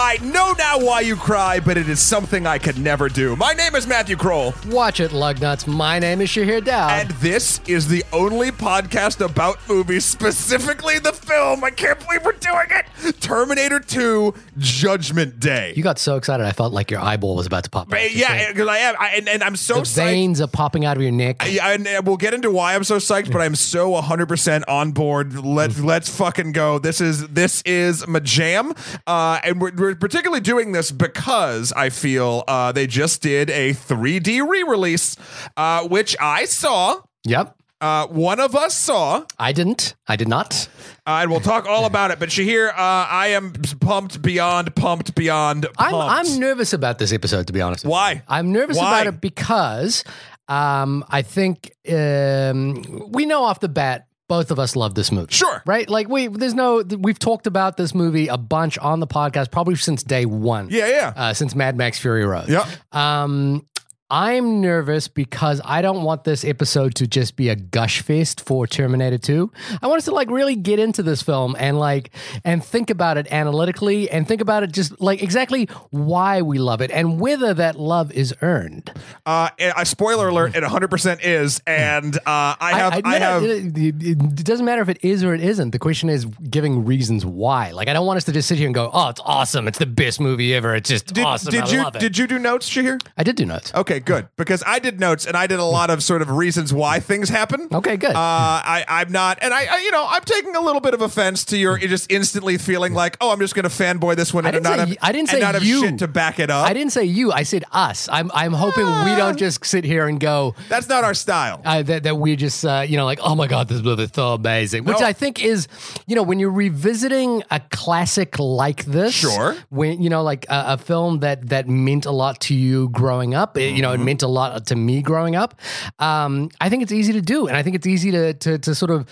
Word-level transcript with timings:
I 0.00 0.16
know 0.22 0.52
now 0.56 0.78
why 0.78 1.00
you 1.00 1.16
cry, 1.16 1.58
but 1.58 1.76
it 1.76 1.88
is 1.88 1.98
something 1.98 2.46
I 2.46 2.58
could 2.58 2.78
never 2.78 3.08
do. 3.08 3.34
My 3.34 3.52
name 3.52 3.74
is 3.74 3.84
Matthew 3.84 4.14
Kroll, 4.14 4.54
Watch 4.68 5.00
it, 5.00 5.10
Lugnuts. 5.10 5.66
My 5.66 5.98
name 5.98 6.20
is 6.20 6.30
Shahir 6.30 6.64
Daud. 6.64 6.92
and 6.92 7.10
this 7.20 7.60
is 7.66 7.88
the 7.88 8.04
only 8.12 8.52
podcast 8.52 9.20
about 9.24 9.58
movies, 9.68 10.04
specifically 10.04 11.00
the 11.00 11.12
film. 11.12 11.64
I 11.64 11.70
can't 11.70 11.98
believe 12.06 12.24
we're 12.24 12.30
doing 12.32 12.66
it. 12.70 13.20
Terminator 13.20 13.80
2 13.80 14.34
Judgment 14.58 15.40
Day. 15.40 15.72
you 15.76 15.82
got 15.82 15.98
so 15.98 16.14
excited, 16.16 16.46
I 16.46 16.52
felt 16.52 16.72
like 16.72 16.92
your 16.92 17.00
eyeball 17.00 17.34
was 17.34 17.46
about 17.46 17.64
to 17.64 17.70
pop. 17.70 17.92
out. 17.92 18.14
yeah, 18.14 18.52
because 18.52 18.68
I 18.68 18.78
am, 18.78 18.94
I, 19.00 19.08
and, 19.16 19.28
and 19.28 19.42
I'm 19.42 19.56
so 19.56 19.74
the 19.76 19.80
psyched. 19.80 20.04
veins 20.04 20.40
are 20.40 20.46
popping 20.46 20.84
out 20.84 20.96
of 20.96 21.02
your 21.02 21.10
neck. 21.12 21.42
Yeah, 21.44 21.70
and 21.70 22.06
we'll 22.06 22.16
get 22.18 22.34
into 22.34 22.52
why 22.52 22.76
I'm 22.76 22.84
so 22.84 22.98
psyched, 22.98 23.32
but 23.32 23.40
I'm 23.40 23.56
so 23.56 23.90
100% 24.00 24.62
on 24.68 24.92
board. 24.92 25.34
Let's 25.44 25.74
Mm. 25.74 25.84
let's 25.86 26.08
fucking 26.08 26.52
go. 26.52 26.78
This 26.78 27.00
is 27.00 27.26
this 27.28 27.62
is 27.62 28.06
my 28.06 28.20
jam, 28.20 28.74
uh, 29.08 29.40
and 29.42 29.60
we're, 29.60 29.72
we're 29.74 29.87
particularly 29.94 30.40
doing 30.40 30.72
this 30.72 30.90
because 30.90 31.72
I 31.72 31.90
feel 31.90 32.44
uh, 32.48 32.72
they 32.72 32.86
just 32.86 33.22
did 33.22 33.50
a 33.50 33.72
3D 33.74 34.46
re-release, 34.48 35.16
uh, 35.56 35.86
which 35.88 36.16
I 36.20 36.44
saw. 36.44 37.02
yep. 37.24 37.54
Uh, 37.80 38.08
one 38.08 38.40
of 38.40 38.56
us 38.56 38.74
saw, 38.76 39.24
I 39.38 39.52
didn't. 39.52 39.94
I 40.08 40.16
did 40.16 40.26
not. 40.26 40.68
uh, 41.06 41.20
and 41.22 41.30
we'll 41.30 41.38
talk 41.38 41.64
all 41.66 41.84
about 41.84 42.10
it. 42.10 42.18
But 42.18 42.28
Shahir, 42.28 42.70
uh, 42.70 42.74
I 42.76 43.28
am 43.28 43.52
pumped 43.52 44.20
beyond 44.20 44.74
pumped 44.74 45.14
beyond 45.14 45.62
pumped. 45.74 45.94
I'm 45.94 46.26
I'm 46.26 46.40
nervous 46.40 46.72
about 46.72 46.98
this 46.98 47.12
episode, 47.12 47.46
to 47.46 47.52
be 47.52 47.60
honest. 47.60 47.84
Why? 47.84 48.24
I'm 48.26 48.50
nervous 48.50 48.76
Why? 48.78 49.02
about 49.02 49.14
it 49.14 49.20
because 49.20 50.02
um, 50.48 51.04
I 51.08 51.22
think 51.22 51.70
um, 51.88 53.10
we 53.12 53.26
know 53.26 53.44
off 53.44 53.60
the 53.60 53.68
bat 53.68 54.07
both 54.28 54.50
of 54.50 54.58
us 54.58 54.76
love 54.76 54.94
this 54.94 55.10
movie. 55.10 55.32
Sure. 55.32 55.62
Right? 55.66 55.88
Like 55.88 56.08
we 56.08 56.28
there's 56.28 56.54
no 56.54 56.82
we've 56.82 57.18
talked 57.18 57.46
about 57.46 57.76
this 57.76 57.94
movie 57.94 58.28
a 58.28 58.36
bunch 58.36 58.78
on 58.78 59.00
the 59.00 59.06
podcast 59.06 59.50
probably 59.50 59.74
since 59.76 60.02
day 60.02 60.26
1. 60.26 60.68
Yeah, 60.70 60.88
yeah. 60.88 61.12
Uh, 61.16 61.34
since 61.34 61.54
Mad 61.54 61.76
Max 61.76 61.98
Fury 61.98 62.24
Road. 62.24 62.48
Yeah. 62.48 62.68
Um 62.92 63.66
I'm 64.10 64.62
nervous 64.62 65.06
because 65.06 65.60
I 65.66 65.82
don't 65.82 66.02
want 66.02 66.24
this 66.24 66.42
episode 66.42 66.94
to 66.94 67.06
just 67.06 67.36
be 67.36 67.50
a 67.50 67.56
gush 67.56 68.00
fest 68.00 68.40
for 68.40 68.66
Terminator 68.66 69.18
2. 69.18 69.52
I 69.82 69.86
want 69.86 69.98
us 69.98 70.06
to 70.06 70.12
like 70.12 70.30
really 70.30 70.56
get 70.56 70.78
into 70.78 71.02
this 71.02 71.20
film 71.20 71.54
and 71.58 71.78
like 71.78 72.10
and 72.42 72.64
think 72.64 72.88
about 72.88 73.18
it 73.18 73.30
analytically 73.30 74.10
and 74.10 74.26
think 74.26 74.40
about 74.40 74.62
it 74.62 74.72
just 74.72 74.98
like 74.98 75.22
exactly 75.22 75.66
why 75.90 76.40
we 76.40 76.58
love 76.58 76.80
it 76.80 76.90
and 76.90 77.20
whether 77.20 77.52
that 77.52 77.78
love 77.78 78.10
is 78.12 78.34
earned. 78.40 78.90
Uh, 79.26 79.50
a 79.76 79.84
spoiler 79.84 80.28
alert, 80.28 80.56
it 80.56 80.64
100% 80.64 81.20
is, 81.22 81.60
and 81.66 82.16
uh, 82.16 82.56
I 82.58 82.72
have, 82.78 83.02
I, 83.04 83.18
no, 83.18 83.40
have. 83.40 83.42
it, 83.44 84.44
doesn't 84.44 84.64
matter 84.64 84.80
if 84.80 84.88
it 84.88 85.00
is 85.02 85.22
or 85.22 85.34
it 85.34 85.42
isn't. 85.42 85.72
The 85.72 85.78
question 85.78 86.08
is 86.08 86.24
giving 86.24 86.86
reasons 86.86 87.26
why. 87.26 87.72
Like 87.72 87.88
I 87.88 87.92
don't 87.92 88.06
want 88.06 88.16
us 88.16 88.24
to 88.24 88.32
just 88.32 88.48
sit 88.48 88.56
here 88.56 88.68
and 88.68 88.74
go, 88.74 88.90
"Oh, 88.90 89.10
it's 89.10 89.20
awesome! 89.22 89.68
It's 89.68 89.78
the 89.78 89.84
best 89.86 90.18
movie 90.18 90.54
ever! 90.54 90.74
It's 90.74 90.88
just 90.88 91.12
Did, 91.12 91.24
awesome! 91.26 91.50
did 91.50 91.64
I 91.64 91.70
you 91.70 91.82
love 91.82 91.96
it." 91.96 91.98
did 91.98 92.16
you 92.16 92.26
do 92.26 92.38
notes, 92.38 92.70
Shahir? 92.70 93.06
I 93.18 93.22
did 93.22 93.36
do 93.36 93.44
notes. 93.44 93.74
Okay, 93.74 93.97
good. 94.04 94.28
Because 94.36 94.62
I 94.66 94.78
did 94.78 95.00
notes 95.00 95.26
and 95.26 95.36
I 95.36 95.46
did 95.46 95.58
a 95.58 95.64
lot 95.64 95.90
of 95.90 96.02
sort 96.02 96.22
of 96.22 96.30
reasons 96.30 96.72
why 96.72 97.00
things 97.00 97.28
happen. 97.28 97.68
Okay, 97.72 97.96
good. 97.96 98.10
Uh, 98.10 98.14
I, 98.18 98.84
I'm 98.88 99.10
not, 99.12 99.38
and 99.42 99.52
I, 99.54 99.66
I, 99.66 99.78
you 99.80 99.90
know, 99.90 100.06
I'm 100.08 100.22
taking 100.22 100.54
a 100.56 100.60
little 100.60 100.80
bit 100.80 100.94
of 100.94 101.02
offense 101.02 101.44
to 101.46 101.56
your 101.58 101.78
just 101.78 102.10
instantly 102.10 102.58
feeling 102.58 102.94
like, 102.94 103.16
oh, 103.20 103.30
I'm 103.30 103.38
just 103.40 103.54
going 103.54 103.64
to 103.64 103.68
fanboy 103.68 104.16
this 104.16 104.32
one 104.34 104.46
I 104.46 104.50
and 104.50 104.66
say- 104.66 104.76
have, 104.78 104.96
I 105.02 105.12
didn't 105.12 105.28
say 105.28 105.40
not 105.40 105.54
have 105.54 105.62
you. 105.64 105.80
shit 105.80 105.98
to 106.00 106.08
back 106.08 106.38
it 106.38 106.50
up. 106.50 106.68
I 106.68 106.72
didn't 106.72 106.92
say 106.92 107.04
you. 107.04 107.32
I 107.32 107.42
said 107.42 107.64
us. 107.72 108.08
I'm 108.10 108.30
I'm 108.34 108.52
hoping 108.52 108.84
we 108.86 109.14
don't 109.16 109.38
just 109.38 109.64
sit 109.64 109.84
here 109.84 110.06
and 110.08 110.18
go 110.20 110.54
That's 110.68 110.88
not 110.88 111.04
our 111.04 111.14
style. 111.14 111.60
uh, 111.64 111.82
that 111.82 112.02
that 112.04 112.16
we 112.16 112.36
just 112.36 112.64
uh, 112.64 112.84
you 112.86 112.96
know 112.96 113.04
like 113.04 113.20
oh 113.22 113.34
my 113.34 113.46
god 113.46 113.68
this 113.68 113.82
movie 113.82 114.02
is 114.04 114.10
so 114.14 114.34
amazing, 114.34 114.84
which 114.84 115.00
No. 115.00 115.06
I 115.06 115.12
think 115.12 115.42
is 115.44 115.68
you 116.06 116.14
know 116.16 116.22
when 116.22 116.38
you're 116.38 116.50
revisiting 116.50 117.42
a 117.50 117.60
classic 117.70 118.38
like 118.38 118.84
this, 118.84 119.14
Sure. 119.14 119.56
when 119.70 120.02
you 120.02 120.10
know 120.10 120.22
like 120.22 120.44
a, 120.48 120.74
a 120.74 120.78
film 120.78 121.20
that 121.20 121.48
that 121.48 121.68
meant 121.68 122.06
a 122.06 122.10
lot 122.10 122.40
to 122.42 122.54
you 122.54 122.88
growing 122.90 123.34
up, 123.34 123.56
it, 123.56 123.74
you 123.74 123.82
know 123.82 123.87
Mm-hmm. 123.92 124.02
it 124.02 124.04
meant 124.04 124.22
a 124.22 124.28
lot 124.28 124.66
to 124.66 124.76
me 124.76 125.02
growing 125.02 125.36
up. 125.36 125.54
Um, 125.98 126.50
I 126.60 126.68
think 126.68 126.82
it's 126.82 126.92
easy 126.92 127.12
to 127.14 127.20
do, 127.20 127.46
and 127.46 127.56
I 127.56 127.62
think 127.62 127.76
it's 127.76 127.86
easy 127.86 128.10
to 128.12 128.34
to, 128.34 128.58
to 128.58 128.74
sort 128.74 128.90
of 128.90 129.08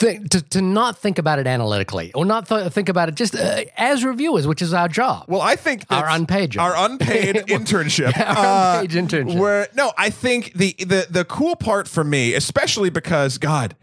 think 0.00 0.30
to, 0.30 0.40
to 0.40 0.60
not 0.62 0.98
think 0.98 1.18
about 1.18 1.38
it 1.38 1.46
analytically 1.46 2.12
or 2.14 2.24
not 2.24 2.48
th- 2.48 2.72
think 2.72 2.88
about 2.88 3.08
it 3.08 3.14
just 3.14 3.34
uh, 3.34 3.64
as 3.76 4.04
reviewers, 4.04 4.46
which 4.46 4.62
is 4.62 4.72
our 4.74 4.88
job. 4.88 5.24
Well, 5.28 5.40
I 5.40 5.56
think 5.56 5.84
Our 5.90 6.08
unpaid 6.08 6.50
job. 6.50 6.62
our 6.62 6.90
unpaid 6.90 7.36
internship, 7.48 8.12
Our 8.18 8.80
unpaid 8.82 8.90
internship. 8.96 9.38
Where 9.38 9.68
no, 9.74 9.92
I 9.98 10.10
think 10.10 10.52
the 10.54 10.74
the 10.78 11.06
the 11.10 11.24
cool 11.24 11.56
part 11.56 11.88
for 11.88 12.04
me, 12.04 12.34
especially 12.34 12.90
because 12.90 13.38
God. 13.38 13.76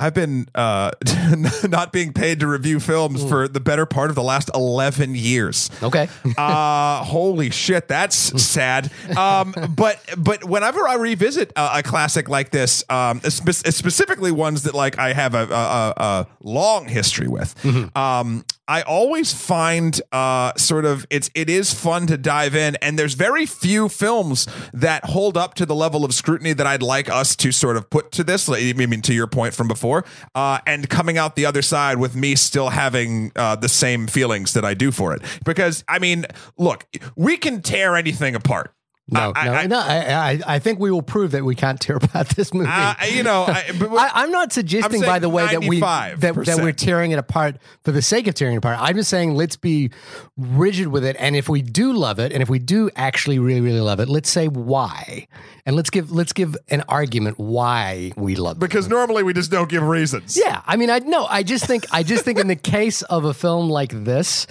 I've 0.00 0.14
been 0.14 0.48
uh, 0.54 0.90
not 1.68 1.92
being 1.92 2.12
paid 2.12 2.40
to 2.40 2.46
review 2.46 2.80
films 2.80 3.22
for 3.28 3.46
the 3.48 3.60
better 3.60 3.84
part 3.86 4.08
of 4.10 4.16
the 4.16 4.22
last 4.22 4.50
11 4.54 5.14
years. 5.14 5.70
Okay. 5.82 6.08
uh 6.38 7.04
holy 7.04 7.50
shit 7.50 7.88
that's 7.88 8.16
sad 8.42 8.90
um 9.16 9.54
but 9.76 9.98
but 10.16 10.44
whenever 10.44 10.86
i 10.88 10.94
revisit 10.94 11.52
a, 11.56 11.78
a 11.78 11.82
classic 11.82 12.28
like 12.28 12.50
this 12.50 12.84
um 12.88 13.20
spe- 13.20 13.50
specifically 13.70 14.30
ones 14.32 14.62
that 14.64 14.74
like 14.74 14.98
i 14.98 15.12
have 15.12 15.34
a, 15.34 15.42
a, 15.44 15.44
a, 15.54 15.94
a 15.96 16.26
long 16.42 16.88
history 16.88 17.28
with 17.28 17.54
um 17.96 18.44
i 18.70 18.82
always 18.82 19.34
find 19.34 20.00
uh 20.12 20.52
sort 20.56 20.84
of 20.84 21.04
it's 21.10 21.28
it 21.34 21.50
is 21.50 21.74
fun 21.74 22.06
to 22.06 22.16
dive 22.16 22.54
in 22.54 22.76
and 22.76 22.98
there's 22.98 23.14
very 23.14 23.44
few 23.44 23.88
films 23.88 24.46
that 24.72 25.04
hold 25.04 25.36
up 25.36 25.54
to 25.54 25.66
the 25.66 25.74
level 25.74 26.04
of 26.04 26.14
scrutiny 26.14 26.52
that 26.52 26.66
i'd 26.66 26.82
like 26.82 27.10
us 27.10 27.34
to 27.34 27.50
sort 27.50 27.76
of 27.76 27.90
put 27.90 28.12
to 28.12 28.22
this 28.22 28.48
i 28.48 28.72
mean 28.72 29.02
to 29.02 29.12
your 29.12 29.26
point 29.26 29.52
from 29.52 29.66
before 29.66 30.04
uh 30.36 30.58
and 30.66 30.88
coming 30.88 31.18
out 31.18 31.34
the 31.34 31.44
other 31.44 31.62
side 31.62 31.98
with 31.98 32.14
me 32.14 32.34
still 32.36 32.70
having 32.70 33.32
uh 33.34 33.56
the 33.56 33.68
same 33.68 34.06
feelings 34.06 34.52
that 34.52 34.64
i 34.64 34.72
do 34.72 34.92
for 34.92 35.12
it. 35.14 35.22
Because 35.44 35.84
i 35.88 35.98
mean 35.98 36.24
look 36.56 36.86
we 37.16 37.36
can 37.36 37.60
tear 37.62 37.96
anything 37.96 38.34
apart 38.36 38.72
No, 39.10 39.32
I- 39.34 39.44
no, 39.46 39.52
I- 39.52 39.66
no. 39.66 39.78
I, 39.80 40.30
I, 40.30 40.40
I 40.54 40.58
think 40.58 40.78
we 40.78 40.90
will 40.90 41.02
prove 41.02 41.32
that 41.32 41.44
we 41.44 41.54
can't 41.54 41.80
tear 41.80 41.96
apart 41.96 42.28
this 42.36 42.52
movie. 42.54 42.70
uh, 42.72 42.94
you 43.10 43.22
know 43.22 43.42
I, 43.48 43.64
I, 43.70 44.10
I'm 44.22 44.30
not 44.30 44.52
suggesting, 44.52 45.00
by 45.02 45.18
the 45.18 45.28
way, 45.28 45.46
that 45.46 45.64
we 45.64 45.80
that, 45.80 46.18
that 46.20 46.58
we're 46.62 46.72
tearing 46.72 47.10
it 47.12 47.18
apart 47.18 47.56
for 47.84 47.92
the 47.92 48.02
sake 48.02 48.26
of 48.26 48.34
tearing 48.34 48.54
it 48.54 48.58
apart. 48.58 48.78
I'm 48.80 48.96
just 48.96 49.10
saying 49.10 49.34
let's 49.34 49.56
be 49.56 49.90
rigid 50.36 50.88
with 50.88 51.04
it, 51.04 51.16
and 51.18 51.34
if 51.36 51.48
we 51.48 51.62
do 51.62 51.92
love 51.92 52.18
it, 52.18 52.32
and 52.32 52.42
if 52.42 52.48
we 52.48 52.58
do 52.58 52.90
actually 52.96 53.38
really, 53.38 53.60
really 53.60 53.80
love 53.80 54.00
it, 54.00 54.08
let's 54.08 54.30
say 54.30 54.48
why, 54.48 55.26
and 55.66 55.76
let's 55.76 55.90
give 55.90 56.10
let's 56.10 56.32
give 56.32 56.56
an 56.68 56.82
argument 56.88 57.38
why 57.38 58.12
we 58.16 58.36
love 58.36 58.56
it. 58.56 58.60
because 58.60 58.88
normally 58.88 59.22
we 59.22 59.32
just 59.32 59.50
don't 59.50 59.68
give 59.68 59.82
reasons 59.82 60.36
Yeah, 60.42 60.62
I 60.66 60.76
mean, 60.76 60.90
I 60.90 60.98
no, 61.00 61.26
I 61.26 61.42
just 61.42 61.64
think 61.66 61.84
I 61.90 62.02
just 62.02 62.24
think 62.24 62.38
in 62.38 62.46
the 62.48 62.56
case 62.76 63.02
of 63.02 63.24
a 63.24 63.34
film 63.34 63.68
like 63.68 63.92
this, 64.04 64.46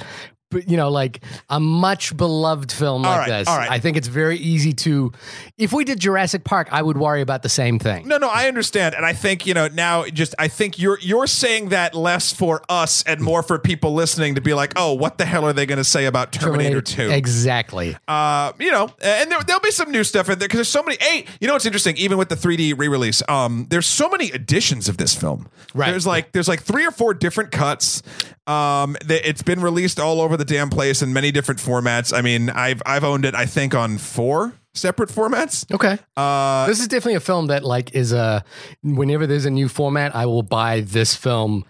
you 0.51 0.77
know, 0.77 0.89
like 0.89 1.23
a 1.49 1.59
much 1.59 2.15
beloved 2.15 2.71
film 2.71 3.03
like 3.03 3.11
All 3.11 3.17
right, 3.17 3.27
this, 3.27 3.47
all 3.47 3.57
right. 3.57 3.69
I 3.69 3.79
think 3.79 3.97
it's 3.97 4.07
very 4.07 4.37
easy 4.37 4.73
to. 4.73 5.11
If 5.57 5.73
we 5.73 5.83
did 5.83 5.99
Jurassic 5.99 6.43
Park, 6.43 6.69
I 6.71 6.81
would 6.81 6.97
worry 6.97 7.21
about 7.21 7.43
the 7.43 7.49
same 7.49 7.77
thing. 7.77 8.07
No, 8.07 8.17
no, 8.17 8.29
I 8.29 8.47
understand, 8.47 8.95
and 8.95 9.05
I 9.05 9.13
think 9.13 9.45
you 9.45 9.53
know 9.53 9.67
now. 9.67 10.05
Just 10.05 10.33
I 10.39 10.47
think 10.47 10.79
you're 10.79 10.97
you're 11.01 11.27
saying 11.27 11.69
that 11.69 11.93
less 11.93 12.33
for 12.33 12.63
us 12.67 13.03
and 13.03 13.21
more 13.21 13.43
for 13.43 13.59
people 13.59 13.93
listening 13.93 14.35
to 14.35 14.41
be 14.41 14.53
like, 14.53 14.73
oh, 14.75 14.93
what 14.93 15.17
the 15.17 15.25
hell 15.25 15.45
are 15.45 15.53
they 15.53 15.65
going 15.65 15.77
to 15.77 15.83
say 15.83 16.05
about 16.05 16.31
Terminator, 16.31 16.81
Two? 16.81 17.09
exactly. 17.11 17.95
Uh, 18.07 18.53
you 18.59 18.71
know, 18.71 18.89
and 19.01 19.31
there, 19.31 19.41
there'll 19.43 19.61
be 19.61 19.71
some 19.71 19.91
new 19.91 20.03
stuff 20.03 20.29
in 20.29 20.39
there 20.39 20.47
because 20.47 20.57
there's 20.57 20.67
so 20.67 20.81
many. 20.81 20.97
Hey, 20.99 21.25
you 21.39 21.47
know 21.47 21.53
what's 21.53 21.65
interesting? 21.65 21.95
Even 21.97 22.17
with 22.17 22.29
the 22.29 22.35
3D 22.35 22.77
re-release, 22.77 23.21
um, 23.29 23.67
there's 23.69 23.85
so 23.85 24.09
many 24.09 24.31
editions 24.31 24.89
of 24.89 24.97
this 24.97 25.13
film. 25.13 25.47
Right. 25.73 25.91
There's 25.91 26.07
like 26.07 26.31
there's 26.31 26.47
like 26.47 26.63
three 26.63 26.85
or 26.85 26.91
four 26.91 27.13
different 27.13 27.51
cuts. 27.51 28.01
Um, 28.49 28.97
it's 29.07 29.43
been 29.43 29.61
released 29.61 29.99
all 29.99 30.19
over 30.19 30.35
the 30.35 30.45
damn 30.45 30.69
place 30.69 31.03
in 31.03 31.13
many 31.13 31.31
different 31.31 31.59
formats. 31.59 32.17
I 32.17 32.21
mean, 32.21 32.49
I've 32.49 32.81
I've 32.85 33.03
owned 33.03 33.25
it. 33.25 33.35
I 33.35 33.45
think 33.45 33.75
on 33.75 33.99
four 33.99 34.53
separate 34.73 35.09
formats. 35.09 35.71
Okay. 35.71 35.99
Uh, 36.17 36.65
this 36.65 36.79
is 36.79 36.87
definitely 36.87 37.15
a 37.15 37.19
film 37.19 37.47
that 37.47 37.63
like 37.63 37.93
is 37.93 38.11
a 38.11 38.43
whenever 38.81 39.27
there's 39.27 39.45
a 39.45 39.51
new 39.51 39.67
format, 39.67 40.15
I 40.15 40.25
will 40.25 40.43
buy 40.43 40.81
this 40.81 41.15
film 41.15 41.63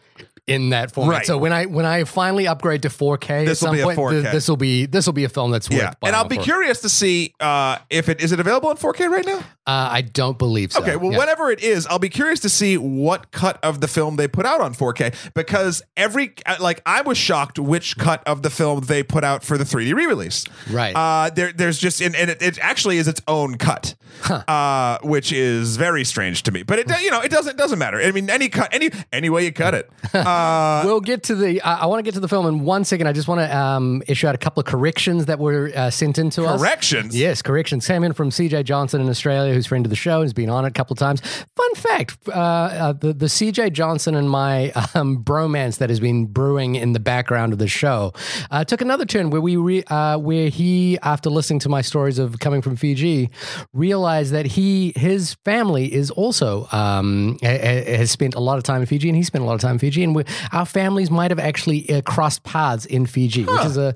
in 0.50 0.70
that 0.72 0.92
format. 0.92 1.18
Right. 1.18 1.26
So 1.26 1.38
when 1.38 1.54
I 1.54 1.66
when 1.66 1.86
I 1.86 2.04
finally 2.04 2.48
upgrade 2.48 2.82
to 2.82 2.90
4K, 2.90 3.46
This 3.46 3.62
will 3.62 3.72
be 3.72 3.82
a 3.82 3.84
point, 3.86 3.98
4K. 4.00 4.32
this 4.32 4.48
will 4.50 4.58
be 4.58 4.86
this 4.86 5.06
will 5.06 5.14
be 5.14 5.24
a 5.24 5.30
film 5.30 5.52
that's 5.52 5.70
worth 5.70 5.80
yeah, 5.80 5.94
buying 6.00 6.10
and 6.10 6.16
I'll 6.16 6.28
be 6.28 6.38
for. 6.38 6.44
curious 6.44 6.82
to 6.82 6.90
see 6.90 7.34
uh, 7.40 7.78
if 7.90 8.10
it 8.10 8.22
is 8.22 8.32
it 8.32 8.40
available 8.40 8.72
in 8.72 8.78
4K 8.78 9.10
right 9.10 9.26
now. 9.26 9.38
Uh, 9.68 9.88
I 9.92 10.02
don't 10.02 10.40
believe 10.40 10.72
so. 10.74 10.82
Okay, 10.82 10.96
well, 10.96 11.12
Yeah. 11.12 11.18
whatever 11.20 11.52
it 11.52 11.62
is, 11.64 11.86
I'll 11.86 12.00
be 12.00 12.10
curious 12.10 12.40
to 12.40 12.50
see 12.50 12.76
what 12.78 13.30
cut 13.32 13.60
of 13.64 13.82
the 13.82 13.88
film 13.88 14.16
they 14.16 14.28
put 14.28 14.46
out 14.48 14.62
on 14.62 14.74
4K 14.74 15.14
because 15.36 15.84
every 15.96 16.34
uh, 16.48 16.56
like 16.60 16.82
I 16.88 17.02
was 17.02 17.18
shocked 17.20 17.60
which 17.60 17.96
cut 17.98 18.24
of 18.28 18.42
the 18.42 18.50
film 18.50 18.80
they 18.82 19.04
put 19.04 19.24
out 19.24 19.44
for 19.44 19.58
the 19.60 19.64
3D 19.64 19.94
re-release. 19.94 20.46
Right. 20.72 20.96
Uh, 20.96 21.30
there, 21.30 21.54
there's 21.54 21.78
just 21.78 22.02
and, 22.02 22.16
and 22.16 22.32
it, 22.32 22.42
it 22.42 22.58
actually 22.60 22.98
is 22.98 23.08
its 23.08 23.22
own 23.28 23.56
cut, 23.60 23.94
uh, 24.30 24.98
which 25.04 25.32
is 25.32 25.78
very 25.78 26.04
strange 26.04 26.44
to 26.44 26.52
me. 26.52 26.64
But 26.64 26.80
it 26.80 27.02
you 27.02 27.12
know 27.12 27.22
it 27.22 27.30
doesn't 27.30 27.58
doesn't 27.58 27.78
matter. 27.80 28.02
I 28.02 28.12
mean, 28.12 28.30
any 28.30 28.50
cut 28.50 28.70
any 28.74 28.90
any 29.14 29.30
way 29.30 29.46
you 29.46 29.52
cut 29.52 29.76
it. 29.76 29.90
Uh, 30.40 30.82
We'll 30.86 31.02
get 31.02 31.24
to 31.24 31.36
the. 31.36 31.62
I 31.62 31.80
I 31.82 31.86
want 31.86 32.00
to 32.00 32.04
get 32.04 32.14
to 32.14 32.20
the 32.20 32.28
film 32.28 32.46
in 32.48 32.62
one 32.64 32.84
second. 32.86 33.08
I 33.08 33.14
just 33.14 33.28
want 33.28 33.42
to 33.42 33.58
um, 33.58 34.02
issue 34.08 34.28
out 34.28 34.36
a 34.36 34.38
couple 34.38 34.62
of 34.62 34.66
corrections 34.68 35.26
that 35.26 35.40
were 35.40 35.72
uh, 35.76 35.90
sent 35.90 36.18
in 36.18 36.30
to 36.32 36.46
us. 36.46 36.60
corrections. 36.60 37.16
Yes, 37.16 37.42
corrections 37.42 37.86
came 37.88 38.04
in 38.04 38.14
from 38.14 38.30
CJ 38.30 38.64
Johnson 38.66 39.02
in 39.02 39.10
Australia, 39.10 39.54
who's 39.54 39.66
friend 39.68 39.86
of 39.86 39.90
the 39.90 39.96
show, 39.96 40.16
and 40.18 40.24
has 40.24 40.34
been 40.34 40.50
on 40.50 40.66
it 40.66 40.70
a 40.70 40.72
couple 40.72 40.94
of 40.94 41.00
times. 41.00 41.22
Fun 41.56 41.76
fact: 41.76 42.18
uh, 42.28 42.32
uh, 42.32 42.94
the 42.94 43.14
the 43.14 43.26
CJ 43.28 43.74
Johnson 43.74 44.16
and 44.16 44.30
my 44.30 44.72
um, 44.96 45.24
bromance 45.24 45.78
that 45.80 45.90
has 45.90 46.00
been 46.00 46.26
brewing 46.28 46.76
in 46.76 46.94
the 46.94 47.00
background 47.00 47.54
of 47.54 47.60
the 47.60 47.68
show 47.68 48.14
uh, 48.52 48.64
took 48.64 48.82
another 48.82 49.06
turn 49.06 49.30
where 49.30 49.42
we 49.42 49.56
re, 49.58 49.84
uh, 49.88 50.18
where 50.18 50.50
he, 50.50 50.98
after 51.04 51.30
listening 51.30 51.60
to 51.60 51.70
my 51.70 51.82
stories 51.82 52.20
of 52.20 52.40
coming 52.40 52.62
from 52.62 52.76
Fiji, 52.76 53.30
realized 53.74 54.32
that 54.34 54.46
he 54.46 54.94
his 54.96 55.36
family 55.46 55.94
is 55.94 56.10
also 56.12 56.68
um, 56.72 57.38
ha- 57.42 57.48
ha- 57.58 57.98
has 57.98 58.12
spent 58.12 58.36
a 58.36 58.40
lot 58.40 58.58
of 58.58 58.64
time 58.64 58.82
in 58.82 58.88
Fiji, 58.88 59.10
and 59.10 59.16
he 59.16 59.24
spent 59.24 59.44
a 59.44 59.48
lot 59.48 59.54
of 59.56 59.62
time 59.62 59.74
in 59.74 59.80
Fiji, 59.80 60.04
and 60.04 60.16
we, 60.16 60.24
our 60.52 60.66
families 60.66 61.10
might 61.12 61.32
have 61.32 61.40
actually 61.40 61.90
uh, 61.90 62.02
crossed 62.02 62.44
paths 62.44 62.86
in 62.86 63.06
Fiji, 63.06 63.44
which 63.46 63.66
is 63.66 63.78
a, 63.78 63.96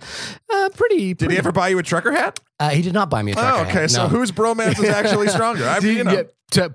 a 0.52 0.70
pretty. 0.72 1.14
Did 1.14 1.32
he 1.32 1.38
ever 1.38 1.52
buy 1.52 1.70
you 1.70 1.80
a 1.80 1.84
trucker 1.84 2.12
hat? 2.12 2.40
Uh, 2.64 2.70
he 2.70 2.82
did 2.82 2.94
not 2.94 3.10
buy 3.10 3.22
me 3.22 3.32
a 3.32 3.36
trucker 3.36 3.58
Oh, 3.58 3.62
okay. 3.64 3.72
hat, 3.82 3.92
So 3.92 4.04
no. 4.04 4.10
whose 4.10 4.32
bromance 4.32 4.80
is 4.80 4.90
actually 4.90 5.28
stronger? 5.28 5.66
I 5.68 5.80
mean, 5.86 5.98
you 5.98 6.04
know. 6.04 6.24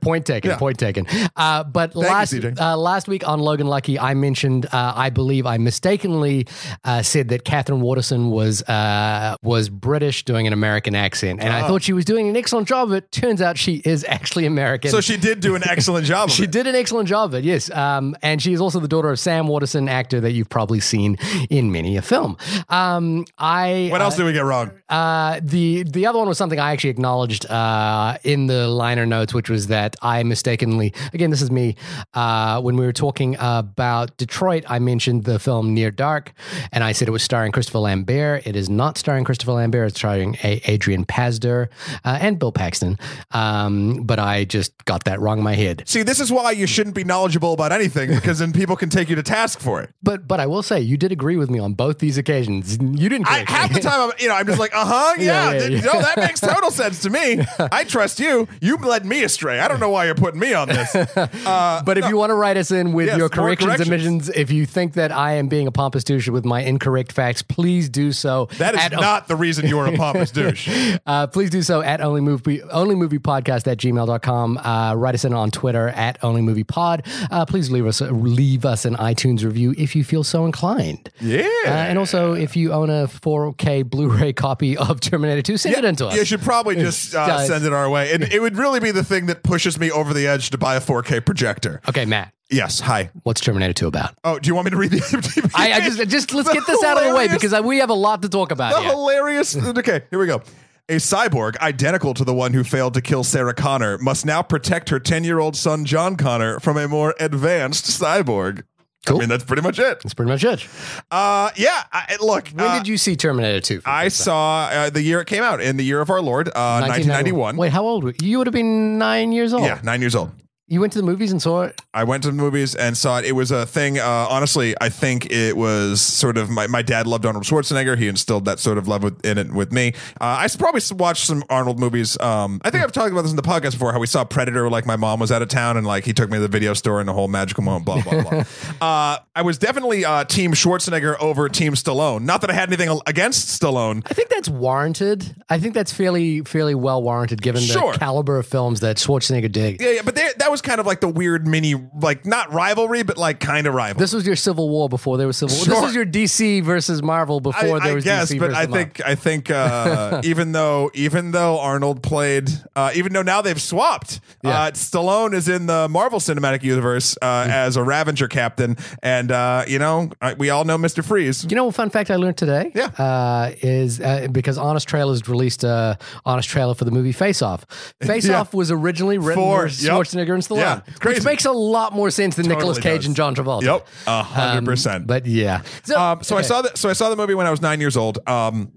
Point 0.01 0.27
taken. 0.27 0.51
Yeah. 0.51 0.57
Point 0.57 0.77
taken. 0.77 1.07
Uh, 1.37 1.63
but 1.63 1.95
you, 1.95 2.01
last 2.01 2.33
CJ. 2.35 2.59
uh, 2.59 2.77
last 2.77 3.07
week 3.07 3.29
on 3.29 3.39
Logan 3.39 3.69
Lucky, 3.69 3.97
I 3.97 4.15
mentioned 4.15 4.67
uh, 4.67 4.93
I 4.97 5.11
believe 5.11 5.47
I 5.47 5.57
mistakenly 5.59 6.49
uh, 6.83 7.03
said 7.03 7.29
that 7.29 7.45
Katherine 7.45 7.81
Waterston 7.81 8.29
was 8.31 8.61
uh, 8.65 9.37
was 9.41 9.69
British 9.69 10.25
doing 10.25 10.49
an 10.49 10.53
American 10.53 10.97
accent, 10.97 11.39
and 11.41 11.53
I 11.53 11.69
thought 11.69 11.85
she 11.85 11.93
was 11.93 12.05
doing 12.05 12.29
an 12.29 12.37
excellent 12.37 12.67
job. 12.67 12.89
of 12.89 12.95
it 12.95 13.13
turns 13.13 13.41
out 13.41 13.57
she 13.57 13.77
is 13.85 14.03
actually 14.09 14.47
American. 14.47 14.91
So 14.91 15.01
she 15.01 15.17
did 15.17 15.39
do 15.39 15.55
an 15.55 15.63
excellent 15.65 16.07
job. 16.07 16.31
Of 16.31 16.35
She 16.39 16.43
it. 16.43 16.51
did 16.51 16.67
an 16.67 16.75
excellent 16.75 17.09
job 17.09 17.31
of 17.31 17.35
it, 17.37 17.45
yes. 17.45 17.71
Um, 17.71 18.17
and 18.21 18.43
she 18.43 18.53
is 18.53 18.61
also 18.61 18.81
the 18.81 18.89
daughter 18.89 19.11
of 19.11 19.21
Sam 19.21 19.47
Waterston, 19.47 19.89
actor 19.89 20.21
that 20.23 20.33
you've 20.33 20.49
probably 20.51 20.81
seen 20.81 21.19
in 21.51 21.71
many 21.71 21.97
a 21.97 22.03
film. 22.03 22.37
Um, 22.69 23.27
I 23.39 23.91
What 23.93 24.01
else 24.03 24.17
did 24.17 24.25
we 24.27 24.33
get 24.33 24.45
wrong? 24.45 24.73
uh, 24.89 25.39
the 25.83 25.99
the 25.99 26.07
other 26.07 26.19
one 26.19 26.29
was 26.29 26.39
something 26.39 26.59
I 26.61 26.73
actually 26.73 26.91
acknowledged 26.91 27.45
uh, 27.51 28.19
in 28.25 28.47
the 28.47 28.69
liner 28.69 29.05
notes, 29.05 29.35
which 29.35 29.51
was 29.51 29.67
that 29.67 29.97
I 30.01 30.23
mistakenly, 30.23 30.95
again, 31.13 31.31
this 31.31 31.43
is 31.43 31.51
me, 31.51 31.75
uh, 32.15 32.61
when 32.61 32.77
we 32.77 32.87
were 32.87 32.93
talking 32.93 33.37
about 33.41 34.17
Detroit, 34.17 34.65
I 34.69 34.79
mentioned 34.79 35.25
the 35.25 35.39
film 35.39 35.75
Near 35.75 35.91
Dark, 35.91 36.33
and 36.73 36.85
I 36.85 36.93
said 36.93 37.09
it 37.09 37.11
was 37.11 37.23
starring 37.23 37.51
Christopher 37.53 37.81
Lambert. 37.81 38.47
It 38.47 38.55
is 38.57 38.69
not 38.71 38.97
starring 38.97 39.25
Christopher 39.25 39.53
Lambert. 39.53 39.89
It's 39.89 39.99
starring 39.99 40.37
a- 40.45 40.61
Adrian 40.71 41.05
Pasdar 41.05 41.69
uh, 42.05 42.19
and 42.21 42.39
Bill 42.39 42.53
Paxton. 42.53 42.97
Um, 43.33 44.05
but 44.05 44.19
I 44.19 44.45
just 44.45 44.85
got 44.85 45.05
that 45.05 45.21
wrong 45.21 45.39
in 45.39 45.45
my 45.45 45.55
head. 45.55 45.83
See, 45.87 46.03
this 46.03 46.21
is 46.21 46.31
why 46.33 46.53
you 46.53 46.67
shouldn't 46.67 46.95
be 46.95 47.05
knowledgeable 47.05 47.53
about 47.53 47.73
anything 47.73 48.11
because 48.15 48.39
then 48.39 48.53
people 48.53 48.77
can 48.77 48.89
take 48.89 49.09
you 49.09 49.17
to 49.17 49.23
task 49.23 49.61
for 49.61 49.83
it. 49.83 49.91
But 50.03 50.29
but 50.29 50.41
I 50.41 50.47
will 50.47 50.63
say 50.63 50.81
you 50.81 50.97
did 50.97 51.13
agree 51.13 51.37
with 51.37 51.51
me 51.51 51.59
on 51.59 51.75
both 51.75 51.99
these 51.99 52.19
occasions. 52.19 52.79
You 52.81 53.09
didn't. 53.09 53.27
I, 53.29 53.45
half 53.47 53.73
the 53.73 53.81
time, 53.81 54.11
I'm, 54.11 54.13
you 54.19 54.29
know, 54.29 54.35
I'm 54.35 54.47
just 54.47 54.59
like, 54.59 54.75
uh 54.75 54.85
huh, 54.85 55.15
yeah, 55.19 55.51
Yeah, 55.53 55.53
yeah, 55.53 55.58
th- 55.59 55.71
yeah. 55.85 55.93
no, 55.93 56.01
that 56.01 56.17
makes 56.19 56.41
total 56.41 56.71
sense 56.71 57.01
to 57.03 57.11
me. 57.11 57.41
I 57.73 57.85
trust 57.85 58.21
you. 58.21 58.49
You 58.61 58.77
led 58.77 59.05
me 59.07 59.23
astray. 59.25 59.61
I 59.61 59.69
don't 59.69 59.81
know 59.81 59.91
why 59.91 60.07
you're 60.07 60.15
putting 60.15 60.41
me 60.41 60.55
on 60.55 60.69
this. 60.69 60.95
Uh, 60.95 61.83
But 61.85 61.99
if 61.99 62.09
you 62.09 62.17
want 62.17 62.31
to 62.31 62.35
write 62.35 62.57
us 62.57 62.71
in 62.71 62.93
with 62.93 63.07
Yes, 63.09 63.19
your 63.19 63.29
corrections, 63.29 63.67
corrections. 63.67 63.89
admissions, 63.89 64.29
if 64.31 64.51
you 64.51 64.67
think 64.67 64.95
that 64.95 65.11
I 65.13 65.35
am 65.35 65.49
being 65.49 65.67
a 65.67 65.73
pompous 65.73 66.05
douche 66.05 66.29
with 66.29 66.45
my 66.45 66.61
incorrect 66.63 67.13
facts, 67.13 67.43
please 67.43 67.89
do 67.89 68.13
so. 68.13 68.49
that 68.59 68.75
is 68.75 68.91
not 69.01 69.29
the 69.29 69.37
reason 69.37 69.67
you 69.67 69.79
are 69.79 69.87
a 69.87 69.97
pompous 69.97 70.31
douche. 70.31 70.69
Uh, 71.07 71.27
please 71.27 71.49
do 71.51 71.63
so 71.63 71.81
at 71.81 72.01
only 72.01 72.21
movie 72.21 72.63
only 72.65 72.95
movie 72.95 73.19
podcast 73.19 73.67
at 73.71 73.79
gmail.com. 73.79 74.59
Uh, 74.59 74.95
write 74.95 75.15
us 75.15 75.25
in 75.25 75.33
on 75.33 75.51
Twitter 75.51 75.89
at 75.91 76.19
only 76.23 76.43
movie 76.43 76.65
pod. 76.65 77.07
Uh, 77.31 77.45
please 77.47 77.71
leave 77.71 77.87
us 77.87 78.01
leave 78.01 78.65
us 78.65 78.85
an 78.85 78.95
iTunes 78.97 79.45
review 79.45 79.75
if 79.79 79.95
you 79.97 80.05
feel 80.05 80.23
so 80.25 80.45
inclined. 80.45 81.11
Yeah. 81.21 81.49
Uh, 81.65 81.69
and 81.71 81.99
also, 81.99 82.33
if 82.35 82.57
you 82.57 82.73
own 82.73 82.91
a 82.91 83.07
4K 83.07 83.89
Blu-ray 83.89 84.33
copy 84.35 84.77
of 84.77 85.01
Terminator 85.01 85.43
2, 85.49 85.57
send 85.57 85.77
it 85.77 85.85
in 85.85 85.97
to 85.97 86.07
us. 86.09 86.17
You 86.17 86.25
should 86.25 86.43
probably 86.43 86.77
just 86.89 87.15
uh, 87.15 87.45
send 87.47 87.65
it 87.65 87.73
our 87.73 87.89
way. 87.91 88.11
It, 88.11 88.33
it 88.33 88.41
would 88.41 88.57
really 88.57 88.81
be 88.81 88.91
the 88.91 89.03
thing 89.05 89.27
that 89.27 89.43
pushes 89.43 89.79
me 89.79 89.91
over 89.91 90.13
the 90.15 90.27
edge 90.27 90.51
to 90.51 90.59
buy 90.59 90.77
a 90.77 90.81
4K 90.81 91.25
projector. 91.25 91.81
okay, 91.89 92.05
Matt, 92.05 92.33
Yes. 92.51 92.81
Hi. 92.81 93.11
what's 93.25 93.41
Terminator 93.41 93.73
2 93.75 93.87
about? 93.89 94.15
Oh, 94.25 94.39
do 94.39 94.47
you 94.49 94.55
want 94.55 94.67
me 94.67 94.71
to 94.71 94.77
read 94.77 94.91
the 94.93 94.97
IMDb? 95.01 95.51
I, 95.55 95.73
I 95.73 95.81
just 95.81 96.09
just 96.09 96.33
let's 96.35 96.53
get 96.53 96.67
this 96.67 96.83
out 96.85 96.97
of 96.99 97.05
the 97.05 97.15
way 97.15 97.29
because 97.29 97.53
I, 97.53 97.61
we 97.61 97.79
have 97.79 97.91
a 97.91 97.95
lot 97.95 98.23
to 98.23 98.29
talk 98.29 98.53
about 98.53 98.75
the 98.75 98.81
here. 98.83 98.91
hilarious. 98.91 99.57
Okay, 99.79 100.03
here 100.11 100.19
we 100.19 100.27
go. 100.27 100.43
A 100.91 100.97
cyborg 100.97 101.59
identical 101.59 102.15
to 102.15 102.25
the 102.25 102.33
one 102.33 102.55
who 102.55 102.65
failed 102.65 102.95
to 102.95 103.03
kill 103.03 103.23
Sarah 103.23 103.53
Connor 103.53 103.99
must 103.99 104.25
now 104.25 104.41
protect 104.43 104.89
her 104.89 104.99
10 104.99 105.25
year 105.25 105.39
old 105.39 105.55
son, 105.57 105.85
John 105.85 106.17
Connor, 106.17 106.61
from 106.61 106.79
a 106.79 106.89
more 106.89 107.15
advanced 107.21 107.85
cyborg. 107.85 108.63
Cool. 109.07 109.17
I 109.17 109.21
mean, 109.21 109.29
that's 109.29 109.45
pretty 109.45 109.63
much 109.63 109.79
it. 109.79 110.01
That's 110.03 110.15
pretty 110.15 110.31
much 110.31 110.45
it. 110.45 110.67
Uh, 111.11 111.51
yeah, 111.57 111.85
I, 111.93 112.17
look. 112.21 112.49
When 112.49 112.67
uh, 112.67 112.79
did 112.79 112.89
you 112.89 112.99
see 112.99 113.17
Terminator 113.17 113.61
2? 113.61 113.83
I 113.87 114.09
saw 114.09 114.69
uh, 114.71 114.91
the 114.91 115.01
year 115.03 115.21
it 115.21 115.27
came 115.27 115.43
out 115.43 115.61
in 115.63 115.77
the 115.77 115.85
year 115.85 116.01
of 116.01 116.11
our 116.11 116.21
Lord, 116.21 116.49
uh, 116.49 116.81
1991. 116.81 117.57
Wait, 117.57 117.73
how 117.73 117.85
old 117.85 118.05
were 118.05 118.11
you? 118.11 118.17
You 118.29 118.39
would 118.39 118.47
have 118.47 118.55
been 118.55 118.99
nine 118.99 119.33
years 119.33 119.55
old. 119.55 119.65
Yeah, 119.65 119.81
nine 119.83 120.01
years 120.01 120.15
old. 120.15 120.33
You 120.71 120.81
went 120.83 120.93
to 120.93 120.99
the 120.99 121.07
movies 121.07 121.33
and 121.33 121.41
saw 121.41 121.63
it? 121.63 121.81
I 121.95 122.05
went 122.05 122.25
to 122.25 122.29
the 122.29 122.35
movies 122.35 122.75
and 122.75 122.95
saw 122.95 123.19
it. 123.19 123.25
It 123.25 123.33
was 123.33 123.51
a 123.51 123.65
thing. 123.65 123.99
Uh, 123.99 124.27
honestly, 124.29 124.75
I 124.79 124.91
think 124.91 125.31
it 125.31 125.57
was 125.57 126.03
sort 126.03 126.37
of 126.37 126.51
my, 126.51 126.67
my 126.67 126.83
dad 126.83 127.07
loved 127.07 127.25
Arnold 127.25 127.45
Schwarzenegger. 127.45 127.97
He 127.97 128.07
instilled 128.07 128.45
that 128.45 128.59
sort 128.59 128.77
of 128.77 128.87
love 128.87 129.03
with, 129.03 129.25
in 129.25 129.39
it 129.39 129.51
with 129.51 129.73
me. 129.73 129.95
Uh, 130.21 130.45
I 130.45 130.49
probably 130.59 130.83
watched 130.95 131.25
some 131.25 131.43
Arnold 131.49 131.81
movies. 131.81 132.21
Um, 132.21 132.61
I 132.65 132.71
think 132.71 132.85
I've 132.85 132.93
talked 132.93 133.13
about 133.13 133.23
this 133.23 133.31
in 133.31 133.37
the 133.37 133.43
podcast 133.43 133.73
before. 133.73 133.93
How 133.93 133.99
we 133.99 134.07
saw 134.07 134.25
Predator. 134.25 134.69
Like 134.69 134.85
my 134.85 134.97
mom 134.97 135.21
was 135.21 135.33
out 135.33 135.41
of 135.41 135.49
town 135.49 135.79
and 135.79 135.87
like 135.87 136.05
he 136.05 136.13
took 136.13 136.29
me 136.29 136.37
to 136.37 136.43
the 136.43 136.49
video 136.49 136.75
store 136.75 137.01
and 137.01 137.09
the 137.09 137.15
whole 137.15 137.29
magical 137.29 137.65
moment. 137.65 137.87
Blah 137.87 138.03
blah 138.03 138.23
blah. 138.23 138.45
uh, 138.87 139.19
I 139.39 139.43
was 139.43 139.57
definitely 139.57 140.05
uh, 140.05 140.25
Team 140.25 140.51
Schwarzenegger 140.53 141.17
over 141.21 141.49
Team 141.49 141.75
Stallone. 141.75 142.23
Not 142.23 142.41
that 142.41 142.51
I 142.51 142.55
had 142.55 142.69
anything 142.69 142.99
against 143.07 143.61
Stallone. 143.61 144.03
I 144.11 144.13
think 144.15 144.31
that's 144.31 144.49
warranted. 144.49 145.33
I 145.49 145.61
think 145.61 145.75
that's 145.75 145.93
fairly 145.93 146.41
fairly 146.41 146.75
well 146.75 147.01
warranted 147.03 147.41
given 147.41 147.61
Sure. 147.63 147.93
the 147.93 147.99
caliber 148.01 148.39
of 148.39 148.47
films 148.47 148.81
that 148.81 148.97
Schwarzenegger 148.97 149.53
did. 149.53 149.81
Yeah, 149.81 149.91
yeah, 149.91 150.01
but 150.05 150.17
there, 150.17 150.31
that 150.39 150.51
was 150.51 150.61
kind 150.61 150.81
of 150.81 150.87
like 150.87 151.01
the 151.01 151.09
weird 151.09 151.47
mini, 151.47 151.77
like 152.01 152.27
not 152.27 152.53
rivalry, 152.53 153.05
but 153.05 153.17
like 153.17 153.39
kind 153.39 153.69
of 153.69 153.75
rivalry. 153.75 154.01
This 154.03 154.13
was 154.13 154.27
your 154.27 154.35
Civil 154.35 154.69
War 154.71 154.89
before 154.89 155.19
there 155.19 155.29
was 155.29 155.37
Civil 155.37 155.55
War. 155.57 155.65
Sure. 155.67 155.75
This 155.75 155.83
was 155.85 155.95
your 155.95 156.07
DC 156.07 156.65
versus 156.65 157.01
Marvel 157.01 157.39
before 157.39 157.77
I, 157.77 157.79
there 157.79 157.93
I 157.93 157.95
was 157.95 158.03
guess, 158.05 158.33
DC 158.33 158.41
but 158.41 158.51
I 158.51 158.67
Marvel. 158.67 158.75
think 158.75 159.01
I 159.07 159.15
think 159.15 159.51
uh, 159.53 160.21
even 160.25 160.51
though 160.51 160.91
even 160.95 161.31
though 161.31 161.61
Arnold 161.61 162.03
played, 162.03 162.51
uh, 162.75 162.91
even 162.97 163.13
though 163.13 163.23
now 163.23 163.41
they've 163.41 163.63
swapped, 163.63 164.19
Yeah. 164.43 164.63
uh, 164.63 164.71
Stallone 164.73 165.33
is 165.33 165.49
in 165.49 165.67
the 165.67 165.87
Marvel 165.89 166.19
Cinematic 166.19 166.65
Universe 166.65 167.17
uh, 167.23 167.47
as 167.49 167.77
a 167.77 167.85
Ravager 167.85 168.27
captain, 168.27 168.77
and 169.01 169.28
uh, 169.33 169.65
you 169.67 169.79
know 169.79 170.11
I, 170.21 170.35
we 170.35 170.51
all 170.51 170.65
know 170.65 170.79
Mister 170.79 171.03
Freeze. 171.03 171.45
You 171.49 171.57
know, 171.57 171.69
a 171.69 171.73
fun 171.73 171.91
fact 171.91 172.11
I 172.11 172.17
learned 172.17 172.37
today 172.37 172.73
Yeah. 172.75 172.87
uh, 172.99 173.53
is 173.63 174.01
uh, 174.01 174.29
because 174.33 174.59
Honest 174.59 174.89
Trailers 174.89 175.29
released 175.29 175.65
a 175.65 175.99
Honest 176.25 176.49
trailer 176.49 176.75
for 176.75 176.85
the 176.85 176.91
movie 176.91 177.13
Face 177.13 177.43
Off. 177.43 177.65
Face 178.03 178.27
Yeah. 178.29 178.41
Off 178.41 178.55
was 178.55 178.71
originally 178.71 179.19
written 179.19 179.43
For- 179.43 179.69
for 179.69 179.83
yep. 179.83 179.93
Schwarzenegger 179.95 180.35
and 180.35 180.43
Stallone, 180.43 180.59
Yeah, 180.61 180.81
it's 180.87 180.99
crazy. 180.99 181.19
which 181.21 181.25
makes 181.25 181.45
a 181.45 181.53
lot 181.53 181.93
more 181.93 182.11
sense 182.11 182.37
than 182.37 182.47
Nicolas 182.49 182.79
Cage 182.79 183.01
does. 183.01 183.07
and 183.07 183.17
John 183.17 183.35
Travolta. 183.35 183.63
Yep, 183.63 183.87
a 184.07 184.23
hundred 184.23 184.65
percent. 184.65 185.07
But 185.07 185.27
yeah, 185.27 185.63
so, 185.85 185.99
Um, 186.01 186.23
so 186.23 186.37
I 186.37 186.43
saw 186.43 186.63
that. 186.63 186.79
So 186.79 186.89
I 186.89 186.93
saw 186.93 187.09
the 187.11 187.17
movie 187.17 187.35
when 187.35 187.47
I 187.47 187.51
was 187.51 187.61
nine 187.63 187.81
years 187.81 187.97
old. 187.97 188.19
Um, 188.29 188.73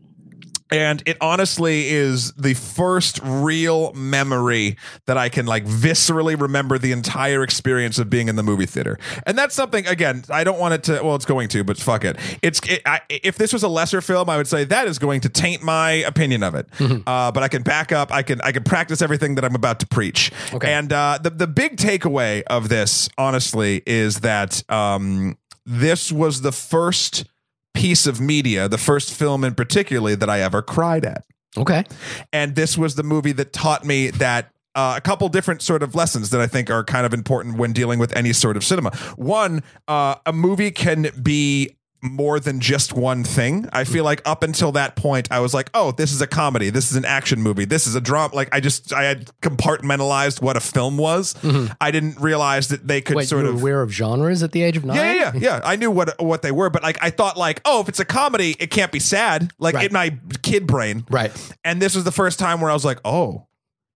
and 0.72 1.04
it 1.06 1.18
honestly 1.20 1.90
is 1.90 2.32
the 2.34 2.54
first 2.54 3.20
real 3.24 3.94
memory 3.94 4.78
that 5.06 5.18
I 5.18 5.30
can 5.30 5.46
like 5.46 5.66
viscerally 5.66 6.40
remember 6.40 6.78
the 6.78 6.92
entire 6.92 7.44
experience 7.44 8.00
of 8.00 8.10
being 8.10 8.30
in 8.30 8.36
the 8.38 8.44
movie 8.44 8.66
theater. 8.66 8.98
And 9.26 9.38
that's 9.38 9.54
something 9.54 9.86
again, 9.86 10.24
I 10.30 10.44
don't 10.44 10.60
want 10.60 10.74
it 10.74 10.84
to 10.84 11.02
well 11.04 11.16
it's 11.16 11.26
going 11.26 11.50
to, 11.50 11.64
but 11.64 11.78
fuck 11.78 12.06
it. 12.06 12.18
It's 12.42 12.62
it, 12.70 12.82
I, 12.86 13.02
if 13.10 13.38
this 13.38 13.54
was 13.54 13.64
a 13.64 13.68
lesser 13.68 14.02
film, 14.02 14.30
I 14.30 14.38
would 14.38 14.48
say 14.48 14.64
that 14.64 14.88
is 14.88 14.98
going 14.98 15.22
to 15.22 15.30
taint 15.30 15.62
my 15.62 15.92
opinion 15.92 16.44
of 16.44 16.56
it. 16.56 16.68
Uh, 17.06 17.32
but 17.32 17.44
I 17.44 17.48
can 17.48 17.64
back 17.64 17.92
up, 17.92 18.12
I 18.12 18.24
can 18.24 18.40
I 18.42 18.52
can 18.52 18.64
practice 18.64 19.02
everything 19.02 19.36
that 19.36 19.46
I'm 19.46 19.56
about 19.56 19.80
to 19.82 19.88
preach. 19.88 20.32
Okay. 20.54 20.72
And 20.72 20.92
uh, 20.94 21.20
the 21.22 21.30
the 21.30 21.48
big 21.48 21.78
takeaway 21.78 22.44
of 22.44 22.70
this 22.70 23.10
honestly 23.18 23.82
is 23.86 24.22
that 24.22 24.64
um, 24.72 25.38
this 25.66 26.12
was 26.12 26.42
the 26.42 26.52
first 26.52 27.26
piece 27.74 28.06
of 28.08 28.20
media, 28.20 28.68
the 28.68 28.78
first 28.78 29.14
film 29.14 29.44
in 29.44 29.56
particularly 29.56 30.16
that 30.16 30.30
I 30.30 30.42
ever 30.42 30.62
cried 30.62 31.06
at. 31.06 31.24
okay. 31.58 31.84
And 32.32 32.56
this 32.56 32.78
was 32.78 32.96
the 32.96 33.04
movie 33.04 33.32
that 33.34 33.54
taught 33.54 33.86
me 33.86 34.10
that 34.12 34.52
uh, 34.76 34.94
a 34.98 35.02
couple 35.02 35.28
different 35.30 35.62
sort 35.62 35.84
of 35.84 35.96
lessons 35.96 36.30
that 36.30 36.40
I 36.40 36.48
think 36.48 36.70
are 36.70 36.84
kind 36.84 37.06
of 37.06 37.14
important 37.14 37.58
when 37.58 37.74
dealing 37.74 38.00
with 38.00 38.16
any 38.16 38.34
sort 38.34 38.56
of 38.56 38.64
cinema. 38.64 38.96
One, 39.16 39.64
uh, 39.88 40.16
a 40.26 40.32
movie 40.32 40.72
can 40.72 41.10
be 41.22 41.76
more 42.04 42.40
than 42.40 42.60
just 42.60 42.94
one 42.94 43.24
thing. 43.24 43.70
I 43.72 43.84
feel 43.84 44.04
like 44.04 44.22
up 44.26 44.44
until 44.44 44.72
that 44.72 44.96
point, 44.96 45.28
I 45.32 45.40
was 45.40 45.54
like, 45.54 45.70
oh, 45.74 45.92
this 45.92 46.12
is 46.12 46.22
a 46.22 46.28
comedy. 46.28 46.70
This 46.72 46.90
is 46.90 46.98
an 46.98 47.06
action 47.06 47.42
movie. 47.42 47.66
This 47.66 47.86
is 47.86 47.94
a 47.96 48.02
drama. 48.02 48.34
Like 48.34 48.50
I 48.52 48.60
just, 48.60 48.92
I 48.92 49.04
had 49.04 49.30
compartmentalized 49.42 50.42
what 50.42 50.58
a 50.58 50.60
film 50.60 50.98
was. 50.98 51.34
Mm-hmm. 51.36 51.74
I 51.80 51.92
didn't 51.92 52.20
realize 52.20 52.70
that 52.70 52.88
they 52.88 53.02
could 53.02 53.16
Wait, 53.18 53.28
sort 53.28 53.44
you 53.44 53.50
were 53.50 53.56
of. 53.56 53.62
aware 53.62 53.82
of 53.82 53.92
genres 53.92 54.44
at 54.44 54.52
the 54.52 54.64
age 54.64 54.78
of 54.78 54.86
nine? 54.86 54.96
Yeah, 54.98 55.14
yeah, 55.14 55.32
yeah, 55.36 55.40
yeah. 55.42 55.60
I 55.64 55.76
knew 55.76 55.92
what 55.92 56.20
what 56.22 56.42
they 56.42 56.52
were, 56.52 56.70
but 56.70 56.84
like 56.84 56.98
I 57.02 57.10
thought, 57.10 57.38
like, 57.38 57.62
oh, 57.66 57.82
if 57.82 57.90
it's 57.90 58.00
a 58.00 58.06
comedy, 58.06 58.56
it 58.60 58.72
can't 58.72 58.92
be 58.92 59.00
sad. 59.00 59.52
Like 59.60 59.76
Right. 59.76 59.86
in 59.88 59.94
my 59.94 60.18
kid 60.42 60.68
brain, 60.68 61.06
Right. 61.10 61.32
And 61.64 61.82
this 61.82 61.96
was 61.96 62.04
the 62.04 62.12
first 62.12 62.40
time 62.40 62.62
where 62.62 62.72
I 62.72 62.74
was 62.74 62.86
like, 62.86 63.00
oh, 63.06 63.48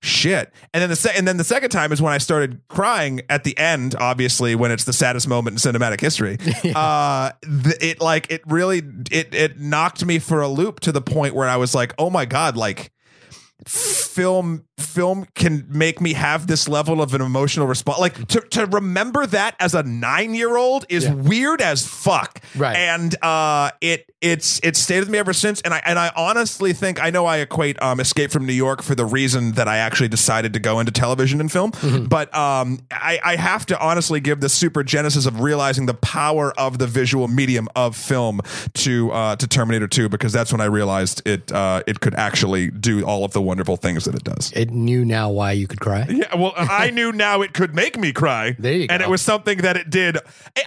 shit. 0.06 0.54
And 0.74 0.82
then 0.82 0.90
the 0.90 0.96
se- 0.96 1.14
and 1.16 1.28
then 1.28 1.38
the 1.38 1.44
second 1.44 1.72
time 1.72 1.92
is 1.92 2.02
when 2.02 2.14
I 2.14 2.18
started 2.20 2.62
crying 2.70 3.22
at 3.30 3.44
the 3.44 3.58
end, 3.58 3.96
obviously 4.00 4.56
when 4.56 4.72
it's 4.72 4.84
the 4.84 4.94
saddest 4.94 5.28
moment 5.28 5.66
in 5.66 5.72
cinematic 5.74 6.00
history. 6.02 6.38
Uh 6.76 7.32
th- 7.42 7.78
it 7.82 8.02
like 8.02 8.30
it 8.30 8.42
really 8.48 8.82
it 9.12 9.34
it 9.34 9.60
knocked 9.60 10.06
me 10.06 10.20
for 10.20 10.42
a 10.42 10.48
loop 10.48 10.80
to 10.82 10.92
the 10.92 11.02
point 11.02 11.34
where 11.36 11.48
I 11.48 11.56
was 11.58 11.74
like, 11.74 11.94
"Oh 11.98 12.10
my 12.10 12.26
god, 12.26 12.58
like 12.58 12.92
film 13.66 14.66
film 14.78 15.26
can 15.36 15.66
make 15.70 16.02
me 16.02 16.14
have 16.14 16.48
this 16.48 16.68
level 16.68 17.02
of 17.02 17.14
an 17.14 17.22
emotional 17.22 17.66
response 17.66 17.98
like 18.00 18.28
to, 18.28 18.42
to 18.42 18.66
remember 18.66 19.26
that 19.26 19.56
as 19.60 19.74
a 19.74 19.82
nine-year-old 19.84 20.86
is 20.90 21.06
Yeah. 21.06 21.14
weird 21.14 21.62
as 21.62 21.86
fuck 21.88 22.42
Right. 22.56 22.76
and 22.76 23.16
uh 23.24 23.72
it 23.80 24.12
it's 24.22 24.60
it's 24.64 24.80
stayed 24.80 25.00
with 25.00 25.10
me 25.10 25.18
ever 25.18 25.32
since 25.34 25.62
and 25.62 25.74
i 25.74 25.82
and 25.86 25.98
i 26.00 26.12
honestly 26.18 26.74
think 26.74 27.02
i 27.02 27.10
know 27.10 27.26
i 27.26 27.38
equate 27.38 27.82
um 27.82 28.00
escape 28.00 28.32
from 28.32 28.46
new 28.46 28.54
york 28.54 28.82
for 28.82 28.96
the 28.96 29.06
reason 29.06 29.54
that 29.54 29.68
i 29.68 29.78
actually 29.78 30.08
decided 30.10 30.52
to 30.54 30.60
go 30.60 30.80
into 30.80 30.92
television 30.92 31.40
and 31.40 31.52
film 31.52 31.72
Mm-hmm. 31.72 32.06
but 32.06 32.36
um 32.36 32.80
i 32.92 33.20
i 33.24 33.36
have 33.38 33.66
to 33.68 33.80
honestly 33.80 34.20
give 34.20 34.42
the 34.42 34.50
super 34.50 34.84
genesis 34.84 35.26
of 35.26 35.40
realizing 35.42 35.86
the 35.86 35.94
power 35.94 36.52
of 36.60 36.80
the 36.80 36.88
visual 36.88 37.28
medium 37.28 37.68
of 37.76 37.96
film 37.96 38.42
to 38.74 39.12
uh 39.12 39.36
to 39.38 39.48
terminator 39.48 39.88
2 39.88 40.10
because 40.10 40.34
that's 40.34 40.52
when 40.52 40.60
i 40.62 40.66
realized 40.66 41.22
it 41.26 41.52
uh 41.52 41.82
it 41.88 42.00
could 42.02 42.16
actually 42.16 42.72
do 42.72 43.06
all 43.06 43.24
of 43.24 43.32
the 43.34 43.42
wonderful 43.42 43.78
things 43.78 44.06
that 44.06 44.16
it 44.16 44.24
does 44.24 44.52
It 44.54 44.65
knew 44.66 45.04
now 45.06 45.30
why 45.30 45.52
you 45.54 45.68
could 45.68 45.80
cry. 45.80 46.06
yeah, 46.10 46.36
well, 46.36 46.54
I 46.58 46.90
knew 46.90 47.12
now 47.12 47.42
it 47.42 47.54
could 47.54 47.74
make 47.76 47.98
me 47.98 48.12
cry. 48.12 48.56
There 48.58 48.74
you 48.74 48.88
And 48.90 49.02
it 49.02 49.10
was 49.10 49.22
something 49.22 49.60
that 49.60 49.78
it 49.78 49.90
did. 49.90 50.18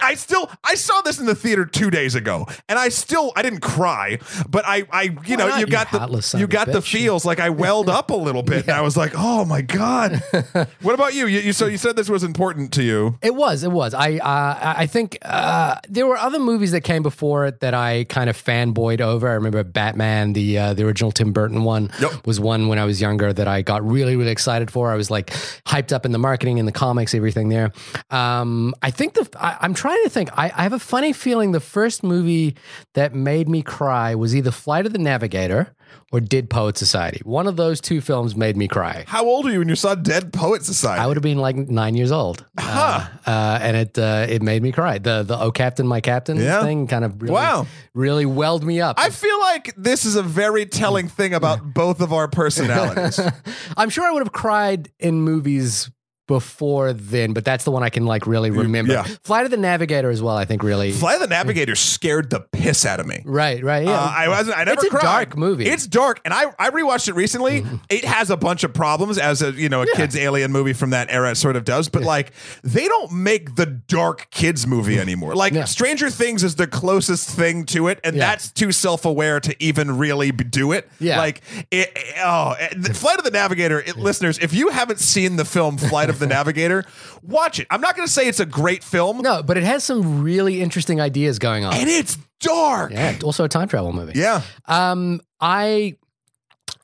I- 0.01 0.15
still, 0.15 0.49
I 0.63 0.75
saw 0.75 1.01
this 1.01 1.19
in 1.19 1.25
the 1.25 1.35
theater 1.35 1.65
two 1.65 1.89
days 1.89 2.13
ago, 2.15 2.45
and 2.67 2.77
I 2.77 2.89
still, 2.89 3.31
I 3.35 3.41
didn't 3.41 3.61
cry, 3.61 4.19
but 4.49 4.65
I, 4.67 4.83
I, 4.91 5.03
you 5.03 5.11
Why 5.13 5.35
know, 5.35 5.47
not, 5.47 5.59
you 5.59 5.65
you 5.65 5.71
got 5.71 5.91
the, 5.91 6.37
you 6.37 6.47
got 6.47 6.67
the 6.67 6.81
feels. 6.81 7.25
Like 7.25 7.39
I 7.39 7.49
welled 7.49 7.89
up 7.99 8.09
a 8.11 8.15
little 8.15 8.43
bit, 8.43 8.63
and 8.67 8.71
I 8.71 8.81
was 8.81 8.97
like, 8.97 9.13
oh 9.15 9.45
my 9.45 9.61
god. 9.61 10.21
what 10.81 10.93
about 10.93 11.13
you? 11.13 11.27
you? 11.27 11.39
You 11.39 11.53
so 11.53 11.67
you 11.67 11.77
said 11.77 11.95
this 11.95 12.09
was 12.09 12.23
important 12.23 12.73
to 12.73 12.83
you. 12.83 13.17
It 13.21 13.35
was. 13.35 13.63
It 13.63 13.71
was. 13.71 13.93
I. 13.93 14.17
Uh, 14.17 14.73
I 14.79 14.85
think 14.87 15.17
uh, 15.23 15.75
there 15.87 16.05
were 16.07 16.17
other 16.17 16.39
movies 16.39 16.71
that 16.71 16.81
came 16.81 17.01
before 17.03 17.45
it 17.45 17.59
that 17.61 17.73
I 17.73 18.05
kind 18.05 18.29
of 18.29 18.37
fanboyed 18.41 18.99
over. 19.01 19.27
I 19.29 19.33
remember 19.33 19.63
Batman, 19.63 20.33
the 20.33 20.57
uh, 20.57 20.73
the 20.73 20.85
original 20.85 21.11
Tim 21.11 21.31
Burton 21.31 21.63
one, 21.63 21.91
Yep. 22.01 22.25
was 22.27 22.39
one 22.39 22.67
when 22.67 22.77
I 22.79 22.85
was 22.85 22.99
younger 23.01 23.31
that 23.33 23.47
I 23.47 23.61
got 23.61 23.83
really 23.89 24.15
really 24.15 24.31
excited 24.31 24.71
for. 24.71 24.91
I 24.91 24.95
was 24.95 25.11
like 25.11 25.27
hyped 25.65 25.91
up 25.91 26.05
in 26.05 26.11
the 26.11 26.19
marketing 26.19 26.59
and 26.59 26.67
the 26.67 26.71
comics, 26.71 27.13
everything 27.13 27.49
there. 27.49 27.71
Um, 28.09 28.73
I 28.81 28.91
think 28.91 29.13
the. 29.13 29.29
I, 29.39 29.57
I'm 29.61 29.73
trying 29.73 30.03
to 30.03 30.09
think. 30.09 30.29
I, 30.37 30.45
I 30.45 30.63
have 30.63 30.73
a 30.73 30.79
funny 30.79 31.13
feeling 31.13 31.51
the 31.51 31.59
first 31.59 32.03
movie 32.03 32.55
that 32.93 33.13
made 33.13 33.49
me 33.49 33.61
cry 33.61 34.15
was 34.15 34.35
either 34.35 34.51
Flight 34.51 34.85
of 34.85 34.93
the 34.93 34.99
Navigator 34.99 35.75
or 36.11 36.19
Dead 36.19 36.49
Poet 36.49 36.77
Society. 36.77 37.21
One 37.23 37.47
of 37.47 37.55
those 37.55 37.79
two 37.81 38.01
films 38.01 38.35
made 38.35 38.57
me 38.57 38.67
cry. 38.67 39.05
How 39.07 39.25
old 39.25 39.45
are 39.45 39.51
you 39.51 39.59
when 39.59 39.69
you 39.69 39.75
saw 39.75 39.95
Dead 39.95 40.33
Poet 40.33 40.63
Society? 40.63 41.01
I 41.01 41.07
would 41.07 41.17
have 41.17 41.23
been 41.23 41.37
like 41.37 41.55
nine 41.55 41.95
years 41.95 42.11
old, 42.11 42.45
uh, 42.57 43.07
uh, 43.25 43.59
and 43.61 43.77
it 43.77 43.97
uh, 43.97 44.25
it 44.29 44.41
made 44.41 44.63
me 44.63 44.71
cry. 44.71 44.97
The 44.97 45.23
the 45.23 45.39
oh 45.39 45.51
captain, 45.51 45.87
my 45.87 46.01
captain 46.01 46.37
Yeah. 46.37 46.63
thing 46.63 46.87
kind 46.87 47.05
of 47.05 47.21
really, 47.21 47.33
Wow. 47.33 47.67
really 47.93 48.25
welled 48.25 48.63
me 48.63 48.81
up. 48.81 48.99
I 48.99 49.09
feel 49.09 49.39
like 49.39 49.73
this 49.77 50.05
is 50.05 50.15
a 50.15 50.23
very 50.23 50.65
telling 50.65 51.07
thing 51.07 51.33
about 51.33 51.73
both 51.73 52.01
of 52.01 52.11
our 52.13 52.27
personalities. 52.27 53.19
I'm 53.77 53.89
sure 53.89 54.05
I 54.05 54.11
would 54.11 54.23
have 54.23 54.31
cried 54.33 54.89
in 54.99 55.21
movies 55.21 55.89
before 56.29 56.93
then, 56.93 57.33
but 57.33 57.43
that's 57.43 57.65
the 57.65 57.71
one 57.71 57.81
I 57.83 57.89
can 57.89 58.05
like 58.05 58.25
really 58.27 58.51
remember. 58.51 58.93
yeah. 58.93 59.03
Flight 59.23 59.45
of 59.45 59.51
the 59.51 59.57
Navigator 59.57 60.09
as 60.11 60.21
well. 60.21 60.37
I 60.37 60.45
think 60.45 60.63
really. 60.63 60.91
Flight 60.91 61.15
of 61.15 61.21
the 61.21 61.27
Navigator 61.27 61.75
scared 61.75 62.29
the 62.29 62.39
piss 62.39 62.85
out 62.85 62.99
of 63.01 63.07
me. 63.07 63.21
right, 63.25 63.61
right, 63.63 63.83
yeah. 63.83 63.91
Uh, 63.99 64.13
I 64.15 64.29
wasn't. 64.29 64.57
I 64.57 64.63
never 64.63 64.75
It's 64.75 64.83
a 64.85 64.89
cried. 64.91 65.01
dark 65.01 65.37
movie. 65.37 65.65
Mm-hmm. 65.65 65.73
It's 65.73 65.87
dark, 65.87 66.21
and 66.23 66.33
I 66.33 66.45
I 66.59 66.69
rewatched 66.69 67.09
it 67.09 67.15
recently. 67.15 67.65
It 67.89 68.05
has 68.05 68.29
a 68.29 68.37
bunch 68.37 68.63
of 68.63 68.73
problems, 68.73 69.17
as 69.17 69.41
a 69.41 69.51
you 69.51 69.67
know 69.67 69.81
a 69.81 69.87
kids 69.87 70.15
alien 70.15 70.51
movie 70.51 70.73
from 70.73 70.91
that 70.91 71.11
era 71.11 71.33
sort 71.35 71.55
of 71.55 71.65
does. 71.65 71.89
But 71.89 72.03
like 72.03 72.31
they 72.63 72.87
don't 72.87 73.11
make 73.11 73.55
the 73.55 73.65
dark 73.65 74.27
kids 74.29 74.67
movie 74.67 74.99
anymore. 74.99 75.35
Like 75.35 75.53
Yeah. 75.53 75.65
Stranger 75.65 76.11
Things 76.11 76.43
is 76.43 76.55
the 76.55 76.67
closest 76.67 77.27
thing 77.29 77.65
to 77.65 77.87
it, 77.87 77.99
and 78.03 78.15
Yeah. 78.15 78.27
that's 78.29 78.51
too 78.51 78.71
self 78.71 79.03
aware 79.03 79.39
to 79.39 79.55
even 79.61 79.97
really 79.97 80.31
do 80.31 80.71
it. 80.73 80.87
Yeah. 80.99 81.17
Like 81.17 81.41
it. 81.71 81.91
it- 81.95 82.05
Oh, 82.21 82.53
Flight 82.93 83.17
of 83.17 83.23
the 83.23 83.31
Navigator. 83.31 83.79
It, 83.79 83.95
Listeners, 83.97 84.37
if 84.39 84.53
you 84.53 84.69
haven't 84.69 84.99
seen 84.99 85.37
the 85.37 85.45
film 85.45 85.77
Flight 85.77 86.09
of 86.09 86.18
the 86.19 86.27
Navigator, 86.27 86.85
watch 87.23 87.59
it. 87.59 87.67
I'm 87.69 87.81
not 87.81 87.95
going 87.95 88.07
to 88.07 88.11
say 88.11 88.27
it's 88.27 88.39
a 88.39 88.45
great 88.45 88.83
film, 88.83 89.19
no, 89.19 89.41
but 89.43 89.57
it 89.57 89.63
has 89.63 89.83
some 89.83 90.21
really 90.23 90.61
interesting 90.61 91.01
ideas 91.01 91.39
going 91.39 91.65
on. 91.65 91.73
and 91.73 91.89
it's 91.89 92.17
dark. 92.39 92.91
yeah, 92.91 93.17
also 93.23 93.43
a 93.43 93.49
time 93.49 93.67
travel 93.67 93.93
movie. 93.93 94.13
Yeah. 94.15 94.41
Um, 94.65 95.21
I. 95.39 95.95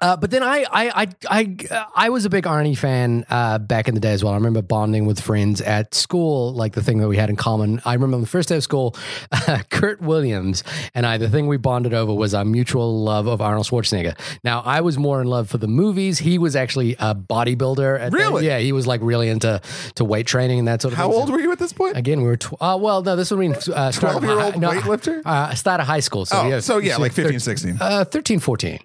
Uh, 0.01 0.17
but 0.17 0.29
then 0.29 0.43
I, 0.43 0.65
I, 0.69 0.89
I, 1.03 1.07
I, 1.29 1.85
I 1.95 2.09
was 2.09 2.25
a 2.25 2.29
big 2.29 2.43
Arnie 2.43 2.77
fan 2.77 3.25
uh, 3.29 3.57
back 3.59 3.87
in 3.87 3.93
the 3.95 4.01
day 4.01 4.11
as 4.11 4.25
well. 4.25 4.33
I 4.33 4.35
remember 4.35 4.61
bonding 4.61 5.05
with 5.05 5.21
friends 5.21 5.61
at 5.61 5.95
school, 5.95 6.53
like 6.53 6.73
the 6.73 6.83
thing 6.83 6.97
that 6.97 7.07
we 7.07 7.15
had 7.15 7.29
in 7.29 7.37
common. 7.37 7.81
I 7.85 7.93
remember 7.93 8.15
on 8.15 8.21
the 8.21 8.27
first 8.27 8.49
day 8.49 8.57
of 8.57 8.63
school, 8.63 8.93
Kurt 9.69 10.01
Williams 10.01 10.63
and 10.93 11.05
I, 11.05 11.17
the 11.17 11.29
thing 11.29 11.47
we 11.47 11.55
bonded 11.55 11.93
over 11.93 12.13
was 12.13 12.33
our 12.33 12.43
mutual 12.43 13.03
love 13.03 13.27
of 13.27 13.41
Arnold 13.41 13.67
Schwarzenegger. 13.67 14.19
Now, 14.43 14.61
I 14.65 14.81
was 14.81 14.97
more 14.97 15.21
in 15.21 15.27
love 15.27 15.49
for 15.49 15.57
the 15.59 15.67
movies. 15.67 16.19
He 16.19 16.37
was 16.37 16.57
actually 16.57 16.95
a 16.99 17.15
bodybuilder. 17.15 17.99
At 17.99 18.11
the- 18.11 18.17
Really? 18.17 18.45
yeah, 18.45 18.59
he 18.59 18.73
was 18.73 18.85
like 18.85 18.99
really 19.01 19.29
into 19.29 19.61
to 19.95 20.03
weight 20.03 20.27
training 20.27 20.59
and 20.59 20.67
that 20.67 20.81
sort 20.81 20.93
of 20.93 20.97
How 20.97 21.09
thing. 21.09 21.19
old 21.21 21.29
were 21.29 21.39
you 21.39 21.53
at 21.53 21.59
this 21.59 21.71
point? 21.71 21.95
Again, 21.95 22.19
we 22.21 22.27
were 22.27 22.37
tw- 22.37 22.53
uh, 22.59 22.77
well. 22.79 23.01
No, 23.01 23.15
this 23.15 23.31
would 23.31 23.39
mean 23.39 23.53
uh, 23.53 23.57
12-year-old 23.91 24.53
hi- 24.55 24.59
no, 24.59 24.71
weightlifter? 24.71 25.21
Uh, 25.25 25.55
start 25.55 25.79
of 25.79 25.87
high 25.87 26.01
school. 26.01 26.25
So 26.25 26.37
Oh, 26.41 26.47
yeah, 26.49 26.59
so 26.59 26.79
yeah, 26.79 26.97
like 27.05 27.13
thir- 27.13 27.23
15, 27.23 27.39
16. 27.39 27.77
uh, 27.79 28.03
13, 28.05 28.39
14. 28.39 28.79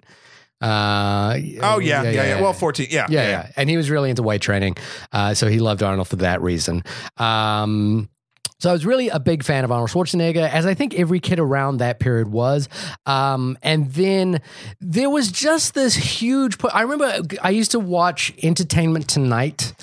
Uh, 0.61 1.37
Oh 1.61 1.79
yeah, 1.79 2.03
yeah, 2.03 2.11
yeah. 2.11 2.41
Well, 2.41 2.53
fourteen. 2.53 2.87
Yeah, 2.89 3.07
yeah, 3.09 3.27
yeah. 3.27 3.51
And 3.55 3.69
he 3.69 3.77
was 3.77 3.89
really 3.89 4.09
into 4.09 4.23
weight 4.23 4.41
training. 4.41 4.77
Uh, 5.11 5.33
so 5.33 5.47
he 5.47 5.59
loved 5.59 5.81
Arnold 5.83 6.07
for 6.07 6.17
that 6.17 6.41
reason. 6.41 6.83
Um, 7.17 8.09
so 8.59 8.69
I 8.69 8.73
was 8.73 8.85
really 8.85 9.09
a 9.09 9.19
big 9.19 9.43
fan 9.43 9.63
of 9.63 9.71
Arnold 9.71 9.89
Schwarzenegger, 9.89 10.47
as 10.47 10.67
I 10.67 10.75
think 10.75 10.93
every 10.93 11.19
kid 11.19 11.39
around 11.39 11.77
that 11.77 11.99
period 11.99 12.27
was. 12.27 12.69
Um, 13.07 13.57
and 13.63 13.91
then 13.93 14.39
there 14.79 15.09
was 15.09 15.31
just 15.31 15.73
this 15.73 15.95
huge. 15.95 16.59
Pu- 16.59 16.67
I 16.67 16.81
remember 16.83 17.21
I 17.41 17.49
used 17.49 17.71
to 17.71 17.79
watch 17.79 18.31
Entertainment 18.43 19.07
Tonight, 19.07 19.73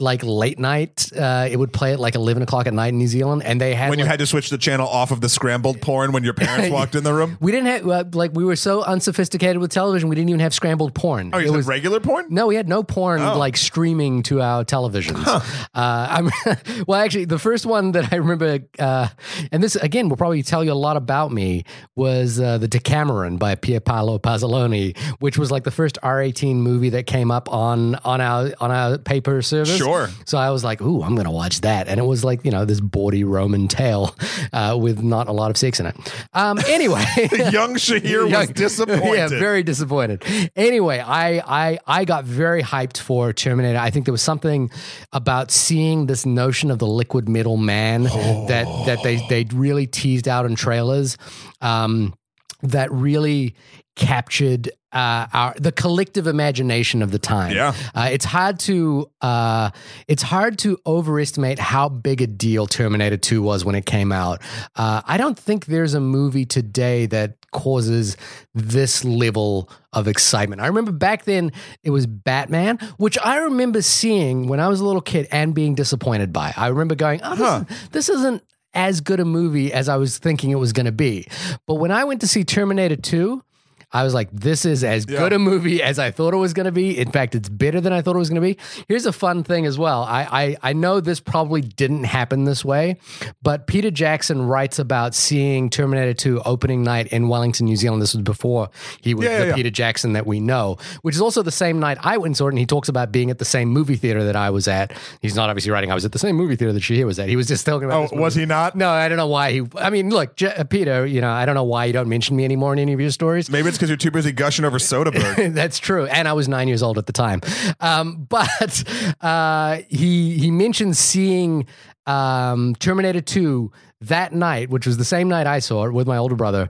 like 0.00 0.22
late 0.22 0.58
night. 0.58 1.10
Uh, 1.16 1.48
it 1.50 1.56
would 1.56 1.72
play 1.72 1.92
at 1.92 2.00
like 2.00 2.14
eleven 2.14 2.42
o'clock 2.42 2.66
at 2.66 2.74
night 2.74 2.88
in 2.88 2.98
New 2.98 3.06
Zealand, 3.08 3.42
and 3.44 3.60
they 3.60 3.74
had 3.74 3.90
When 3.90 3.98
you 3.98 4.04
like, 4.04 4.10
had 4.12 4.18
to 4.20 4.26
switch 4.26 4.50
the 4.50 4.58
channel 4.58 4.86
off 4.88 5.10
of 5.10 5.20
the 5.20 5.28
scrambled 5.28 5.80
porn 5.80 6.12
when 6.12 6.24
your 6.24 6.34
parents 6.34 6.70
walked 6.72 6.94
in 6.94 7.04
the 7.04 7.12
room. 7.14 7.36
we 7.40 7.52
didn't 7.52 7.66
have 7.66 7.88
uh, 7.88 8.04
like 8.12 8.32
we 8.34 8.44
were 8.44 8.56
so 8.56 8.82
unsophisticated 8.82 9.58
with 9.58 9.70
television. 9.70 10.08
We 10.08 10.16
didn't 10.16 10.30
even 10.30 10.40
have 10.40 10.54
scrambled 10.54 10.94
porn. 10.94 11.30
Oh, 11.32 11.38
you 11.38 11.44
it 11.44 11.48
said 11.48 11.56
was 11.56 11.66
regular 11.66 12.00
porn? 12.00 12.26
no, 12.30 12.46
we 12.46 12.54
had 12.54 12.68
no 12.68 12.82
porn 12.82 13.20
Oh. 13.22 13.38
like 13.38 13.56
streaming 13.56 14.22
to 14.24 14.40
our 14.40 14.64
televisions. 14.64 15.24
Uh, 15.26 15.40
I'm, 15.74 16.30
well, 16.86 17.00
actually, 17.00 17.24
the 17.24 17.38
first 17.38 17.66
one 17.66 17.92
that 17.92 18.12
I 18.12 18.16
remember, 18.16 18.60
uh, 18.78 19.08
and 19.52 19.62
this 19.62 19.76
again 19.76 20.08
will 20.08 20.16
probably 20.16 20.42
tell 20.42 20.62
you 20.64 20.72
a 20.72 20.74
lot 20.74 20.96
about 20.96 21.32
me, 21.32 21.64
was 21.96 22.40
uh, 22.40 22.58
the 22.58 22.68
Decameron 22.68 23.38
by 23.38 23.54
Pier 23.54 23.80
Paolo 23.80 24.18
Pasolini, 24.18 24.96
which 25.20 25.38
was 25.38 25.50
like 25.50 25.64
the 25.64 25.70
first 25.70 25.98
R18 26.02 26.56
movie 26.56 26.90
that 26.90 27.06
came 27.06 27.30
up 27.30 27.52
on 27.52 27.96
on 27.96 28.20
our 28.20 28.50
on 28.60 28.70
our 28.70 28.98
paper 28.98 29.42
service. 29.42 29.76
Sure. 29.76 29.87
So 30.24 30.38
I 30.38 30.50
was 30.50 30.64
like, 30.64 30.80
"Ooh, 30.80 31.02
I'm 31.02 31.14
going 31.14 31.26
to 31.26 31.30
watch 31.30 31.62
that," 31.62 31.88
and 31.88 31.98
it 31.98 32.04
was 32.04 32.24
like 32.24 32.44
you 32.44 32.50
know 32.50 32.64
this 32.64 32.80
bawdy 32.80 33.24
Roman 33.24 33.68
tale 33.68 34.14
uh, 34.52 34.76
with 34.80 35.02
not 35.02 35.28
a 35.28 35.32
lot 35.32 35.50
of 35.50 35.56
sex 35.56 35.80
in 35.80 35.86
it. 35.86 35.96
Um, 36.32 36.58
anyway. 36.68 37.04
Young 37.50 37.74
Shahir 37.74 38.30
was 38.30 38.50
disappointed. 38.50 39.14
Yeah, 39.14 39.28
very 39.28 39.62
disappointed. 39.62 40.24
Anyway, 40.56 40.98
I, 40.98 41.38
I 41.38 41.78
I 41.86 42.04
got 42.04 42.24
very 42.24 42.62
hyped 42.62 42.98
for 42.98 43.32
Terminator. 43.32 43.78
I 43.78 43.90
think 43.90 44.06
there 44.06 44.12
was 44.12 44.22
something 44.22 44.70
about 45.12 45.50
seeing 45.50 46.06
this 46.06 46.26
notion 46.26 46.70
of 46.70 46.78
the 46.78 46.86
liquid 46.86 47.28
metal 47.28 47.56
man 47.56 48.04
that 48.04 48.66
that 48.86 49.02
they 49.02 49.16
they 49.28 49.44
really 49.52 49.86
teased 49.86 50.28
out 50.28 50.46
in 50.46 50.54
trailers. 50.54 51.16
Um, 51.60 52.14
that 52.62 52.90
really 52.90 53.54
captured 53.98 54.70
uh, 54.90 55.26
our 55.34 55.54
the 55.58 55.70
collective 55.70 56.26
imagination 56.26 57.02
of 57.02 57.10
the 57.10 57.18
time. 57.18 57.54
Yeah. 57.54 57.74
Uh, 57.94 58.08
it's 58.10 58.24
hard 58.24 58.58
to 58.60 59.10
uh, 59.20 59.68
it's 60.06 60.22
hard 60.22 60.56
to 60.60 60.78
overestimate 60.86 61.58
how 61.58 61.90
big 61.90 62.22
a 62.22 62.26
deal 62.26 62.66
Terminator 62.66 63.18
Two 63.18 63.42
was 63.42 63.66
when 63.66 63.74
it 63.74 63.84
came 63.84 64.12
out. 64.12 64.40
Uh, 64.76 65.02
I 65.04 65.18
don't 65.18 65.38
think 65.38 65.66
there's 65.66 65.92
a 65.92 66.00
movie 66.00 66.46
today 66.46 67.04
that 67.06 67.34
causes 67.50 68.16
this 68.54 69.04
level 69.04 69.68
of 69.92 70.08
excitement. 70.08 70.62
I 70.62 70.66
remember 70.68 70.92
back 70.92 71.24
then 71.24 71.52
it 71.82 71.90
was 71.90 72.06
Batman, 72.06 72.78
which 72.96 73.18
I 73.22 73.38
remember 73.38 73.82
seeing 73.82 74.48
when 74.48 74.58
I 74.60 74.68
was 74.68 74.80
a 74.80 74.86
little 74.86 75.02
kid 75.02 75.28
and 75.30 75.54
being 75.54 75.74
disappointed 75.74 76.32
by. 76.32 76.54
I 76.56 76.68
remember 76.68 76.94
going, 76.94 77.20
"Oh, 77.22 77.34
this, 77.34 77.46
Huh. 77.46 77.64
this 77.92 78.08
isn't." 78.08 78.42
As 78.74 79.00
good 79.00 79.18
a 79.18 79.24
movie 79.24 79.72
as 79.72 79.88
I 79.88 79.96
was 79.96 80.18
thinking 80.18 80.50
it 80.50 80.56
was 80.56 80.74
going 80.74 80.86
to 80.86 80.92
be. 80.92 81.26
But 81.66 81.76
when 81.76 81.90
I 81.90 82.04
went 82.04 82.20
to 82.20 82.28
see 82.28 82.44
Terminator 82.44 82.96
2, 82.96 83.42
I 83.90 84.04
was 84.04 84.12
like, 84.12 84.28
this 84.32 84.64
is 84.66 84.84
as 84.84 85.06
good 85.06 85.32
a 85.32 85.38
movie 85.38 85.82
as 85.82 85.98
I 85.98 86.10
thought 86.10 86.34
it 86.34 86.38
was 86.38 86.52
going 86.52 86.66
to 86.66 86.72
be. 86.72 86.98
In 86.98 87.10
fact, 87.10 87.34
it's 87.34 87.48
better 87.48 87.80
than 87.80 87.92
I 87.92 88.02
thought 88.02 88.16
it 88.16 88.18
was 88.18 88.28
going 88.28 88.42
to 88.42 88.54
be. 88.54 88.58
Here's 88.86 89.06
a 89.06 89.12
fun 89.12 89.44
thing 89.44 89.64
as 89.64 89.78
well. 89.78 90.02
I, 90.02 90.56
I 90.62 90.70
I 90.70 90.72
know 90.74 91.00
this 91.00 91.20
probably 91.20 91.62
didn't 91.62 92.04
happen 92.04 92.44
this 92.44 92.64
way, 92.64 92.96
but 93.42 93.66
Peter 93.66 93.90
Jackson 93.90 94.42
writes 94.42 94.78
about 94.78 95.14
seeing 95.14 95.70
Terminator 95.70 96.12
2 96.12 96.42
opening 96.42 96.82
night 96.82 97.06
in 97.08 97.28
Wellington, 97.28 97.64
New 97.66 97.76
Zealand. 97.76 98.02
This 98.02 98.14
was 98.14 98.22
before 98.22 98.68
he 99.00 99.14
was 99.14 99.24
Yeah, 99.24 99.30
yeah, 99.30 99.38
the 99.38 99.46
yeah. 99.48 99.54
Peter 99.54 99.70
Jackson 99.70 100.12
that 100.12 100.26
we 100.26 100.38
know, 100.40 100.76
which 101.02 101.14
is 101.14 101.20
also 101.22 101.42
the 101.42 101.50
same 101.50 101.80
night 101.80 101.96
I 102.02 102.18
went 102.18 102.26
and 102.26 102.36
saw 102.36 102.46
it. 102.46 102.50
And 102.50 102.58
he 102.58 102.66
talks 102.66 102.88
about 102.90 103.10
being 103.10 103.30
at 103.30 103.38
the 103.38 103.44
same 103.46 103.68
movie 103.70 103.96
theater 103.96 104.22
that 104.24 104.36
I 104.36 104.50
was 104.50 104.68
at. 104.68 104.92
He's 105.22 105.34
not 105.34 105.48
obviously 105.48 105.70
writing. 105.72 105.90
I 105.90 105.94
was 105.94 106.04
at 106.04 106.12
the 106.12 106.18
same 106.18 106.36
movie 106.36 106.56
theater 106.56 106.74
that 106.74 106.82
Shahir 106.82 107.06
was 107.06 107.18
at. 107.18 107.28
He 107.30 107.36
was 107.36 107.48
just 107.48 107.64
talking 107.64 107.86
about. 107.86 108.12
Oh, 108.12 108.16
was 108.20 108.34
he 108.34 108.44
not? 108.44 108.74
No, 108.76 108.90
I 108.90 109.08
don't 109.08 109.16
know 109.16 109.26
why 109.28 109.52
he. 109.52 109.62
I 109.76 109.88
mean, 109.90 110.10
look, 110.10 110.36
J- 110.36 110.54
uh, 110.54 110.64
Peter. 110.64 111.06
You 111.06 111.20
know, 111.22 111.30
I 111.30 111.46
don't 111.46 111.54
know 111.54 111.64
why 111.64 111.86
you 111.86 111.92
don't 111.94 112.08
mention 112.08 112.36
me 112.36 112.44
anymore 112.44 112.74
in 112.74 112.78
any 112.78 112.92
of 112.92 113.00
your 113.00 113.10
stories. 113.10 113.48
Maybe 113.48 113.68
it's 113.68 113.77
because 113.78 113.88
you're 113.88 113.96
too 113.96 114.10
busy 114.10 114.32
gushing 114.32 114.64
over 114.64 114.78
Soderbergh. 114.78 115.54
That's 115.54 115.78
true, 115.78 116.06
and 116.06 116.26
I 116.26 116.32
was 116.32 116.48
nine 116.48 116.68
years 116.68 116.82
old 116.82 116.98
at 116.98 117.06
the 117.06 117.12
time. 117.12 117.40
Um, 117.80 118.26
but 118.28 118.84
uh, 119.20 119.78
he 119.88 120.38
he 120.38 120.50
mentioned 120.50 120.96
seeing 120.96 121.66
um, 122.06 122.74
Terminator 122.76 123.20
Two 123.20 123.72
that 124.00 124.32
night, 124.32 124.70
which 124.70 124.86
was 124.86 124.96
the 124.96 125.04
same 125.04 125.28
night 125.28 125.46
I 125.46 125.60
saw 125.60 125.86
it 125.86 125.92
with 125.92 126.06
my 126.06 126.16
older 126.16 126.34
brother. 126.34 126.68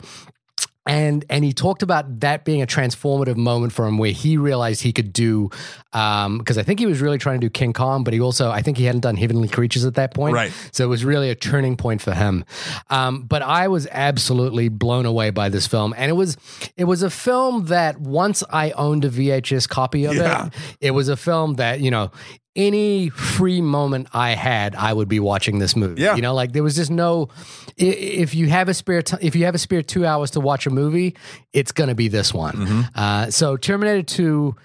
And 0.88 1.24
and 1.28 1.44
he 1.44 1.52
talked 1.52 1.82
about 1.82 2.20
that 2.20 2.46
being 2.46 2.62
a 2.62 2.66
transformative 2.66 3.36
moment 3.36 3.74
for 3.74 3.86
him, 3.86 3.98
where 3.98 4.10
he 4.10 4.38
realized 4.38 4.82
he 4.82 4.92
could 4.92 5.12
do, 5.12 5.50
because 5.92 6.56
I 6.56 6.62
think 6.62 6.80
he 6.80 6.86
was 6.86 7.02
really 7.02 7.18
trying 7.18 7.38
to 7.40 7.44
do 7.46 7.50
King 7.50 7.74
Kong, 7.74 8.04
but 8.04 8.14
he 8.14 8.20
also 8.20 8.50
I 8.50 8.62
think 8.62 8.78
he 8.78 8.84
hadn't 8.84 9.02
done 9.02 9.16
Heavenly 9.16 9.48
Creatures 9.48 9.84
at 9.84 9.94
that 9.96 10.14
point, 10.14 10.34
Right. 10.34 10.50
So 10.72 10.84
it 10.84 10.88
was 10.88 11.04
really 11.04 11.28
a 11.28 11.34
turning 11.34 11.76
point 11.76 12.00
for 12.00 12.14
him. 12.14 12.44
Um, 12.88 13.22
but 13.24 13.42
I 13.42 13.68
was 13.68 13.86
absolutely 13.90 14.70
blown 14.70 15.04
away 15.04 15.28
by 15.28 15.50
this 15.50 15.66
film, 15.66 15.94
and 15.96 16.08
it 16.10 16.14
was 16.14 16.38
it 16.78 16.84
was 16.84 17.02
a 17.02 17.10
film 17.10 17.66
that 17.66 18.00
once 18.00 18.42
I 18.50 18.70
owned 18.70 19.04
a 19.04 19.10
VHS 19.10 19.68
copy 19.68 20.06
of 20.06 20.14
Yeah. 20.14 20.46
it, 20.46 20.52
it 20.80 20.90
was 20.92 21.08
a 21.10 21.16
film 21.16 21.56
that 21.56 21.80
you 21.80 21.90
know. 21.90 22.10
Any 22.58 23.08
free 23.10 23.60
moment 23.60 24.08
I 24.12 24.32
had, 24.32 24.74
I 24.74 24.92
would 24.92 25.08
be 25.08 25.20
watching 25.20 25.60
this 25.60 25.76
movie. 25.76 26.02
Yeah. 26.02 26.16
You 26.16 26.22
know, 26.22 26.34
like 26.34 26.52
there 26.52 26.64
was 26.64 26.74
just 26.74 26.90
no. 26.90 27.28
If 27.76 28.34
you 28.34 28.48
have 28.48 28.68
a 28.68 28.74
spare, 28.74 29.00
t- 29.00 29.16
if 29.20 29.36
you 29.36 29.44
have 29.44 29.54
a 29.54 29.58
spare 29.58 29.82
two 29.82 30.04
hours 30.04 30.32
to 30.32 30.40
watch 30.40 30.66
a 30.66 30.70
movie, 30.70 31.14
it's 31.52 31.70
going 31.70 31.86
to 31.86 31.94
be 31.94 32.08
this 32.08 32.34
one. 32.34 32.56
Mm-hmm. 32.56 32.80
Uh, 32.96 33.30
so 33.30 33.56
Terminator 33.56 34.02
Two 34.02 34.56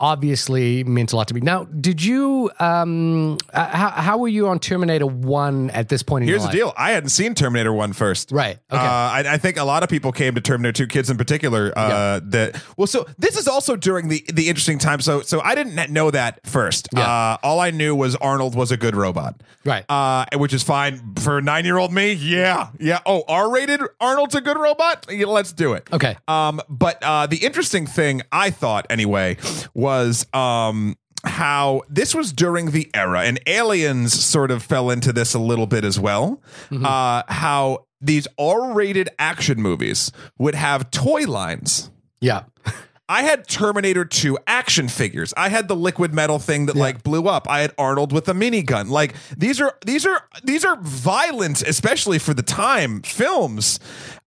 obviously 0.00 0.82
meant 0.84 1.12
a 1.12 1.16
lot 1.16 1.28
to 1.28 1.34
me. 1.34 1.40
Now, 1.40 1.64
did 1.64 2.02
you? 2.02 2.50
Um, 2.58 3.38
uh, 3.52 3.66
how 3.66 3.90
how 3.90 4.18
were 4.18 4.28
you 4.28 4.48
on 4.48 4.58
Terminator 4.58 5.06
One 5.06 5.70
at 5.70 5.88
this 5.88 6.02
point 6.02 6.22
in 6.22 6.28
Here's 6.28 6.42
your 6.42 6.50
the 6.50 6.56
deal: 6.56 6.72
I 6.76 6.92
hadn't 6.92 7.10
seen 7.10 7.34
Terminator 7.34 7.72
One 7.72 7.92
first. 7.92 8.32
Right. 8.32 8.58
Okay. 8.70 8.82
Uh, 8.82 8.88
I, 8.88 9.24
I 9.34 9.38
think 9.38 9.58
a 9.58 9.64
lot 9.64 9.82
of 9.82 9.88
people 9.88 10.10
came 10.12 10.34
to 10.34 10.40
Terminator 10.40 10.72
Two, 10.72 10.86
kids 10.86 11.10
in 11.10 11.16
particular. 11.16 11.72
Uh, 11.76 12.20
That 12.24 12.60
well, 12.76 12.86
so 12.86 13.06
this 13.18 13.36
is 13.36 13.46
also 13.46 13.76
during 13.76 14.08
the 14.08 14.24
the 14.32 14.48
interesting 14.48 14.78
time. 14.78 15.00
So 15.00 15.20
so 15.20 15.40
I 15.40 15.54
didn't 15.54 15.92
know 15.92 16.10
that 16.10 16.46
first. 16.46 16.88
Yeah. 16.94 17.02
Uh, 17.02 17.36
all 17.42 17.60
I 17.60 17.70
knew 17.70 17.94
was 17.94 18.16
Arnold 18.16 18.54
was 18.54 18.72
a 18.72 18.76
good 18.76 18.96
robot. 18.96 19.40
Right. 19.64 19.84
Uh, 19.88 20.24
which 20.34 20.54
is 20.54 20.62
fine 20.62 21.14
for 21.16 21.42
nine 21.42 21.64
year 21.64 21.76
old 21.76 21.92
me. 21.92 22.12
Yeah. 22.14 22.68
Yeah. 22.78 23.00
Oh, 23.04 23.24
R 23.28 23.52
rated 23.52 23.82
Arnold's 24.00 24.34
a 24.34 24.40
good 24.40 24.56
robot. 24.56 25.06
Yeah, 25.10 25.26
let's 25.26 25.52
do 25.52 25.74
it. 25.74 25.88
Okay. 25.92 26.16
Um, 26.26 26.60
but 26.68 27.02
uh, 27.02 27.26
the 27.26 27.36
interesting 27.44 27.86
thing 27.86 28.22
I 28.32 28.50
thought 28.50 28.86
anyway 28.88 29.36
was 29.74 29.89
um 30.34 30.96
how 31.24 31.82
this 31.88 32.14
was 32.14 32.32
during 32.32 32.70
the 32.70 32.90
era, 32.94 33.22
and 33.24 33.38
aliens 33.46 34.12
sort 34.12 34.50
of 34.50 34.62
fell 34.62 34.88
into 34.90 35.12
this 35.12 35.34
a 35.34 35.38
little 35.38 35.66
bit 35.66 35.84
as 35.84 36.00
well. 36.00 36.40
Uh, 36.72 37.22
how 37.28 37.84
these 38.00 38.26
R-rated 38.38 39.10
action 39.18 39.60
movies 39.60 40.10
would 40.38 40.54
have 40.54 40.90
toy 40.90 41.26
lines. 41.26 41.90
yeah. 42.20 42.44
I 43.10 43.22
had 43.22 43.48
Terminator 43.48 44.04
2 44.04 44.38
action 44.46 44.86
figures. 44.86 45.34
I 45.36 45.48
had 45.48 45.66
the 45.66 45.74
liquid 45.74 46.14
metal 46.14 46.38
thing 46.38 46.66
that 46.66 46.76
like 46.76 47.02
blew 47.02 47.26
up. 47.26 47.50
I 47.50 47.58
had 47.60 47.74
Arnold 47.76 48.12
with 48.12 48.28
a 48.28 48.32
minigun. 48.32 48.88
Like 48.88 49.16
these 49.36 49.60
are 49.60 49.76
these 49.84 50.06
are 50.06 50.22
these 50.44 50.64
are 50.64 50.78
violent, 50.80 51.60
especially 51.62 52.20
for 52.20 52.34
the 52.34 52.44
time 52.44 53.02
films. 53.02 53.80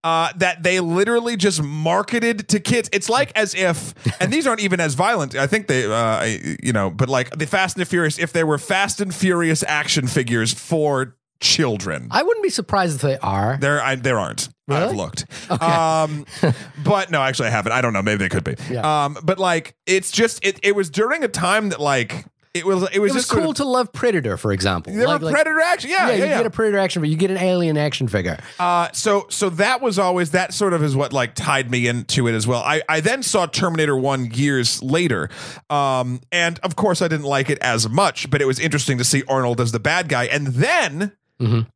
Uh, 0.03 0.33
that 0.35 0.63
they 0.63 0.81
literally 0.81 1.37
just 1.37 1.63
marketed 1.63 2.49
to 2.49 2.59
kids. 2.59 2.89
It's 2.91 3.07
like 3.07 3.31
as 3.37 3.55
if, 3.55 3.93
and 4.19 4.33
these 4.33 4.45
aren't 4.45 4.59
even 4.59 4.81
as 4.81 4.95
violent. 4.95 5.33
I 5.33 5.47
think 5.47 5.67
they, 5.67 5.85
uh, 5.85 6.25
you 6.61 6.73
know, 6.73 6.89
but 6.89 7.07
like 7.07 7.29
the 7.29 7.47
Fast 7.47 7.77
and 7.77 7.81
the 7.83 7.85
Furious, 7.85 8.19
if 8.19 8.33
they 8.33 8.43
were 8.43 8.57
Fast 8.57 8.99
and 8.99 9.15
Furious 9.15 9.63
action 9.65 10.07
figures 10.07 10.53
for 10.53 11.15
children, 11.43 12.07
I 12.09 12.23
wouldn't 12.23 12.43
be 12.43 12.49
surprised 12.49 12.95
if 12.95 13.01
they 13.01 13.17
are. 13.19 13.57
there, 13.59 13.81
I, 13.81 13.95
there 13.95 14.17
aren't. 14.19 14.49
I've 14.69 14.81
Really? 14.91 14.95
looked. 14.95 15.25
Um, 15.51 16.25
but 16.83 17.11
no, 17.11 17.21
actually, 17.21 17.49
I 17.49 17.51
haven't. 17.51 17.73
I 17.73 17.81
don't 17.81 17.93
know. 17.93 18.01
Maybe 18.01 18.19
they 18.19 18.29
could 18.29 18.45
be. 18.45 18.55
Yeah. 18.71 19.05
Um, 19.05 19.17
but 19.23 19.37
like, 19.37 19.75
it's 19.85 20.09
just 20.11 20.43
it. 20.43 20.59
It 20.63 20.73
was 20.75 20.89
during 20.89 21.23
a 21.23 21.27
time 21.27 21.69
that 21.69 21.81
like 21.81 22.25
it 22.53 22.65
was. 22.65 22.77
It 22.83 22.83
was 22.83 22.89
It 22.93 22.99
was 23.01 23.13
just 23.13 23.27
sort 23.27 23.41
cool 23.41 23.49
of- 23.51 23.57
to 23.57 23.65
love 23.65 23.91
Predator, 23.91 24.37
for 24.37 24.53
example. 24.53 24.93
there 24.93 25.05
Like- 25.05 25.19
were 25.19 25.25
like- 25.25 25.35
predator 25.35 25.59
action. 25.59 25.89
Yeah, 25.89 26.05
Yeah, 26.07 26.11
yeah, 26.11 26.15
you 26.23 26.29
yeah. 26.29 26.37
get 26.37 26.45
a 26.45 26.49
Predator 26.49 26.77
action 26.77 27.01
figure, 27.01 27.11
you 27.11 27.17
get 27.17 27.29
an 27.31 27.37
Alien 27.39 27.75
action 27.77 28.07
figure. 28.07 28.37
Uh, 28.57 28.87
so 28.93 29.25
so 29.29 29.49
that 29.49 29.81
was 29.81 29.99
always 29.99 30.31
that 30.31 30.53
sort 30.53 30.71
of 30.71 30.81
is 30.81 30.95
what 30.95 31.11
like 31.11 31.35
tied 31.35 31.69
me 31.69 31.85
into 31.87 32.27
it 32.29 32.33
as 32.33 32.47
well. 32.47 32.61
I 32.63 32.81
I 32.87 33.01
then 33.01 33.21
saw 33.21 33.45
Terminator 33.47 33.97
One 33.97 34.31
years 34.31 34.81
later, 34.81 35.29
um, 35.69 36.21
and 36.31 36.57
of 36.63 36.77
course 36.77 37.01
I 37.01 37.09
didn't 37.09 37.25
like 37.25 37.49
it 37.49 37.57
as 37.59 37.89
much, 37.89 38.29
but 38.29 38.41
it 38.41 38.45
was 38.45 38.59
interesting 38.61 38.97
to 38.99 39.03
see 39.03 39.23
Arnold 39.27 39.59
as 39.59 39.73
the 39.73 39.79
bad 39.81 40.07
guy, 40.07 40.23
and 40.25 40.47
then. 40.47 41.11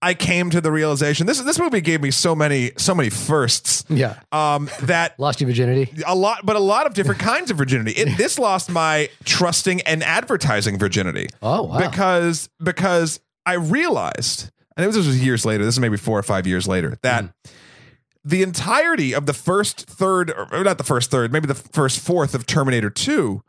I 0.02 0.14
came 0.14 0.50
to 0.52 0.62
the 0.62 0.72
realization 0.72 1.28
this 1.28 1.42
this 1.42 1.60
movie 1.60 1.82
gave 1.82 2.02
me 2.02 2.10
so 2.12 2.34
many 2.36 2.72
so 2.78 2.96
many 2.96 3.10
firsts 3.10 3.84
Yeah. 3.90 4.16
um, 4.32 4.70
that 4.84 5.14
Lost 5.20 5.42
your 5.42 5.48
virginity. 5.50 5.92
a 6.06 6.16
lot, 6.16 6.46
but 6.46 6.56
a 6.56 6.60
lot 6.60 6.86
of 6.86 6.94
different 6.94 7.20
kinds 7.34 7.52
of 7.52 7.58
virginity. 7.58 7.92
It, 7.92 8.18
this 8.18 8.40
lost 8.40 8.70
my 8.70 9.10
trusting 9.26 9.82
and 9.82 10.04
advertising 10.04 10.78
virginity. 10.80 11.28
Oh, 11.42 11.64
wow. 11.64 11.80
Because 11.80 12.50
because 12.64 13.20
I 13.46 13.56
realized, 13.56 14.50
and 14.78 14.88
this 14.88 14.96
was 14.96 15.22
years 15.22 15.46
later. 15.46 15.66
This 15.66 15.76
is 15.76 15.80
maybe 15.82 15.98
four 15.98 16.18
or 16.18 16.24
five 16.24 16.48
years 16.48 16.68
later 16.68 16.98
that. 17.02 17.24
Hmm. 17.24 17.28
The 18.26 18.44
entirety 18.44 19.14
of 19.16 19.26
the 19.26 19.34
first 19.34 19.88
third, 19.88 20.34
or 20.52 20.62
not 20.62 20.78
the 20.78 20.84
first 20.84 21.10
third, 21.10 21.32
maybe 21.32 21.48
the 21.48 21.54
first 21.56 21.98
fourth 22.02 22.36
of 22.36 22.46
Terminator 22.46 22.90
2, 22.90 23.42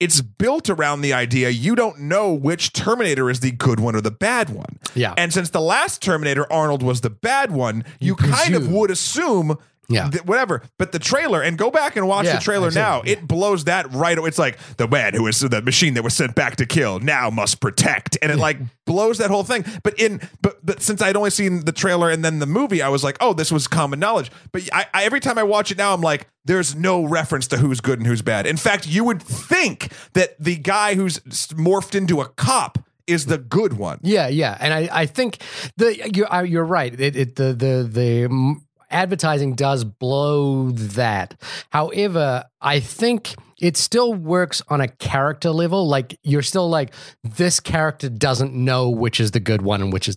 it's 0.00 0.20
built 0.20 0.70
around 0.70 1.00
the 1.00 1.12
idea 1.12 1.48
you 1.48 1.74
don't 1.74 1.98
know 1.98 2.32
which 2.32 2.72
Terminator 2.72 3.28
is 3.28 3.40
the 3.40 3.50
good 3.50 3.80
one 3.80 3.96
or 3.96 4.00
the 4.00 4.10
bad 4.10 4.50
one. 4.50 4.78
Yeah. 4.94 5.14
And 5.16 5.32
since 5.32 5.50
the 5.50 5.60
last 5.60 6.00
Terminator, 6.02 6.50
Arnold 6.52 6.82
was 6.82 7.00
the 7.00 7.10
bad 7.10 7.50
one, 7.50 7.84
you, 7.98 8.14
kind 8.14 8.54
of 8.54 8.70
would 8.70 8.90
assume 8.90 9.58
Yeah. 9.88 10.10
th- 10.10 10.24
whatever. 10.24 10.62
But 10.78 10.92
the 10.92 10.98
trailer, 10.98 11.40
and 11.42 11.56
go 11.56 11.70
back 11.70 11.96
and 11.96 12.06
watch 12.06 12.26
Yeah, 12.26 12.34
the 12.36 12.42
trailer 12.42 12.70
now. 12.70 13.00
it, 13.00 13.06
yeah. 13.06 13.12
It 13.14 13.28
blows 13.28 13.64
that 13.64 13.90
right. 13.92 14.18
away. 14.18 14.28
It's 14.28 14.38
like 14.38 14.58
the 14.76 14.86
man 14.86 15.14
who 15.14 15.26
is 15.26 15.40
the 15.40 15.62
machine 15.62 15.94
that 15.94 16.02
was 16.04 16.14
sent 16.14 16.34
back 16.34 16.56
to 16.56 16.66
kill 16.66 16.98
now 17.00 17.30
must 17.30 17.60
protect, 17.60 18.18
and 18.20 18.30
it 18.30 18.36
like 18.38 18.58
blows 18.86 19.18
that 19.18 19.30
whole 19.30 19.44
thing. 19.44 19.64
But 19.82 19.98
in 19.98 20.20
but 20.42 20.64
but 20.64 20.82
since 20.82 21.00
I'd 21.00 21.16
only 21.16 21.30
seen 21.30 21.64
the 21.64 21.72
trailer 21.72 22.10
and 22.10 22.22
then 22.24 22.38
the 22.38 22.46
movie, 22.46 22.82
I 22.82 22.88
was 22.88 23.02
like, 23.02 23.16
oh, 23.20 23.32
this 23.32 23.50
was 23.50 23.66
common 23.66 23.98
knowledge. 23.98 24.30
But 24.52 24.68
I, 24.72 24.86
I 24.92 25.04
every 25.04 25.20
time 25.20 25.38
I 25.38 25.42
watch 25.42 25.70
it 25.70 25.78
now, 25.78 25.94
I'm 25.94 26.00
like. 26.02 26.26
There's 26.44 26.74
no 26.74 27.04
reference 27.04 27.46
to 27.48 27.58
who's 27.58 27.82
good 27.82 27.98
and 27.98 28.06
who's 28.06 28.22
bad. 28.22 28.46
In 28.46 28.56
fact, 28.56 28.86
you 28.86 29.04
would 29.04 29.22
think 29.22 29.92
that 30.14 30.42
the 30.42 30.56
guy 30.56 30.94
who's 30.94 31.18
morphed 31.18 31.94
into 31.94 32.22
a 32.22 32.28
cop 32.30 32.78
is 33.06 33.26
the 33.26 33.36
good 33.36 33.74
one. 33.74 33.98
Yeah, 34.02 34.28
yeah, 34.28 34.56
and 34.58 34.72
I, 34.72 34.88
I 34.90 35.04
think 35.04 35.42
the 35.76 36.08
you're 36.10 36.44
you're 36.46 36.64
right. 36.64 36.98
It, 36.98 37.16
it 37.16 37.36
the 37.36 37.52
the 37.52 37.86
the 37.86 38.56
advertising 38.90 39.54
does 39.54 39.84
blow 39.84 40.70
that. 40.70 41.40
However, 41.70 42.44
I 42.60 42.80
think 42.80 43.34
it 43.60 43.76
still 43.76 44.14
works 44.14 44.62
on 44.68 44.80
a 44.80 44.86
character 44.88 45.50
level. 45.50 45.88
Like 45.88 46.16
you're 46.22 46.42
still 46.42 46.68
like 46.68 46.94
this 47.24 47.58
character 47.60 48.08
doesn't 48.08 48.54
know 48.54 48.88
which 48.90 49.18
is 49.20 49.32
the 49.32 49.40
good 49.40 49.62
one 49.62 49.82
and 49.82 49.92
which 49.92 50.08
is 50.08 50.16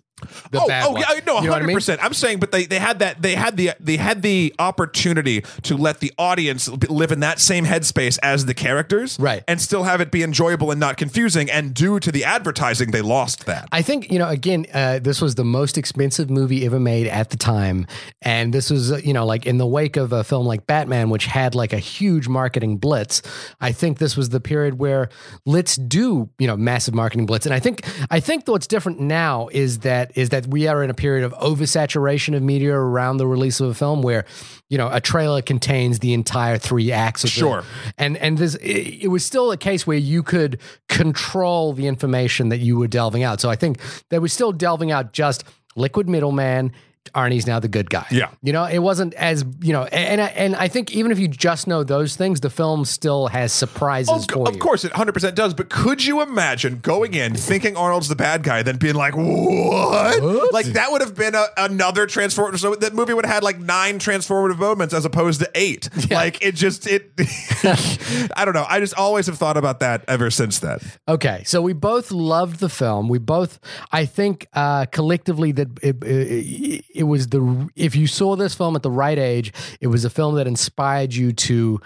the 0.51 0.59
oh, 0.61 0.67
bad 0.67 0.85
oh 0.85 0.91
one. 0.91 1.01
yeah, 1.01 1.07
no, 1.25 1.41
You 1.41 1.47
know 1.47 1.53
I 1.53 1.59
hundred 1.59 1.73
percent. 1.73 2.03
I'm 2.03 2.13
saying, 2.13 2.39
but 2.39 2.51
they, 2.51 2.65
they 2.67 2.77
had 2.77 2.99
that 2.99 3.23
they 3.23 3.33
had 3.33 3.57
the 3.57 3.71
they 3.79 3.97
had 3.97 4.21
the 4.21 4.53
opportunity 4.59 5.41
to 5.63 5.75
let 5.75 5.99
the 5.99 6.13
audience 6.19 6.67
live 6.69 7.11
in 7.11 7.21
that 7.21 7.39
same 7.39 7.65
headspace 7.65 8.19
as 8.21 8.45
the 8.45 8.53
characters, 8.53 9.17
Right. 9.19 9.43
and 9.47 9.59
still 9.59 9.81
have 9.83 9.99
it 9.99 10.11
be 10.11 10.21
enjoyable 10.21 10.69
and 10.69 10.79
not 10.79 10.97
confusing. 10.97 11.49
And 11.49 11.73
due 11.73 11.99
to 11.99 12.11
the 12.11 12.23
advertising, 12.23 12.91
they 12.91 13.01
lost 13.01 13.47
that. 13.47 13.67
I 13.71 13.81
think 13.81 14.11
you 14.11 14.19
know. 14.19 14.29
Again, 14.29 14.67
uh, 14.73 14.99
this 14.99 15.21
was 15.21 15.33
the 15.35 15.43
most 15.43 15.75
expensive 15.77 16.29
movie 16.29 16.65
ever 16.67 16.79
made 16.79 17.07
at 17.07 17.31
the 17.31 17.37
time, 17.37 17.87
and 18.21 18.53
this 18.53 18.69
was 18.69 18.91
uh, 18.91 18.97
you 19.03 19.13
know 19.13 19.25
like 19.25 19.47
in 19.47 19.57
the 19.57 19.65
wake 19.67 19.97
of 19.97 20.13
a 20.13 20.23
film 20.23 20.45
like 20.45 20.67
Batman, 20.67 21.09
which 21.09 21.25
had 21.25 21.55
like 21.55 21.73
a 21.73 21.79
huge 21.79 22.27
marketing 22.31 22.77
blitz. 22.77 23.21
I 23.59 23.71
think 23.71 23.97
this 23.99 24.17
was 24.17 24.29
the 24.29 24.39
period 24.39 24.79
where 24.79 25.09
let's 25.45 25.75
do 25.75 26.29
you 26.39 26.47
know 26.47 26.57
massive 26.57 26.93
marketing 26.95 27.25
blitz, 27.27 27.45
and 27.45 27.53
I 27.53 27.59
think 27.59 27.83
I 28.09 28.19
think 28.19 28.47
what's 28.47 28.67
different 28.67 28.99
now 28.99 29.49
is 29.51 29.79
that 29.79 30.11
is 30.17 30.29
that 30.29 30.47
we 30.47 30.67
are 30.67 30.83
in 30.83 30.89
a 30.89 30.93
period 30.95 31.23
of 31.23 31.33
oversaturation 31.33 32.35
of 32.35 32.41
media 32.41 32.73
around 32.73 33.17
the 33.17 33.27
release 33.27 33.59
of 33.59 33.69
a 33.69 33.73
film 33.73 34.01
where 34.01 34.25
you 34.69 34.77
know 34.77 34.89
a 34.91 34.99
trailer 35.01 35.41
contains 35.41 35.99
the 35.99 36.13
entire 36.13 36.57
three 36.57 36.91
acts 36.91 37.23
of 37.23 37.29
the- 37.29 37.39
Sure. 37.39 37.63
and 37.97 38.17
and 38.17 38.37
this 38.37 38.55
it, 38.55 39.03
it 39.03 39.07
was 39.09 39.25
still 39.25 39.51
a 39.51 39.57
case 39.57 39.85
where 39.85 39.97
you 39.97 40.23
could 40.23 40.59
control 40.89 41.73
the 41.73 41.87
information 41.87 42.49
that 42.49 42.59
you 42.59 42.77
were 42.77 42.87
delving 42.87 43.23
out. 43.23 43.41
So 43.41 43.49
I 43.49 43.55
think 43.55 43.79
they 44.09 44.19
were 44.19 44.27
still 44.27 44.51
delving 44.51 44.91
out 44.91 45.13
just 45.13 45.43
liquid 45.75 46.07
metal 46.09 46.31
man 46.31 46.71
Arnie's 47.15 47.47
now 47.47 47.59
the 47.59 47.67
good 47.67 47.89
guy. 47.89 48.05
Yeah. 48.11 48.29
You 48.41 48.53
know, 48.53 48.63
it 48.65 48.79
wasn't 48.79 49.13
as, 49.15 49.43
you 49.61 49.73
know, 49.73 49.83
and 49.85 50.21
and 50.21 50.55
I 50.55 50.67
think 50.67 50.93
even 50.95 51.11
if 51.11 51.19
you 51.19 51.27
just 51.27 51.67
know 51.67 51.83
those 51.83 52.15
things, 52.15 52.39
the 52.41 52.49
film 52.49 52.85
still 52.85 53.27
has 53.27 53.51
surprises 53.51 54.27
Oh, 54.33 54.45
of 54.45 54.55
you. 54.55 54.61
course, 54.61 54.85
it 54.85 54.91
100% 54.93 55.35
does. 55.35 55.53
But 55.53 55.69
could 55.69 56.05
you 56.05 56.21
imagine 56.21 56.79
going 56.79 57.13
in 57.13 57.35
thinking 57.35 57.75
Arnold's 57.75 58.07
the 58.07 58.15
bad 58.15 58.43
guy, 58.43 58.61
then 58.63 58.77
being 58.77 58.95
like, 58.95 59.15
what? 59.15 60.21
What? 60.21 60.53
Like, 60.53 60.67
that 60.67 60.91
would 60.91 61.01
have 61.01 61.15
been 61.15 61.35
a, 61.35 61.45
another 61.57 62.07
transformative. 62.07 62.59
So 62.59 62.75
that 62.75 62.93
movie 62.93 63.13
would 63.13 63.25
have 63.25 63.33
had 63.35 63.43
like 63.43 63.59
nine 63.59 63.99
transformative 63.99 64.57
moments 64.59 64.93
as 64.93 65.03
opposed 65.05 65.39
to 65.41 65.49
eight. 65.55 65.89
Like, 66.11 66.43
it 66.43 66.55
just, 66.55 66.87
it, 66.87 67.11
I 68.35 68.43
don't 68.45 68.53
know. 68.53 68.65
I 68.67 68.79
just 68.79 68.93
always 68.95 69.27
have 69.27 69.37
thought 69.37 69.55
about 69.57 69.79
that 69.79 70.03
ever 70.07 70.29
since 70.29 70.59
then. 70.59 70.79
Okay, 71.07 71.43
so 71.45 71.61
we 71.61 71.73
both 71.73 72.11
loved 72.11 72.59
the 72.59 72.69
film. 72.69 73.07
We 73.07 73.17
both, 73.17 73.59
I 73.91 74.05
think, 74.05 74.47
uh, 74.53 74.85
collectively 74.87 75.51
that 75.53 75.67
it, 75.81 76.03
it, 76.03 76.05
it 76.05 76.85
was 77.03 77.27
the 77.27 77.69
if 77.75 77.95
you 77.95 78.07
saw 78.07 78.35
this 78.35 78.53
film 78.55 78.75
at 78.75 78.83
the 78.83 78.91
right 78.91 79.19
age, 79.19 79.53
it 79.79 79.87
was 79.87 80.05
a 80.05 80.09
film 80.09 80.35
that 80.35 80.47
inspired 80.47 81.13
you 81.13 81.31
to 81.33 81.79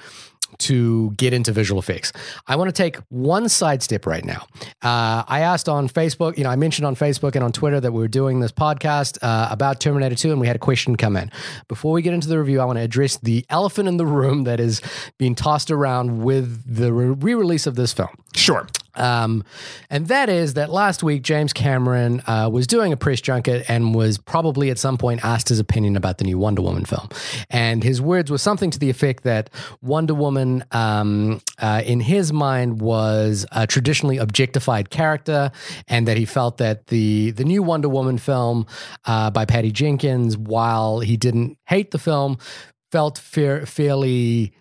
to 0.58 1.12
get 1.12 1.34
into 1.34 1.52
visual 1.52 1.80
effects. 1.80 2.12
I 2.48 2.56
want 2.56 2.70
to 2.70 2.74
take 2.74 2.98
one 3.10 3.50
sidestep 3.50 4.06
right 4.06 4.24
now. 4.24 4.46
Uh, 4.82 5.24
I 5.28 5.42
asked 5.42 5.68
on 5.68 5.90
Facebook, 5.90 6.38
you 6.38 6.44
know, 6.44 6.50
I 6.50 6.56
mentioned 6.56 6.86
on 6.86 6.96
Facebook 6.96 7.36
and 7.36 7.44
on 7.44 7.52
Twitter 7.52 7.80
that 7.80 7.92
we 7.92 8.00
were 8.00 8.08
doing 8.08 8.40
this 8.40 8.52
podcast 8.52 9.18
uh, 9.22 9.48
about 9.52 9.80
Terminator 9.80 10.16
2, 10.16 10.32
and 10.32 10.40
we 10.40 10.48
had 10.48 10.56
a 10.56 10.60
question 10.60 10.96
come 10.96 11.18
in. 11.18 11.32
Before 11.68 11.92
we 11.92 12.02
get 12.02 12.14
into 12.14 12.28
the 12.28 12.40
review, 12.40 12.62
I 12.62 12.66
want 12.66 12.78
to 12.78 12.84
address 12.84 13.18
the 13.18 13.46
elephant 13.50 13.88
in 13.88 13.98
the 13.98 14.06
room 14.06 14.44
that 14.44 14.60
is 14.60 14.82
being 15.18 15.36
tossed 15.36 15.72
around 15.72 16.24
with 16.24 16.64
the 16.66 16.94
re 16.94 17.34
release 17.34 17.68
of 17.68 17.76
this 17.76 17.94
film. 17.94 18.10
Sure. 18.34 18.68
Um, 18.96 19.44
and 19.90 20.08
that 20.08 20.30
is 20.30 20.54
that 20.56 20.70
last 20.70 21.04
week, 21.04 21.22
James 21.22 21.54
Cameron 21.54 22.22
uh, 22.28 22.50
was 22.52 22.68
doing 22.68 22.94
a 22.94 22.98
press 22.98 23.22
junket 23.22 23.66
and 23.70 23.94
was 23.94 24.18
probably 24.18 24.70
at 24.70 24.78
some 24.78 24.98
point 24.98 25.24
asked 25.24 25.50
his 25.50 25.60
opinion 25.60 25.96
about 25.96 26.18
the 26.18 26.24
new 26.24 26.38
Wonder 26.38 26.62
Woman 26.62 26.86
film. 26.86 27.10
And 27.50 27.84
his 27.84 28.02
words 28.02 28.32
were 28.32 28.38
something 28.38 28.72
to 28.72 28.80
the 28.80 28.90
effect 28.90 29.24
that 29.24 29.50
Wonder 29.82 30.14
Woman, 30.14 30.64
um, 30.72 31.42
uh, 31.60 31.82
in 31.86 32.00
his 32.00 32.32
mind, 32.32 32.82
was 32.82 33.46
a 33.52 33.68
traditionally 33.68 34.18
objectified 34.18 34.90
character, 34.90 35.52
and 35.88 36.08
that 36.08 36.18
he 36.18 36.26
felt 36.26 36.58
that 36.58 36.88
the 36.88 37.32
the 37.32 37.44
new 37.44 37.64
Wonder 37.64 37.90
Woman 37.90 38.18
film 38.18 38.66
uh, 39.06 39.30
by 39.32 39.46
Patty 39.46 39.72
Jenkins, 39.72 40.38
while 40.38 41.00
he 41.00 41.18
didn't 41.18 41.58
hate 41.66 41.92
the 41.92 42.00
film, 42.00 42.38
felt 42.92 43.18
fair, 43.18 43.66
fairly 43.66 44.54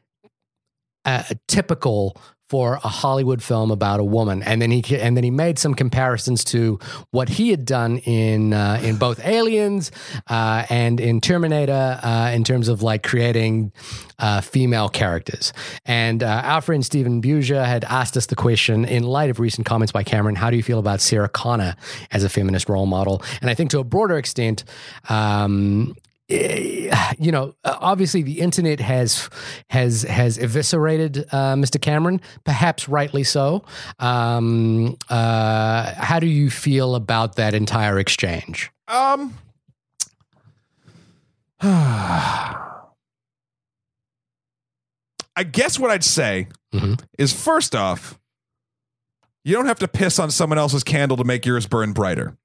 uh, 1.05 1.23
typical 1.49 2.17
for 2.49 2.75
a 2.75 2.89
Hollywood 2.89 3.43
film 3.43 3.71
about 3.71 4.01
a 4.01 4.05
woman, 4.05 4.43
and 4.43 4.61
then 4.61 4.71
he 4.71 4.99
and 4.99 5.17
then 5.17 5.25
he 5.25 5.31
made 5.31 5.59
some 5.59 5.75
comparisons 5.75 6.45
to 6.45 6.79
what 7.11 7.29
he 7.29 7.51
had 7.51 7.65
done 7.65 7.99
in 7.99 8.53
uh, 8.53 8.81
in 8.83 8.97
both 8.97 9.25
Aliens 9.25 9.91
uh, 10.29 10.67
and 10.69 11.01
in 11.01 11.21
Terminator 11.21 11.99
uh, 12.03 12.31
in 12.35 12.45
terms 12.45 12.69
of 12.69 12.83
like 12.83 13.03
creating 13.03 13.73
uh, 14.19 14.41
female 14.41 14.89
characters. 14.89 15.53
And 15.87 16.23
uh, 16.23 16.43
our 16.45 16.61
friend 16.61 16.85
Stephen 16.85 17.23
Buja 17.23 17.65
had 17.65 17.85
asked 17.85 18.17
us 18.17 18.27
the 18.27 18.37
question 18.37 18.85
in 18.85 19.05
light 19.05 19.31
of 19.31 19.41
recent 19.41 19.67
comments 19.67 19.93
by 19.93 20.03
Cameron: 20.03 20.37
How 20.37 20.51
do 20.51 20.57
you 20.57 20.63
feel 20.63 20.79
about 20.79 21.01
Sarah 21.01 21.29
Connor 21.29 21.77
as 22.11 22.25
a 22.25 22.29
feminist 22.29 22.69
role 22.69 22.87
model? 22.87 23.23
And 23.41 23.51
I 23.51 23.55
think 23.55 23.71
to 23.71 23.79
a 23.79 23.85
broader 23.85 24.17
extent. 24.19 24.65
Um, 25.09 25.97
you 26.29 27.31
know, 27.33 27.55
obviously 27.65 28.23
the 28.23 28.41
internet 28.41 28.81
has 28.81 29.29
has 29.71 30.03
has 30.03 30.39
eviscerated 30.39 31.27
uh, 31.33 31.55
Mr. 31.55 31.81
Cameron, 31.81 32.21
perhaps 32.45 32.89
rightly 32.89 33.25
so. 33.25 33.63
Um, 33.99 34.97
uh, 35.11 35.93
how 35.97 36.19
do 36.21 36.27
you 36.27 36.51
feel 36.51 36.95
about 36.95 37.37
that 37.37 37.53
entire 37.55 37.99
exchange? 37.99 38.71
Um, 38.89 39.35
I 45.37 45.43
guess 45.51 45.79
what 45.79 45.91
I'd 45.91 46.05
say 46.05 46.49
Mhm. 46.73 47.01
is 47.19 47.33
first 47.33 47.75
off, 47.75 48.19
you 49.45 49.55
don't 49.55 49.67
have 49.67 49.79
to 49.81 49.89
piss 49.89 50.19
on 50.19 50.31
someone 50.31 50.59
else's 50.59 50.85
candle 50.85 51.17
to 51.17 51.25
make 51.25 51.45
yours 51.45 51.67
burn 51.67 51.93
brighter. 51.93 52.37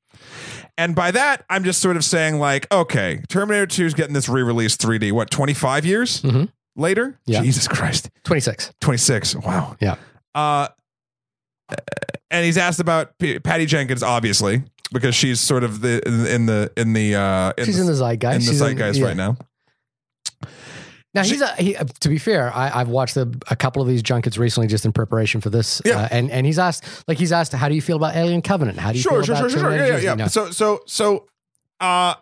And 0.80 0.96
by 0.96 1.12
that, 1.12 1.44
I'm 1.50 1.66
just 1.66 1.82
sort 1.82 1.98
of 1.98 2.06
saying, 2.06 2.40
like, 2.40 2.66
okay, 2.72 3.22
Terminator 3.28 3.66
2 3.68 3.86
is 3.86 3.94
getting 3.94 4.14
this 4.14 4.30
re 4.30 4.42
release 4.42 4.78
3D, 4.78 5.12
what, 5.12 5.30
25 5.30 5.86
years 5.86 6.22
Mhm. 6.22 6.50
later? 6.78 7.20
Yeah. 7.26 7.42
Jesus 7.44 7.68
Christ. 7.68 8.10
Twenty 8.24 8.40
six. 8.40 8.72
26. 8.80 9.36
Wow. 9.36 9.76
Yeah. 9.82 9.96
Uh, 10.34 10.70
and 12.32 12.46
he's 12.46 12.58
asked 12.58 12.80
about 12.80 13.18
P- 13.20 13.40
Patty 13.40 13.66
Jenkins, 13.66 14.02
obviously, 14.04 14.64
because 14.94 15.16
she's 15.16 15.42
sort 15.42 15.66
of 15.66 15.82
the 15.82 16.02
in 16.34 16.46
the 16.46 16.72
in 16.78 16.94
the 16.94 17.14
uh, 17.16 17.52
in 17.58 17.66
She's 17.66 17.76
the, 17.76 17.82
in 17.82 17.88
the 17.88 17.96
zeitgeist. 17.96 18.34
in 18.40 18.46
the 18.46 18.52
She's 18.52 18.62
zeitgeist 18.62 19.00
yeah. 19.00 19.06
right 19.06 19.18
now. 19.18 19.36
Now 21.24 21.30
he's 21.30 21.42
a, 21.42 21.56
he, 21.56 21.76
uh, 21.76 21.84
to 22.02 22.10
be 22.10 22.18
fair, 22.18 22.54
I, 22.56 22.82
I've 22.82 22.90
watched 22.90 23.18
a, 23.18 23.30
a 23.50 23.56
couple 23.56 23.82
of 23.82 23.88
these 23.88 24.02
junkets 24.02 24.38
recently 24.38 24.68
just 24.68 24.86
in 24.86 24.92
preparation 24.92 25.42
for 25.42 25.50
this. 25.50 25.82
Yeah. 25.86 26.00
Uh, 26.02 26.08
and 26.12 26.32
and 26.32 26.46
he's 26.46 26.60
asked 26.60 26.86
like 27.08 27.18
he's 27.18 27.32
asked, 27.32 27.54
how 27.54 27.70
do 27.70 27.76
you 27.76 27.82
feel 27.82 27.98
about 27.98 28.16
Alien 28.16 28.42
Covenant? 28.42 28.78
How 28.80 28.92
do 28.92 28.98
you 28.98 29.02
Sure, 29.04 29.14
feel 29.14 29.24
sure, 29.24 29.36
about 29.36 29.52
sure, 29.52 29.60
sure, 29.60 29.72
sure. 29.72 29.78
Yeah, 29.78 29.86
yeah, 29.88 29.98
yeah. 29.98 30.12
You 30.12 30.16
know? 30.18 30.28
So, 30.28 30.52
so, 30.52 30.82
so, 30.86 31.28
uh, 31.80 32.16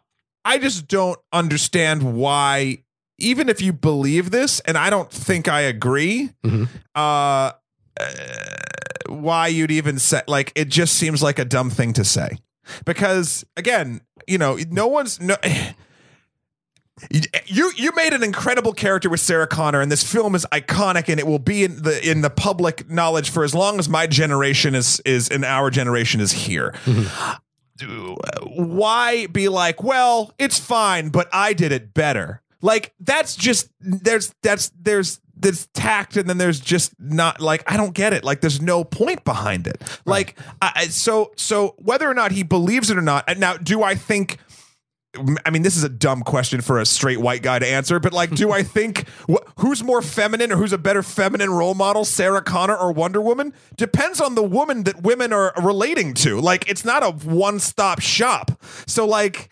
I 0.46 0.58
just 0.60 0.88
don't 0.88 1.20
understand 1.34 2.16
why, 2.16 2.84
even 3.18 3.50
if 3.50 3.62
you 3.62 3.74
believe 3.74 4.32
this, 4.32 4.60
and 4.62 4.78
I 4.78 4.90
don't 4.90 5.12
think 5.12 5.48
I 5.48 5.62
agree, 5.62 6.30
Mhm. 6.46 6.68
uh, 6.96 7.52
uh, 8.00 8.12
why 9.10 9.48
you'd 9.48 9.72
even 9.72 10.00
say 10.00 10.22
like 10.28 10.52
it 10.56 10.70
just 10.70 10.94
seems 10.96 11.24
like 11.24 11.40
a 11.40 11.46
dumb 11.46 11.70
thing 11.70 11.94
to 11.94 12.04
say 12.04 12.38
because 12.86 13.46
again, 13.56 14.02
you 14.28 14.38
know, 14.38 14.58
no 14.70 14.88
one's 14.88 15.20
no. 15.22 15.36
You 17.46 17.72
you 17.76 17.92
made 17.96 18.14
an 18.14 18.24
incredible 18.24 18.74
character 18.74 19.10
with 19.10 19.20
Sarah 19.20 19.46
Connor, 19.48 19.82
and 19.82 19.92
this 19.92 20.04
film 20.04 20.34
is 20.34 20.46
iconic, 20.52 21.10
and 21.10 21.20
it 21.20 21.28
will 21.28 21.38
be 21.40 21.64
in 21.64 21.84
the 21.84 22.10
in 22.10 22.22
the 22.22 22.30
public 22.30 22.90
knowledge 22.90 23.30
for 23.30 23.44
as 23.44 23.54
long 23.54 23.78
as 23.78 23.88
my 23.88 24.08
generation 24.08 24.74
is 24.74 25.00
is 25.02 25.28
in 25.30 25.44
our 25.44 25.70
generation 25.70 26.22
is 26.22 26.32
here. 26.32 26.74
Why 28.44 29.28
be 29.28 29.50
like, 29.50 29.84
well, 29.84 30.34
it's 30.40 30.60
fine, 30.60 31.10
but 31.10 31.28
I 31.32 31.54
did 31.54 31.72
it 31.72 31.94
better? 31.94 32.42
Like 32.62 32.94
that's 33.00 33.36
just 33.36 33.70
there's 33.80 34.34
that's 34.42 34.72
there's 34.82 35.22
there's 35.36 35.68
tact, 35.68 36.18
and 36.18 36.28
then 36.28 36.40
there's 36.40 36.60
just 36.60 36.94
not 37.00 37.40
like 37.40 37.72
I 37.72 37.78
don't 37.78 37.94
get 37.94 38.14
it. 38.14 38.24
Like 38.24 38.42
there's 38.42 38.60
no 38.60 38.84
point 38.84 39.24
behind 39.24 39.68
it. 39.68 39.80
Like 40.06 40.36
I, 40.60 40.72
I- 40.76 40.88
so 40.88 41.32
so 41.36 41.76
whether 41.78 42.10
or 42.10 42.16
not 42.16 42.32
he 42.32 42.42
believes 42.42 42.90
it 42.90 42.98
or 42.98 43.02
not. 43.02 43.38
Now, 43.38 43.56
do 43.58 43.84
I 43.84 43.94
think? 43.94 44.40
I 45.46 45.50
mean, 45.50 45.64
this 45.64 45.78
is 45.78 45.84
a 45.84 45.90
dumb 45.90 46.22
question 46.22 46.62
for 46.62 46.80
a 46.80 46.86
straight 46.86 47.20
white 47.20 47.42
guy 47.42 47.60
to 47.60 47.68
answer, 47.68 48.00
but 48.00 48.14
like, 48.14 48.30
do 48.32 48.52
I 48.52 48.62
think 48.78 49.08
wh- 49.30 49.44
who's 49.58 49.84
more 49.84 50.02
feminine 50.02 50.52
or 50.52 50.58
who's 50.58 50.74
a 50.74 50.78
better 50.78 51.02
feminine 51.02 51.50
role 51.50 51.74
model, 51.74 52.06
Sarah 52.06 52.42
Connor 52.42 52.76
or 52.76 52.92
Wonder 52.92 53.22
Woman? 53.22 53.54
Depends 53.78 54.22
on 54.22 54.36
the 54.36 54.44
woman 54.44 54.84
that 54.84 55.02
women 55.02 55.34
are 55.34 55.54
relating 55.62 56.14
to. 56.16 56.40
Like, 56.40 56.70
it's 56.70 56.86
not 56.86 57.04
a 57.04 57.12
one 57.12 57.60
stop 57.60 58.00
shop. 58.00 58.52
So, 58.86 59.08
like, 59.08 59.50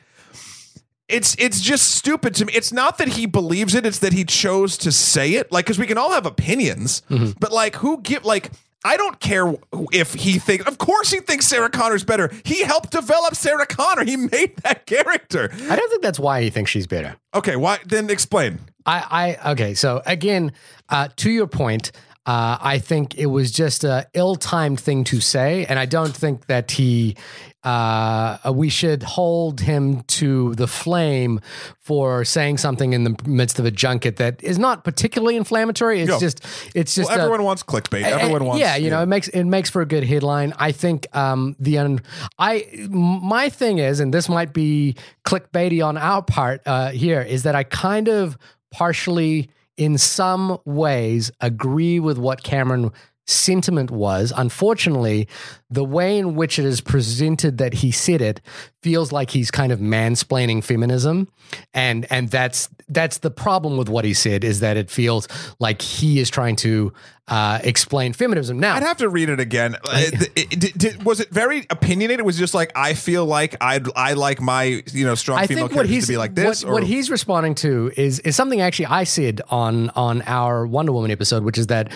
it's 1.08 1.36
it's 1.38 1.62
just 1.62 1.92
stupid 1.92 2.36
to 2.36 2.46
me. 2.46 2.54
It's 2.54 2.74
not 2.74 2.98
that 2.98 3.10
he 3.10 3.26
believes 3.26 3.76
it; 3.76 3.86
it's 3.86 4.00
that 4.00 4.14
he 4.14 4.26
chose 4.26 4.78
to 4.80 4.92
say 4.92 5.34
it. 5.34 5.52
Like, 5.52 5.66
because 5.66 5.80
we 5.80 5.88
can 5.88 5.98
all 5.98 6.12
have 6.12 6.26
opinions, 6.26 7.04
mm-hmm. 7.10 7.32
but 7.40 7.52
like, 7.52 7.76
who 7.78 8.02
give 8.02 8.26
like. 8.26 8.52
I 8.86 8.98
don't 8.98 9.20
care 9.20 9.52
if 9.92 10.14
he 10.14 10.38
thinks. 10.38 10.68
Of 10.68 10.78
course, 10.78 11.10
he 11.10 11.20
thinks 11.20 11.48
Sarah 11.48 11.72
Connor's 11.72 12.04
better. 12.04 12.32
He 12.44 12.64
helped 12.64 12.92
develop 12.92 13.36
Sarah 13.36 13.66
Connor. 13.66 14.06
He 14.06 14.16
made 14.16 14.58
that 14.58 14.86
character. 14.86 15.50
I 15.52 15.76
don't 15.76 15.90
think 15.90 16.04
that's 16.04 16.20
why 16.20 16.44
he 16.44 16.52
thinks 16.52 16.70
she's 16.70 16.86
better. 16.86 17.16
Okay, 17.34 17.56
why? 17.56 17.80
Then 17.84 18.12
explain. 18.12 18.60
I, 18.86 19.38
I 19.44 19.52
okay. 19.54 19.74
So 19.74 20.04
again, 20.06 20.52
uh, 20.90 21.10
to 21.16 21.32
your 21.32 21.48
point, 21.48 21.92
uh, 22.28 22.60
I 22.62 22.78
think 22.78 23.18
it 23.18 23.26
was 23.26 23.52
just 23.52 23.84
a 23.84 24.08
ill-timed 24.14 24.80
thing 24.80 25.04
to 25.06 25.20
say, 25.20 25.66
and 25.66 25.80
I 25.80 25.88
don't 25.88 26.16
think 26.16 26.46
that 26.46 26.70
he. 26.72 27.18
Uh, 27.66 28.38
we 28.54 28.70
should 28.70 29.02
hold 29.04 29.60
him 29.62 30.02
to 30.04 30.54
the 30.56 30.68
flame 30.68 31.40
for 31.80 32.24
saying 32.24 32.58
something 32.60 32.94
in 32.94 33.04
the 33.04 33.16
midst 33.26 33.58
of 33.60 33.66
a 33.66 33.72
junket 33.72 34.18
that 34.18 34.44
is 34.44 34.60
not 34.60 34.84
particularly 34.84 35.36
inflammatory. 35.36 36.00
It's 36.02 36.10
No. 36.10 36.20
just, 36.20 36.46
it's 36.76 36.94
just 36.94 37.10
Well, 37.10 37.18
a- 37.18 37.22
everyone 37.24 37.44
wants 37.44 37.64
clickbait. 37.64 38.04
Everyone 38.04 38.42
uh, 38.44 38.46
wants. 38.46 38.60
yeah 38.62 38.76
you 38.76 38.90
know 38.92 39.02
it 39.02 39.08
makes 39.08 39.28
it 39.30 39.44
makes 39.46 39.70
for 39.70 39.82
a 39.82 39.86
good 39.86 40.04
headline 40.04 40.54
i 40.60 40.72
think 40.72 41.08
um 41.16 41.56
the 41.60 41.78
un, 41.80 42.02
i 42.38 42.66
my 42.90 43.50
thing 43.50 43.80
is 43.80 44.00
and 44.00 44.14
this 44.14 44.30
might 44.30 44.54
be 44.54 44.96
clickbaity 45.26 45.84
on 45.86 45.98
our 45.98 46.22
part 46.22 46.62
uh 46.66 46.90
here 46.92 47.22
is 47.22 47.44
that 47.44 47.56
i 47.56 47.64
kind 47.64 48.08
of 48.08 48.38
partially 48.72 49.50
in 49.78 49.98
some 49.98 50.58
ways 50.66 51.32
agree 51.42 52.00
with 52.00 52.18
what 52.18 52.44
cameron 52.44 52.92
sentiment 53.26 53.92
was. 53.92 54.34
Unfortunately 54.36 55.28
the 55.70 55.84
way 55.84 56.18
in 56.18 56.36
which 56.36 56.60
it 56.60 56.66
is 56.66 56.80
presented 56.80 57.58
that 57.58 57.74
he 57.74 57.92
said 57.92 58.22
it 58.22 58.40
feels 58.82 59.12
like 59.12 59.32
he's 59.32 59.50
kind 59.50 59.72
of 59.72 59.80
mansplaining 59.80 60.64
feminism. 60.64 61.28
And 61.74 62.06
and 62.10 62.30
that's 62.30 62.70
that's 62.88 63.20
the 63.20 63.32
problem 63.32 63.78
with 63.78 63.90
what 63.90 64.06
he 64.06 64.14
said 64.14 64.44
is 64.44 64.60
that 64.60 64.78
it 64.78 64.92
feels 64.92 65.28
like 65.60 65.82
he 65.82 66.20
is 66.20 66.30
trying 66.30 66.56
to 66.58 66.94
uh, 67.28 67.60
explain 67.64 68.14
feminism. 68.14 68.60
Now, 68.60 68.76
I'd 68.76 68.84
have 68.84 68.98
to 68.98 69.10
read 69.10 69.30
it 69.30 69.40
again. 69.40 69.76
Uh, 69.76 69.80
it- 69.94 70.32
it- 70.64 70.78
did- 70.78 71.04
was 71.04 71.20
it 71.20 71.30
very 71.32 71.66
opinionated? 71.72 72.20
It 72.20 72.26
was 72.26 72.38
just 72.38 72.54
like 72.54 72.72
I 72.76 72.94
feel 72.94 73.26
like 73.26 73.56
I 73.62 73.82
I 73.96 74.14
like 74.14 74.40
my 74.42 74.84
you 74.94 75.06
know 75.06 75.16
strong 75.16 75.40
I 75.40 75.48
female 75.48 75.64
think 75.64 75.72
what 75.72 75.88
characters 75.88 75.96
he's 75.96 76.06
to 76.06 76.14
be 76.14 76.18
like 76.18 76.36
this. 76.36 76.64
What, 76.64 76.74
what 76.74 76.84
he's 76.84 77.10
responding 77.10 77.56
to 77.56 77.92
is 77.98 78.20
is 78.20 78.36
something 78.36 78.62
actually 78.62 78.86
I 78.88 79.06
said 79.06 79.42
on 79.50 79.90
on 79.92 80.22
our 80.28 80.68
Wonder 80.68 80.92
Woman 80.92 81.10
episode, 81.10 81.44
which 81.44 81.58
is 81.58 81.68
that, 81.68 81.92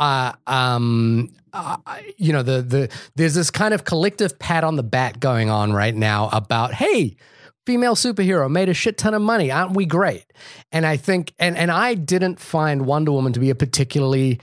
uh, 0.00 0.32
um, 0.48 1.28
uh, 1.52 1.76
you 2.16 2.32
know, 2.32 2.42
the 2.42 2.62
the 2.62 2.88
there's 3.14 3.34
this 3.34 3.50
kind 3.52 3.74
of 3.74 3.84
collective 3.84 4.36
pat 4.38 4.64
on 4.64 4.74
the 4.76 4.82
back 4.82 5.20
going 5.20 5.48
on 5.50 5.72
right 5.72 5.94
now 5.94 6.28
about 6.32 6.74
hey. 6.74 7.16
Female 7.64 7.94
superhero 7.94 8.50
made 8.50 8.68
a 8.68 8.74
shit 8.74 8.98
ton 8.98 9.14
of 9.14 9.22
money. 9.22 9.52
Aren't 9.52 9.76
we 9.76 9.86
great? 9.86 10.24
And 10.72 10.84
I 10.84 10.96
think, 10.96 11.32
and 11.38 11.56
and 11.56 11.70
I 11.70 11.94
didn't 11.94 12.40
find 12.40 12.86
Wonder 12.86 13.12
Woman 13.12 13.32
to 13.34 13.38
be 13.38 13.50
a 13.50 13.54
particularly 13.54 14.40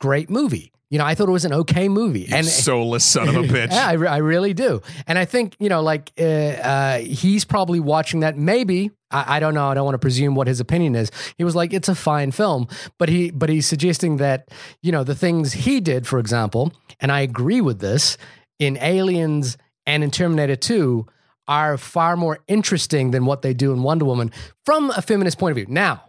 great 0.00 0.30
movie. 0.30 0.72
You 0.88 0.98
know, 0.98 1.04
I 1.04 1.16
thought 1.16 1.28
it 1.28 1.32
was 1.32 1.44
an 1.44 1.52
okay 1.52 1.88
movie. 1.88 2.28
and 2.30 2.46
soulless 2.46 3.04
son 3.04 3.28
of 3.28 3.34
a 3.34 3.42
bitch. 3.42 3.72
yeah, 3.72 3.88
I, 3.88 3.94
I 3.94 4.16
really 4.18 4.54
do. 4.54 4.82
And 5.08 5.18
I 5.18 5.24
think, 5.24 5.56
you 5.58 5.68
know, 5.68 5.82
like 5.82 6.12
uh, 6.18 6.22
uh, 6.24 6.98
he's 6.98 7.44
probably 7.44 7.80
watching 7.80 8.20
that. 8.20 8.38
Maybe 8.38 8.92
I, 9.10 9.36
I 9.36 9.40
don't 9.40 9.52
know. 9.54 9.66
I 9.68 9.74
don't 9.74 9.84
want 9.84 9.94
to 9.96 9.98
presume 9.98 10.36
what 10.36 10.46
his 10.46 10.60
opinion 10.60 10.94
is. 10.94 11.10
He 11.38 11.42
was 11.42 11.56
like, 11.56 11.72
it's 11.72 11.88
a 11.88 11.94
fine 11.96 12.30
film, 12.30 12.68
but 12.98 13.08
he 13.08 13.32
but 13.32 13.48
he's 13.48 13.66
suggesting 13.66 14.18
that 14.18 14.48
you 14.80 14.92
know 14.92 15.02
the 15.02 15.16
things 15.16 15.52
he 15.54 15.80
did, 15.80 16.06
for 16.06 16.20
example, 16.20 16.72
and 17.00 17.10
I 17.10 17.20
agree 17.20 17.60
with 17.60 17.80
this 17.80 18.16
in 18.60 18.76
Aliens 18.80 19.58
and 19.86 20.04
in 20.04 20.12
Terminator 20.12 20.54
Two 20.56 21.06
are 21.48 21.76
far 21.76 22.16
more 22.16 22.38
interesting 22.46 23.10
than 23.10 23.24
what 23.24 23.42
they 23.42 23.54
do 23.54 23.72
in 23.72 23.82
Wonder 23.82 24.04
Woman 24.04 24.30
from 24.64 24.90
a 24.90 25.02
feminist 25.02 25.38
point 25.38 25.50
of 25.50 25.56
view. 25.56 25.66
Now, 25.68 26.04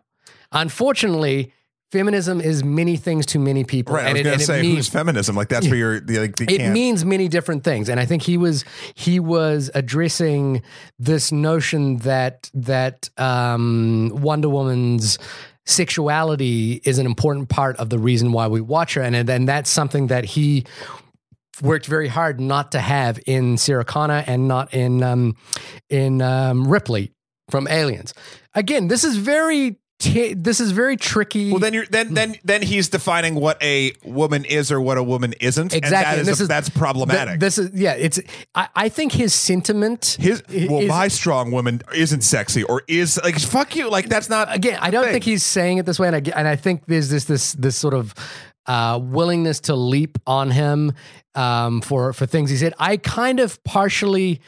unfortunately. 0.52 1.52
Feminism 1.92 2.42
is 2.42 2.66
many 2.66 2.98
things 2.98 3.26
to 3.28 3.40
many 3.40 3.64
people, 3.64 3.96
Right, 3.96 4.08
I 4.08 4.14
was 4.14 4.22
going 4.22 4.38
to 4.40 4.44
say 4.44 4.62
means- 4.62 4.76
who's 4.76 4.90
feminism? 4.90 5.38
Like 5.38 5.48
that's 5.48 5.68
for 5.68 5.76
your 5.76 6.02
the, 6.02 6.20
like 6.20 6.42
it 6.42 6.48
can't. 6.58 6.74
means 6.74 7.06
many 7.06 7.30
different 7.30 7.64
things 7.64 7.88
and 7.88 7.98
i 8.00 8.06
think 8.06 8.24
he 8.24 8.38
was 8.38 8.66
he 8.94 9.20
was 9.22 9.72
addressing 9.74 10.62
this 11.00 11.32
notion 11.32 11.98
that 12.00 12.50
that 12.54 13.10
um 13.18 14.10
wonder 14.14 14.50
woman's 14.50 15.18
sexuality 15.66 16.82
is 16.84 16.98
an 17.00 17.06
important 17.06 17.48
part 17.50 17.78
of 17.78 17.90
the 17.90 17.98
reason 18.00 18.32
why 18.34 18.48
we 18.48 18.60
watch 18.60 18.96
her 18.96 19.02
and 19.02 19.28
then 19.28 19.46
that's 19.46 19.70
something 19.70 20.08
that 20.08 20.26
he 20.26 20.66
worked 21.62 21.86
very 21.86 22.08
hard 22.08 22.40
not 22.40 22.72
to 22.74 22.80
have 22.80 23.20
in 23.26 23.58
Sarah 23.58 23.86
Connor 23.86 24.24
and 24.28 24.48
not 24.48 24.74
in 24.74 25.02
um, 25.04 25.36
in 25.90 26.22
um, 26.22 26.68
Ripley 26.68 27.14
from 27.50 27.68
Aliens. 27.68 28.14
Again, 28.54 28.88
this 28.90 29.04
is 29.04 29.18
very 29.18 29.80
t- 30.00 30.34
this 30.34 30.60
is 30.60 30.72
very 30.72 30.96
tricky. 30.98 31.52
well, 31.52 31.60
then 31.60 31.74
you're 31.74 31.86
then 31.86 32.14
then 32.14 32.36
then 32.44 32.62
he's 32.62 32.90
defining 32.90 33.36
what 33.36 33.62
a 33.64 33.94
woman 34.04 34.46
is 34.46 34.72
or 34.72 34.80
what 34.82 34.98
a 34.98 35.04
woman 35.04 35.34
isn't. 35.42 35.74
Exactly, 35.74 35.88
and 35.88 35.94
that 36.06 36.12
and 36.14 36.22
is, 36.22 36.28
this 36.28 36.40
a- 36.40 36.44
is- 36.44 36.48
that's 36.50 36.70
problematic. 36.70 37.34
Th- 37.34 37.40
this 37.40 37.58
is 37.58 37.72
yeah. 37.74 37.94
It's 37.94 38.20
I, 38.56 38.68
I 38.76 38.90
think 38.90 39.12
his 39.12 39.34
sentiment. 39.34 40.18
his 40.20 40.44
well, 40.70 40.82
is- 40.82 40.88
my 40.88 41.08
strong 41.08 41.52
woman 41.52 41.82
isn't 41.96 42.22
sexy 42.22 42.64
or 42.64 42.84
is 42.88 43.20
like 43.24 43.40
fuck 43.40 43.76
you. 43.76 43.90
Like 43.90 44.10
that's 44.10 44.30
not 44.30 44.54
again, 44.54 44.78
I 44.82 44.92
don't 44.92 45.04
thing. 45.06 45.14
think 45.14 45.24
he's 45.26 45.44
saying 45.46 45.78
it 45.80 45.86
this 45.86 46.00
way, 46.00 46.08
and 46.08 46.16
I, 46.16 46.32
and 46.40 46.48
I 46.48 46.56
think 46.56 46.86
there's 46.88 47.10
this 47.10 47.26
this 47.26 47.54
this 47.54 47.76
sort 47.76 47.94
of 47.94 48.14
uh, 48.66 49.00
willingness 49.02 49.62
to 49.62 49.76
leap 49.76 50.18
on 50.28 50.52
him 50.52 50.92
um, 51.36 51.82
for 51.82 52.14
for 52.14 52.26
things 52.26 52.50
he 52.50 52.58
said. 52.58 52.74
I 52.78 52.98
kind 52.98 53.40
of 53.40 53.64
partially 53.64 54.42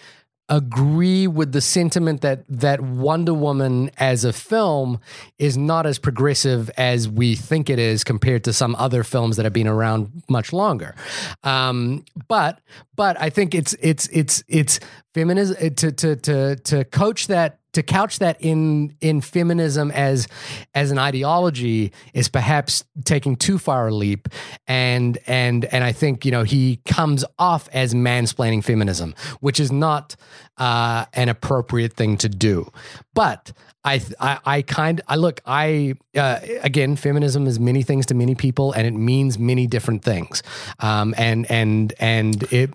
agree 0.50 1.28
with 1.28 1.52
the 1.52 1.62
sentiment 1.62 2.22
that 2.22 2.44
that 2.50 2.82
Wonder 2.82 3.34
Woman 3.34 3.92
as 3.98 4.26
a 4.26 4.34
film 4.34 5.00
is 5.38 5.58
not 5.58 5.86
as 5.86 6.00
progressive 6.00 6.70
as 6.78 7.08
we 7.08 7.36
think 7.36 7.70
it 7.70 7.80
is 7.80 8.04
compared 8.04 8.44
to 8.46 8.54
some 8.54 8.76
other 8.76 9.04
films 9.04 9.38
that 9.38 9.46
have 9.46 9.54
been 9.54 9.68
around 9.68 10.24
much 10.28 10.52
longer. 10.52 10.96
Um, 11.44 12.04
but 12.28 12.60
but 12.96 13.20
I 13.22 13.30
think 13.30 13.54
it's 13.54 13.76
it's 13.80 14.08
it's 14.12 14.44
it's 14.48 14.80
feminism 15.14 15.76
to 15.76 15.92
to 15.92 16.16
to 16.16 16.56
to 16.56 16.84
coach 16.86 17.28
that 17.28 17.59
to 17.80 17.84
couch 17.84 18.20
that 18.20 18.38
in 18.40 18.96
in 19.02 19.22
feminism 19.22 19.92
as 19.92 20.28
as 20.74 20.92
an 20.92 20.98
ideology 20.98 21.92
is 22.14 22.30
perhaps 22.30 22.84
taking 23.06 23.36
too 23.36 23.58
far 23.58 23.88
a 23.88 23.94
leap. 23.94 24.28
And 24.68 25.18
and 25.28 25.66
and 25.66 25.84
I 25.84 25.92
think 25.92 26.26
you 26.26 26.32
know 26.32 26.44
he 26.44 26.82
comes 26.86 27.26
off 27.38 27.70
as 27.74 27.94
mansplaining 27.94 28.64
feminism 28.64 29.16
which 29.40 29.60
is 29.60 29.72
not 29.72 30.16
uh, 30.58 31.06
an 31.14 31.30
appropriate 31.30 31.94
thing 31.94 32.18
to 32.18 32.30
do. 32.30 32.72
But 33.14 33.52
I 33.84 34.02
I, 34.20 34.40
I 34.46 34.62
kind 34.62 35.02
I 35.08 35.16
look 35.16 35.42
I 35.46 35.94
uh, 36.16 36.40
again 36.62 36.96
feminism 36.96 37.48
is 37.48 37.60
many 37.60 37.84
things 37.84 38.06
to 38.08 38.14
many 38.14 38.36
people 38.36 38.74
and 38.74 38.86
it 38.86 38.94
means 38.94 39.40
many 39.40 39.68
different 39.68 40.04
things. 40.04 40.44
Um, 40.80 41.16
and 41.18 41.50
and 41.50 41.94
and 42.00 42.44
it 42.52 42.74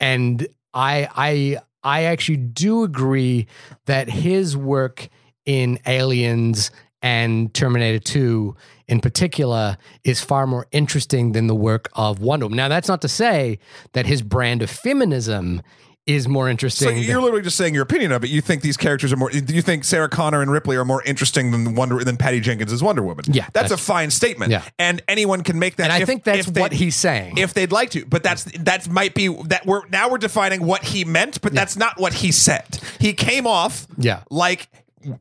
and 0.00 0.46
I 0.72 1.08
I 1.14 1.58
I 1.84 2.04
actually 2.04 2.38
do 2.38 2.82
agree 2.82 3.46
that 3.86 4.08
his 4.08 4.56
work 4.56 5.08
in 5.44 5.78
Aliens 5.86 6.70
and 7.02 7.52
Terminator 7.52 7.98
2 7.98 8.56
in 8.88 9.00
particular 9.00 9.76
is 10.04 10.22
far 10.22 10.46
more 10.46 10.66
interesting 10.72 11.32
than 11.32 11.46
the 11.46 11.54
work 11.54 11.90
of 11.92 12.20
Wonder 12.20 12.46
Woman. 12.46 12.56
Now 12.56 12.68
that's 12.68 12.88
not 12.88 13.02
to 13.02 13.08
say 13.08 13.58
that 13.92 14.06
his 14.06 14.22
brand 14.22 14.62
of 14.62 14.70
feminism 14.70 15.60
is 16.06 16.28
more 16.28 16.48
interesting. 16.50 16.88
So 16.88 16.94
you're 16.94 17.20
literally 17.22 17.42
just 17.42 17.56
saying 17.56 17.72
your 17.74 17.82
opinion 17.82 18.12
of 18.12 18.22
it. 18.24 18.30
You 18.30 18.40
think 18.42 18.62
these 18.62 18.76
characters 18.76 19.12
are 19.12 19.16
more? 19.16 19.30
You 19.30 19.62
think 19.62 19.84
Sarah 19.84 20.08
Connor 20.08 20.42
and 20.42 20.50
Ripley 20.50 20.76
are 20.76 20.84
more 20.84 21.02
interesting 21.04 21.50
than 21.50 21.74
Wonder 21.74 22.04
than 22.04 22.16
Patty 22.18 22.40
Jenkins 22.40 22.72
as 22.72 22.82
Wonder 22.82 23.02
Woman? 23.02 23.24
Yeah, 23.28 23.44
that's, 23.52 23.70
that's- 23.70 23.72
a 23.72 23.76
fine 23.78 24.10
statement. 24.10 24.52
Yeah. 24.52 24.62
and 24.78 25.02
anyone 25.08 25.42
can 25.42 25.58
make 25.58 25.76
that. 25.76 25.84
and 25.84 25.92
I 25.92 26.04
think 26.04 26.24
that's 26.24 26.46
what 26.48 26.72
he's 26.72 26.96
saying. 26.96 27.38
if 27.38 27.54
they'd 27.54 27.72
like 27.72 27.90
to. 27.90 28.04
But 28.04 28.22
that's 28.22 28.44
that 28.60 28.88
might 28.90 29.14
be 29.14 29.28
that 29.46 29.64
we're 29.64 29.86
now 29.88 30.10
we're 30.10 30.18
defining 30.18 30.64
what 30.66 30.84
he 30.84 31.04
meant, 31.04 31.40
but 31.40 31.54
that's 31.54 31.76
not 31.76 31.98
what 31.98 32.12
he 32.12 32.32
said. 32.32 32.66
He 33.00 33.12
came 33.14 33.46
off 33.46 33.86
Yeah. 33.96 34.22
like 34.30 34.68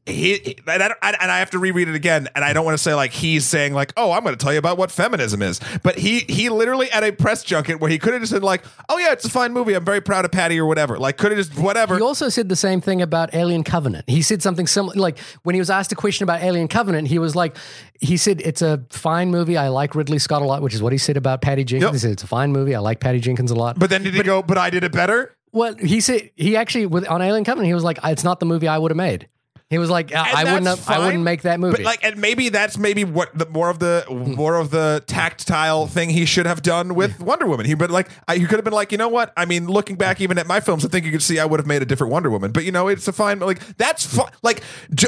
he, 0.05 0.57
and, 0.67 0.83
I, 0.83 0.93
and 1.01 1.31
I 1.31 1.39
have 1.39 1.51
to 1.51 1.59
reread 1.59 1.87
it 1.87 1.95
again, 1.95 2.27
and 2.35 2.43
I 2.43 2.53
don't 2.53 2.65
want 2.65 2.77
to 2.77 2.83
say 2.83 2.93
like 2.93 3.11
he's 3.11 3.45
saying 3.45 3.73
like, 3.73 3.93
oh, 3.97 4.11
I'm 4.11 4.23
going 4.23 4.35
to 4.35 4.43
tell 4.43 4.53
you 4.53 4.59
about 4.59 4.77
what 4.77 4.91
feminism 4.91 5.41
is, 5.41 5.59
but 5.83 5.97
he 5.97 6.19
he 6.21 6.49
literally 6.49 6.91
at 6.91 7.03
a 7.03 7.11
press 7.11 7.43
junket 7.43 7.79
where 7.79 7.89
he 7.89 7.97
could 7.99 8.13
have 8.13 8.21
just 8.21 8.31
said 8.31 8.43
like, 8.43 8.63
oh 8.89 8.97
yeah, 8.97 9.11
it's 9.11 9.25
a 9.25 9.29
fine 9.29 9.53
movie, 9.53 9.73
I'm 9.73 9.85
very 9.85 10.01
proud 10.01 10.25
of 10.25 10.31
Patty 10.31 10.59
or 10.59 10.65
whatever, 10.65 10.97
like 10.97 11.17
could 11.17 11.31
have 11.31 11.37
just 11.45 11.57
whatever. 11.59 11.95
He 11.95 12.01
also 12.01 12.29
said 12.29 12.49
the 12.49 12.55
same 12.55 12.81
thing 12.81 13.01
about 13.01 13.33
Alien 13.33 13.63
Covenant. 13.63 14.05
He 14.07 14.21
said 14.21 14.41
something 14.41 14.67
similar. 14.67 14.95
Like 14.95 15.17
when 15.43 15.55
he 15.55 15.59
was 15.59 15.69
asked 15.69 15.91
a 15.91 15.95
question 15.95 16.23
about 16.23 16.41
Alien 16.41 16.67
Covenant, 16.67 17.07
he 17.07 17.19
was 17.19 17.35
like, 17.35 17.57
he 17.99 18.17
said, 18.17 18.41
it's 18.41 18.61
a 18.61 18.83
fine 18.89 19.31
movie. 19.31 19.57
I 19.57 19.69
like 19.69 19.95
Ridley 19.95 20.19
Scott 20.19 20.41
a 20.41 20.45
lot, 20.45 20.61
which 20.61 20.73
is 20.73 20.81
what 20.81 20.91
he 20.91 20.97
said 20.97 21.17
about 21.17 21.41
Patty 21.41 21.63
Jenkins. 21.63 21.87
Yep. 21.87 21.93
He 21.93 21.99
said, 21.99 22.11
it's 22.11 22.23
a 22.23 22.27
fine 22.27 22.51
movie. 22.51 22.75
I 22.75 22.79
like 22.79 22.99
Patty 22.99 23.19
Jenkins 23.19 23.51
a 23.51 23.55
lot. 23.55 23.79
but 23.79 23.89
then 23.89 24.03
did 24.03 24.13
he 24.13 24.23
go? 24.23 24.41
But 24.43 24.57
I 24.57 24.69
did 24.69 24.83
it 24.83 24.91
better. 24.91 25.35
well, 25.51 25.75
he 25.75 26.01
said, 26.01 26.31
he 26.35 26.55
actually, 26.57 26.85
with 26.85 27.07
on 27.07 27.21
Alien 27.21 27.43
Covenant, 27.43 27.67
he 27.67 27.73
was 27.73 27.83
like, 27.83 27.99
it's 28.03 28.23
not 28.23 28.39
the 28.39 28.45
movie 28.45 28.67
I 28.67 28.77
would 28.77 28.91
have 28.91 28.97
made. 28.97 29.27
He 29.73 29.79
was 29.79 29.89
like, 29.89 30.13
I, 30.13 30.41
I 30.41 30.43
wouldn't, 30.43 30.67
have, 30.67 30.87
I 30.87 30.99
wouldn't 30.99 31.23
make 31.23 31.41
that 31.41 31.59
movie. 31.59 31.77
But 31.77 31.85
like, 31.85 32.03
and 32.03 32.21
maybe 32.21 32.49
that's 32.49 32.77
maybe 32.77 33.03
what 33.03 33.35
the 33.35 33.47
more 33.47 33.71
of 33.71 33.79
the 33.79 34.05
more 34.09 34.55
of 34.55 34.69
the 34.69 35.03
tactile 35.07 35.87
thing 35.87 36.11
he 36.11 36.25
should 36.25 36.45
have 36.45 36.61
done 36.61 36.93
with 36.93 37.19
Wonder 37.21 37.47
Woman. 37.47 37.65
He 37.65 37.73
but 37.73 37.89
like, 37.89 38.07
I, 38.27 38.37
he 38.37 38.45
could 38.45 38.57
have 38.57 38.63
been 38.63 38.73
like, 38.73 38.91
you 38.91 38.99
know 38.99 39.09
what? 39.09 39.33
I 39.35 39.45
mean, 39.45 39.65
looking 39.67 39.95
back 39.95 40.21
even 40.21 40.37
at 40.37 40.45
my 40.45 40.59
films, 40.59 40.85
I 40.85 40.89
think 40.89 41.05
you 41.05 41.11
could 41.11 41.23
see 41.23 41.39
I 41.39 41.45
would 41.45 41.59
have 41.59 41.67
made 41.67 41.81
a 41.81 41.85
different 41.85 42.13
Wonder 42.13 42.29
Woman. 42.29 42.51
But 42.51 42.65
you 42.65 42.71
know, 42.71 42.87
it's 42.87 43.07
a 43.07 43.13
fine 43.13 43.39
like 43.39 43.77
that's 43.77 44.05
fun. 44.05 44.29
Like. 44.43 44.61
J- 44.93 45.07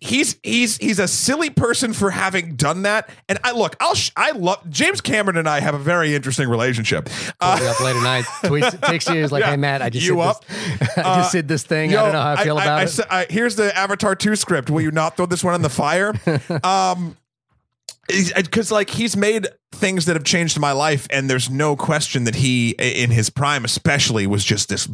He's 0.00 0.36
he's 0.42 0.76
he's 0.76 0.98
a 0.98 1.08
silly 1.08 1.50
person 1.50 1.92
for 1.92 2.10
having 2.10 2.54
done 2.54 2.82
that, 2.82 3.10
and 3.28 3.38
I 3.42 3.50
look. 3.50 3.74
I'll 3.80 3.94
sh- 3.96 4.12
I 4.16 4.30
love 4.30 4.68
James 4.70 5.00
Cameron 5.00 5.36
and 5.36 5.48
I 5.48 5.58
have 5.60 5.74
a 5.74 5.78
very 5.78 6.14
interesting 6.14 6.48
relationship. 6.48 7.08
Uh, 7.40 7.58
up 7.60 7.80
late 7.80 7.96
at 7.96 8.02
night, 8.02 8.24
tweets, 8.44 8.80
texts 8.86 9.10
you, 9.10 9.20
he's 9.20 9.32
like, 9.32 9.40
Yeah. 9.40 9.50
hey, 9.50 9.56
Matt, 9.56 9.82
I 9.82 9.90
just, 9.90 10.06
You 10.06 10.20
up? 10.20 10.44
This, 10.46 10.88
I 10.98 11.16
just 11.16 11.32
said 11.32 11.48
this 11.48 11.64
thing. 11.64 11.90
I 11.96 12.02
don't 12.02 12.12
know 12.12 12.20
how 12.22 12.32
I 12.34 12.44
feel 12.44 12.58
about 12.58 12.78
I, 12.80 12.82
it. 12.84 13.00
I- 13.10 13.26
here's 13.28 13.56
the 13.56 13.76
Avatar 13.76 14.14
2 14.14 14.36
script. 14.36 14.70
Will 14.70 14.82
you 14.82 14.92
not 14.92 15.16
throw 15.16 15.26
this 15.26 15.42
one 15.42 15.54
in 15.54 15.62
the 15.62 15.68
fire? 15.70 16.14
um, 16.64 17.16
because 18.08 18.70
like 18.70 18.90
he's 18.90 19.16
made 19.16 19.48
things 19.72 20.04
that 20.06 20.14
have 20.16 20.24
changed 20.24 20.58
my 20.60 20.72
life, 20.72 21.06
and 21.10 21.28
there's 21.28 21.50
no 21.50 21.74
question 21.76 22.24
that 22.24 22.36
he, 22.36 22.70
in 22.78 23.10
his 23.10 23.30
prime 23.30 23.64
especially, 23.64 24.26
was 24.26 24.44
just 24.44 24.68
this 24.68 24.88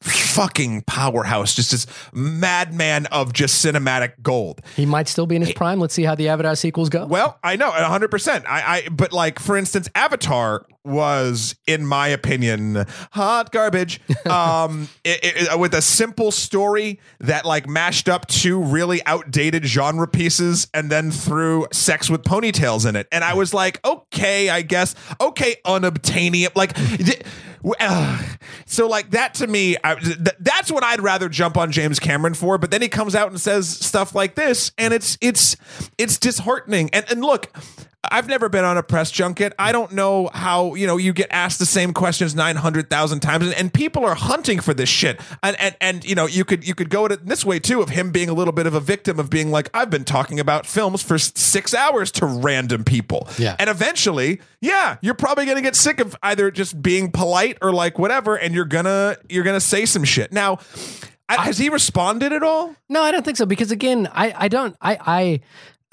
fucking 0.00 0.82
powerhouse, 0.82 1.54
just 1.54 1.70
this 1.70 1.86
madman 2.12 3.06
of 3.06 3.32
just 3.32 3.64
cinematic 3.64 4.12
gold. 4.22 4.60
he 4.76 4.86
might 4.86 5.08
still 5.08 5.26
be 5.26 5.36
in 5.36 5.42
his 5.42 5.52
prime. 5.52 5.78
Let's 5.78 5.94
see 5.94 6.04
how 6.04 6.14
the 6.14 6.28
Avatar 6.28 6.54
sequels 6.56 6.88
go. 6.88 7.06
Well, 7.06 7.38
I 7.42 7.56
know, 7.56 7.70
hundred 7.70 8.10
percent. 8.10 8.44
I, 8.48 8.78
I, 8.84 8.88
but 8.90 9.12
like 9.12 9.38
for 9.38 9.56
instance, 9.56 9.88
Avatar 9.94 10.66
was, 10.84 11.54
in 11.66 11.86
my 11.86 12.08
opinion, 12.08 12.84
hot 13.12 13.52
garbage. 13.52 14.00
Um, 14.32 14.88
it, 15.04 15.20
it- 15.52 15.58
with 15.58 15.74
a 15.74 15.82
simple 15.82 16.30
story 16.30 17.00
that 17.20 17.44
like 17.44 17.68
mashed 17.68 18.08
up 18.08 18.26
two 18.28 18.62
really 18.62 19.04
outdated 19.04 19.64
genre 19.66 20.06
pieces 20.08 20.68
and 20.72 20.90
then 20.90 21.10
threw 21.10 21.66
sex 21.72 22.08
with 22.08 22.22
ponytails 22.22 22.88
in 22.88 22.96
it, 22.96 23.08
and 23.12 23.22
I 23.24 23.34
was 23.34 23.52
like, 23.52 23.84
okay, 23.84 24.21
I 24.22 24.62
guess, 24.62 24.94
okay, 25.20 25.56
unobtainium, 25.64 26.54
like. 26.54 26.72
uh, 27.78 28.22
so 28.66 28.88
like 28.88 29.10
that 29.10 29.34
to 29.34 29.46
me 29.46 29.76
I, 29.84 29.94
th- 29.94 30.18
that's 30.40 30.68
what 30.72 30.82
I'd 30.82 31.00
rather 31.00 31.28
jump 31.28 31.56
on 31.56 31.70
James 31.70 32.00
Cameron 32.00 32.34
for 32.34 32.58
but 32.58 32.72
then 32.72 32.82
he 32.82 32.88
comes 32.88 33.14
out 33.14 33.28
and 33.28 33.40
says 33.40 33.68
stuff 33.68 34.16
like 34.16 34.34
this 34.34 34.72
and 34.78 34.92
it's 34.92 35.16
it's 35.20 35.56
it's 35.96 36.18
disheartening 36.18 36.90
and 36.92 37.04
and 37.08 37.20
look 37.20 37.56
I've 38.10 38.26
never 38.26 38.48
been 38.48 38.64
on 38.64 38.76
a 38.76 38.82
press 38.82 39.12
junket. 39.12 39.52
I 39.58 39.70
don't 39.70 39.92
know 39.92 40.28
how, 40.34 40.74
you 40.74 40.88
know, 40.88 40.96
you 40.96 41.12
get 41.12 41.28
asked 41.30 41.60
the 41.60 41.66
same 41.66 41.92
questions 41.92 42.34
900,000 42.34 43.20
times 43.20 43.46
and, 43.46 43.54
and 43.54 43.72
people 43.72 44.04
are 44.04 44.16
hunting 44.16 44.58
for 44.58 44.74
this 44.74 44.88
shit. 44.88 45.20
And, 45.42 45.56
and, 45.60 45.76
and, 45.80 46.04
you 46.04 46.16
know, 46.16 46.26
you 46.26 46.44
could, 46.44 46.66
you 46.66 46.74
could 46.74 46.90
go 46.90 47.04
at 47.06 47.12
it 47.12 47.26
this 47.26 47.44
way 47.44 47.60
too 47.60 47.80
of 47.80 47.90
him 47.90 48.10
being 48.10 48.28
a 48.28 48.34
little 48.34 48.52
bit 48.52 48.66
of 48.66 48.74
a 48.74 48.80
victim 48.80 49.20
of 49.20 49.30
being 49.30 49.52
like, 49.52 49.70
I've 49.72 49.88
been 49.88 50.04
talking 50.04 50.40
about 50.40 50.66
films 50.66 51.00
for 51.00 51.16
six 51.16 51.74
hours 51.74 52.10
to 52.12 52.26
random 52.26 52.82
people. 52.82 53.28
Yeah. 53.38 53.54
And 53.60 53.70
eventually, 53.70 54.40
yeah, 54.60 54.96
you're 55.00 55.14
probably 55.14 55.44
going 55.44 55.56
to 55.56 55.62
get 55.62 55.76
sick 55.76 56.00
of 56.00 56.16
either 56.24 56.50
just 56.50 56.82
being 56.82 57.12
polite 57.12 57.58
or 57.62 57.72
like 57.72 58.00
whatever. 58.00 58.34
And 58.34 58.52
you're 58.52 58.64
gonna, 58.64 59.16
you're 59.28 59.44
gonna 59.44 59.60
say 59.60 59.86
some 59.86 60.02
shit. 60.04 60.32
Now, 60.32 60.58
has 61.28 61.58
he 61.58 61.68
responded 61.68 62.32
at 62.32 62.42
all? 62.42 62.74
No, 62.88 63.02
I 63.02 63.10
don't 63.10 63.24
think 63.24 63.36
so 63.36 63.46
because 63.46 63.70
again, 63.70 64.08
I 64.12 64.34
I 64.36 64.48
don't 64.48 64.76
I 64.80 64.98
I 65.00 65.40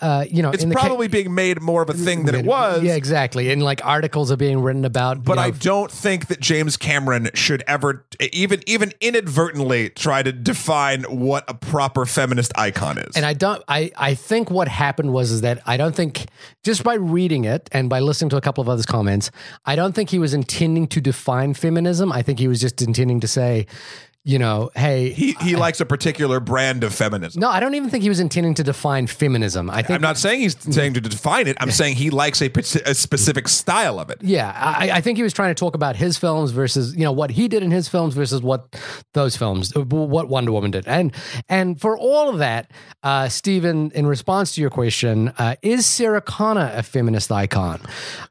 uh 0.02 0.26
you 0.30 0.42
know 0.42 0.52
It's 0.52 0.64
in 0.64 0.70
the 0.70 0.76
ca- 0.76 0.82
probably 0.88 1.08
being 1.08 1.34
made 1.36 1.62
more 1.62 1.82
of 1.82 1.90
a 1.90 1.94
thing 1.94 2.26
than 2.26 2.36
it 2.36 2.46
was. 2.46 2.84
Yeah, 2.84 2.96
exactly. 2.96 3.52
And 3.52 3.62
like 3.64 3.86
articles 3.86 4.32
are 4.32 4.38
being 4.38 4.62
written 4.62 4.86
about. 4.86 5.24
But 5.24 5.34
you 5.34 5.36
know, 5.38 5.42
I 5.42 5.52
don't 5.52 5.92
think 5.92 6.28
that 6.28 6.40
James 6.40 6.78
Cameron 6.78 7.30
should 7.34 7.64
ever 7.68 8.06
even 8.32 8.62
even 8.68 8.94
inadvertently 9.02 9.90
try 9.90 10.24
to 10.24 10.32
define 10.32 11.04
what 11.04 11.44
a 11.48 11.54
proper 11.54 12.06
feminist 12.06 12.52
icon 12.58 12.98
is. 12.98 13.16
And 13.16 13.26
I 13.26 13.34
don't. 13.34 13.64
I 13.68 13.92
I 13.98 14.14
think 14.16 14.50
what 14.50 14.68
happened 14.68 15.14
was 15.14 15.32
is 15.32 15.42
that 15.42 15.62
I 15.66 15.78
don't 15.78 15.96
think 15.96 16.26
just 16.64 16.84
by 16.84 16.96
reading 16.96 17.46
it 17.46 17.70
and 17.72 17.90
by 17.90 18.00
listening 18.00 18.30
to 18.30 18.38
a 18.38 18.42
couple 18.42 18.62
of 18.62 18.70
others' 18.70 18.86
comments, 18.86 19.32
I 19.66 19.76
don't 19.76 19.94
think 19.94 20.10
he 20.10 20.20
was 20.20 20.34
intending 20.34 20.88
to 20.88 21.02
define 21.02 21.54
feminism. 21.54 22.12
I 22.12 22.22
think 22.22 22.40
he 22.40 22.48
was 22.48 22.60
just 22.60 22.82
intending 22.82 23.20
to 23.22 23.28
say, 23.28 23.68
you 24.30 24.38
know, 24.38 24.70
hey. 24.76 25.10
he 25.10 25.32
he 25.42 25.56
likes 25.56 25.82
a 25.82 25.88
particular 25.88 26.40
brand 26.40 26.84
of 26.84 26.94
feminism. 26.94 27.42
no, 27.42 27.50
I 27.50 27.60
don't 27.60 27.74
even 27.74 27.90
think 27.90 28.04
he 28.04 28.10
was 28.10 28.20
intending 28.20 28.54
to 28.54 28.64
define 28.64 29.08
feminism. 29.08 29.72
I 29.72 29.82
think 29.82 29.96
I'm 29.96 30.02
not 30.02 30.20
saying 30.20 30.42
he's 30.42 30.56
saying 30.72 30.94
to 30.94 31.02
define 31.02 31.48
it. 31.48 31.58
I'm 31.60 31.72
saying 31.72 31.96
he 31.96 32.12
likes 32.12 32.40
a, 32.40 32.52
a 32.86 32.94
specific 32.94 33.48
style 33.48 34.00
of 34.00 34.12
it. 34.12 34.22
Yeah, 34.22 34.54
I, 34.56 34.92
I 34.92 35.02
think 35.02 35.18
he 35.18 35.24
was 35.24 35.34
trying 35.34 35.50
to 35.50 35.60
talk 35.60 35.74
about 35.74 35.96
his 35.96 36.16
films 36.20 36.52
versus 36.52 36.96
you 36.96 37.04
know 37.04 37.12
what 37.12 37.32
he 37.32 37.48
did 37.48 37.64
in 37.64 37.72
his 37.72 37.88
films 37.88 38.14
versus 38.14 38.44
what 38.44 38.80
those 39.16 39.36
films, 39.36 39.76
uh, 39.76 39.82
what 39.82 40.30
Wonder 40.30 40.52
Woman 40.52 40.70
did, 40.70 40.88
and 40.88 41.12
and 41.50 41.82
for 41.82 41.98
all 41.98 42.30
of 42.30 42.38
that, 42.38 42.70
uh, 43.02 43.30
Stephen, 43.30 43.90
in 43.96 44.06
response 44.06 44.54
to 44.54 44.62
your 44.62 44.70
question, 44.70 45.30
uh, 45.40 45.56
is 45.64 45.88
Sarah 45.88 46.22
Connor 46.22 46.72
a 46.76 46.84
feminist 46.84 47.32
icon? 47.32 47.82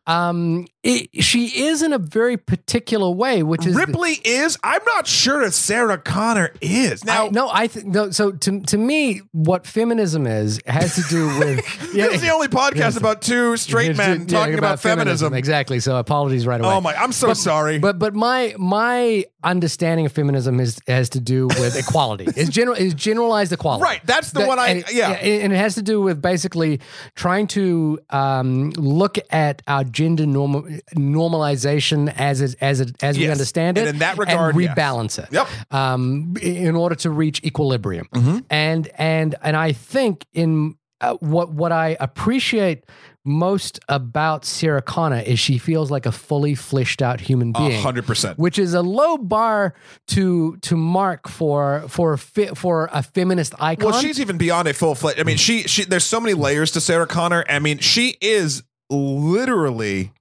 Um, 0.07 0.69
it, 0.89 1.23
she 1.23 1.65
is 1.67 1.83
in 1.83 1.93
a 1.93 1.99
very 1.99 2.39
particular 2.39 3.11
way, 3.11 3.43
which 3.43 3.67
is 3.67 3.77
Ripley 3.77 4.19
is. 4.25 4.59
I'm 4.63 4.81
not 4.97 5.07
sure 5.07 5.43
if 5.43 5.53
Sarah 5.53 5.99
Connor 5.99 6.55
is. 6.63 7.05
Now, 7.05 7.27
I, 7.27 7.29
no, 7.29 7.51
I 7.53 7.67
think 7.67 7.87
no. 7.87 8.11
So 8.11 8.33
to 8.33 8.61
to 8.61 8.79
me, 8.79 9.21
what 9.33 9.67
feminism 9.67 10.27
is 10.27 10.61
has 10.67 10.95
to 10.97 11.03
do 11.03 11.27
with 11.39 11.57
this 11.93 12.15
is 12.15 12.21
the 12.23 12.31
only 12.31 12.49
podcast 12.49 12.97
about 12.97 13.21
two 13.21 13.59
straight 13.59 13.97
men 13.99 14.21
Yeah, 14.21 14.39
talking 14.39 14.59
about, 14.59 14.81
feminism. 14.81 15.35
Exactly. 15.35 15.81
So 15.81 15.97
apologies 15.99 16.47
right 16.47 16.61
away. 16.61 16.71
Oh 16.71 16.81
my! 16.81 16.95
I'm 16.95 17.13
so 17.13 17.35
sorry. 17.35 17.79
But 17.79 17.99
but 17.99 18.15
my 18.15 18.55
my 18.59 19.27
understanding 19.45 20.05
of 20.07 20.13
feminism 20.13 20.59
is 20.61 20.81
has 20.89 21.09
to 21.11 21.21
do 21.21 21.47
with 21.47 21.77
equality. 21.89 22.27
Is 22.37 22.49
general 22.49 22.77
is 22.77 22.95
generalized 22.95 23.53
equality. 23.53 23.83
Right, 23.85 24.01
that's 24.05 24.33
the 24.33 24.45
one 24.47 24.59
I- 24.59 24.69
and, 24.69 24.85
yeah. 24.93 25.11
and 25.13 25.53
it 25.53 25.57
has 25.57 25.75
to 25.77 25.83
do 25.83 26.01
with 26.01 26.21
basically 26.21 26.81
trying 27.15 27.47
to 27.49 27.99
um, 28.11 28.71
look 28.71 29.19
at 29.31 29.63
our 29.69 29.85
gender 29.85 30.27
normal 30.27 30.63
normalization 30.97 32.13
as 32.17 32.41
it, 32.41 32.57
as 32.61 32.81
it, 32.81 33.03
as 33.03 33.19
we 33.19 33.31
understand 33.31 33.79
it, 33.79 33.83
And 33.83 33.91
in 33.91 33.99
that 33.99 34.19
regard, 34.19 34.55
and 34.55 34.63
yes. 34.63 35.19
it. 35.19 35.29
Yep. 35.33 35.49
Um, 35.71 36.35
in 36.43 36.75
order 36.75 36.95
to 36.97 37.11
reach 37.11 37.43
equilibrium, 37.45 38.09
Mm-hmm. 38.15 38.39
and 38.51 38.89
and 38.99 39.35
and 39.43 39.57
I 39.57 39.73
think 39.73 40.27
in 40.33 40.77
uh, 41.01 41.15
what 41.21 41.51
what 41.53 41.73
I 41.73 41.97
appreciate 42.01 42.85
most 43.29 43.79
about 43.89 44.45
Sarah 44.45 44.83
Connor 44.83 45.21
is 45.21 45.39
she 45.39 45.59
feels 45.59 45.91
like 45.91 46.07
a 46.07 46.13
fully 46.13 46.55
fleshed 46.55 47.03
out 47.03 47.21
human 47.21 47.53
being 47.53 47.81
hundred 47.81 48.07
percent. 48.07 48.39
which 48.39 48.59
is 48.59 48.75
a 48.75 48.83
low 48.83 49.19
bar 49.19 49.75
to 50.09 50.57
to 50.63 50.77
mark 50.77 51.29
for 51.29 51.85
for 51.89 52.15
a 52.15 52.19
for 52.19 52.89
a 52.93 53.03
feminist 53.03 53.55
icon. 53.61 53.91
Well, 53.91 54.01
she's 54.01 54.19
even 54.21 54.39
beyond 54.39 54.67
a 54.67 54.75
full 54.75 54.95
fledged. 54.95 55.21
I 55.21 55.25
mean, 55.25 55.37
she 55.37 55.63
she. 55.63 55.85
There's 55.85 56.05
so 56.05 56.21
many 56.21 56.35
layers 56.35 56.73
to 56.73 56.81
Sarah 56.81 57.07
Connor. 57.07 57.45
I 57.49 57.59
mean, 57.59 57.79
she 57.79 58.17
is 58.21 58.63
literally 58.91 60.13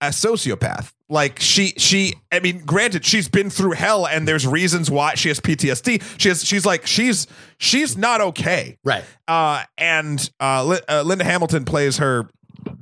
a 0.00 0.08
sociopath. 0.08 0.92
Like 1.12 1.40
she 1.40 1.74
she. 1.76 2.14
I 2.32 2.40
mean, 2.40 2.62
granted, 2.64 3.04
she's 3.04 3.28
been 3.28 3.50
through 3.50 3.72
hell, 3.72 4.06
and 4.06 4.26
there's 4.26 4.46
reasons 4.46 4.90
why 4.90 5.14
she 5.14 5.28
has 5.28 5.40
PTSD. 5.40 6.02
She 6.18 6.30
has. 6.30 6.42
She's 6.42 6.64
like 6.64 6.86
she's 6.86 7.26
she's 7.58 7.98
not 7.98 8.22
okay. 8.22 8.78
right. 8.82 9.04
Uh, 9.28 9.62
and 9.76 10.30
uh, 10.40 10.64
Li- 10.64 10.80
uh, 10.88 11.02
Linda 11.02 11.24
Hamilton 11.24 11.66
plays 11.66 11.98
her 11.98 12.30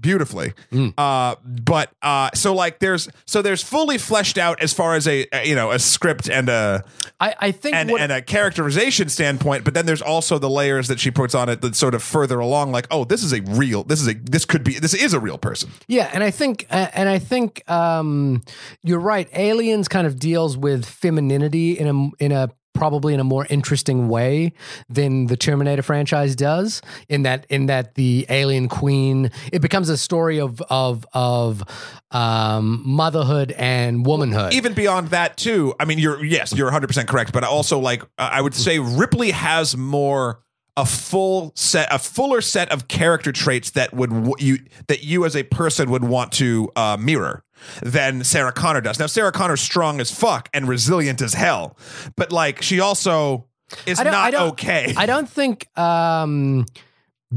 beautifully. 0.00 0.52
Mm. 0.72 0.94
Uh, 0.96 1.36
but 1.44 1.92
uh, 2.02 2.30
so 2.34 2.54
like 2.54 2.78
there's 2.78 3.08
so 3.26 3.42
there's 3.42 3.62
fully 3.62 3.98
fleshed 3.98 4.38
out 4.38 4.62
as 4.62 4.72
far 4.72 4.94
as 4.94 5.06
a, 5.06 5.26
a, 5.32 5.48
you 5.48 5.54
know 5.54 5.70
a 5.70 5.78
script 5.78 6.28
and 6.28 6.48
a 6.48 6.84
I, 7.20 7.34
I 7.38 7.52
think 7.52 7.76
and, 7.76 7.90
what, 7.90 8.00
and 8.00 8.10
a 8.10 8.22
characterization 8.22 9.10
standpoint, 9.10 9.64
but 9.64 9.74
then 9.74 9.84
there's 9.84 10.00
also 10.00 10.38
the 10.38 10.48
layers 10.48 10.88
that 10.88 10.98
she 10.98 11.10
puts 11.10 11.34
on 11.34 11.50
it 11.50 11.60
that 11.60 11.76
sort 11.76 11.94
of 11.94 12.02
further 12.02 12.38
along, 12.38 12.72
like, 12.72 12.86
oh, 12.90 13.04
this 13.04 13.22
is 13.22 13.34
a 13.34 13.42
real, 13.42 13.84
this 13.84 14.00
is 14.00 14.08
a, 14.08 14.14
this 14.14 14.46
could 14.46 14.64
be, 14.64 14.78
this 14.78 14.94
is 14.94 15.12
a 15.12 15.20
real 15.20 15.36
person. 15.36 15.70
yeah, 15.86 16.10
and 16.14 16.24
I 16.24 16.30
think 16.30 16.66
uh, 16.70 16.88
and 16.94 17.08
I 17.08 17.18
think 17.18 17.68
um, 17.70 18.42
you're 18.82 19.00
right. 19.00 19.28
Aliens 19.34 19.86
kind 19.88 20.06
of 20.06 20.18
deals 20.18 20.56
with 20.56 20.86
femininity 20.86 21.78
in 21.78 21.88
a 21.88 22.24
in 22.24 22.32
a 22.32 22.48
probably 22.72 23.14
in 23.14 23.20
a 23.20 23.24
more 23.24 23.46
interesting 23.50 24.08
way 24.08 24.52
than 24.88 25.26
the 25.26 25.36
Terminator 25.36 25.82
franchise 25.82 26.36
does. 26.36 26.82
In 27.08 27.22
that 27.24 27.46
in 27.48 27.66
that 27.66 27.94
the 27.94 28.26
alien 28.28 28.68
queen 28.68 29.30
it 29.52 29.60
becomes 29.60 29.88
a 29.88 29.96
story 29.96 30.40
of 30.40 30.60
of 30.70 31.06
of 31.12 31.62
um, 32.10 32.82
motherhood 32.84 33.52
and 33.52 34.04
womanhood. 34.04 34.52
Even 34.52 34.74
beyond 34.74 35.08
that, 35.08 35.36
too. 35.36 35.74
I 35.78 35.84
mean, 35.84 35.98
you're 35.98 36.24
yes, 36.24 36.52
you're 36.54 36.66
100 36.66 36.86
percent 36.86 37.08
correct, 37.08 37.32
but 37.32 37.44
also 37.44 37.78
like 37.78 38.02
I 38.18 38.40
would 38.40 38.54
say 38.54 38.78
Ripley 38.78 39.30
has 39.30 39.76
more 39.76 40.40
a 40.80 40.86
full 40.86 41.52
set, 41.54 41.92
a 41.92 41.98
fuller 41.98 42.40
set 42.40 42.70
of 42.72 42.88
character 42.88 43.32
traits 43.32 43.70
that 43.72 43.92
would 43.92 44.10
w- 44.10 44.34
you 44.38 44.58
that 44.88 45.02
you 45.04 45.24
as 45.24 45.36
a 45.36 45.42
person 45.42 45.90
would 45.90 46.04
want 46.04 46.32
to 46.32 46.70
uh, 46.76 46.96
mirror 46.98 47.42
than 47.82 48.24
Sarah 48.24 48.52
Connor 48.52 48.80
does. 48.80 48.98
Now, 48.98 49.06
Sarah 49.06 49.32
Connor's 49.32 49.60
strong 49.60 50.00
as 50.00 50.10
fuck 50.10 50.48
and 50.54 50.66
resilient 50.66 51.20
as 51.20 51.34
hell, 51.34 51.76
but 52.16 52.32
like 52.32 52.62
she 52.62 52.80
also 52.80 53.46
is 53.86 53.98
don't- 53.98 54.14
I 54.14 54.30
don't- 54.30 54.48
okay. 54.52 54.94
I 54.96 55.06
don't 55.06 55.28
think 55.28 55.66
um, 55.78 56.64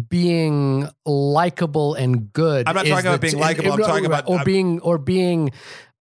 being 0.10 0.88
likable 1.06 1.94
and 1.96 2.32
good. 2.32 2.68
I'm 2.68 2.76
not 2.76 2.86
talking 2.86 3.08
about 3.08 3.22
being 3.22 3.38
likable, 3.38 3.74
I'm 3.74 3.80
talking 3.80 4.06
about- 4.06 4.30
or 4.30 4.44
being 4.46 4.80
or 4.80 4.98
being 4.98 5.52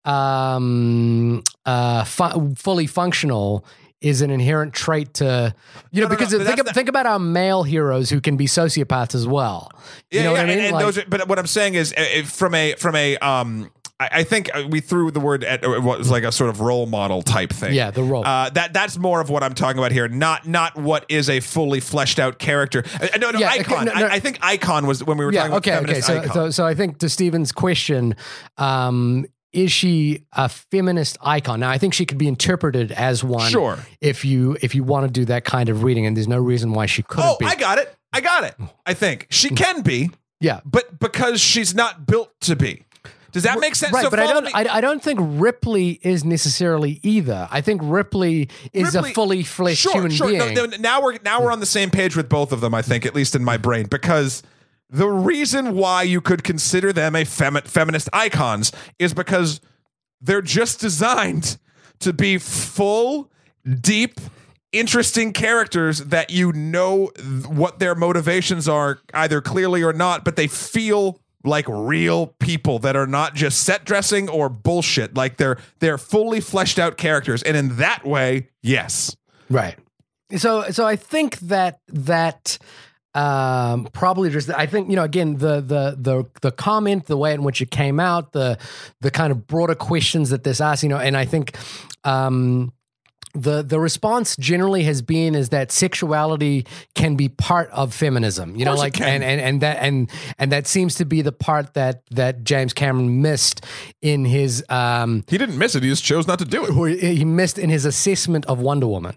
um, 0.05 1.43
uh, 1.67 2.05
fu- 2.05 2.55
fully 2.57 2.87
functional. 2.87 3.65
Is 4.03 4.21
an 4.23 4.31
inherent 4.31 4.75
trait 4.75 5.15
to 5.15 5.55
you 5.91 6.01
know 6.01 6.09
No, 6.09 6.09
no, 6.09 6.09
no, 6.09 6.09
because 6.09 6.33
but 6.37 6.47
think 6.47 6.59
of, 6.61 6.67
think 6.75 6.89
about 6.89 7.07
our 7.07 7.19
male 7.19 7.63
heroes 7.63 8.11
who 8.11 8.21
can 8.21 8.37
be 8.37 8.47
sociopaths 8.47 9.15
as 9.15 9.27
well. 9.27 9.71
You 10.11 10.21
Yeah, 10.21 10.25
know 10.25 10.35
yeah, 10.35 10.39
what 10.39 10.41
I 10.41 10.47
mean? 10.47 10.59
And, 10.59 10.67
and 10.67 10.75
Like- 10.75 10.85
those 10.85 10.99
are, 10.99 11.05
but 11.09 11.29
what 11.29 11.39
I'm 11.39 11.47
saying 11.47 11.75
is, 11.75 11.95
uh, 11.97 12.23
from 12.25 12.55
a 12.55 12.75
from 12.77 12.97
a 12.97 13.17
um, 13.19 13.71
I, 14.11 14.25
think 14.25 14.51
uh, 14.53 14.65
we 14.69 14.81
threw 14.81 15.13
the 15.13 15.21
word 15.21 15.45
at 15.45 15.63
uh, 15.65 15.81
what 15.81 15.99
was 15.99 16.11
like 16.11 16.25
a 16.25 16.33
sort 16.33 16.51
of 16.51 16.61
role 16.61 16.87
model 16.87 17.23
type 17.23 17.51
thing. 17.53 17.73
Yeah, 17.73 17.93
the 17.93 18.03
role. 18.03 18.27
Uh, 18.27 18.51
that 18.51 18.73
that's 18.73 18.99
more 18.99 19.21
of 19.21 19.31
what 19.31 19.45
I'm 19.45 19.55
talking 19.55 19.79
about 19.79 19.93
here. 19.93 20.09
Not 20.09 20.45
not 20.49 20.77
what 20.77 21.07
is 21.09 21.31
a 21.31 21.39
fully 21.39 21.79
fleshed 21.79 22.19
out 22.19 22.41
character. 22.41 22.83
Uh, 23.01 23.07
no, 23.19 23.31
no, 23.31 23.39
Yeah, 23.39 23.51
okay, 23.51 23.61
icon. 23.61 23.85
no, 23.85 23.93
no. 23.95 24.07
I, 24.07 24.15
I 24.15 24.19
think 24.19 24.39
icon 24.43 24.87
was 24.89 25.05
when 25.05 25.19
we 25.19 25.25
were 25.25 25.33
yeah, 25.33 25.47
talking 25.47 25.53
about 25.53 25.59
okay, 25.63 25.77
okay. 25.77 26.01
feminist 26.01 26.07
So, 26.09 26.19
icon. 26.19 26.33
so, 26.35 26.51
so 26.51 26.67
I 26.67 26.75
think 26.75 26.99
to 26.99 27.09
Stephen's 27.09 27.53
question, 27.53 28.17
um, 28.59 29.25
is 29.53 29.71
she 29.71 30.25
a 30.33 30.49
feminist 30.49 31.19
icon? 31.21 31.61
Now, 31.61 31.71
I 31.71 31.79
think 31.79 31.95
she 31.95 32.07
could 32.07 32.19
be 32.19 32.29
interpreted 32.29 32.93
as 32.93 33.23
one. 33.23 33.51
Sure. 33.51 33.79
If 34.01 34.25
you 34.25 34.57
if 34.63 34.75
you 34.75 34.85
want 34.85 35.07
to 35.07 35.13
do 35.13 35.25
that 35.27 35.45
kind 35.45 35.69
of 35.69 35.83
reading, 35.83 36.07
and 36.07 36.17
there's 36.17 36.29
no 36.29 36.39
reason 36.39 36.73
why 36.73 36.87
she 36.87 37.03
couldn't 37.03 37.31
oh, 37.31 37.37
be. 37.39 37.47
I 37.47 37.55
got 37.55 37.79
it. 37.79 37.95
I 38.13 38.21
got 38.21 38.45
it. 38.45 38.55
Oh. 38.61 38.71
I 38.87 38.95
think 38.95 39.27
she 39.31 39.51
can 39.51 39.83
be, 39.83 40.11
yeah. 40.41 40.61
but 40.65 40.99
because 40.99 41.41
she's 41.41 41.75
not 41.75 42.07
built 42.07 42.33
to 42.43 42.57
be. 42.57 42.85
Does 43.33 43.45
that 43.45 43.59
make 43.61 43.75
sense? 43.75 43.95
Right, 43.95 44.05
So 44.05 44.11
but 44.11 44.21
I 44.21 44.27
don't. 44.27 44.55
I, 44.55 44.77
I 44.77 44.81
don't 44.83 45.03
think 45.03 45.19
Ripley 45.23 45.99
is 46.03 46.23
necessarily 46.23 47.01
either. 47.03 47.49
I 47.51 47.63
think 47.63 47.81
Ripley 47.83 48.51
is 48.75 48.95
Ripley- 48.95 49.11
a 49.11 49.15
fully 49.15 49.43
fleshed 49.43 49.81
sure, 49.81 49.93
human 49.93 50.11
sure. 50.11 50.29
being. 50.29 50.55
No, 50.55 50.67
no, 50.67 50.77
now 50.77 51.03
we're 51.03 51.19
now 51.25 51.43
we're 51.43 51.51
on 51.51 51.61
the 51.61 51.67
same 51.67 51.91
page 51.91 52.15
with 52.15 52.29
both 52.29 52.53
of 52.53 52.61
them. 52.61 52.75
I 52.75 52.83
think, 52.83 53.07
at 53.07 53.15
least 53.15 53.35
in 53.35 53.43
my 53.43 53.57
brain, 53.57 53.87
because 53.87 54.43
the 54.93 55.09
reason 55.09 55.75
why 55.75 56.03
you 56.03 56.21
could 56.21 56.45
consider 56.45 56.93
them 56.93 57.17
a 57.17 57.25
femi- 57.25 57.67
feminist 57.67 58.11
icons 58.13 58.73
is 58.99 59.15
because 59.15 59.61
they're 60.21 60.43
just 60.43 60.81
designed 60.81 61.59
to 62.01 62.13
be 62.13 62.37
full, 62.37 63.31
deep, 63.81 64.21
interesting 64.71 65.33
characters 65.33 65.99
that 65.99 66.31
you 66.31 66.53
know 66.53 67.11
th- 67.17 67.47
what 67.47 67.79
their 67.79 67.95
motivations 67.95 68.69
are, 68.69 69.01
either 69.15 69.41
clearly 69.41 69.83
or 69.83 69.95
not, 69.95 70.25
but 70.25 70.37
they 70.37 70.47
feel 70.47 71.19
like 71.43 71.65
real 71.69 72.29
people 72.39 72.79
that 72.81 72.95
are 72.95 73.07
not 73.07 73.35
just 73.35 73.63
set 73.63 73.85
dressing 73.85 74.29
or 74.29 74.51
bullshit. 74.51 75.15
Like 75.15 75.39
they're 75.39 75.59
they're 75.81 75.99
fully 75.99 76.41
fleshed 76.41 76.79
out 76.79 76.97
characters. 76.97 77.43
And 77.43 77.57
in 77.57 77.77
that 77.77 78.05
way 78.05 78.49
yes. 78.63 79.17
Right. 79.51 79.77
So 80.37 80.71
so 80.71 80.87
I 80.87 80.97
think 80.97 81.39
that 81.41 81.81
that 81.89 82.59
um, 83.15 83.89
probably 83.93 84.31
just 84.31 84.51
I 84.51 84.67
think 84.67 84.89
you 84.89 84.97
know 84.97 85.05
again 85.05 85.37
the 85.37 85.61
the 85.61 85.97
the 85.99 86.27
the 86.41 86.51
comment, 86.51 87.07
the 87.07 87.17
way 87.17 87.35
in 87.35 87.43
which 87.43 87.61
it 87.61 87.71
came 87.71 88.01
out, 88.01 88.33
the 88.33 88.59
the 89.01 89.11
kind 89.11 89.31
of 89.31 89.47
broader 89.47 89.75
questions 89.75 90.31
that 90.31 90.45
this 90.45 90.61
asks, 90.61 90.83
you 90.83 90.89
know, 90.89 90.99
and 90.99 91.17
I 91.17 91.25
think 91.25 91.57
um, 92.05 92.73
the 93.35 93.63
the 93.63 93.81
response 93.81 94.37
generally 94.37 94.85
has 94.85 95.03
been 95.03 95.35
is 95.35 95.51
that 95.51 95.73
sexuality 95.73 96.67
can 96.95 97.17
be 97.17 97.29
part 97.29 97.71
of 97.71 97.95
feminism 97.95 98.55
you 98.57 98.65
know 98.65 98.75
like 98.75 99.01
and, 99.01 99.25
and 99.25 99.41
and 99.41 99.63
that 99.63 99.79
and 99.79 100.11
and 100.39 100.53
that 100.53 100.67
seems 100.67 100.97
to 100.97 101.05
be 101.05 101.23
the 101.23 101.33
part 101.33 101.73
that 101.75 102.03
that 102.11 102.45
James 102.45 102.75
Cameron 102.75 103.23
missed 103.23 103.65
in 104.03 104.25
his 104.27 104.63
um 104.69 105.25
He 105.29 105.39
didn't 105.39 105.57
miss 105.57 105.75
it. 105.75 105.83
He 105.83 105.89
just 105.89 106.05
chose 106.05 106.27
not 106.27 106.39
to 106.41 106.45
do 106.45 106.65
it. 106.65 107.01
he 107.01 107.25
missed 107.25 107.59
in 107.59 107.71
his 107.71 107.87
assessment 107.87 108.45
of 108.47 108.61
Wonder 108.61 108.87
Woman 108.87 109.17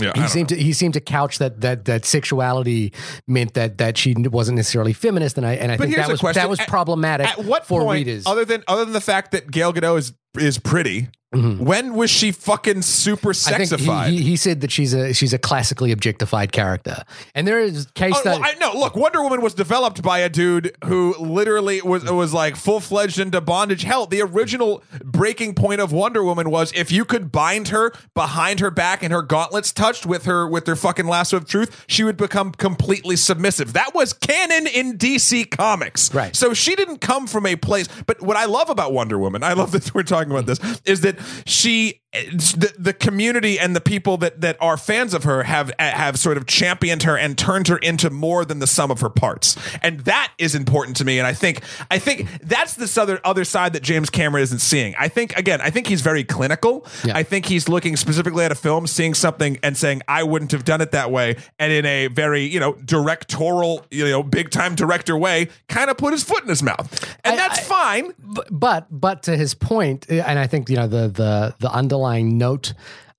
Yeah, 0.00 0.12
he 0.14 0.28
seemed 0.28 0.48
to 0.50 0.56
he 0.56 0.72
seemed 0.72 0.94
to 0.94 1.00
couch 1.00 1.38
that 1.38 1.60
that 1.62 1.84
that 1.86 2.04
sexuality 2.04 2.92
meant 3.26 3.54
that 3.54 3.78
that 3.78 3.98
she 3.98 4.14
wasn't 4.16 4.56
necessarily 4.56 4.92
feminist 4.92 5.36
and 5.36 5.44
I 5.46 5.54
and 5.54 5.72
I 5.72 5.76
think 5.76 5.96
that 5.96 6.08
was 6.08 6.20
question. 6.20 6.40
that 6.40 6.48
was 6.48 6.60
At- 6.60 6.68
problematic 6.68 7.26
At 7.26 7.44
what 7.44 7.66
for 7.66 7.80
point, 7.82 8.06
readers 8.06 8.24
other 8.26 8.44
than 8.44 8.62
other 8.68 8.84
than 8.84 8.92
the 8.94 9.00
fact 9.00 9.32
that 9.32 9.50
Gal 9.50 9.72
Gadot 9.72 9.98
is 9.98 10.12
is 10.38 10.58
pretty, 10.58 11.08
Mm-hmm. 11.32 11.64
when 11.64 11.94
was 11.94 12.10
she 12.10 12.32
fucking 12.32 12.82
super 12.82 13.30
I 13.30 13.32
think 13.32 13.70
sexified? 13.70 14.08
he, 14.08 14.16
he, 14.16 14.22
he 14.30 14.36
said 14.36 14.62
that 14.62 14.72
she's 14.72 14.92
a 14.92 15.14
she's 15.14 15.32
a 15.32 15.38
classically 15.38 15.92
objectified 15.92 16.50
character, 16.50 17.04
and 17.36 17.46
there 17.46 17.60
is 17.60 17.86
case 17.94 18.14
Oh, 18.16 18.22
that 18.24 18.40
well, 18.40 18.50
I 18.50 18.54
know. 18.54 18.72
Look, 18.76 18.96
Wonder 18.96 19.22
Woman 19.22 19.40
was 19.40 19.54
developed 19.54 20.02
by 20.02 20.18
a 20.18 20.28
dude 20.28 20.76
who 20.86 21.14
literally 21.20 21.82
was 21.82 22.02
was 22.10 22.34
like 22.34 22.56
full 22.56 22.80
fledged 22.80 23.20
into 23.20 23.40
bondage. 23.40 23.84
Hell, 23.84 24.06
the 24.06 24.22
original 24.22 24.82
breaking 25.04 25.54
point 25.54 25.80
of 25.80 25.92
Wonder 25.92 26.24
Woman 26.24 26.50
was 26.50 26.72
if 26.74 26.90
you 26.90 27.04
could 27.04 27.30
bind 27.30 27.68
her 27.68 27.92
behind 28.12 28.58
her 28.58 28.72
back 28.72 29.04
and 29.04 29.12
her 29.12 29.22
gauntlets 29.22 29.72
touched 29.72 30.04
with 30.06 30.24
her 30.24 30.48
with 30.48 30.64
their 30.64 30.74
fucking 30.74 31.06
lasso 31.06 31.36
of 31.36 31.46
truth, 31.46 31.84
she 31.86 32.02
would 32.02 32.16
become 32.16 32.50
completely 32.50 33.14
submissive. 33.14 33.72
That 33.74 33.94
was 33.94 34.12
canon 34.12 34.66
in 34.66 34.98
DC 34.98 35.48
Comics. 35.50 36.12
Right. 36.12 36.34
So 36.34 36.54
she 36.54 36.74
didn't 36.74 36.98
come 36.98 37.28
from 37.28 37.46
a 37.46 37.54
place. 37.54 37.86
But 38.06 38.20
what 38.20 38.36
I 38.36 38.46
love 38.46 38.68
about 38.68 38.92
Wonder 38.92 39.16
Woman, 39.16 39.44
I 39.44 39.52
love 39.52 39.70
that 39.70 39.94
we're 39.94 40.02
talking 40.02 40.32
about 40.32 40.46
this, 40.46 40.58
is 40.84 41.02
that 41.02 41.19
she 41.46 41.99
the, 42.12 42.74
the 42.76 42.92
community 42.92 43.56
and 43.58 43.76
the 43.76 43.80
people 43.80 44.16
that 44.16 44.40
that 44.40 44.56
are 44.60 44.76
fans 44.76 45.14
of 45.14 45.22
her 45.24 45.44
have 45.44 45.70
have 45.78 46.18
sort 46.18 46.36
of 46.36 46.44
championed 46.46 47.04
her 47.04 47.16
and 47.16 47.38
turned 47.38 47.68
her 47.68 47.76
into 47.78 48.10
more 48.10 48.44
than 48.44 48.58
the 48.58 48.66
sum 48.66 48.90
of 48.90 49.00
her 49.00 49.08
parts. 49.08 49.56
And 49.80 50.00
that 50.00 50.32
is 50.36 50.56
important 50.56 50.96
to 50.96 51.04
me. 51.04 51.18
And 51.20 51.26
i 51.26 51.32
think 51.32 51.62
i 51.88 52.00
think 52.00 52.26
that's 52.42 52.74
the 52.74 53.00
other 53.00 53.20
other 53.24 53.44
side 53.44 53.74
that 53.74 53.84
james 53.84 54.10
cameron 54.10 54.42
isn't 54.42 54.58
seeing. 54.58 54.92
I 54.98 55.06
think 55.06 55.36
again 55.36 55.60
i 55.60 55.70
think 55.70 55.86
he's 55.86 56.00
very 56.00 56.24
clinical. 56.24 56.84
Yeah. 57.04 57.16
i 57.16 57.22
think 57.22 57.46
he's 57.46 57.68
looking 57.68 57.96
specifically 57.96 58.44
at 58.44 58.50
a 58.50 58.56
film 58.56 58.88
seeing 58.88 59.14
something 59.14 59.58
and 59.62 59.76
saying 59.76 60.02
i 60.08 60.24
wouldn't 60.24 60.50
have 60.50 60.64
done 60.64 60.80
it 60.80 60.90
that 60.90 61.12
way. 61.12 61.36
And 61.60 61.72
in 61.72 61.86
a 61.86 62.08
very 62.08 62.42
you 62.42 62.58
know 62.58 62.72
directorial 62.74 63.86
you 63.92 64.04
know 64.08 64.24
big 64.24 64.50
time 64.50 64.74
director 64.74 65.16
way 65.16 65.48
kind 65.68 65.90
of 65.90 65.96
put 65.96 66.12
his 66.12 66.24
foot 66.24 66.42
in 66.42 66.48
his 66.48 66.62
mouth. 66.62 66.88
And 67.24 67.34
I- 67.34 67.36
that's 67.36 67.60
I- 67.60 67.62
fine. 67.62 68.14
but 68.18 68.48
but 68.50 68.86
but 68.90 69.22
to 69.24 69.36
his 69.36 69.54
point, 69.54 70.06
eh, 70.08 70.22
and 70.26 70.38
I 70.40 70.48
think 70.48 70.68
you 70.68 70.76
know 70.76 70.88
the 70.88 71.06
the 71.08 71.54
the 71.60 71.70
underlying 71.70 71.99
note 72.38 72.74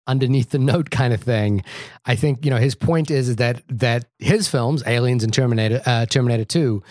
underneath 0.08 0.50
the 0.50 0.60
note 0.60 0.90
kind 0.90 1.14
of 1.14 1.22
thing. 1.22 1.64
I 2.06 2.16
think 2.16 2.46
you 2.46 2.52
know 2.52 2.58
his 2.58 2.76
point 2.76 3.12
is 3.12 3.36
that 3.38 3.62
that 3.70 4.06
his 4.20 4.48
films, 4.48 4.84
Aliens 4.86 5.24
and 5.24 5.34
Terminator, 5.34 5.82
uh, 5.86 6.06
Terminator 6.06 6.46
Two, 6.46 6.84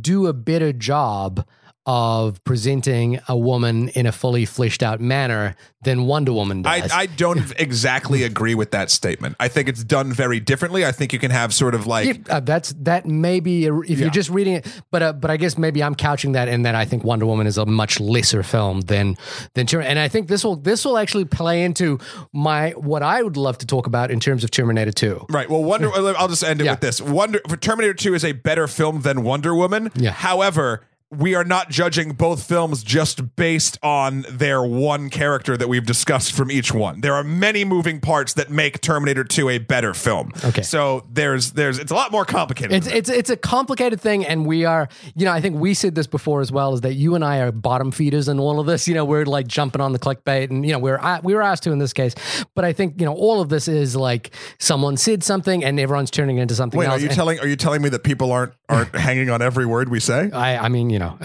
do 0.00 0.26
a 0.26 0.32
better 0.32 0.72
job 0.72 1.46
of 1.88 2.42
presenting 2.44 3.20
a 3.28 3.36
woman 3.36 3.88
in 3.90 4.06
a 4.06 4.12
fully 4.12 4.44
fleshed 4.44 4.82
out 4.82 5.00
manner 5.00 5.54
than 5.82 6.02
Wonder 6.06 6.32
Woman 6.32 6.62
does. 6.62 6.90
I, 6.90 7.02
I 7.02 7.06
don't 7.06 7.52
exactly 7.60 8.24
agree 8.24 8.56
with 8.56 8.72
that 8.72 8.90
statement. 8.90 9.36
I 9.38 9.46
think 9.46 9.68
it's 9.68 9.84
done 9.84 10.12
very 10.12 10.40
differently. 10.40 10.84
I 10.84 10.90
think 10.90 11.12
you 11.12 11.20
can 11.20 11.30
have 11.30 11.54
sort 11.54 11.76
of 11.76 11.86
like 11.86 12.06
Yeah, 12.06 12.34
uh, 12.36 12.40
that's 12.40 12.72
that 12.80 13.06
may 13.06 13.38
be 13.38 13.66
if 13.66 13.88
Yeah. 13.90 13.96
you're 13.98 14.10
just 14.10 14.30
reading 14.30 14.54
it, 14.54 14.66
but 14.90 15.02
uh, 15.02 15.12
but 15.12 15.30
I 15.30 15.36
guess 15.36 15.56
maybe 15.56 15.80
I'm 15.82 15.94
couching 15.94 16.32
that 16.32 16.48
in 16.48 16.62
that 16.62 16.74
I 16.74 16.84
think 16.86 17.04
Wonder 17.04 17.24
Woman 17.24 17.46
is 17.46 17.56
a 17.56 17.64
much 17.64 18.00
lesser 18.00 18.42
film 18.42 18.80
than 18.80 19.16
than 19.54 19.66
Terminator, 19.66 19.90
and 19.90 19.98
I 20.00 20.08
think 20.08 20.26
this 20.26 20.42
will 20.44 20.56
this 20.56 20.84
will 20.84 20.98
actually 20.98 21.24
play 21.26 21.62
into 21.62 22.00
my 22.32 22.70
what 22.70 23.04
I 23.04 23.22
would 23.22 23.36
love 23.36 23.58
to 23.58 23.66
talk 23.66 23.86
about 23.86 24.10
in 24.10 24.18
terms 24.18 24.42
of 24.42 24.50
Terminator 24.50 24.90
Two. 24.90 25.24
Right. 25.30 25.48
Well, 25.48 25.62
Wonder. 25.62 25.90
I'll 25.94 26.26
just 26.28 26.42
end 26.42 26.60
it 26.60 26.64
Yeah. 26.64 26.72
with 26.72 26.80
this. 26.80 27.00
Wonder 27.00 27.40
for 27.48 27.56
Terminator 27.56 27.94
Two 27.94 28.14
is 28.14 28.24
a 28.24 28.32
better 28.32 28.66
film 28.66 29.02
than 29.02 29.22
Wonder 29.22 29.54
Woman. 29.54 29.92
Yeah. 29.94 30.10
However. 30.10 30.80
We 31.12 31.36
are 31.36 31.44
not 31.44 31.70
judging 31.70 32.14
both 32.14 32.42
films 32.42 32.82
just 32.82 33.36
based 33.36 33.78
on 33.80 34.24
their 34.28 34.60
one 34.64 35.08
character 35.08 35.56
that 35.56 35.68
we've 35.68 35.86
discussed 35.86 36.32
from 36.32 36.50
each 36.50 36.74
one. 36.74 37.00
There 37.00 37.14
are 37.14 37.22
many 37.22 37.64
moving 37.64 38.00
parts 38.00 38.34
that 38.34 38.50
make 38.50 38.80
Terminator 38.80 39.22
2 39.22 39.48
a 39.50 39.58
better 39.58 39.94
film. 39.94 40.32
Okay. 40.44 40.62
So 40.62 41.06
there's 41.12 41.52
there's 41.52 41.78
it's 41.78 41.92
a 41.92 41.94
lot 41.94 42.10
more 42.10 42.24
complicated. 42.24 42.72
It's 42.72 42.88
it's 42.88 43.08
it's 43.08 43.30
a 43.30 43.36
complicated 43.36 44.00
thing, 44.00 44.26
and 44.26 44.46
we 44.46 44.64
are 44.64 44.88
you 45.14 45.24
know 45.26 45.32
I 45.32 45.40
think 45.40 45.60
we 45.60 45.74
said 45.74 45.94
this 45.94 46.08
before 46.08 46.40
as 46.40 46.50
well 46.50 46.74
is 46.74 46.80
that 46.80 46.94
you 46.94 47.14
and 47.14 47.24
I 47.24 47.38
are 47.38 47.52
bottom 47.52 47.92
feeders 47.92 48.28
in 48.28 48.40
all 48.40 48.58
of 48.58 48.66
this. 48.66 48.88
You 48.88 48.94
know 48.94 49.04
we're 49.04 49.26
like 49.26 49.46
jumping 49.46 49.80
on 49.80 49.92
the 49.92 50.00
clickbait, 50.00 50.50
and 50.50 50.66
you 50.66 50.72
know 50.72 50.80
we're 50.80 51.00
we 51.22 51.34
were 51.34 51.42
asked 51.42 51.62
to 51.64 51.70
in 51.70 51.78
this 51.78 51.92
case, 51.92 52.16
but 52.56 52.64
I 52.64 52.72
think 52.72 52.98
you 52.98 53.06
know 53.06 53.14
all 53.14 53.40
of 53.40 53.48
this 53.48 53.68
is 53.68 53.94
like 53.94 54.32
someone 54.58 54.96
said 54.96 55.22
something 55.22 55.62
and 55.62 55.78
everyone's 55.78 56.10
turning 56.10 56.38
into 56.38 56.56
something 56.56 56.80
Wait, 56.80 56.86
else. 56.86 56.96
are 56.96 57.00
you 57.00 57.06
and- 57.06 57.14
telling 57.14 57.38
are 57.38 57.46
you 57.46 57.54
telling 57.56 57.80
me 57.80 57.90
that 57.90 58.02
people 58.02 58.32
aren't 58.32 58.54
aren't 58.68 58.92
hanging 58.96 59.30
on 59.30 59.40
every 59.40 59.66
word 59.66 59.88
we 59.88 60.00
say? 60.00 60.32
I, 60.32 60.64
I 60.64 60.68
mean, 60.68 60.95
you 60.96 61.00
know, 61.00 61.18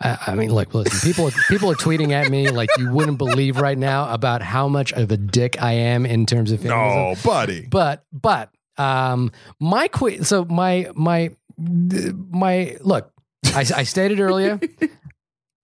I, 0.00 0.18
I 0.28 0.34
mean, 0.34 0.50
look, 0.50 0.72
listen, 0.72 0.98
people, 1.06 1.30
people 1.50 1.70
are 1.70 1.74
tweeting 1.74 2.12
at 2.12 2.30
me 2.30 2.48
like 2.48 2.70
you 2.78 2.90
wouldn't 2.90 3.18
believe 3.18 3.58
right 3.58 3.76
now 3.76 4.10
about 4.10 4.40
how 4.40 4.66
much 4.66 4.94
of 4.94 5.10
a 5.12 5.18
dick 5.18 5.60
I 5.62 5.72
am 5.72 6.06
in 6.06 6.24
terms 6.24 6.52
of 6.52 6.60
feminism. 6.62 6.96
No, 6.98 7.14
buddy. 7.22 7.66
But, 7.70 8.06
but, 8.10 8.50
um, 8.78 9.30
my 9.60 9.88
que- 9.88 10.24
so 10.24 10.46
my, 10.46 10.90
my, 10.94 11.36
my, 11.58 12.78
look, 12.80 13.12
I, 13.48 13.60
I 13.76 13.82
stated 13.82 14.20
earlier, 14.20 14.58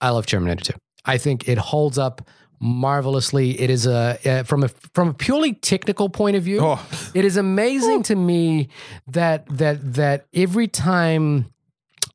I 0.02 0.10
love 0.10 0.26
Terminator 0.26 0.74
2. 0.74 0.78
I 1.06 1.16
think 1.16 1.48
it 1.48 1.56
holds 1.56 1.96
up 1.96 2.28
marvelously. 2.60 3.58
It 3.58 3.70
is 3.70 3.86
a, 3.86 4.18
uh, 4.26 4.42
from 4.42 4.64
a, 4.64 4.68
from 4.68 5.08
a 5.08 5.14
purely 5.14 5.54
technical 5.54 6.10
point 6.10 6.36
of 6.36 6.42
view, 6.42 6.58
Oh. 6.60 6.86
it 7.14 7.24
is 7.24 7.38
amazing 7.38 8.02
to 8.04 8.16
me 8.16 8.68
that 9.06 9.46
that 9.48 9.94
that 9.94 10.26
every 10.34 10.68
time 10.68 11.46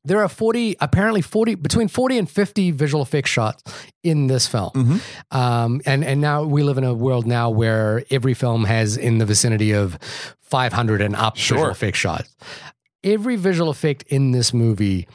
there 0.04 0.18
are 0.22 0.28
40 0.28 0.76
apparently 0.80 1.20
40 1.22 1.56
between 1.56 1.88
40 1.88 2.18
and 2.18 2.30
50 2.30 2.70
visual 2.70 3.02
effects 3.02 3.30
shots 3.30 3.62
in 4.02 4.26
this 4.28 4.46
film 4.46 4.70
Mm-hmm. 4.74 5.36
um, 5.36 5.80
and 5.86 6.04
and 6.04 6.20
now 6.20 6.42
we 6.44 6.62
live 6.62 6.78
in 6.78 6.84
a 6.84 6.94
world 6.94 7.26
now 7.26 7.50
where 7.50 8.02
every 8.10 8.34
film 8.34 8.64
has 8.64 8.96
in 8.96 9.18
the 9.18 9.26
vicinity 9.26 9.72
of 9.72 9.98
500 10.42 11.00
and 11.02 11.14
up 11.16 11.36
Sure. 11.36 11.56
visual 11.56 11.70
effects 11.72 11.98
shots 11.98 12.34
every 13.04 13.36
visual 13.36 13.70
effect 13.70 14.02
in 14.08 14.30
this 14.32 14.52
movie 14.54 15.06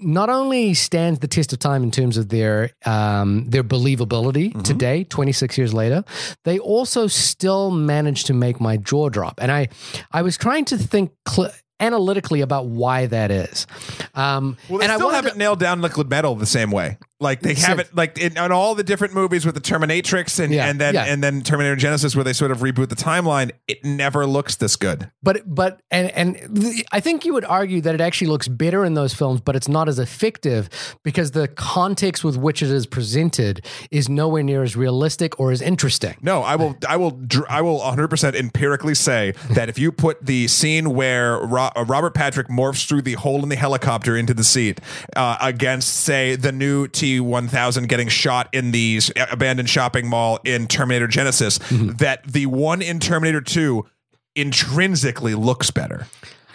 not 0.00 0.30
only 0.30 0.72
stands 0.72 1.18
the 1.20 1.28
test 1.28 1.52
of 1.52 1.58
time 1.58 1.82
in 1.82 1.90
terms 1.90 2.16
of 2.16 2.30
their 2.30 2.70
um, 2.86 3.44
their 3.50 3.62
believability 3.64 4.46
Mm-hmm. 4.52 4.62
today, 4.62 5.04
26 5.04 5.58
years 5.58 5.74
later, 5.74 6.02
they 6.44 6.58
also 6.58 7.06
still 7.08 7.70
manage 7.70 8.24
to 8.24 8.32
make 8.32 8.58
my 8.58 8.78
jaw 8.78 9.10
drop. 9.10 9.38
And 9.42 9.52
I 9.52 9.68
I 10.12 10.22
was 10.22 10.38
trying 10.38 10.64
to 10.66 10.78
think 10.78 11.10
cl- 11.28 11.52
analytically 11.80 12.40
about 12.40 12.66
why 12.66 13.06
that 13.06 13.30
is. 13.30 13.66
Um, 14.14 14.56
Well, 14.68 14.78
they 14.78 14.84
and 14.84 14.92
I 14.92 14.96
still 14.96 15.06
wanted 15.08 15.16
haven't 15.16 15.32
to- 15.32 15.38
nailed 15.38 15.60
down 15.60 15.80
liquid 15.82 16.08
metal 16.10 16.34
the 16.34 16.46
same 16.46 16.70
way. 16.70 16.98
Like 17.18 17.40
they 17.40 17.54
have 17.54 17.78
it 17.78 17.94
like 17.96 18.18
in, 18.18 18.36
in 18.36 18.52
all 18.52 18.74
the 18.74 18.84
different 18.84 19.14
movies 19.14 19.46
with 19.46 19.54
the 19.54 19.60
Terminatrix 19.60 20.38
and, 20.38 20.52
Yeah, 20.52 20.66
and 20.66 20.78
then 20.78 20.94
yeah. 20.94 21.04
and 21.04 21.24
then 21.24 21.40
Terminator 21.42 21.76
Genisys 21.76 22.14
where 22.14 22.24
they 22.24 22.34
sort 22.34 22.50
of 22.50 22.58
reboot 22.58 22.90
the 22.90 22.94
timeline. 22.96 23.52
It 23.66 23.82
never 23.84 24.26
looks 24.26 24.56
this 24.56 24.76
good. 24.76 25.10
but 25.22 25.42
but 25.46 25.80
and 25.90 26.10
and 26.10 26.36
the, 26.48 26.84
I 26.92 27.00
think 27.00 27.24
you 27.24 27.32
would 27.32 27.46
argue 27.46 27.80
that 27.80 27.94
it 27.94 28.02
actually 28.02 28.26
looks 28.28 28.48
better 28.48 28.84
in 28.84 28.92
those 28.94 29.14
films, 29.14 29.40
but 29.40 29.56
it's 29.56 29.68
not 29.68 29.88
as 29.88 29.98
effective 29.98 30.68
because 31.04 31.30
the 31.30 31.48
context 31.48 32.22
with 32.22 32.36
which 32.36 32.62
it 32.62 32.70
is 32.70 32.86
presented 32.86 33.64
is 33.90 34.08
nowhere 34.10 34.42
near 34.42 34.62
as 34.62 34.76
realistic 34.76 35.40
or 35.40 35.52
as 35.52 35.62
interesting. 35.62 36.16
No, 36.20 36.42
I 36.42 36.56
will. 36.56 36.76
I 36.86 36.96
will. 36.98 37.18
I 37.48 37.62
will 37.62 37.78
100 37.78 38.08
percent 38.08 38.36
empirically 38.36 38.94
say 38.94 39.32
that 39.50 39.70
if 39.70 39.78
you 39.78 39.90
put 39.90 40.26
the 40.26 40.48
scene 40.48 40.92
where 40.94 41.38
Ro- 41.38 41.70
uh, 41.74 41.84
Robert 41.86 42.12
Patrick 42.14 42.48
morphs 42.48 42.86
through 42.86 43.02
the 43.02 43.14
hole 43.14 43.42
in 43.42 43.48
the 43.48 43.56
helicopter 43.56 44.16
into 44.18 44.34
the 44.34 44.44
seat 44.44 44.80
uh, 45.16 45.38
against, 45.40 45.94
say, 45.94 46.36
the 46.36 46.52
new 46.52 46.86
T1000 47.06 47.88
getting 47.88 48.08
shot 48.08 48.48
in 48.52 48.72
the 48.72 49.00
abandoned 49.30 49.68
shopping 49.68 50.08
mall 50.08 50.38
in 50.44 50.66
Terminator 50.66 51.08
Genisys, 51.08 51.58
mm-hmm. 51.58 51.96
that 51.96 52.24
the 52.24 52.46
one 52.46 52.82
in 52.82 53.00
Terminator 53.00 53.40
2 53.40 53.86
intrinsically 54.34 55.34
looks 55.34 55.70
better. 55.70 56.06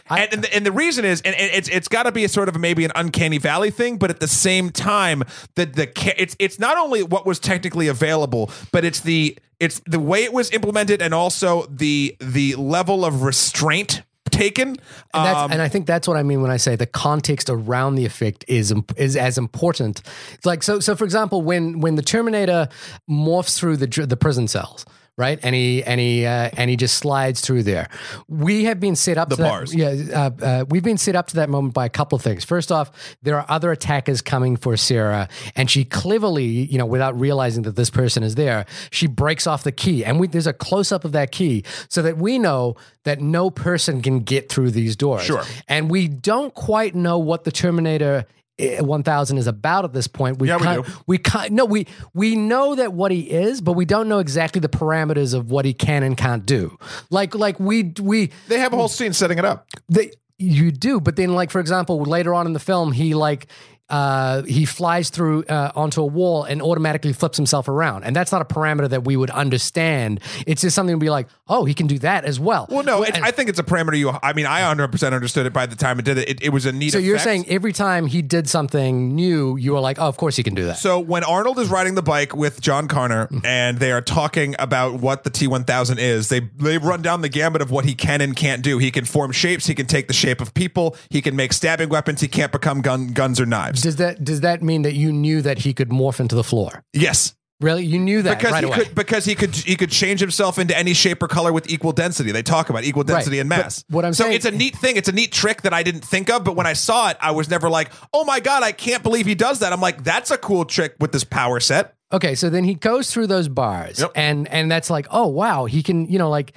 I- 0.09 0.21
and, 0.21 0.33
and, 0.33 0.43
the, 0.43 0.55
and 0.55 0.65
the 0.65 0.71
reason 0.71 1.05
is, 1.05 1.21
and 1.21 1.33
it's 1.37 1.69
it's 1.69 1.87
got 1.87 2.03
to 2.03 2.11
be 2.11 2.25
a 2.25 2.29
sort 2.29 2.49
of 2.49 2.59
maybe 2.59 2.83
an 2.83 2.91
uncanny 2.95 3.37
valley 3.37 3.71
thing, 3.71 3.97
but 3.97 4.09
at 4.09 4.19
the 4.19 4.27
same 4.27 4.69
time, 4.69 5.23
that 5.55 5.75
the 5.75 5.89
it's 6.19 6.35
it's 6.37 6.59
not 6.59 6.77
only 6.77 7.01
what 7.01 7.25
was 7.25 7.39
technically 7.39 7.87
available, 7.87 8.51
but 8.73 8.83
it's 8.83 8.99
the 8.99 9.37
it's 9.59 9.79
the 9.85 9.99
way 9.99 10.23
it 10.23 10.33
was 10.33 10.51
implemented, 10.51 11.01
and 11.01 11.13
also 11.13 11.65
the 11.67 12.17
the 12.19 12.55
level 12.55 13.05
of 13.05 13.23
restraint 13.23 14.03
taken. 14.41 14.67
And, 14.69 15.25
that's, 15.25 15.39
Um, 15.39 15.51
and 15.51 15.61
I 15.61 15.69
think 15.69 15.85
that's 15.85 16.07
what 16.07 16.17
I 16.17 16.23
mean 16.23 16.41
when 16.41 16.51
I 16.51 16.57
say 16.57 16.75
the 16.75 16.85
context 16.85 17.49
around 17.49 17.95
the 17.95 18.05
effect 18.05 18.45
is 18.47 18.73
is 18.97 19.15
as 19.15 19.37
important. 19.37 20.01
Like 20.45 20.63
so. 20.63 20.79
So, 20.79 20.95
for 20.95 21.05
example, 21.05 21.41
when 21.41 21.81
when 21.81 21.95
the 21.95 22.01
Terminator 22.01 22.67
morphs 23.09 23.57
through 23.57 23.77
the 23.77 24.05
the 24.05 24.17
prison 24.17 24.47
cells, 24.47 24.85
right? 25.18 25.39
And 25.43 25.53
he 25.53 25.84
and 25.84 25.99
he 25.99 26.26
uh, 26.26 26.49
and 26.57 26.70
he 26.70 26.76
just 26.76 26.97
slides 26.97 27.41
through 27.41 27.64
there. 27.64 27.89
We 28.28 28.64
have 28.66 28.80
been 28.80 28.95
set 28.95 29.18
up 29.18 29.30
The 29.30 29.36
to 29.36 29.41
that- 29.43 29.49
bars. 29.49 29.76
yeah, 29.76 29.89
uh, 30.14 30.30
uh, 30.45 30.66
we've 30.70 30.84
been 30.84 30.97
set 30.97 31.16
up 31.16 31.28
to 31.28 31.36
that 31.36 31.49
moment 31.49 31.74
by 31.74 31.86
a 31.86 31.89
couple 31.89 32.16
of 32.16 32.22
things. 32.22 32.43
First 32.45 32.72
off, 32.72 32.91
there 33.22 33.38
are 33.38 33.45
other 33.49 33.72
attackers 33.72 34.22
coming 34.22 34.55
for 34.57 34.76
Sarah, 34.78 35.28
and 35.55 35.70
she 35.70 35.84
cleverly, 35.86 36.45
you 36.45 36.78
know, 36.78 36.86
without 36.86 37.20
realizing 37.20 37.64
that 37.64 37.76
this 37.76 37.89
person 37.89 38.24
is 38.24 38.36
there, 38.36 38.66
she 38.89 39.07
breaks 39.07 39.45
off 39.47 39.64
the 39.64 39.72
key, 39.72 40.03
and 40.05 40.20
we, 40.20 40.28
there's 40.28 40.47
a 40.47 40.53
close 40.53 40.91
up 40.91 41.05
of 41.05 41.12
that 41.12 41.32
key, 41.32 41.64
so 41.89 42.01
that 42.01 42.18
we 42.18 42.39
know 42.39 42.76
that 43.03 43.20
no 43.22 43.49
person 43.49 44.01
can 44.01 44.20
get 44.22 44.49
through 44.49 44.72
these 44.72 44.95
doors. 44.95 45.24
Sure. 45.24 45.43
and 45.68 45.89
we 45.89 46.07
don't 46.07 46.53
quite 46.53 46.95
know 46.95 47.20
what 47.20 47.43
the 47.43 47.51
Terminator. 47.51 48.26
Eh, 48.62 48.82
1000 48.82 49.38
is 49.38 49.47
about 49.47 49.86
at 49.86 49.93
this 49.93 50.07
point. 50.07 50.39
We 50.39 50.47
Yeah, 50.47 50.57
we 50.57 50.64
kind, 50.64 50.86
do. 50.86 50.91
we 51.07 51.18
kind 51.18 51.51
no 51.55 51.66
we 51.66 51.88
we 52.14 52.36
know 52.36 52.76
that 52.76 52.93
what 52.93 53.12
he 53.12 53.22
is, 53.22 53.62
but 53.62 53.74
we 53.74 53.86
don't 53.86 54.07
know 54.07 54.20
exactly 54.20 54.59
the 54.62 54.70
parameters 54.70 55.34
of 55.34 55.51
what 55.51 55.66
he 55.66 55.74
can 55.74 56.03
and 56.03 56.16
can't 56.16 56.45
do. 56.45 56.78
Like 57.09 57.36
like 57.36 57.59
we 57.59 57.93
we 58.01 58.32
They 58.47 58.59
have 58.59 58.74
a 58.74 58.76
whole 58.78 58.88
scene 58.88 59.14
setting 59.14 59.38
it 59.38 59.45
up. 59.45 59.68
they 59.89 60.12
you 60.38 60.72
do, 60.72 60.99
but 60.99 61.16
then 61.18 61.36
like 61.36 61.51
for 61.51 61.59
example, 61.59 62.01
later 62.03 62.34
on 62.34 62.47
in 62.47 62.53
the 62.53 62.59
film, 62.59 62.91
he 62.91 63.14
like 63.14 63.47
uh, 63.89 64.41
he 64.43 64.64
flies 64.66 65.09
through 65.09 65.43
uh, 65.43 65.70
onto 65.76 66.01
a 66.01 66.05
wall 66.05 66.43
and 66.45 66.62
automatically 66.62 67.12
flips 67.12 67.36
himself 67.38 67.68
around, 67.68 68.05
and 68.05 68.16
that's 68.16 68.32
not 68.32 68.41
a 68.41 68.45
parameter 68.45 68.88
that 68.89 69.03
we 69.03 69.18
would 69.18 69.30
understand. 69.30 70.22
It's 70.47 70.62
just 70.62 70.76
something 70.76 70.95
to 70.95 70.99
be 70.99 71.09
like, 71.09 71.28
oh, 71.51 71.65
he 71.65 71.73
can 71.73 71.85
do 71.85 71.99
that 71.99 72.25
as 72.25 72.39
well. 72.39 72.65
Well, 72.69 72.83
no, 72.83 73.03
it, 73.03 73.15
and- 73.15 73.25
I 73.25 73.31
think 73.31 73.49
it's 73.49 73.59
a 73.59 73.63
parameter. 73.63 73.97
You, 73.97 74.17
I 74.23 74.33
mean, 74.33 74.45
I 74.45 74.61
100 74.61 74.87
percent 74.87 75.13
understood 75.13 75.45
it 75.45 75.53
by 75.53 75.65
the 75.65 75.75
time 75.75 75.99
it 75.99 76.05
did 76.05 76.17
it. 76.17 76.29
It, 76.29 76.43
it 76.43 76.49
was 76.49 76.65
a 76.65 76.71
neat. 76.71 76.93
so 76.93 76.97
you're 76.97 77.19
saying 77.19 77.45
every 77.47 77.73
time 77.73 78.07
he 78.07 78.21
did 78.21 78.49
something 78.49 79.13
new, 79.13 79.57
you 79.57 79.73
were 79.73 79.79
like, 79.79 79.99
oh, 79.99 80.07
of 80.07 80.17
course 80.17 80.35
he 80.35 80.43
can 80.43 80.55
do 80.55 80.65
that. 80.65 80.77
So 80.77 80.99
when 80.99 81.23
Arnold 81.23 81.59
is 81.59 81.69
riding 81.69 81.95
the 81.95 82.01
bike 82.01 82.35
with 82.35 82.61
John 82.61 82.87
Connor 82.87 83.27
mm-hmm. 83.27 83.45
and 83.45 83.77
they 83.77 83.91
are 83.91 84.01
talking 84.01 84.55
about 84.57 84.99
what 84.99 85.23
the 85.23 85.29
T1000 85.29 85.99
is, 85.99 86.29
they 86.29 86.39
they 86.39 86.77
run 86.77 87.01
down 87.01 87.21
the 87.21 87.29
gambit 87.29 87.61
of 87.61 87.69
what 87.69 87.85
he 87.85 87.93
can 87.93 88.21
and 88.21 88.35
can't 88.35 88.63
do. 88.63 88.77
He 88.77 88.89
can 88.89 89.05
form 89.05 89.31
shapes. 89.31 89.67
He 89.67 89.75
can 89.75 89.85
take 89.85 90.07
the 90.07 90.13
shape 90.13 90.41
of 90.41 90.53
people. 90.53 90.95
He 91.09 91.21
can 91.21 91.35
make 91.35 91.53
stabbing 91.53 91.89
weapons. 91.89 92.21
He 92.21 92.27
can't 92.27 92.51
become 92.51 92.81
gun, 92.81 93.09
guns 93.09 93.39
or 93.39 93.45
knives. 93.45 93.81
does 93.81 93.97
that 93.97 94.23
does 94.23 94.41
that 94.41 94.63
mean 94.63 94.83
that 94.83 94.93
you 94.93 95.11
knew 95.11 95.41
that 95.41 95.59
he 95.59 95.73
could 95.73 95.89
morph 95.89 96.19
into 96.19 96.35
the 96.35 96.43
floor? 96.43 96.83
Yes, 96.93 97.35
Really, 97.62 97.86
you 97.86 97.99
knew 97.99 98.22
that 98.24 98.38
because 98.38 98.51
right 98.51 98.64
he 98.64 98.70
away. 98.70 98.78
could 98.86 98.95
because 98.95 99.24
he 99.24 99.36
could 99.36 99.55
he 99.55 99.76
could 99.76 99.91
change 99.91 100.20
himself 100.20 100.57
into 100.59 100.78
any 100.78 100.93
shape 100.93 101.22
or 101.24 101.28
color 101.28 101.53
with 101.53 101.70
equal 101.70 101.91
density. 101.91 102.32
They 102.32 102.43
talk 102.43 102.70
about 102.70 102.84
equal 102.84 103.03
density 103.03 103.39
and 103.39 103.49
but 103.49 103.57
mass. 103.57 103.86
what 103.89 104.03
I'm 104.03 104.14
so 104.14 104.24
saying- 104.24 104.36
it's 104.36 104.45
a 104.45 104.51
neat 104.51 104.76
thing. 104.76 104.97
It's 104.97 105.07
a 105.09 105.12
neat 105.14 105.32
trick 105.32 105.62
that 105.62 105.74
I 105.74 105.84
didn't 105.84 106.03
think 106.03 106.30
of, 106.30 106.43
but 106.43 106.55
when 106.55 106.66
I 106.68 106.74
saw 106.74 107.09
it, 107.12 107.18
I 107.22 107.32
was 107.32 107.49
never 107.49 107.70
like, 107.70 107.91
"Oh 108.14 108.26
my 108.26 108.39
god, 108.39 108.64
I 108.64 108.72
can't 108.72 109.03
believe 109.03 109.26
he 109.26 109.36
does 109.36 109.59
that." 109.59 109.72
I'm 109.72 109.80
like, 109.82 110.03
"That's 110.03 110.32
a 110.32 110.38
cool 110.38 110.66
trick 110.66 110.95
with 110.99 111.12
this 111.12 111.24
power 111.24 111.59
set." 111.59 111.93
Okay, 112.14 112.36
so 112.36 112.49
then 112.49 112.66
he 112.66 112.74
goes 112.74 113.09
through 113.09 113.28
those 113.28 113.47
bars, 113.47 113.99
Yep. 114.01 114.12
and 114.16 114.47
and 114.49 114.70
that's 114.70 114.89
like, 114.89 115.07
oh 115.12 115.28
wow, 115.28 115.64
he 115.66 115.82
can, 115.82 116.09
you 116.09 116.18
know, 116.20 116.30
like 116.30 116.51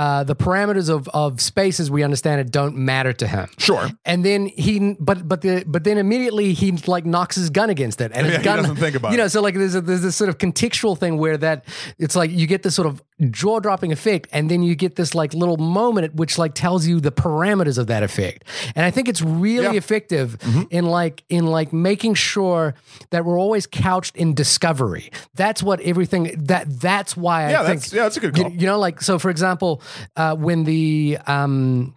uh, 0.00 0.24
the 0.24 0.34
parameters 0.34 0.88
of 0.88 1.08
of 1.12 1.40
space 1.42 1.78
as 1.82 1.90
we 1.90 2.02
understand 2.02 2.40
it 2.40 2.50
don't 2.50 2.74
matter 2.76 3.12
to 3.12 3.26
him. 3.26 3.48
Sure. 3.58 3.86
And 4.06 4.24
then 4.24 4.46
he, 4.46 4.96
but 4.98 5.28
but 5.28 5.40
the 5.42 5.62
but 5.66 5.84
then 5.84 5.98
immediately 5.98 6.54
he 6.54 6.72
like 6.86 7.04
knocks 7.04 7.36
his 7.36 7.50
gun 7.50 7.68
against 7.68 8.00
it, 8.00 8.10
and 8.14 8.24
his 8.26 8.32
Yeah, 8.36 8.38
he 8.38 8.44
gun 8.44 8.56
doesn't 8.60 8.76
think 8.76 8.94
about 8.96 9.08
it. 9.08 9.12
you 9.12 9.18
know. 9.18 9.28
So 9.28 9.42
like 9.42 9.54
there's 9.54 9.74
a, 9.74 9.80
there's 9.82 10.00
this 10.02 10.16
sort 10.16 10.30
of 10.30 10.38
contextual 10.38 10.96
thing 10.96 11.18
where 11.18 11.36
that 11.36 11.64
it's 11.98 12.16
like 12.16 12.30
you 12.30 12.46
get 12.46 12.62
this 12.62 12.74
sort 12.74 12.88
of 12.88 13.02
jaw 13.30 13.60
dropping 13.60 13.92
effect, 13.92 14.28
and 14.32 14.50
then 14.50 14.62
you 14.62 14.74
get 14.74 14.96
this 14.96 15.14
like 15.14 15.34
little 15.34 15.58
moment 15.58 16.04
at 16.06 16.14
which 16.14 16.38
like 16.38 16.54
tells 16.54 16.86
you 16.86 16.98
the 17.00 17.12
parameters 17.12 17.76
of 17.76 17.86
that 17.88 18.02
effect, 18.02 18.44
and 18.74 18.86
I 18.86 18.90
think 18.90 19.06
it's 19.08 19.20
really 19.22 19.64
Yeah. 19.74 19.82
effective 19.84 20.38
Mm-hmm. 20.40 20.62
in 20.70 20.84
like 20.86 21.22
in 21.28 21.46
like 21.46 21.72
making 21.74 22.14
sure 22.14 22.74
that 23.10 23.24
we're 23.26 23.38
always 23.38 23.66
couched 23.66 24.16
in 24.16 24.34
discovery. 24.34 25.10
That's 25.34 25.62
what 25.62 25.80
everything 25.80 26.22
that 26.46 26.80
that's 26.80 27.16
why 27.16 27.44
I 27.44 27.50
Yeah, 27.50 27.56
think 27.66 27.80
that's- 27.80 27.92
yeah, 27.92 28.02
that's 28.04 28.16
a 28.16 28.20
good 28.20 28.36
you- 28.38 28.44
call. 28.44 28.52
You, 28.52 28.66
know, 28.66 28.78
like 28.78 29.02
so 29.02 29.18
for 29.18 29.30
example, 29.30 29.82
uh, 30.16 30.34
when 30.34 30.64
the 30.64 31.18
um 31.26 31.94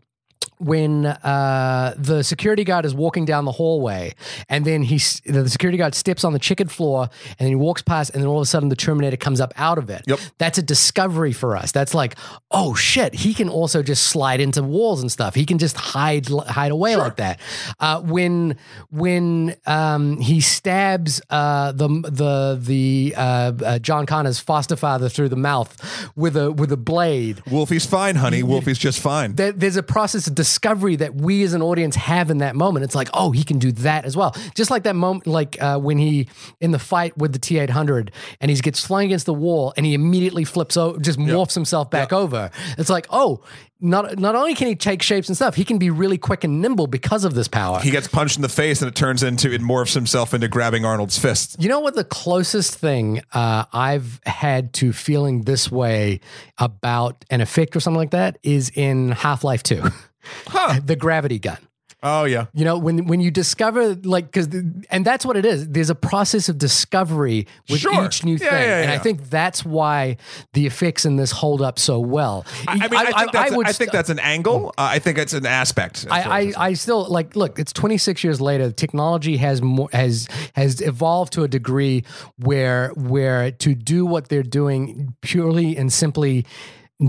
when 0.59 1.05
uh, 1.05 1.93
the 1.97 2.23
security 2.23 2.63
guard 2.63 2.85
is 2.85 2.93
walking 2.93 3.25
down 3.25 3.45
the 3.45 3.51
hallway, 3.51 4.13
and 4.49 4.65
then 4.65 4.83
he 4.83 4.97
the 5.25 5.49
security 5.49 5.77
guard 5.77 5.95
steps 5.95 6.23
on 6.23 6.33
the 6.33 6.39
checkered 6.39 6.71
floor, 6.71 7.09
and 7.27 7.39
then 7.39 7.47
he 7.49 7.55
walks 7.55 7.81
past, 7.81 8.11
and 8.13 8.21
then 8.21 8.27
all 8.27 8.37
of 8.39 8.43
a 8.43 8.45
sudden 8.45 8.69
the 8.69 8.75
Terminator 8.75 9.17
comes 9.17 9.39
up 9.41 9.53
out 9.57 9.77
of 9.77 9.89
it. 9.89 10.03
Yep. 10.07 10.19
That's 10.37 10.57
a 10.57 10.61
discovery 10.63 11.33
for 11.33 11.55
us. 11.57 11.71
That's 11.71 11.93
like, 11.93 12.15
oh 12.51 12.73
shit, 12.75 13.13
he 13.15 13.33
can 13.33 13.49
also 13.49 13.83
just 13.83 14.03
slide 14.07 14.39
into 14.39 14.63
walls 14.63 15.01
and 15.01 15.11
stuff. 15.11 15.35
He 15.35 15.45
can 15.45 15.57
just 15.57 15.75
hide 15.77 16.27
hide 16.29 16.71
away 16.71 16.95
like 16.95 17.17
that. 17.17 17.39
Uh, 17.79 18.01
when 18.01 18.57
when 18.91 19.55
um, 19.65 20.19
he 20.19 20.41
stabs 20.41 21.21
uh, 21.29 21.71
the 21.71 21.87
the 21.87 22.57
the 22.61 23.13
uh, 23.17 23.51
uh, 23.65 23.79
John 23.79 24.05
Connor's 24.05 24.39
foster 24.39 24.75
father 24.75 25.09
through 25.09 25.29
the 25.29 25.35
mouth 25.35 26.11
with 26.15 26.37
a 26.37 26.51
with 26.51 26.71
a 26.71 26.77
blade 26.77 27.41
Wolfie's 27.49 27.85
fine, 27.85 28.15
honey. 28.15 28.43
Wolfie's 28.43 28.77
just 28.77 28.99
fine. 28.99 29.35
there- 29.35 29.51
there's 29.51 29.75
a 29.77 29.83
process 29.83 30.27
of 30.27 30.35
discovery 30.53 30.95
that 30.95 31.15
we 31.15 31.41
as 31.41 31.55
an 31.55 31.63
audience 31.63 31.95
have 31.95 32.29
in 32.29 32.37
that 32.37 32.55
moment. 32.55 32.83
It's 32.83 32.93
like, 32.93 33.09
oh, 33.11 33.31
he 33.31 33.43
can 33.43 33.57
do 33.57 33.71
that 33.71 34.05
as 34.05 34.15
well. 34.15 34.35
Just 34.53 34.69
like 34.69 34.83
that 34.83 34.95
moment, 34.95 35.25
like 35.25 35.59
uh, 35.59 35.79
when 35.79 35.97
he 35.97 36.27
in 36.61 36.69
the 36.69 36.77
fight 36.77 37.17
with 37.17 37.33
the 37.33 37.39
T800 37.39 38.09
and 38.39 38.51
he 38.51 38.57
gets 38.57 38.85
flung 38.85 39.05
against 39.05 39.25
the 39.25 39.33
wall 39.33 39.73
and 39.75 39.83
he 39.83 39.95
immediately 39.95 40.43
flips 40.43 40.77
over, 40.77 40.99
just 40.99 41.17
morphs 41.17 41.55
himself 41.55 41.89
back 41.89 42.13
over. 42.13 42.51
It's 42.77 42.89
like, 42.91 43.07
oh, 43.09 43.41
not 43.81 44.17
not 44.17 44.35
only 44.35 44.53
can 44.53 44.67
he 44.67 44.75
take 44.75 45.01
shapes 45.01 45.27
and 45.27 45.35
stuff, 45.35 45.55
he 45.55 45.65
can 45.65 45.77
be 45.77 45.89
really 45.89 46.17
quick 46.17 46.43
and 46.43 46.61
nimble 46.61 46.87
because 46.87 47.25
of 47.25 47.33
this 47.33 47.47
power. 47.47 47.79
He 47.79 47.91
gets 47.91 48.07
punched 48.07 48.37
in 48.37 48.41
the 48.41 48.49
face 48.49 48.81
and 48.81 48.87
it 48.87 48.95
turns 48.95 49.23
into 49.23 49.51
it 49.51 49.61
morphs 49.61 49.93
himself 49.93 50.33
into 50.33 50.47
grabbing 50.47 50.85
Arnold's 50.85 51.17
fist. 51.19 51.57
You 51.59 51.67
know 51.67 51.81
what? 51.81 51.95
The 51.95 52.05
closest 52.05 52.75
thing 52.75 53.21
uh, 53.33 53.65
I've 53.73 54.21
had 54.25 54.71
to 54.75 54.93
feeling 54.93 55.41
this 55.41 55.69
way 55.71 56.21
about 56.57 57.25
an 57.29 57.41
effect 57.41 57.75
or 57.75 57.81
something 57.81 57.97
like 57.97 58.11
that 58.11 58.37
is 58.43 58.71
in 58.73 59.11
Half 59.11 59.43
Life 59.43 59.63
2, 59.63 59.83
Huh. 60.47 60.79
the 60.83 60.95
gravity 60.95 61.39
gun. 61.39 61.57
Oh 62.05 62.25
yeah. 62.25 62.47
You 62.53 62.65
know, 62.65 62.77
when 62.77 63.07
when 63.07 63.21
you 63.21 63.31
discover 63.31 63.95
like 63.95 64.25
because 64.25 64.47
and 64.89 65.05
that's 65.05 65.25
what 65.25 65.37
it 65.37 65.45
is. 65.45 65.69
There's 65.69 65.89
a 65.89 65.95
process 65.95 66.49
of 66.49 66.57
discovery 66.57 67.47
with 67.69 67.79
Sure. 67.79 68.03
each 68.03 68.25
new 68.25 68.33
Yeah, 68.33 68.37
thing, 68.49 68.49
yeah, 68.67 68.81
and 68.81 68.91
I 68.91 68.97
think 68.97 69.29
that's 69.29 69.63
why 69.63 70.17
the 70.51 70.65
effects 70.65 71.05
in 71.05 71.15
this 71.15 71.31
hold 71.31 71.61
up 71.61 71.79
so 71.79 72.01
well. 72.01 72.45
I, 72.67 72.73
I 72.73 72.75
mean, 72.75 72.93
I, 72.93 73.05
think 73.13 73.31
that's, 73.31 73.51
I, 73.53 73.55
would 73.55 73.67
think 73.67 73.75
st- 73.77 73.91
that's 73.93 74.09
an 74.09 74.19
angle. 74.19 74.73
Uh, 74.77 74.89
I 74.91 74.99
think 74.99 75.17
it's 75.17 75.31
an 75.31 75.45
aspect. 75.45 76.05
I, 76.11 76.21
I, 76.21 76.53
I 76.57 76.73
still 76.73 77.05
like 77.05 77.37
look 77.37 77.57
it's 77.57 77.71
26 77.71 78.21
years 78.21 78.41
later 78.41 78.69
technology 78.73 79.37
has 79.37 79.61
more 79.61 79.87
has 79.93 80.27
has 80.55 80.81
evolved 80.81 81.31
to 81.33 81.43
a 81.43 81.47
degree 81.47 82.03
where 82.35 82.89
where 82.95 83.49
to 83.51 83.75
do 83.75 84.05
what 84.05 84.27
they're 84.27 84.43
doing 84.43 85.15
purely 85.21 85.77
and 85.77 85.93
simply 85.93 86.45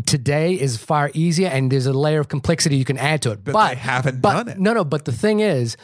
today 0.03 0.55
is 0.55 0.77
far 0.77 1.11
easier 1.15 1.49
and 1.49 1.71
there's 1.71 1.87
a 1.87 1.93
layer 1.93 2.21
of 2.21 2.29
complexity 2.29 2.77
you 2.77 2.85
can 2.85 2.99
add 2.99 3.23
to 3.23 3.31
it 3.31 3.45
but, 3.45 3.69
they 3.71 3.75
haven't 3.77 4.21
but- 4.21 4.33
done 4.33 4.49
it. 4.49 4.59
no 4.59 4.73
no 4.73 4.85
but 4.85 5.05
the 5.05 5.13
thing 5.13 5.41
is 5.41 5.77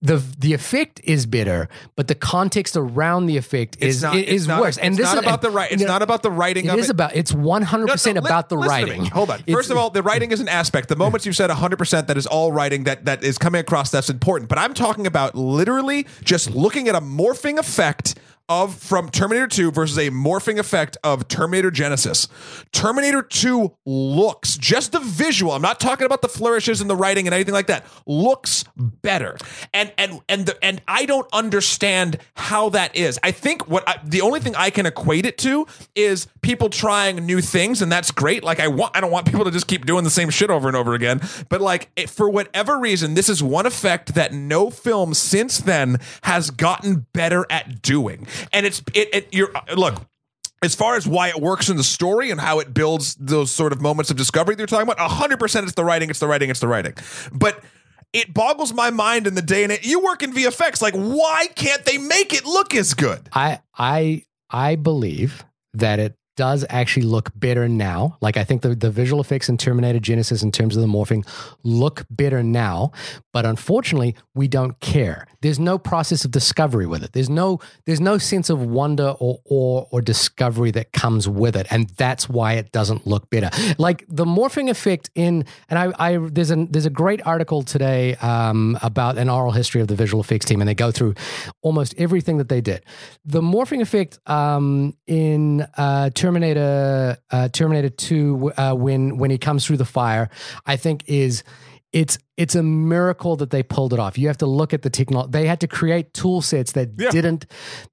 the 0.00 0.22
the 0.38 0.54
effect 0.54 1.00
is 1.02 1.26
bitter, 1.26 1.68
but 1.96 2.06
the 2.06 2.14
context 2.14 2.76
around 2.76 3.26
the 3.26 3.36
effect 3.36 3.76
It's 3.80 3.96
is 3.96 4.02
not, 4.04 4.14
is 4.16 4.46
not- 4.46 4.60
worse. 4.60 4.78
And 4.78 4.92
it's 4.94 4.98
this 4.98 5.06
not 5.12 5.24
is 5.24 5.26
about 5.28 5.42
the 5.42 5.50
right. 5.50 5.72
It's 5.72 5.82
not 5.82 6.02
about 6.02 6.22
the 6.22 6.30
writing 6.30 6.66
It 6.66 6.72
of 6.72 6.78
is 6.78 6.84
it. 6.84 6.92
about. 6.92 7.16
It's 7.16 7.32
one 7.32 7.62
hundred 7.62 7.88
percent 7.88 8.16
about 8.16 8.48
the 8.48 8.56
writing. 8.58 9.06
Hold 9.06 9.30
on. 9.30 9.40
It's- 9.40 9.52
First 9.52 9.72
of 9.72 9.76
all, 9.76 9.90
the 9.90 10.04
writing 10.04 10.30
is 10.30 10.38
an 10.38 10.46
aspect. 10.48 10.88
The 10.88 10.94
moments 10.94 11.26
you 11.26 11.32
said 11.32 11.50
100%, 11.50 12.06
that 12.06 12.16
is 12.16 12.28
all 12.28 12.52
writing 12.52 12.84
that 12.84 13.06
that 13.06 13.24
is 13.24 13.38
coming 13.38 13.60
across. 13.60 13.90
That's 13.90 14.08
important. 14.08 14.48
But 14.48 14.58
I'm 14.58 14.72
talking 14.72 15.04
about 15.04 15.34
literally 15.34 16.06
just 16.22 16.52
looking 16.52 16.86
at 16.88 16.94
a 16.94 17.00
morphing 17.00 17.58
effect 17.58 18.14
of 18.48 18.74
from 18.74 19.08
Terminator 19.10 19.46
2 19.46 19.70
versus 19.70 19.98
a 19.98 20.10
morphing 20.10 20.58
effect 20.58 20.96
of 21.04 21.28
Terminator 21.28 21.70
Genisys. 21.70 22.28
Terminator 22.72 23.22
2 23.22 23.74
looks 23.84 24.56
just 24.56 24.92
the 24.92 25.00
visual. 25.00 25.52
I'm 25.52 25.62
not 25.62 25.80
talking 25.80 26.06
about 26.06 26.22
the 26.22 26.28
flourishes 26.28 26.80
and 26.80 26.88
the 26.88 26.96
writing 26.96 27.26
and 27.26 27.34
anything 27.34 27.54
like 27.54 27.66
that. 27.66 27.84
Looks 28.06 28.64
better. 28.76 29.36
And 29.74 29.92
and 29.98 30.20
and 30.28 30.46
the, 30.46 30.64
and 30.64 30.80
I 30.88 31.04
don't 31.04 31.28
understand 31.32 32.18
how 32.34 32.70
that 32.70 32.96
is. 32.96 33.18
I 33.22 33.32
think 33.32 33.68
what 33.68 33.84
I, 33.86 34.00
the 34.04 34.22
only 34.22 34.40
thing 34.40 34.54
I 34.56 34.70
can 34.70 34.86
equate 34.86 35.26
it 35.26 35.38
to 35.38 35.66
is 35.94 36.26
people 36.40 36.70
trying 36.70 37.26
new 37.26 37.40
things 37.40 37.82
and 37.82 37.92
that's 37.92 38.10
great. 38.10 38.42
Like 38.44 38.60
I 38.60 38.68
want 38.68 38.96
I 38.96 39.00
don't 39.00 39.10
want 39.10 39.26
people 39.26 39.44
to 39.44 39.50
just 39.50 39.66
keep 39.66 39.84
doing 39.84 40.04
the 40.04 40.10
same 40.10 40.30
shit 40.30 40.50
over 40.50 40.68
and 40.68 40.76
over 40.76 40.94
again. 40.94 41.20
But 41.48 41.60
like 41.60 41.90
it, 41.96 42.08
for 42.08 42.30
whatever 42.30 42.78
reason 42.78 43.14
this 43.14 43.28
is 43.28 43.42
one 43.42 43.66
effect 43.66 44.14
that 44.14 44.32
no 44.32 44.70
film 44.70 45.12
since 45.14 45.58
then 45.58 45.98
has 46.22 46.50
gotten 46.50 47.06
better 47.12 47.46
at 47.50 47.82
doing. 47.82 48.26
And 48.52 48.66
it's 48.66 48.82
it, 48.94 49.08
it 49.14 49.28
you're 49.32 49.52
look 49.76 50.02
as 50.62 50.74
far 50.74 50.96
as 50.96 51.06
why 51.06 51.28
it 51.28 51.40
works 51.40 51.68
in 51.68 51.76
the 51.76 51.84
story 51.84 52.30
and 52.30 52.40
how 52.40 52.58
it 52.58 52.74
builds 52.74 53.14
those 53.14 53.50
sort 53.50 53.72
of 53.72 53.80
moments 53.80 54.10
of 54.10 54.16
discovery 54.16 54.54
that 54.54 54.60
you're 54.60 54.66
talking 54.66 54.90
about, 54.90 54.98
100% 54.98 55.62
it's 55.62 55.74
the 55.74 55.84
writing, 55.84 56.10
it's 56.10 56.18
the 56.18 56.26
writing, 56.26 56.50
it's 56.50 56.60
the 56.60 56.66
writing. 56.66 56.94
But 57.32 57.62
it 58.12 58.34
boggles 58.34 58.72
my 58.72 58.90
mind 58.90 59.26
in 59.26 59.34
the 59.34 59.42
day 59.42 59.62
and 59.62 59.72
age. 59.72 59.86
You 59.86 60.00
work 60.00 60.22
in 60.22 60.32
VFX. 60.32 60.82
Like, 60.82 60.94
why 60.94 61.46
can't 61.54 61.84
they 61.84 61.98
make 61.98 62.32
it 62.32 62.44
look 62.44 62.74
as 62.74 62.94
good? 62.94 63.28
I 63.32 63.60
I 63.76 64.24
I 64.50 64.76
believe 64.76 65.44
that 65.74 65.98
it 65.98 66.16
does 66.38 66.64
actually 66.70 67.02
look 67.02 67.32
better 67.34 67.68
now. 67.68 68.16
Like 68.20 68.36
I 68.36 68.44
think 68.44 68.62
the, 68.62 68.76
the 68.76 68.92
visual 68.92 69.20
effects 69.20 69.48
in 69.48 69.56
Terminator 69.58 69.98
Genisys 69.98 70.44
in 70.44 70.52
terms 70.52 70.76
of 70.76 70.82
the 70.82 70.86
morphing 70.86 71.26
look 71.64 72.06
better 72.10 72.44
now, 72.44 72.92
but 73.32 73.44
unfortunately, 73.44 74.14
we 74.34 74.46
don't 74.46 74.78
care. 74.78 75.26
There's 75.42 75.58
no 75.58 75.78
process 75.78 76.24
of 76.24 76.30
discovery 76.30 76.86
with 76.86 77.02
it. 77.02 77.12
There's 77.12 77.28
no 77.28 77.58
there's 77.86 78.00
no 78.00 78.18
sense 78.18 78.50
of 78.50 78.62
wonder 78.62 79.16
or 79.18 79.40
awe 79.46 79.86
or 79.90 80.00
discovery 80.00 80.70
that 80.72 80.92
comes 80.92 81.28
with 81.28 81.56
it, 81.56 81.66
and 81.70 81.88
that's 81.90 82.28
why 82.28 82.52
it 82.52 82.70
doesn't 82.70 83.04
look 83.04 83.28
better. 83.30 83.50
Like 83.76 84.04
the 84.08 84.24
morphing 84.24 84.70
effect 84.70 85.10
in, 85.16 85.44
and 85.68 85.78
I, 85.78 85.92
I 85.98 86.18
there's 86.18 86.52
a 86.52 86.66
there's 86.70 86.86
a 86.86 86.90
great 86.90 87.20
article 87.26 87.62
today 87.62 88.14
um, 88.16 88.78
about 88.80 89.18
an 89.18 89.28
oral 89.28 89.50
history 89.50 89.80
of 89.80 89.88
the 89.88 89.96
visual 89.96 90.20
effects 90.20 90.46
team, 90.46 90.60
and 90.60 90.68
they 90.68 90.74
go 90.74 90.92
through 90.92 91.14
almost 91.62 91.94
everything 91.98 92.38
that 92.38 92.48
they 92.48 92.60
did. 92.60 92.84
The 93.24 93.40
morphing 93.40 93.80
effect 93.80 94.20
um, 94.26 94.96
in 95.08 95.66
uh, 95.76 96.10
uh, 97.30 97.48
Terminator 97.48 97.90
Two 97.90 98.52
uh, 98.56 98.74
when 98.74 99.18
when 99.18 99.30
he 99.30 99.38
comes 99.38 99.66
through 99.66 99.78
the 99.78 99.84
fire, 99.84 100.30
I 100.66 100.76
think 100.76 101.04
is 101.06 101.42
it's 101.92 102.18
it's 102.38 102.54
a 102.54 102.62
miracle 102.62 103.34
that 103.36 103.50
they 103.50 103.64
pulled 103.64 103.92
it 103.92 103.98
off. 103.98 104.16
You 104.16 104.28
have 104.28 104.38
to 104.38 104.46
look 104.46 104.72
at 104.72 104.82
the 104.82 104.90
technology. 104.90 105.30
They 105.32 105.46
had 105.46 105.58
to 105.60 105.66
create 105.66 106.14
tool 106.14 106.40
sets 106.40 106.72
that 106.72 106.90
Yeah. 106.96 107.10
didn't 107.10 107.46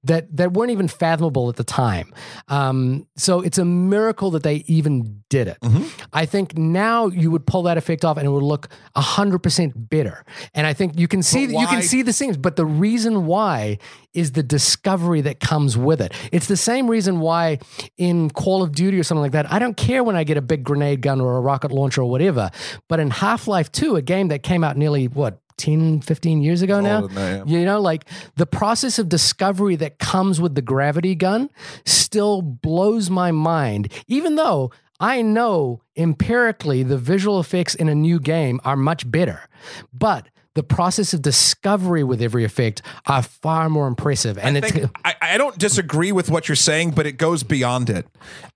that 0.04 0.34
that 0.36 0.52
weren't 0.52 0.70
even 0.70 0.86
fathomable 0.86 1.48
at 1.48 1.56
the 1.56 1.64
time. 1.64 2.14
Um, 2.46 3.06
so 3.16 3.40
it's 3.40 3.58
a 3.58 3.64
miracle 3.64 4.30
that 4.30 4.44
they 4.44 4.62
even 4.68 5.22
did 5.28 5.48
it. 5.48 5.58
Mm-hmm. 5.62 5.84
I 6.12 6.26
think 6.26 6.56
now 6.56 7.08
you 7.08 7.32
would 7.32 7.44
pull 7.44 7.64
that 7.64 7.76
effect 7.76 8.04
off 8.04 8.16
and 8.16 8.24
it 8.24 8.30
would 8.30 8.44
look 8.44 8.68
hundred 8.94 9.40
percent 9.40 9.90
better. 9.90 10.24
And 10.54 10.64
I 10.66 10.72
think 10.72 10.98
you 10.98 11.08
can 11.08 11.22
see 11.24 11.42
you 11.46 11.66
can 11.66 11.82
see 11.82 12.02
the 12.02 12.12
seams, 12.12 12.36
but 12.36 12.54
the 12.54 12.64
reason 12.66 13.26
why 13.26 13.78
is 14.14 14.32
the 14.32 14.42
discovery 14.42 15.20
that 15.20 15.40
comes 15.40 15.76
with 15.76 16.00
it. 16.00 16.12
It's 16.32 16.46
the 16.46 16.56
same 16.56 16.88
reason 16.88 17.20
why 17.20 17.58
in 17.98 18.30
Call 18.30 18.62
of 18.62 18.72
Duty 18.72 18.98
or 18.98 19.02
something 19.02 19.20
like 19.20 19.32
that, 19.32 19.52
I 19.52 19.58
don't 19.58 19.76
care 19.76 20.02
when 20.02 20.16
I 20.16 20.24
get 20.24 20.38
a 20.38 20.40
big 20.42 20.64
grenade 20.64 21.02
gun 21.02 21.20
or 21.20 21.36
a 21.36 21.40
rocket 21.40 21.70
launcher 21.70 22.00
or 22.00 22.08
whatever. 22.10 22.50
But 22.88 22.98
in 22.98 23.10
Half 23.10 23.46
Life 23.46 23.70
2, 23.72 23.96
a 23.96 24.00
game 24.02 24.28
that 24.28 24.35
came 24.42 24.64
out 24.64 24.76
nearly, 24.76 25.08
what, 25.08 25.40
10, 25.56 26.00
15 26.00 26.42
years 26.42 26.62
ago 26.62 26.80
now? 26.80 27.06
That, 27.06 27.48
yeah. 27.48 27.58
You 27.58 27.64
know, 27.64 27.80
like 27.80 28.04
the 28.36 28.46
process 28.46 28.98
of 28.98 29.08
discovery 29.08 29.76
that 29.76 29.98
comes 29.98 30.40
with 30.40 30.54
the 30.54 30.62
gravity 30.62 31.14
gun 31.14 31.50
still 31.84 32.42
blows 32.42 33.10
my 33.10 33.32
mind, 33.32 33.92
even 34.06 34.36
though 34.36 34.70
I 35.00 35.22
know 35.22 35.80
empirically 35.96 36.82
the 36.82 36.98
visual 36.98 37.40
effects 37.40 37.74
in 37.74 37.88
a 37.88 37.94
new 37.94 38.20
game 38.20 38.60
are 38.64 38.76
much 38.76 39.10
better. 39.10 39.48
But 39.92 40.28
the 40.56 40.62
process 40.62 41.12
of 41.12 41.20
discovery 41.22 42.02
with 42.02 42.22
every 42.22 42.42
effect 42.42 42.80
are 43.06 43.22
far 43.22 43.68
more 43.68 43.86
impressive. 43.86 44.38
And 44.38 44.56
I, 44.56 44.58
it's 44.60 44.72
think, 44.72 44.90
I, 45.04 45.14
I 45.20 45.38
don't 45.38 45.56
disagree 45.58 46.12
with 46.12 46.30
what 46.30 46.48
you're 46.48 46.56
saying, 46.56 46.92
but 46.92 47.06
it 47.06 47.12
goes 47.12 47.42
beyond 47.42 47.90
it. 47.90 48.06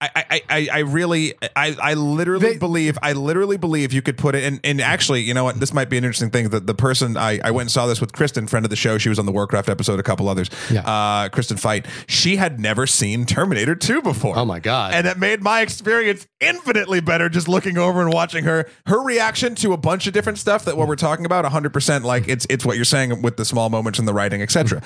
I, 0.00 0.10
I, 0.16 0.40
I, 0.48 0.68
I 0.72 0.78
really, 0.78 1.34
I, 1.54 1.76
I 1.80 1.94
literally 1.94 2.52
They- 2.54 2.58
believe, 2.58 2.98
I 3.02 3.12
literally 3.12 3.58
believe 3.58 3.92
you 3.92 4.00
could 4.00 4.16
put 4.16 4.34
it 4.34 4.44
in. 4.44 4.60
And 4.64 4.80
actually, 4.80 5.20
you 5.20 5.34
know 5.34 5.44
what? 5.44 5.60
This 5.60 5.74
might 5.74 5.90
be 5.90 5.98
an 5.98 6.04
interesting 6.04 6.30
thing. 6.30 6.48
That 6.48 6.66
the 6.66 6.74
person 6.74 7.18
I, 7.18 7.38
I 7.44 7.50
went 7.50 7.64
and 7.66 7.70
saw 7.70 7.86
this 7.86 8.00
with 8.00 8.12
Kristen, 8.12 8.46
friend 8.46 8.64
of 8.64 8.70
the 8.70 8.76
show. 8.76 8.96
She 8.96 9.10
was 9.10 9.18
on 9.18 9.26
the 9.26 9.32
Warcraft 9.32 9.68
episode, 9.68 10.00
a 10.00 10.02
couple 10.02 10.26
others. 10.28 10.48
Yeah. 10.70 10.80
Uh, 10.88 11.28
Kristen 11.28 11.58
Fight. 11.58 11.84
She 12.06 12.36
had 12.36 12.58
never 12.58 12.86
seen 12.86 13.26
Terminator 13.26 13.74
2 13.74 14.00
before. 14.00 14.38
Oh 14.38 14.46
my 14.46 14.58
God. 14.58 14.94
And 14.94 15.06
it 15.06 15.18
made 15.18 15.42
my 15.42 15.60
experience 15.60 16.26
infinitely 16.40 17.00
better 17.00 17.28
just 17.28 17.46
looking 17.46 17.76
over 17.76 18.00
and 18.00 18.10
watching 18.10 18.44
her. 18.44 18.66
Her 18.86 19.02
reaction 19.02 19.54
to 19.56 19.74
a 19.74 19.76
bunch 19.76 20.06
of 20.06 20.14
different 20.14 20.38
stuff 20.38 20.64
that 20.64 20.78
what 20.78 20.88
we're 20.88 20.96
talking 20.96 21.26
about, 21.26 21.44
100% 21.44 21.89
like 21.98 22.28
it's 22.28 22.46
it's 22.48 22.64
what 22.64 22.76
you're 22.76 22.84
saying 22.84 23.22
with 23.22 23.36
the 23.36 23.44
small 23.44 23.68
moments 23.70 23.98
in 23.98 24.04
the 24.06 24.14
writing, 24.14 24.40
etc. 24.42 24.82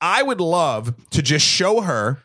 I 0.00 0.22
would 0.22 0.40
love 0.40 0.94
to 1.10 1.22
just 1.22 1.44
show 1.46 1.80
her 1.82 2.18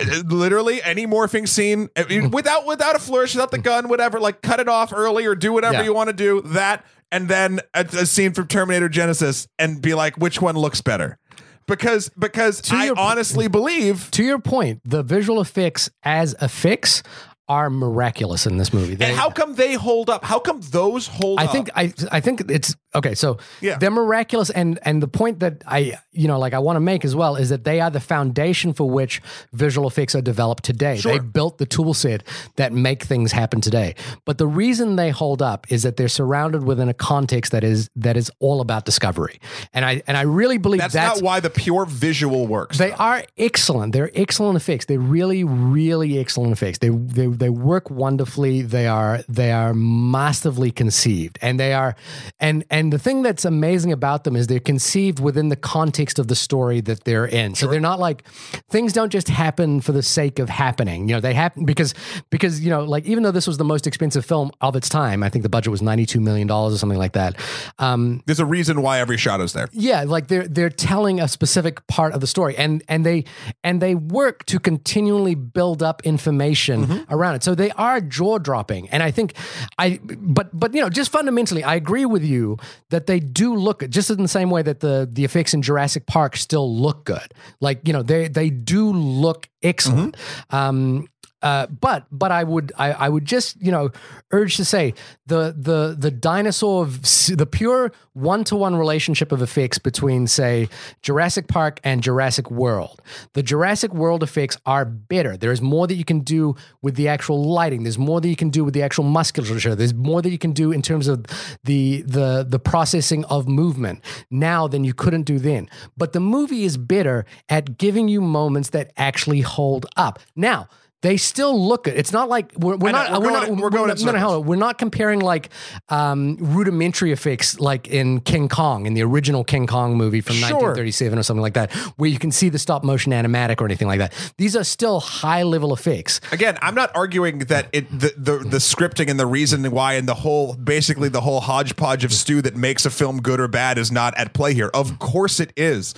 uh, 0.00 0.22
literally 0.26 0.82
any 0.82 1.06
morphing 1.06 1.46
scene 1.48 1.88
without 2.30 2.66
without 2.66 2.96
a 2.96 2.98
flourish, 2.98 3.34
without 3.34 3.50
the 3.50 3.58
gun, 3.58 3.88
whatever. 3.88 4.20
Like 4.20 4.42
cut 4.42 4.60
it 4.60 4.68
off 4.68 4.92
early 4.94 5.26
or 5.26 5.34
do 5.34 5.52
whatever 5.52 5.74
Yeah. 5.78 5.82
you 5.84 5.94
want 5.94 6.08
to 6.08 6.14
do. 6.14 6.42
That 6.42 6.84
and 7.12 7.28
then 7.28 7.60
a, 7.74 7.80
a 7.84 8.06
scene 8.06 8.32
from 8.32 8.46
Terminator 8.48 8.88
Genisys 8.88 9.46
and 9.58 9.80
be 9.80 9.94
like, 9.94 10.16
which 10.16 10.40
one 10.40 10.56
looks 10.56 10.80
better? 10.80 11.18
Because 11.66 12.08
because 12.18 12.62
I 12.72 12.86
your- 12.86 12.98
honestly 12.98 13.48
believe 13.48 14.10
to 14.12 14.22
your 14.24 14.38
point, 14.38 14.80
the 14.84 15.02
visual 15.02 15.40
effects 15.40 15.90
as 16.04 16.34
effects 16.40 17.02
are 17.48 17.70
miraculous 17.70 18.46
in 18.46 18.56
this 18.56 18.72
movie. 18.72 18.94
They- 18.96 19.06
And 19.06 19.16
how 19.16 19.30
come 19.30 19.54
they 19.54 19.74
hold 19.74 20.10
up? 20.10 20.24
How 20.24 20.38
come 20.40 20.60
those 20.70 21.06
hold 21.06 21.38
I 21.38 21.44
up? 21.44 21.52
think 21.52 21.70
I 21.76 21.92
I 22.10 22.20
think 22.20 22.50
it's 22.50 22.74
okay. 22.94 23.14
So 23.14 23.38
Yeah. 23.60 23.78
they're 23.78 23.90
miraculous, 23.90 24.50
and 24.50 24.78
and 24.82 25.00
the 25.02 25.06
point 25.08 25.40
that 25.40 25.62
I 25.66 25.98
you 26.12 26.26
know 26.26 26.38
like 26.38 26.54
I 26.54 26.58
want 26.58 26.76
to 26.76 26.80
make 26.80 27.04
as 27.04 27.14
well 27.14 27.36
is 27.36 27.50
that 27.50 27.62
they 27.64 27.80
are 27.80 27.90
the 27.90 28.00
foundation 28.00 28.72
for 28.72 28.88
which 28.90 29.22
visual 29.52 29.86
effects 29.86 30.14
are 30.16 30.22
developed 30.22 30.64
today. 30.64 30.96
Sure. 30.98 31.12
They 31.12 31.18
built 31.20 31.58
the 31.58 31.66
tool 31.66 31.94
set 31.94 32.24
that 32.56 32.72
make 32.72 33.04
things 33.04 33.32
happen 33.32 33.60
today. 33.60 33.94
But 34.24 34.38
the 34.38 34.46
reason 34.48 34.96
they 34.96 35.10
hold 35.10 35.40
up 35.40 35.66
is 35.70 35.82
that 35.84 35.96
they're 35.96 36.08
surrounded 36.08 36.64
within 36.64 36.88
a 36.88 36.94
context 36.94 37.52
that 37.52 37.62
is 37.62 37.90
that 37.94 38.16
is 38.16 38.30
all 38.40 38.60
about 38.60 38.84
discovery, 38.84 39.38
and 39.72 39.84
I 39.84 40.02
and 40.08 40.16
I 40.16 40.22
really 40.22 40.58
believe 40.58 40.80
that's, 40.80 40.94
that's, 40.94 41.20
not 41.20 41.24
why 41.24 41.38
the 41.40 41.50
pure 41.50 41.86
visual 41.86 42.46
works. 42.48 42.78
they 42.78 42.90
are 42.92 43.22
excellent. 43.38 43.92
They're 43.92 44.10
excellent 44.14 44.56
effects. 44.56 44.86
They're 44.86 44.98
really, 44.98 45.44
really 45.44 46.18
excellent 46.18 46.52
effects. 46.52 46.78
They 46.78 46.88
they 46.88 47.26
they 47.38 47.50
work 47.50 47.90
wonderfully. 47.90 48.62
They 48.62 48.86
are 48.86 49.22
they 49.28 49.52
are 49.52 49.74
masterfully 49.74 50.70
conceived, 50.70 51.38
and 51.42 51.58
they 51.58 51.72
are 51.72 51.96
and 52.40 52.64
and 52.70 52.92
the 52.92 52.98
thing 52.98 53.22
that's 53.22 53.44
amazing 53.44 53.92
about 53.92 54.24
them 54.24 54.36
is 54.36 54.46
they're 54.46 54.60
conceived 54.60 55.20
within 55.20 55.48
the 55.48 55.56
context 55.56 56.18
of 56.18 56.28
the 56.28 56.34
story 56.34 56.80
that 56.82 57.04
they're 57.04 57.26
in. 57.26 57.54
So 57.54 57.66
they're 57.66 57.80
not 57.80 57.98
like 57.98 58.24
things 58.70 58.92
don't 58.92 59.10
just 59.10 59.28
happen 59.28 59.80
for 59.80 59.92
the 59.92 60.02
sake 60.02 60.38
of 60.38 60.48
happening. 60.48 61.08
You 61.08 61.16
know, 61.16 61.20
they 61.20 61.34
happen 61.34 61.64
because 61.64 61.94
because 62.30 62.60
you 62.60 62.70
know 62.70 62.84
like 62.84 63.04
even 63.06 63.22
though 63.22 63.30
this 63.32 63.46
was 63.46 63.58
the 63.58 63.64
most 63.64 63.86
expensive 63.86 64.24
film 64.24 64.50
of 64.60 64.76
its 64.76 64.88
time, 64.88 65.22
I 65.22 65.28
think 65.28 65.42
the 65.42 65.48
budget 65.48 65.70
was 65.70 65.82
ninety 65.82 66.06
two 66.06 66.20
million 66.20 66.46
dollars 66.46 66.74
or 66.74 66.78
something 66.78 66.98
like 66.98 67.12
that. 67.12 67.36
Um, 67.78 68.22
There's 68.26 68.40
a 68.40 68.46
reason 68.46 68.82
why 68.82 69.00
every 69.00 69.16
shot 69.16 69.40
is 69.40 69.52
there. 69.52 69.68
yeah, 69.72 70.04
like 70.04 70.28
they're 70.28 70.48
they're 70.48 70.70
telling 70.70 71.20
a 71.20 71.28
specific 71.28 71.86
part 71.86 72.12
of 72.14 72.20
the 72.20 72.26
story, 72.26 72.56
and 72.56 72.82
and 72.88 73.04
they 73.04 73.24
and 73.62 73.80
they 73.82 73.94
work 73.94 74.44
to 74.46 74.58
continually 74.58 75.34
build 75.34 75.82
up 75.82 76.02
information 76.04 77.04
around 77.10 77.25
it. 77.34 77.42
So 77.42 77.54
they 77.54 77.70
are 77.72 78.00
jaw 78.00 78.38
dropping, 78.38 78.88
and 78.90 79.02
I 79.02 79.10
think 79.10 79.34
I 79.78 80.00
but 80.02 80.58
but 80.58 80.74
you 80.74 80.80
know 80.80 80.88
just 80.88 81.10
fundamentally, 81.10 81.64
I 81.64 81.74
agree 81.74 82.06
with 82.06 82.24
you 82.24 82.58
that 82.90 83.06
they 83.06 83.20
do 83.20 83.54
look 83.54 83.88
just 83.88 84.10
in 84.10 84.22
the 84.22 84.28
same 84.28 84.50
way 84.50 84.62
that 84.62 84.80
the 84.80 85.08
the 85.10 85.24
effects 85.24 85.54
in 85.54 85.62
Jurassic 85.62 86.06
Park 86.06 86.36
still 86.36 86.74
look 86.74 87.04
good. 87.04 87.34
Like 87.60 87.86
you 87.86 87.92
know 87.92 88.02
they 88.02 88.28
they 88.28 88.50
do 88.50 88.92
look 88.92 89.48
excellent. 89.62 90.16
Um, 90.50 91.08
uh, 91.42 91.66
but 91.66 92.06
but 92.10 92.32
I 92.32 92.44
would 92.44 92.72
I, 92.78 92.92
I 92.92 93.08
would 93.08 93.24
just 93.24 93.60
you 93.60 93.70
know 93.70 93.90
urge 94.30 94.56
to 94.56 94.64
say 94.64 94.94
the 95.26 95.54
the 95.56 95.94
the 95.98 96.10
dinosaur 96.10 96.82
of 96.82 97.02
the 97.02 97.46
pure 97.50 97.92
one 98.14 98.42
to 98.44 98.56
one 98.56 98.74
relationship 98.74 99.32
of 99.32 99.42
effects 99.42 99.78
between 99.78 100.26
say 100.26 100.68
Jurassic 101.02 101.46
Park 101.46 101.78
and 101.84 102.02
Jurassic 102.02 102.50
World. 102.50 103.02
The 103.34 103.42
Jurassic 103.42 103.92
World 103.92 104.22
effects 104.22 104.56
are 104.64 104.86
better. 104.86 105.36
There 105.36 105.52
is 105.52 105.60
more 105.60 105.86
that 105.86 105.96
you 105.96 106.04
can 106.04 106.20
do 106.20 106.56
with 106.80 106.94
the 106.96 107.08
actual 107.08 107.44
lighting. 107.44 107.82
There's 107.82 107.98
more 107.98 108.20
that 108.22 108.28
you 108.28 108.36
can 108.36 108.48
do 108.48 108.64
with 108.64 108.72
the 108.72 108.82
actual 108.82 109.04
musculature. 109.04 109.74
There's 109.74 109.94
more 109.94 110.22
that 110.22 110.30
you 110.30 110.38
can 110.38 110.52
do 110.52 110.72
in 110.72 110.80
terms 110.80 111.06
of 111.06 111.26
the 111.64 112.02
the 112.02 112.46
the 112.48 112.58
processing 112.58 113.26
of 113.26 113.46
movement 113.46 114.02
now 114.30 114.66
than 114.68 114.84
you 114.84 114.94
couldn't 114.94 115.24
do 115.24 115.38
then. 115.38 115.68
But 115.98 116.14
the 116.14 116.20
movie 116.20 116.64
is 116.64 116.78
better 116.78 117.26
at 117.50 117.76
giving 117.76 118.08
you 118.08 118.22
moments 118.22 118.70
that 118.70 118.92
actually 118.96 119.42
hold 119.42 119.84
up. 119.96 120.18
Now 120.34 120.68
they 121.02 121.16
still 121.16 121.58
look 121.68 121.84
good. 121.84 121.94
It's 121.96 122.12
not 122.12 122.28
like 122.28 122.52
we're, 122.56 122.76
we're 122.76 122.90
know, 122.90 123.02
not. 123.04 123.12
we're 123.12 123.18
We're, 123.20 123.30
going- 123.30 123.50
not. 123.54 123.62
we're 123.62 123.70
going 123.70 123.88
not, 123.88 124.00
in 124.00 124.06
no, 124.06 124.12
no. 124.12 124.40
We're 124.40 124.56
not 124.56 124.78
comparing 124.78 125.20
like 125.20 125.50
um, 125.88 126.36
rudimentary 126.40 127.12
effects 127.12 127.60
like 127.60 127.86
in 127.88 128.20
King 128.20 128.48
Kong, 128.48 128.86
in 128.86 128.94
the 128.94 129.02
original 129.02 129.44
King 129.44 129.66
Kong 129.66 129.96
movie 129.96 130.20
from 130.20 130.36
Sure. 130.36 130.48
1937 130.56 131.18
or 131.18 131.22
something 131.22 131.42
like 131.42 131.54
that, 131.54 131.72
where 131.96 132.08
you 132.10 132.18
can 132.18 132.32
see 132.32 132.48
the 132.48 132.58
stop 132.58 132.82
motion 132.82 133.12
animatic 133.12 133.60
or 133.60 133.66
anything 133.66 133.86
like 133.88 133.98
that. 133.98 134.12
These 134.38 134.56
are 134.56 134.64
still 134.64 135.00
high 135.00 135.42
level 135.42 135.72
effects. 135.72 136.20
Again, 136.32 136.58
I'm 136.62 136.74
not 136.74 136.90
arguing 136.96 137.40
that 137.40 137.68
it 137.72 137.88
the, 137.90 138.12
the 138.16 138.38
the 138.38 138.58
scripting 138.58 139.08
and 139.10 139.20
the 139.20 139.26
reason 139.26 139.70
why 139.70 139.94
and 139.94 140.08
the 140.08 140.14
whole 140.14 140.54
basically 140.54 141.08
the 141.08 141.20
whole 141.20 141.40
hodgepodge 141.40 142.04
of 142.04 142.12
stew 142.12 142.40
that 142.42 142.56
makes 142.56 142.86
a 142.86 142.90
film 142.90 143.20
good 143.20 143.38
or 143.38 143.48
bad 143.48 143.78
is 143.78 143.92
not 143.92 144.16
at 144.16 144.32
play 144.32 144.54
here. 144.54 144.70
Of 144.72 144.98
course 144.98 145.40
it 145.40 145.52
is. 145.56 145.94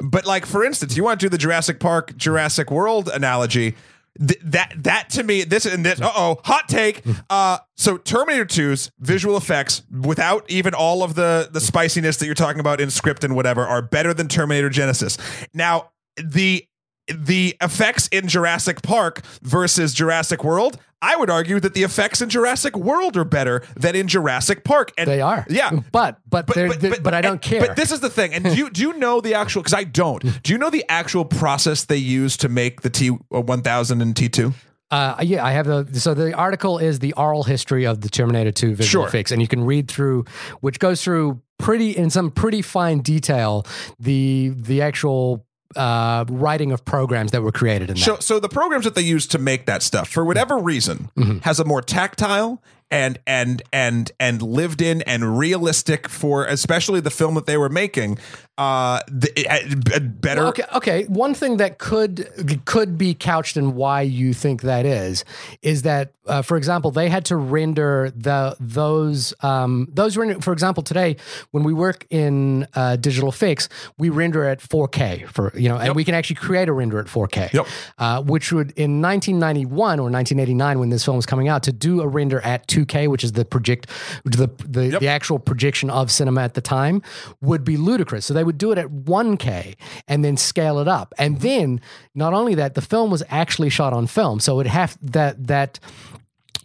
But 0.00 0.26
like 0.26 0.44
for 0.46 0.62
instance, 0.64 0.96
you 0.96 1.02
want 1.04 1.20
to 1.20 1.26
do 1.26 1.30
the 1.30 1.38
Jurassic 1.38 1.80
Park 1.80 2.16
Jurassic 2.16 2.70
World 2.70 3.08
analogy, 3.08 3.74
th- 4.18 4.40
that 4.44 4.74
that 4.76 5.10
to 5.10 5.22
me 5.22 5.42
this 5.44 5.66
and 5.66 5.84
this 5.84 6.00
uh-oh, 6.00 6.40
hot 6.44 6.68
take. 6.68 7.02
Uh 7.30 7.58
so 7.76 7.96
Terminator 7.96 8.44
2's 8.44 8.90
visual 8.98 9.36
effects 9.36 9.82
without 9.90 10.44
even 10.50 10.74
all 10.74 11.02
of 11.02 11.14
the 11.14 11.48
the 11.50 11.60
spiciness 11.60 12.16
that 12.18 12.26
you're 12.26 12.34
talking 12.34 12.60
about 12.60 12.80
in 12.80 12.90
script 12.90 13.24
and 13.24 13.34
whatever 13.34 13.64
are 13.66 13.80
better 13.80 14.12
than 14.12 14.28
Terminator 14.28 14.70
Genisys. 14.70 15.18
Now, 15.54 15.90
the 16.16 16.66
the 17.08 17.56
effects 17.60 18.08
in 18.08 18.28
Jurassic 18.28 18.82
Park 18.82 19.22
versus 19.42 19.92
Jurassic 19.92 20.44
World, 20.44 20.78
I 21.04 21.16
would 21.16 21.30
argue 21.30 21.58
that 21.58 21.74
the 21.74 21.82
effects 21.82 22.22
in 22.22 22.28
Jurassic 22.28 22.76
World 22.76 23.16
are 23.16 23.24
better 23.24 23.62
than 23.76 23.96
in 23.96 24.06
Jurassic 24.06 24.62
Park. 24.62 24.92
And 24.96 25.08
They 25.08 25.20
are. 25.20 25.44
Yeah. 25.50 25.70
But 25.90 26.18
but 26.28 26.46
but, 26.46 26.80
but, 26.80 27.02
but 27.02 27.12
I 27.14 27.20
don't 27.20 27.32
and- 27.32 27.42
care. 27.42 27.60
But 27.60 27.74
this 27.76 27.90
is 27.90 28.00
the 28.00 28.10
thing. 28.10 28.32
And 28.32 28.44
do 28.44 28.54
you, 28.54 28.70
do 28.70 28.80
you 28.82 28.92
know 28.94 29.20
the 29.20 29.34
actual, 29.34 29.62
because 29.62 29.74
I 29.74 29.82
don't, 29.84 30.22
do 30.44 30.52
you 30.52 30.58
know 30.58 30.70
the 30.70 30.84
actual 30.88 31.24
process 31.24 31.84
they 31.84 31.96
use 31.96 32.36
to 32.38 32.48
make 32.48 32.82
the 32.82 32.90
T1000 32.90 34.00
and 34.02 34.14
T2? 34.14 34.54
Uh, 34.92 35.16
yeah, 35.22 35.44
I 35.44 35.52
have 35.52 35.64
the 35.66 35.88
so 35.98 36.12
the 36.12 36.34
article 36.34 36.76
is 36.78 36.98
the 36.98 37.14
oral 37.14 37.44
history 37.44 37.86
of 37.86 38.02
the 38.02 38.10
Terminator 38.10 38.52
2 38.52 38.74
visual 38.76 39.04
Sure. 39.04 39.08
effects, 39.08 39.32
and 39.32 39.40
you 39.40 39.48
can 39.48 39.64
read 39.64 39.88
through, 39.88 40.26
which 40.60 40.78
goes 40.78 41.02
through 41.02 41.40
pretty 41.58 41.92
in 41.96 42.10
some 42.10 42.30
pretty 42.30 42.60
fine 42.60 42.98
detail 42.98 43.64
the 43.98 44.52
the 44.54 44.82
actual 44.82 45.46
uh, 45.76 46.24
writing 46.28 46.72
of 46.72 46.84
programs 46.84 47.30
that 47.32 47.42
were 47.42 47.52
created 47.52 47.90
in 47.90 47.96
that. 47.96 48.00
So, 48.02 48.16
so 48.20 48.40
the 48.40 48.48
programs 48.48 48.84
that 48.84 48.94
they 48.94 49.02
use 49.02 49.26
to 49.28 49.38
make 49.38 49.66
that 49.66 49.82
stuff, 49.82 50.08
for 50.08 50.24
whatever 50.24 50.58
reason, 50.58 51.10
Mm-hmm. 51.16 51.38
has 51.40 51.60
a 51.60 51.64
more 51.64 51.82
tactile 51.82 52.62
and 52.92 53.18
and 53.26 53.62
and 53.72 54.12
and 54.20 54.42
lived 54.42 54.82
in 54.82 55.00
and 55.02 55.38
realistic 55.38 56.08
for 56.08 56.44
especially 56.44 57.00
the 57.00 57.10
film 57.10 57.34
that 57.34 57.46
they 57.46 57.56
were 57.56 57.70
making. 57.70 58.18
Uh, 58.58 59.00
the, 59.08 59.46
uh, 59.48 59.98
better. 59.98 60.42
Okay, 60.48 60.64
okay. 60.74 61.04
One 61.04 61.32
thing 61.32 61.56
that 61.56 61.78
could 61.78 62.62
could 62.66 62.98
be 62.98 63.14
couched 63.14 63.56
in 63.56 63.74
why 63.74 64.02
you 64.02 64.34
think 64.34 64.60
that 64.62 64.84
is 64.84 65.24
is 65.62 65.82
that, 65.82 66.12
uh, 66.26 66.42
for 66.42 66.58
example, 66.58 66.90
they 66.90 67.08
had 67.08 67.24
to 67.24 67.36
render 67.36 68.12
the 68.14 68.54
those 68.60 69.32
um, 69.40 69.88
those 69.90 70.18
render. 70.18 70.38
For 70.42 70.52
example, 70.52 70.82
today 70.82 71.16
when 71.52 71.64
we 71.64 71.72
work 71.72 72.06
in 72.10 72.68
uh, 72.74 72.96
digital 72.96 73.30
effects, 73.30 73.70
we 73.96 74.10
render 74.10 74.44
at 74.44 74.60
4K 74.60 75.28
for 75.28 75.50
you 75.58 75.70
know, 75.70 75.78
and 75.78 75.96
we 75.96 76.04
can 76.04 76.14
actually 76.14 76.36
create 76.36 76.68
a 76.68 76.74
render 76.74 77.00
at 77.00 77.06
4K. 77.06 77.54
Yep. 77.54 77.66
Uh, 77.96 78.22
which 78.22 78.52
would 78.52 78.72
in 78.72 79.00
1991 79.00 79.98
or 79.98 80.10
1989 80.10 80.78
when 80.78 80.90
this 80.90 81.06
film 81.06 81.16
was 81.16 81.26
coming 81.26 81.48
out 81.48 81.62
to 81.62 81.72
do 81.72 82.02
a 82.02 82.06
render 82.06 82.40
at 82.42 82.68
2K, 82.84 83.08
which 83.08 83.24
is 83.24 83.32
the 83.32 83.44
project 83.44 83.88
the 84.24 84.50
the, 84.66 84.98
the 85.00 85.08
actual 85.08 85.38
projection 85.38 85.90
of 85.90 86.10
cinema 86.10 86.42
at 86.42 86.54
the 86.54 86.60
time, 86.60 87.02
would 87.40 87.64
be 87.64 87.76
ludicrous. 87.76 88.26
So 88.26 88.34
they 88.34 88.44
would 88.44 88.58
do 88.58 88.72
it 88.72 88.78
at 88.78 88.88
1K 88.88 89.76
and 90.08 90.24
then 90.24 90.36
scale 90.36 90.78
it 90.78 90.88
up. 90.88 91.14
And 91.18 91.40
then 91.40 91.80
not 92.14 92.34
only 92.34 92.54
that, 92.56 92.74
the 92.74 92.80
film 92.80 93.10
was 93.10 93.22
actually 93.28 93.70
shot 93.70 93.92
on 93.92 94.06
film, 94.06 94.40
so 94.40 94.60
it 94.60 94.66
have 94.66 94.98
that 95.02 95.46
that 95.46 95.78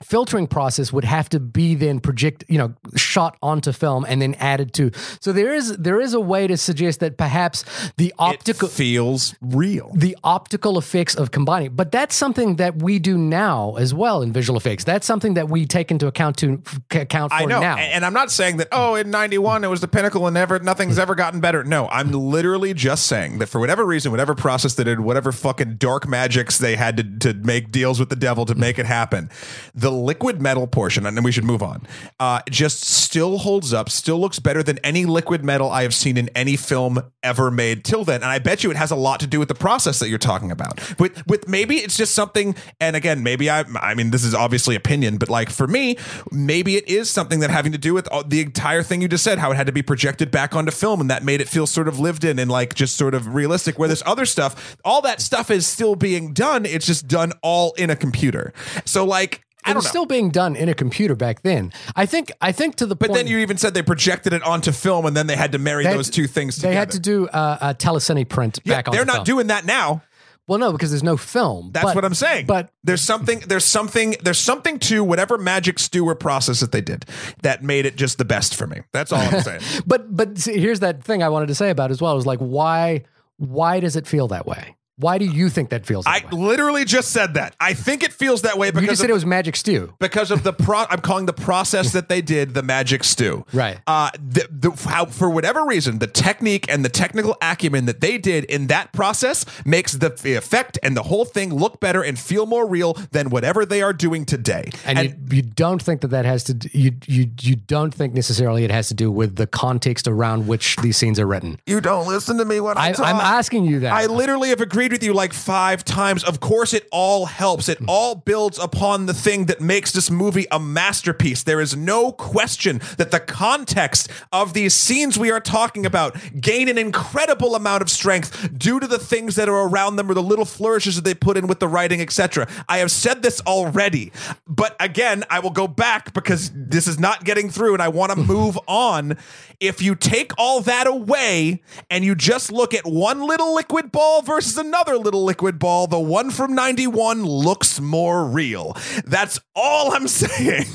filtering 0.04 0.48
process 0.48 0.94
would 0.94 1.04
have 1.04 1.28
to 1.28 1.40
be 1.40 1.74
then 1.74 2.00
project 2.00 2.44
you 2.48 2.58
know 2.58 2.74
shot 2.96 3.36
onto 3.42 3.72
film 3.72 4.06
and 4.08 4.22
then 4.22 4.36
added 4.36 4.74
to 4.74 4.92
so 5.20 5.34
there 5.34 5.54
is 5.54 5.76
there 5.78 6.00
is 6.00 6.14
a 6.14 6.20
way 6.20 6.46
to 6.46 6.56
suggest 6.56 7.00
that 7.00 7.18
perhaps 7.18 7.64
the 7.98 8.14
optical 8.20 8.68
it 8.68 8.72
feels 8.72 9.36
real. 9.42 9.92
the 9.94 10.16
optical 10.24 10.78
effects 10.78 11.16
of 11.16 11.32
combining. 11.32 11.76
But 11.76 11.92
that's 11.92 12.16
something 12.16 12.58
that 12.58 12.82
we 12.82 13.00
do 13.00 13.18
now 13.18 13.76
as 13.76 13.94
well 13.94 14.22
in 14.22 14.32
visual 14.34 14.58
effects. 14.58 14.84
That's 14.84 15.06
something 15.06 15.36
that 15.36 15.50
we 15.50 15.66
take 15.66 15.92
into 15.92 16.08
account 16.08 16.38
to 16.38 16.62
account 16.92 17.32
for 17.32 17.38
I 17.38 17.46
know, 17.46 17.60
now. 17.60 17.78
and, 17.78 17.94
and 17.94 18.06
I'm 18.06 18.14
not 18.14 18.32
saying 18.32 18.58
that. 18.58 18.68
Oh, 18.72 18.96
in 18.96 19.10
'91 19.10 19.64
it 19.64 19.68
was 19.68 19.82
the 19.82 19.88
pinnacle, 19.88 20.28
and 20.28 20.34
never 20.34 20.60
nothing's 20.60 21.00
ever 21.00 21.16
gotten 21.16 21.40
better. 21.40 21.64
No, 21.64 21.88
I'm 21.88 22.12
literally 22.12 22.74
just 22.74 23.08
saying 23.08 23.40
that 23.40 23.48
for 23.48 23.60
whatever 23.60 23.86
reason, 23.86 24.12
whatever 24.12 24.36
process 24.36 24.76
they 24.76 24.84
did, 24.84 25.00
whatever 25.00 25.32
fucking 25.32 25.76
dark 25.76 26.08
magics 26.08 26.58
they 26.58 26.76
had 26.76 26.98
to 26.98 27.34
to 27.34 27.34
make 27.34 27.72
deals 27.72 28.00
with 28.00 28.10
the 28.10 28.16
devil 28.16 28.46
to 28.46 28.56
make 28.56 28.80
it 28.80 28.86
happen, 28.86 29.30
the 29.78 29.92
liquid 29.92 30.42
metal 30.42 30.66
portion, 30.66 31.06
and 31.06 31.16
then 31.16 31.24
we 31.24 31.32
should 31.32 31.44
move 31.44 31.62
on. 31.62 31.86
Uh, 32.20 32.42
just 32.50 32.84
still 32.84 33.38
holds 33.38 33.74
up, 33.74 33.90
still 33.90 34.20
looks 34.20 34.40
better 34.40 34.64
than 34.64 34.80
any 34.80 35.06
liquid 35.06 35.46
metal 35.46 35.70
I 35.70 35.84
have 35.84 35.94
seen 35.94 36.18
in 36.18 36.30
any 36.36 36.56
film 36.56 37.00
ever 37.22 37.52
made 37.52 37.86
till 37.86 38.04
then, 38.04 38.24
and 38.24 38.32
I 38.32 38.40
bet 38.40 38.64
you 38.64 38.72
it 38.72 38.78
has 38.78 38.90
a 38.90 38.96
lot 38.96 39.20
to 39.20 39.28
do 39.28 39.38
with 39.38 39.50
the 39.50 39.56
process 39.56 40.00
that 40.00 40.10
you're 40.10 40.18
talking 40.18 40.52
about. 40.52 41.00
With 41.00 41.26
with 41.28 41.48
maybe 41.48 41.76
it's 41.78 41.96
just 41.96 42.16
something, 42.16 42.56
and 42.80 42.96
again, 42.96 43.22
maybe 43.22 43.50
I 43.52 43.66
I 43.80 43.94
mean 43.94 44.10
this 44.10 44.24
is 44.24 44.34
obviously 44.34 44.76
opinion, 44.76 45.18
but 45.18 45.30
like 45.30 45.52
for 45.52 45.68
me, 45.68 45.98
maybe 46.32 46.76
it 46.76 46.88
is 46.90 47.10
something 47.10 47.40
that 47.42 47.52
having 47.52 47.72
to 47.72 47.78
do 47.78 47.94
with 47.94 48.10
the 48.28 48.42
entire 48.42 48.82
thing 48.82 49.02
you 49.02 49.08
just 49.08 49.24
said, 49.24 49.38
how 49.38 49.52
it 49.52 49.56
had 49.56 49.68
to 49.68 49.74
be 49.74 49.84
projected 49.84 50.32
back 50.32 50.56
onto 50.56 50.72
film, 50.72 51.02
and 51.02 51.10
that 51.12 51.24
made 51.24 51.40
it 51.40 51.48
feel 51.48 51.68
sort 51.68 51.88
of 51.88 52.00
lived 52.00 52.24
in 52.24 52.40
and 52.40 52.50
like 52.50 52.74
just 52.74 52.96
sort 52.98 53.14
of 53.14 53.36
realistic. 53.36 53.78
Where 53.78 53.88
this 53.88 54.02
other 54.08 54.26
stuff, 54.26 54.76
all 54.84 55.02
that 55.04 55.22
stuff 55.22 55.52
is 55.52 55.68
still 55.68 55.96
being 55.96 56.34
done. 56.34 56.66
It's 56.66 56.88
just 56.88 57.08
done 57.08 57.32
all 57.44 57.74
in 57.78 57.92
a 57.92 57.96
computer. 57.96 58.54
So 58.84 59.06
like. 59.06 59.44
I 59.68 59.72
it 59.72 59.74
don't 59.74 59.76
was 59.78 59.86
know. 59.86 59.90
still 59.90 60.06
being 60.06 60.30
done 60.30 60.56
in 60.56 60.70
a 60.70 60.74
computer 60.74 61.16
back 61.16 61.42
then. 61.44 61.72
I 61.96 62.06
think. 62.06 62.32
I 62.42 62.52
think 62.52 62.76
to 62.78 62.86
the 62.86 62.96
but 62.96 63.10
point. 63.10 63.18
then 63.18 63.28
you 63.28 63.38
even 63.40 63.58
said 63.58 63.74
they 63.74 63.84
projected 63.84 64.34
it 64.34 64.44
onto 64.44 64.72
film, 64.72 65.06
and 65.06 65.16
then 65.16 65.28
they 65.28 65.36
had 65.36 65.52
to 65.52 65.58
marry 65.60 65.84
had 65.86 65.96
those 65.98 66.08
to- 66.08 66.14
two 66.14 66.28
things 66.28 66.56
together. 66.56 66.70
They 66.74 66.76
together. 66.76 66.80
had 66.80 66.92
to 66.92 67.00
do 67.00 67.28
uh, 67.28 67.58
a 67.62 67.74
telecine 67.76 68.28
print 68.30 68.60
Yeah, 68.64 68.76
back 68.76 68.88
on. 68.88 68.96
they're 68.96 69.06
not 69.06 69.26
doing 69.26 69.48
that 69.48 69.66
now. 69.66 70.02
Well, 70.48 70.60
no, 70.60 70.72
because 70.72 70.92
there's 70.92 71.04
no 71.04 71.18
film. 71.18 71.72
That's 71.74 71.84
But- 71.84 71.96
what 71.96 72.06
I'm 72.06 72.14
saying. 72.14 72.46
But 72.46 72.70
there's 72.82 73.02
something 73.02 73.40
there's 73.48 73.66
something 73.66 74.16
there's 74.24 74.40
something 74.40 74.80
to 74.80 75.04
whatever 75.04 75.38
magic 75.38 75.78
stew 75.78 76.08
or 76.08 76.16
process 76.16 76.62
that 76.62 76.72
they 76.72 76.80
did 76.80 77.06
that 77.42 77.64
made 77.64 77.86
it 77.86 77.98
just 77.98 78.18
the 78.18 78.24
best 78.24 78.56
for 78.56 78.66
me. 78.66 78.80
That's 78.94 79.12
all 79.12 79.20
I'm 79.20 79.42
saying. 79.42 79.60
but 79.86 80.16
but 80.16 80.38
see, 80.38 80.58
here's 80.58 80.80
that 80.80 81.04
thing 81.04 81.22
I 81.22 81.28
wanted 81.28 81.48
to 81.48 81.56
say 81.56 81.70
about 81.70 81.92
it 81.92 81.96
as 81.96 82.02
well. 82.02 82.16
Is 82.16 82.26
like 82.26 82.40
why 82.40 83.04
why 83.36 83.82
does 83.82 83.98
it 83.98 84.08
feel 84.08 84.30
that 84.30 84.48
way? 84.48 84.77
Why 85.00 85.18
do 85.20 85.26
you 85.26 85.50
think 85.50 85.70
that 85.70 85.86
feels 85.86 86.06
I 86.08 86.20
way? 86.20 86.32
literally 86.32 86.84
just 86.86 87.12
said 87.12 87.36
that. 87.36 87.56
I 87.60 87.74
think 87.74 88.04
it 88.04 88.12
feels 88.12 88.42
that 88.42 88.58
way 88.58 88.68
You 88.68 88.72
because 88.74 88.88
just 88.90 89.00
of, 89.00 89.04
said 89.04 89.10
it 89.12 89.14
was 89.14 89.26
Magic 89.26 89.56
Stew. 89.56 89.94
because 90.00 90.32
of 90.32 90.44
the 90.44 90.54
pro. 90.66 90.86
I'm 90.90 91.02
calling 91.02 91.28
the 91.28 91.34
process 91.34 91.94
that 91.94 92.10
they 92.10 92.22
did 92.22 92.54
the 92.56 92.64
magic 92.64 93.04
stew. 93.04 93.46
Right. 93.54 93.78
Uh, 93.86 94.10
the, 94.16 94.48
the, 94.50 94.72
how 94.90 95.06
for 95.06 95.30
whatever 95.30 95.64
reason, 95.66 96.00
the 96.00 96.08
technique 96.08 96.66
and 96.72 96.84
the 96.84 96.90
technical 96.90 97.38
acumen 97.42 97.86
that 97.86 98.02
they 98.02 98.18
did 98.18 98.44
in 98.46 98.68
that 98.68 98.92
process 98.92 99.46
makes 99.66 99.94
the, 99.94 100.10
the 100.10 100.34
effect 100.34 100.80
and 100.82 100.98
the 100.98 101.04
whole 101.04 101.26
thing 101.26 101.54
look 101.54 101.80
better 101.80 102.02
and 102.04 102.18
feel 102.18 102.46
more 102.48 102.68
real 102.68 102.94
than 103.12 103.30
whatever 103.30 103.66
they 103.66 103.82
are 103.84 103.94
doing 103.94 104.26
today. 104.26 104.70
And, 104.86 104.98
you, 105.00 105.16
you 105.38 105.42
don't 105.44 105.82
think 105.82 106.02
that 106.02 106.08
that 106.10 106.26
has 106.26 106.44
to 106.46 106.58
you 106.74 106.92
you 107.06 107.30
you 107.42 107.56
don't 107.56 107.94
think 107.94 108.14
necessarily 108.14 108.64
it 108.64 108.72
has 108.72 108.88
to 108.88 108.94
do 108.94 109.12
with 109.12 109.36
the 109.36 109.46
context 109.48 110.08
around 110.08 110.48
which 110.48 110.76
these 110.78 110.98
scenes 110.98 111.20
are 111.20 111.28
written. 111.28 111.60
you 111.68 111.82
don't 111.82 112.08
listen 112.08 112.38
to 112.38 112.46
me 112.46 112.60
when 112.60 112.78
I, 112.78 112.90
I. 112.98 113.12
I'm 113.12 113.16
asking 113.22 113.66
you 113.66 113.82
that. 113.82 113.94
I 113.94 114.08
literally 114.08 114.50
have 114.50 114.62
agreed 114.62 114.87
with 114.92 115.04
you 115.04 115.14
like 115.14 115.34
five 115.34 115.84
times. 115.84 116.24
Of 116.24 116.40
course, 116.40 116.74
it 116.74 116.88
all 116.92 117.26
helps. 117.26 117.70
It 117.70 117.80
all 117.88 118.16
builds 118.16 118.60
upon 118.60 119.06
the 119.06 119.14
thing 119.14 119.46
that 119.46 119.62
makes 119.62 119.92
this 119.92 120.10
movie 120.10 120.46
a 120.52 120.60
masterpiece. 120.60 121.44
There 121.44 121.62
is 121.62 121.76
no 121.76 122.12
question 122.12 122.82
that 122.98 123.12
the 123.12 123.20
context 123.20 124.10
of 124.32 124.54
these 124.54 124.74
scenes 124.74 125.18
we 125.18 125.32
are 125.32 125.40
talking 125.40 125.86
about 125.86 126.16
gain 126.40 126.68
an 126.70 126.78
incredible 126.78 127.56
amount 127.56 127.82
of 127.82 127.90
strength 127.90 128.58
due 128.58 128.80
to 128.80 128.88
the 128.88 129.00
things 129.00 129.36
that 129.36 129.50
are 129.50 129.68
around 129.68 129.96
them 129.96 130.10
or 130.10 130.14
the 130.14 130.24
little 130.24 130.46
flourishes 130.46 130.96
that 130.96 131.04
they 131.04 131.14
put 131.14 131.38
in 131.38 131.48
with 131.48 131.60
the 131.60 131.68
writing, 131.68 132.02
etc. 132.02 132.48
I 132.70 132.78
have 132.80 132.92
said 132.92 133.22
this 133.22 133.42
already, 133.42 134.12
but 134.48 134.76
again, 134.80 135.24
I 135.30 135.40
will 135.40 135.52
go 135.52 135.68
back 135.68 136.14
because 136.14 136.52
this 136.54 136.88
is 136.88 137.00
not 137.00 137.24
getting 137.24 137.50
through 137.50 137.74
and 137.74 137.82
I 137.82 137.88
want 137.90 138.12
to 138.12 138.18
move 138.34 138.58
on. 138.68 139.18
If 139.60 139.82
you 139.82 139.96
take 139.96 140.32
all 140.38 140.62
that 140.62 140.86
away 140.88 141.62
and 141.90 142.04
you 142.06 142.14
just 142.16 142.52
look 142.52 142.74
at 142.74 142.86
one 142.86 143.22
little 143.22 143.56
liquid 143.56 143.92
ball 143.92 144.22
versus 144.22 144.58
another 144.58 144.77
little 144.86 145.24
liquid 145.24 145.58
ball, 145.60 145.88
the 145.88 146.00
one 146.00 146.30
from 146.32 146.54
91 146.54 147.24
looks 147.26 147.80
more 147.80 148.26
real. 148.26 148.76
That's 149.06 149.40
all 149.56 149.94
I'm 149.94 150.08
saying. 150.08 150.66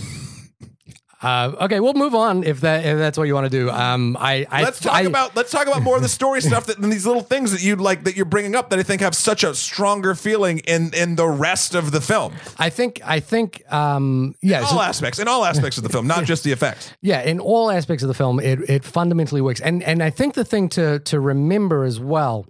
uh, 1.22 1.52
okay, 1.60 1.78
we'll 1.78 1.94
move 1.94 2.16
on 2.16 2.42
if 2.42 2.62
that 2.62 2.84
if 2.84 2.98
that's 2.98 3.16
what 3.16 3.28
you 3.28 3.34
want 3.34 3.44
to 3.44 3.50
do. 3.50 3.70
Um, 3.70 4.16
I, 4.18 4.44
I 4.50 4.62
Let's 4.64 4.80
talk 4.80 4.94
I- 4.94 5.02
about 5.02 5.36
let's 5.36 5.52
talk 5.52 5.68
about 5.68 5.82
more 5.82 5.94
of 5.94 6.02
the 6.02 6.08
story 6.08 6.40
stuff 6.50 6.66
that 6.66 6.78
and 6.78 6.90
these 6.92 7.06
little 7.06 7.22
things 7.22 7.52
that 7.52 7.62
you 7.62 7.76
like 7.76 8.02
that 8.04 8.16
you're 8.16 8.24
bringing 8.24 8.56
up 8.56 8.70
that 8.70 8.80
I 8.80 8.82
think 8.82 9.02
have 9.02 9.14
such 9.14 9.44
a 9.44 9.54
stronger 9.54 10.16
feeling 10.16 10.58
in 10.60 10.92
in 10.94 11.14
the 11.14 11.28
rest 11.28 11.76
of 11.76 11.92
the 11.92 12.00
film. 12.00 12.34
I 12.58 12.70
think 12.70 13.00
I 13.04 13.20
think 13.20 13.62
um, 13.72 14.34
yeah. 14.42 14.64
so- 14.64 14.74
All 14.76 14.82
aspects, 14.82 15.20
in 15.20 15.28
all 15.28 15.44
aspects 15.44 15.76
of 15.78 15.84
the 15.84 15.90
film, 15.90 16.08
not 16.08 16.24
just 16.32 16.42
the 16.42 16.50
effects. 16.50 16.92
Yeah, 17.02 17.20
in 17.22 17.38
all 17.38 17.70
aspects 17.70 18.02
of 18.02 18.08
the 18.08 18.14
film, 18.14 18.40
it 18.40 18.58
it 18.68 18.84
fundamentally 18.84 19.40
works. 19.42 19.60
And 19.60 19.80
and 19.84 20.02
I 20.02 20.10
think 20.10 20.34
the 20.34 20.44
thing 20.44 20.68
to 20.70 20.98
to 20.98 21.20
remember 21.20 21.84
as 21.84 22.00
well 22.00 22.46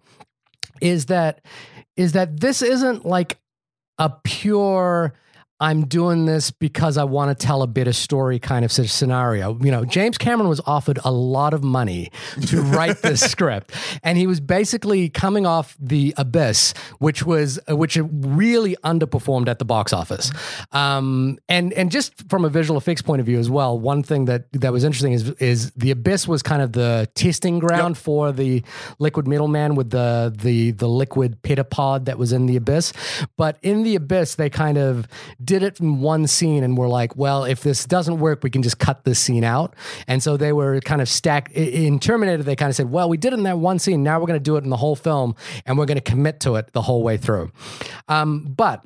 is 0.83 1.07
that 1.07 1.41
is 1.97 2.13
that 2.13 2.41
this 2.41 2.61
isn't 2.61 3.07
like 3.07 3.39
a 3.99 4.11
pure 4.25 5.15
I'm 5.63 5.87
doing 5.87 6.27
this 6.27 6.51
because 6.51 6.97
I 6.97 7.05
want 7.05 7.39
to 7.39 7.47
tell 7.47 7.63
a 7.63 7.69
bit 7.69 7.87
of 7.87 7.95
story 7.95 8.41
kind 8.41 8.65
of 8.65 8.73
scenario. 8.73 9.57
You 9.63 9.71
know, 9.71 9.85
James 9.85 10.19
Cameron 10.19 10.49
was 10.49 10.61
offered 10.67 10.99
a 11.05 11.13
lot 11.13 11.55
of 11.55 11.63
money 11.63 12.11
to 12.49 12.61
write 12.75 13.01
this 13.03 13.21
script, 13.21 13.71
and 14.03 14.19
he 14.19 14.27
was 14.27 14.41
basically 14.41 15.09
coming 15.09 15.47
off 15.47 15.77
The 15.79 16.15
Abyss, 16.17 16.75
which 16.99 17.25
was 17.25 17.61
which 17.69 17.97
really 18.03 18.75
underperformed 18.83 19.47
at 19.47 19.61
the 19.61 19.65
box 19.65 19.93
office. 19.93 20.33
Um, 20.73 21.39
and 21.49 21.73
and 21.75 21.93
just 21.93 22.29
from 22.29 22.45
a 22.45 22.49
visual 22.49 22.77
effects 22.77 23.01
point 23.01 23.21
of 23.21 23.27
view 23.27 23.39
as 23.39 23.49
well, 23.49 23.79
one 23.79 24.03
thing 24.03 24.25
that 24.25 24.53
that 24.55 24.73
was 24.73 24.83
interesting 24.83 25.13
is 25.13 25.31
is 25.35 25.71
The 25.77 25.93
Abyss 25.93 26.27
was 26.27 26.43
kind 26.43 26.61
of 26.61 26.73
the 26.73 27.09
testing 27.15 27.61
ground 27.61 27.97
for 27.97 28.33
the 28.33 28.65
Liquid 28.99 29.29
metal 29.29 29.47
man 29.47 29.77
with 29.77 29.91
the 29.91 30.35
the 30.37 30.73
the 30.73 30.89
liquid 30.89 31.41
pseudopod 31.45 32.07
that 32.07 32.19
was 32.19 32.33
in 32.33 32.47
The 32.47 32.57
Abyss. 32.57 32.93
But 33.37 33.59
in 33.63 33.85
The 33.85 33.95
Abyss, 33.95 34.35
they 34.35 34.51
kind 34.51 34.77
of 34.77 35.07
did 35.53 35.63
it 35.63 35.81
in 35.81 36.01
one 36.01 36.27
scene 36.27 36.65
and 36.65 36.79
were 36.79 36.89
like, 36.89 37.15
well, 37.15 37.45
if 37.45 37.61
this 37.61 37.85
doesn't 37.85 38.21
work, 38.21 38.43
we 38.43 38.49
can 38.49 38.63
just 38.63 38.79
cut 38.79 39.05
this 39.05 39.19
scene 39.19 39.45
out. 39.45 39.77
And 40.09 40.23
so 40.23 40.39
they 40.39 40.51
were 40.51 40.81
kind 40.81 41.03
of 41.03 41.11
stacked. 41.11 41.53
In 41.53 41.99
Terminator, 41.99 42.43
they 42.43 42.57
kind 42.57 42.71
of 42.71 42.75
said, 42.75 42.91
well, 42.91 43.07
we 43.07 43.19
did 43.19 43.35
it 43.35 43.37
in 43.37 43.43
that 43.43 43.59
one 43.59 43.79
scene. 43.79 44.03
Now 44.03 44.19
we're 44.19 44.29
going 44.29 44.39
to 44.39 44.43
do 44.43 44.57
it 44.57 44.65
in 44.65 44.71
the 44.71 44.79
whole 44.79 44.97
film 44.97 45.37
and 45.67 45.77
we're 45.77 45.85
going 45.85 45.99
to 45.99 46.11
commit 46.11 46.41
to 46.41 46.55
it 46.55 46.73
the 46.73 46.81
whole 46.81 47.03
way 47.03 47.19
through. 47.19 47.53
Um, 48.09 48.45
but 48.45 48.83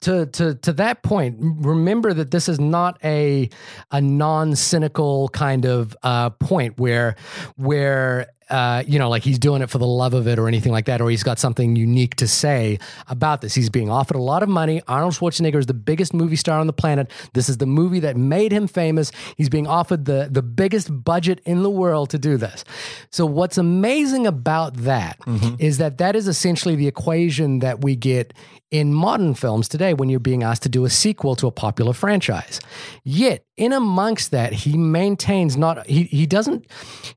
to 0.00 0.26
to 0.26 0.56
to 0.56 0.72
that 0.72 1.04
point, 1.04 1.36
remember 1.38 2.12
that 2.12 2.32
this 2.32 2.48
is 2.48 2.58
not 2.58 2.98
a 3.04 3.48
a 3.92 4.00
non 4.00 4.56
cynical 4.56 5.28
kind 5.28 5.64
of 5.64 5.96
uh, 6.02 6.30
point 6.30 6.80
where 6.80 7.14
where 7.54 8.26
uh, 8.48 8.84
you 8.86 8.98
know, 8.98 9.08
like 9.08 9.22
he's 9.22 9.38
doing 9.38 9.60
it 9.62 9.70
for 9.70 9.78
the 9.78 9.86
love 9.86 10.14
of 10.14 10.28
it 10.28 10.38
or 10.38 10.46
anything 10.46 10.72
like 10.72 10.84
that, 10.86 11.00
or 11.00 11.10
he's 11.10 11.22
got 11.22 11.38
something 11.38 11.74
unique 11.74 12.14
to 12.16 12.28
say 12.28 12.78
about 13.08 13.40
this. 13.40 13.54
He's 13.54 13.70
being 13.70 13.90
offered 13.90 14.16
a 14.16 14.22
lot 14.22 14.42
of 14.42 14.48
money. 14.48 14.82
Arnold 14.86 15.14
Schwarzenegger 15.14 15.58
is 15.58 15.66
the 15.66 15.74
biggest 15.74 16.14
movie 16.14 16.36
star 16.36 16.60
on 16.60 16.66
the 16.66 16.72
planet. 16.72 17.10
This 17.32 17.48
is 17.48 17.58
the 17.58 17.66
movie 17.66 18.00
that 18.00 18.16
made 18.16 18.52
him 18.52 18.68
famous. 18.68 19.10
He's 19.36 19.48
being 19.48 19.66
offered 19.66 20.04
the, 20.04 20.28
the 20.30 20.42
biggest 20.42 21.04
budget 21.04 21.40
in 21.44 21.62
the 21.62 21.70
world 21.70 22.10
to 22.10 22.18
do 22.18 22.36
this. 22.36 22.64
So, 23.10 23.26
what's 23.26 23.58
amazing 23.58 24.26
about 24.26 24.76
that 24.76 25.18
is 25.58 25.78
that 25.78 25.98
that 25.98 26.14
is 26.14 26.28
essentially 26.28 26.76
the 26.76 26.86
equation 26.86 27.58
that 27.60 27.82
we 27.82 27.96
get 27.96 28.32
in 28.70 28.92
modern 28.92 29.32
films 29.34 29.68
today 29.68 29.94
when 29.94 30.08
you're 30.08 30.18
being 30.18 30.42
asked 30.42 30.62
to 30.64 30.68
do 30.68 30.84
a 30.84 30.90
sequel 30.90 31.36
to 31.36 31.46
a 31.46 31.52
popular 31.52 31.92
franchise. 31.92 32.60
Yet, 33.04 33.44
in 33.56 33.72
amongst 33.72 34.32
that, 34.32 34.52
he 34.52 34.76
maintains 34.76 35.56
not 35.56 35.86
he 35.86 36.04
he 36.04 36.26
doesn't 36.26 36.66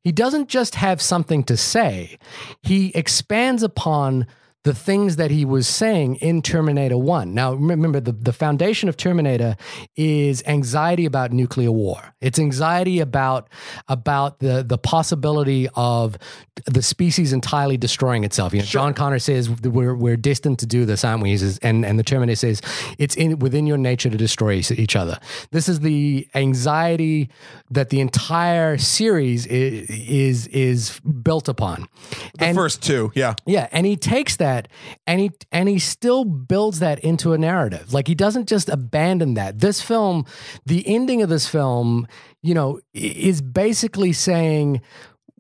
he 0.03 0.11
doesn't 0.11 0.47
just 0.47 0.75
have 0.75 1.01
something 1.19 1.43
to 1.43 1.57
say. 1.57 2.17
He 2.63 2.93
expands 2.95 3.61
upon 3.61 4.25
the 4.65 4.73
things 4.73 5.15
that 5.15 5.31
he 5.31 5.45
was 5.45 5.67
saying 5.67 6.15
in 6.17 6.41
Terminator 6.41 6.97
1. 6.97 7.33
Now, 7.33 7.53
remember, 7.53 8.01
the, 8.01 8.11
the 8.11 8.33
foundation 8.33 8.89
of 8.89 8.97
Terminator 8.97 9.55
is 9.95 10.43
anxiety 10.45 11.05
about 11.05 11.31
nuclear 11.31 11.71
war. 11.71 12.13
It's 12.19 12.37
anxiety 12.39 12.99
about, 12.99 13.47
about 13.87 14.39
the, 14.39 14.61
the 14.67 14.77
possibility 14.77 15.69
of 15.75 16.17
the 16.65 16.81
species 16.81 17.31
entirely 17.31 17.77
destroying 17.77 18.25
itself. 18.25 18.53
You 18.53 18.59
know, 18.59 18.65
John 18.65 18.93
Connor 18.93 19.19
says, 19.19 19.49
we're, 19.49 19.95
we're 19.95 20.17
destined 20.17 20.59
to 20.59 20.65
do 20.65 20.83
this, 20.83 21.05
aren't 21.05 21.23
we? 21.23 21.37
Says- 21.37 21.57
And, 21.59 21.85
and 21.85 21.97
the 21.97 22.03
Terminator 22.03 22.35
says, 22.35 22.61
it's 22.97 23.15
in, 23.15 23.39
within 23.39 23.65
your 23.65 23.77
nature 23.77 24.09
to 24.09 24.17
destroy 24.17 24.55
each 24.71 24.95
other. 24.97 25.19
This 25.51 25.69
is 25.69 25.79
the 25.79 26.27
anxiety 26.35 27.29
that 27.71 27.91
the 27.91 28.01
entire 28.01 28.77
series 28.77 29.45
is, 29.45 29.89
is, 29.89 30.47
is 30.47 30.99
built 30.99 31.47
upon. 31.47 31.87
The 32.37 32.53
first 32.53 32.83
two, 32.83 33.13
yeah. 33.15 33.35
Yeah, 33.45 33.69
and 33.71 33.85
he 33.85 33.95
takes 33.95 34.35
that 34.35 34.48
and 35.07 35.19
he 35.19 35.31
and 35.51 35.69
he 35.69 35.79
still 35.79 36.25
builds 36.25 36.79
that 36.79 36.99
into 36.99 37.33
a 37.33 37.37
narrative. 37.37 37.93
Like 37.93 38.07
he 38.07 38.15
doesn't 38.15 38.47
just 38.47 38.69
abandon 38.69 39.33
that. 39.35 39.59
This 39.59 39.81
film, 39.81 40.25
the 40.65 40.83
ending 40.87 41.21
of 41.21 41.29
this 41.29 41.47
film, 41.47 42.07
you 42.41 42.53
know, 42.53 42.79
is 42.93 43.41
basically 43.41 44.13
saying 44.13 44.81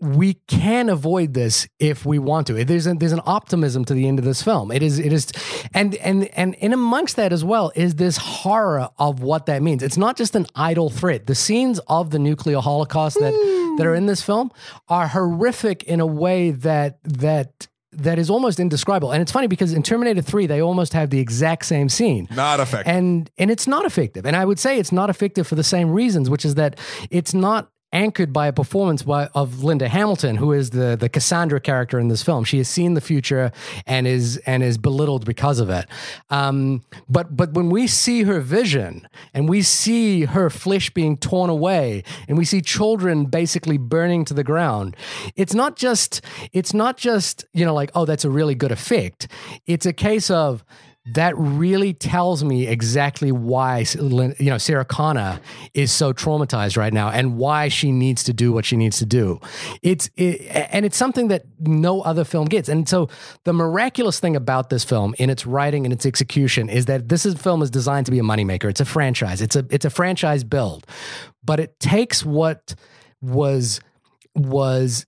we 0.01 0.35
can 0.47 0.89
avoid 0.89 1.33
this 1.33 1.67
if 1.79 2.05
we 2.05 2.19
want 2.19 2.47
to. 2.47 2.63
There's 2.63 2.85
an, 2.85 2.99
there's 2.99 3.11
an 3.11 3.21
optimism 3.25 3.83
to 3.85 3.93
the 3.93 4.07
end 4.07 4.19
of 4.19 4.25
this 4.25 4.41
film. 4.41 4.71
It 4.71 4.81
is 4.81 4.99
it 4.99 5.11
is, 5.11 5.31
and 5.73 5.95
and 5.95 6.25
and 6.37 6.55
in 6.55 6.73
amongst 6.73 7.15
that 7.17 7.33
as 7.33 7.43
well 7.43 7.71
is 7.75 7.95
this 7.95 8.17
horror 8.17 8.89
of 8.97 9.21
what 9.21 9.45
that 9.47 9.61
means. 9.61 9.83
It's 9.83 9.97
not 9.97 10.17
just 10.17 10.35
an 10.35 10.47
idle 10.55 10.89
threat. 10.89 11.27
The 11.27 11.35
scenes 11.35 11.79
of 11.87 12.11
the 12.11 12.19
nuclear 12.19 12.59
holocaust 12.59 13.19
that 13.19 13.33
that 13.77 13.85
are 13.85 13.95
in 13.95 14.05
this 14.05 14.21
film 14.21 14.51
are 14.87 15.07
horrific 15.07 15.83
in 15.83 15.99
a 15.99 16.07
way 16.07 16.51
that 16.51 16.99
that 17.03 17.67
that 17.91 18.19
is 18.19 18.29
almost 18.29 18.59
indescribable. 18.59 19.11
And 19.11 19.21
it's 19.21 19.31
funny 19.31 19.47
because 19.47 19.73
in 19.73 19.83
Terminator 19.83 20.21
3 20.21 20.45
they 20.47 20.61
almost 20.61 20.93
have 20.93 21.09
the 21.09 21.19
exact 21.19 21.65
same 21.65 21.89
scene. 21.89 22.27
Not 22.31 22.59
effective. 22.59 22.93
And 22.93 23.29
and 23.37 23.49
it's 23.49 23.67
not 23.67 23.85
effective. 23.85 24.25
And 24.25 24.35
I 24.35 24.45
would 24.45 24.59
say 24.59 24.77
it's 24.77 24.91
not 24.91 25.09
effective 25.09 25.47
for 25.47 25.55
the 25.55 25.63
same 25.63 25.91
reasons, 25.91 26.29
which 26.29 26.45
is 26.45 26.55
that 26.55 26.79
it's 27.09 27.33
not 27.33 27.71
anchored 27.91 28.31
by 28.31 28.47
a 28.47 28.53
performance 28.53 29.03
by, 29.03 29.27
of 29.33 29.63
Linda 29.63 29.87
Hamilton, 29.87 30.35
who 30.35 30.51
is 30.51 30.71
the 30.71 30.95
the 30.95 31.09
Cassandra 31.09 31.59
character 31.59 31.99
in 31.99 32.07
this 32.07 32.21
film. 32.21 32.43
She 32.43 32.57
has 32.57 32.67
seen 32.67 32.93
the 32.93 33.01
future 33.01 33.51
and 33.85 34.07
is 34.07 34.37
and 34.45 34.63
is 34.63 34.77
belittled 34.77 35.25
because 35.25 35.59
of 35.59 35.69
it. 35.69 35.85
Um, 36.29 36.83
but 37.09 37.35
but 37.35 37.53
when 37.53 37.69
we 37.69 37.87
see 37.87 38.23
her 38.23 38.39
vision 38.39 39.07
and 39.33 39.49
we 39.49 39.61
see 39.61 40.25
her 40.25 40.49
flesh 40.49 40.89
being 40.91 41.17
torn 41.17 41.49
away 41.49 42.03
and 42.27 42.37
we 42.37 42.45
see 42.45 42.61
children 42.61 43.25
basically 43.25 43.77
burning 43.77 44.25
to 44.25 44.33
the 44.33 44.43
ground, 44.43 44.95
it's 45.35 45.53
not 45.53 45.75
just 45.75 46.21
it's 46.53 46.73
not 46.73 46.97
just 46.97 47.45
you 47.53 47.65
know 47.65 47.73
like 47.73 47.91
oh 47.95 48.05
that's 48.05 48.25
a 48.25 48.29
really 48.29 48.55
good 48.55 48.71
effect. 48.71 49.27
It's 49.65 49.85
a 49.85 49.93
case 49.93 50.29
of 50.29 50.63
that 51.13 51.33
really 51.37 51.93
tells 51.93 52.43
me 52.43 52.67
exactly 52.67 53.31
why 53.31 53.85
you 53.99 54.33
know 54.39 54.57
Sarah 54.57 54.85
Connor 54.85 55.39
is 55.73 55.91
so 55.91 56.13
traumatized 56.13 56.77
right 56.77 56.93
now 56.93 57.09
and 57.09 57.37
why 57.37 57.67
she 57.67 57.91
needs 57.91 58.23
to 58.25 58.33
do 58.33 58.51
what 58.51 58.65
she 58.65 58.77
needs 58.77 58.99
to 58.99 59.05
do. 59.05 59.39
It's 59.81 60.09
it, 60.15 60.41
and 60.71 60.85
it's 60.85 60.97
something 60.97 61.29
that 61.29 61.43
no 61.59 62.01
other 62.01 62.23
film 62.23 62.47
gets. 62.47 62.69
And 62.69 62.87
so 62.87 63.09
the 63.43 63.53
miraculous 63.53 64.19
thing 64.19 64.35
about 64.35 64.69
this 64.69 64.83
film 64.83 65.15
in 65.17 65.29
its 65.29 65.45
writing 65.45 65.85
and 65.85 65.93
its 65.93 66.05
execution 66.05 66.69
is 66.69 66.85
that 66.85 67.09
this 67.09 67.25
is, 67.25 67.35
film 67.35 67.61
is 67.61 67.69
designed 67.69 68.05
to 68.05 68.11
be 68.11 68.19
a 68.19 68.23
moneymaker. 68.23 68.69
It's 68.69 68.81
a 68.81 68.85
franchise. 68.85 69.41
It's 69.41 69.55
a 69.55 69.65
it's 69.69 69.85
a 69.85 69.89
franchise 69.89 70.43
build, 70.43 70.85
but 71.43 71.59
it 71.59 71.79
takes 71.79 72.25
what 72.25 72.75
was 73.21 73.79
was 74.35 75.05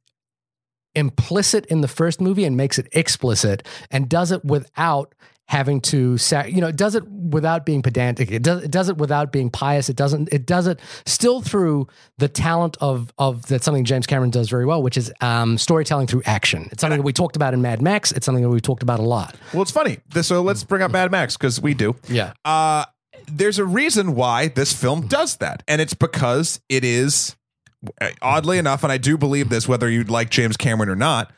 implicit 0.95 1.65
in 1.67 1.81
the 1.81 1.87
first 1.87 2.19
movie 2.19 2.43
and 2.43 2.57
makes 2.57 2.77
it 2.77 2.87
explicit 2.91 3.65
and 3.89 4.09
does 4.09 4.31
it 4.31 4.43
without 4.43 5.15
having 5.51 5.81
to 5.81 6.17
sa- 6.17 6.45
you 6.45 6.61
know 6.61 6.67
it 6.69 6.77
does 6.77 6.95
it 6.95 7.03
without 7.09 7.65
being 7.65 7.81
pedantic 7.81 8.31
it 8.31 8.41
does, 8.41 8.63
it 8.63 8.71
does 8.71 8.87
it 8.87 8.97
without 8.97 9.33
being 9.33 9.49
pious 9.49 9.89
it 9.89 9.97
doesn't 9.97 10.31
it 10.31 10.45
does 10.45 10.65
it 10.65 10.79
still 11.05 11.41
through 11.41 11.85
the 12.19 12.29
talent 12.29 12.77
of 12.79 13.11
of 13.17 13.45
that's 13.47 13.65
something 13.65 13.83
James 13.83 14.07
Cameron 14.07 14.29
does 14.29 14.49
very 14.49 14.65
well 14.65 14.81
which 14.81 14.95
is 14.95 15.11
um, 15.19 15.57
storytelling 15.57 16.07
through 16.07 16.21
action 16.25 16.69
it's 16.71 16.79
something 16.79 16.99
that 16.99 17.03
we 17.03 17.11
talked 17.11 17.35
about 17.35 17.53
in 17.53 17.61
Mad 17.61 17.81
Max 17.81 18.13
it's 18.13 18.25
something 18.25 18.43
that 18.43 18.49
we 18.49 18.61
talked 18.61 18.81
about 18.81 18.99
a 18.99 19.03
lot 19.03 19.35
Well, 19.53 19.61
it's 19.61 19.71
funny. 19.71 19.99
So 20.21 20.41
let's 20.41 20.63
bring 20.63 20.81
up 20.81 20.91
Mad 20.91 21.11
Max 21.11 21.35
because 21.35 21.59
we 21.59 21.73
do. 21.73 21.95
yeah 22.07 22.31
Uh, 22.45 22.85
there's 23.27 23.59
a 23.59 23.65
reason 23.65 24.15
why 24.15 24.47
this 24.47 24.71
film 24.73 25.07
does 25.07 25.37
that, 25.37 25.63
and 25.67 25.79
it's 25.81 25.93
because 25.93 26.59
it 26.69 26.83
is, 26.83 27.35
oddly 28.21 28.57
enough, 28.57 28.83
and 28.83 28.91
I 28.91 28.97
do 28.97 29.17
believe 29.17 29.49
this, 29.49 29.67
whether 29.67 29.89
you 29.89 30.03
like 30.03 30.29
James 30.29 30.57
Cameron 30.57 30.89
or 30.89 30.95
not. 30.95 31.31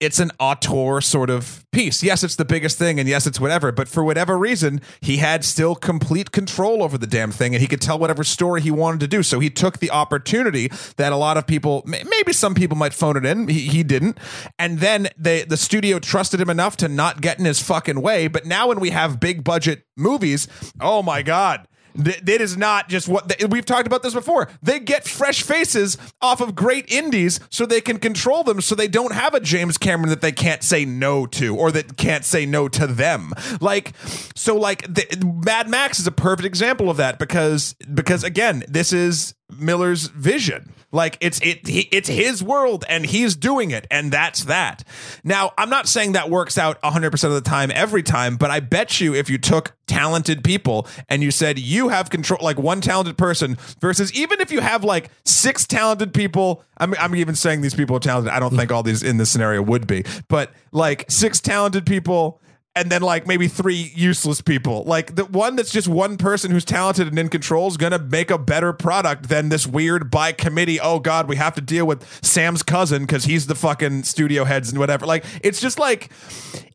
It's 0.00 0.18
an 0.18 0.30
auteur 0.40 1.02
sort 1.02 1.28
of 1.28 1.66
piece. 1.72 2.02
Yes, 2.02 2.24
it's 2.24 2.36
the 2.36 2.46
biggest 2.46 2.78
thing, 2.78 2.98
and 2.98 3.06
yes, 3.06 3.26
it's 3.26 3.38
whatever. 3.38 3.70
But 3.70 3.86
for 3.86 4.02
whatever 4.02 4.38
reason, 4.38 4.80
he 5.02 5.18
had 5.18 5.44
still 5.44 5.74
complete 5.74 6.32
control 6.32 6.82
over 6.82 6.96
the 6.96 7.06
damn 7.06 7.30
thing, 7.30 7.54
and 7.54 7.60
he 7.60 7.68
could 7.68 7.82
tell 7.82 7.98
whatever 7.98 8.24
story 8.24 8.62
he 8.62 8.70
wanted 8.70 9.00
to 9.00 9.06
do. 9.06 9.22
So 9.22 9.40
he 9.40 9.50
took 9.50 9.78
the 9.78 9.90
opportunity 9.90 10.70
that 10.96 11.12
a 11.12 11.16
lot 11.16 11.36
of 11.36 11.46
people, 11.46 11.84
maybe 11.86 12.32
some 12.32 12.54
people 12.54 12.78
might 12.78 12.94
phone 12.94 13.18
it 13.18 13.26
in. 13.26 13.48
He, 13.48 13.60
he 13.60 13.82
didn't, 13.82 14.16
and 14.58 14.78
then 14.78 15.08
they, 15.18 15.42
the 15.42 15.58
studio 15.58 15.98
trusted 15.98 16.40
him 16.40 16.48
enough 16.48 16.78
to 16.78 16.88
not 16.88 17.20
get 17.20 17.38
in 17.38 17.44
his 17.44 17.60
fucking 17.60 18.00
way. 18.00 18.26
But 18.26 18.46
now, 18.46 18.68
when 18.68 18.80
we 18.80 18.90
have 18.90 19.20
big 19.20 19.44
budget 19.44 19.84
movies, 19.96 20.48
oh 20.80 21.02
my 21.02 21.20
god. 21.20 21.68
Th- 22.02 22.22
It 22.26 22.40
is 22.40 22.56
not 22.56 22.88
just 22.88 23.08
what 23.08 23.32
we've 23.50 23.64
talked 23.64 23.86
about 23.86 24.02
this 24.02 24.14
before. 24.14 24.48
They 24.62 24.78
get 24.80 25.04
fresh 25.06 25.42
faces 25.42 25.98
off 26.20 26.40
of 26.40 26.54
great 26.54 26.90
indies 26.90 27.40
so 27.50 27.66
they 27.66 27.80
can 27.80 27.98
control 27.98 28.44
them 28.44 28.60
so 28.60 28.74
they 28.74 28.88
don't 28.88 29.12
have 29.12 29.34
a 29.34 29.40
James 29.40 29.78
Cameron 29.78 30.10
that 30.10 30.20
they 30.20 30.32
can't 30.32 30.62
say 30.62 30.84
no 30.84 31.26
to 31.26 31.56
or 31.56 31.70
that 31.72 31.96
can't 31.96 32.24
say 32.24 32.46
no 32.46 32.68
to 32.68 32.86
them. 32.86 33.32
Like 33.60 33.92
so 34.34 34.56
like 34.56 34.82
the, 34.82 35.06
Mad 35.44 35.68
Max 35.68 35.98
is 35.98 36.06
a 36.06 36.12
perfect 36.12 36.46
example 36.46 36.90
of 36.90 36.96
that 36.98 37.18
because 37.18 37.74
because 37.94 38.24
again, 38.24 38.64
this 38.68 38.92
is 38.92 39.34
Miller's 39.58 40.06
vision. 40.06 40.72
Like 40.92 41.18
it's 41.20 41.40
it 41.40 41.60
it's 41.64 42.08
his 42.08 42.42
world 42.42 42.84
and 42.88 43.06
he's 43.06 43.36
doing 43.36 43.70
it 43.70 43.86
and 43.90 44.10
that's 44.10 44.44
that. 44.44 44.82
Now, 45.22 45.52
I'm 45.56 45.70
not 45.70 45.86
saying 45.86 46.12
that 46.12 46.30
works 46.30 46.58
out 46.58 46.82
100% 46.82 47.24
of 47.24 47.32
the 47.32 47.40
time 47.40 47.70
every 47.72 48.02
time, 48.02 48.36
but 48.36 48.50
I 48.50 48.58
bet 48.58 49.00
you 49.00 49.14
if 49.14 49.30
you 49.30 49.38
took 49.38 49.76
talented 49.86 50.42
people 50.42 50.88
and 51.08 51.22
you 51.22 51.30
said 51.30 51.58
you 51.58 51.88
have 51.88 52.10
control 52.10 52.40
like 52.42 52.58
one 52.58 52.80
talented 52.80 53.16
person 53.16 53.56
versus 53.80 54.12
even 54.14 54.40
if 54.40 54.50
you 54.50 54.60
have 54.60 54.82
like 54.82 55.10
six 55.24 55.64
talented 55.64 56.12
people, 56.12 56.64
I'm 56.78 56.94
I'm 56.98 57.14
even 57.14 57.36
saying 57.36 57.60
these 57.60 57.74
people 57.74 57.96
are 57.96 58.00
talented. 58.00 58.32
I 58.32 58.40
don't 58.40 58.56
think 58.56 58.72
all 58.72 58.82
these 58.82 59.04
in 59.04 59.16
this 59.16 59.30
scenario 59.30 59.62
would 59.62 59.86
be, 59.86 60.04
but 60.26 60.50
like 60.72 61.08
six 61.08 61.40
talented 61.40 61.86
people 61.86 62.40
and 62.76 62.90
then 62.90 63.02
like 63.02 63.26
maybe 63.26 63.48
three 63.48 63.90
useless 63.94 64.40
people. 64.40 64.84
Like 64.84 65.16
the 65.16 65.24
one 65.24 65.56
that's 65.56 65.72
just 65.72 65.88
one 65.88 66.16
person 66.16 66.52
who's 66.52 66.64
talented 66.64 67.08
and 67.08 67.18
in 67.18 67.28
control 67.28 67.66
is 67.66 67.76
going 67.76 67.92
to 67.92 67.98
make 67.98 68.30
a 68.30 68.38
better 68.38 68.72
product 68.72 69.28
than 69.28 69.48
this 69.48 69.66
weird 69.66 70.10
by 70.10 70.30
committee. 70.32 70.78
Oh 70.78 71.00
God, 71.00 71.28
we 71.28 71.36
have 71.36 71.54
to 71.56 71.60
deal 71.60 71.84
with 71.84 72.06
Sam's 72.24 72.62
cousin 72.62 73.02
because 73.02 73.24
he's 73.24 73.48
the 73.48 73.56
fucking 73.56 74.04
studio 74.04 74.44
heads 74.44 74.70
and 74.70 74.78
whatever. 74.78 75.04
Like 75.04 75.24
it's 75.42 75.60
just 75.60 75.80
like 75.80 76.10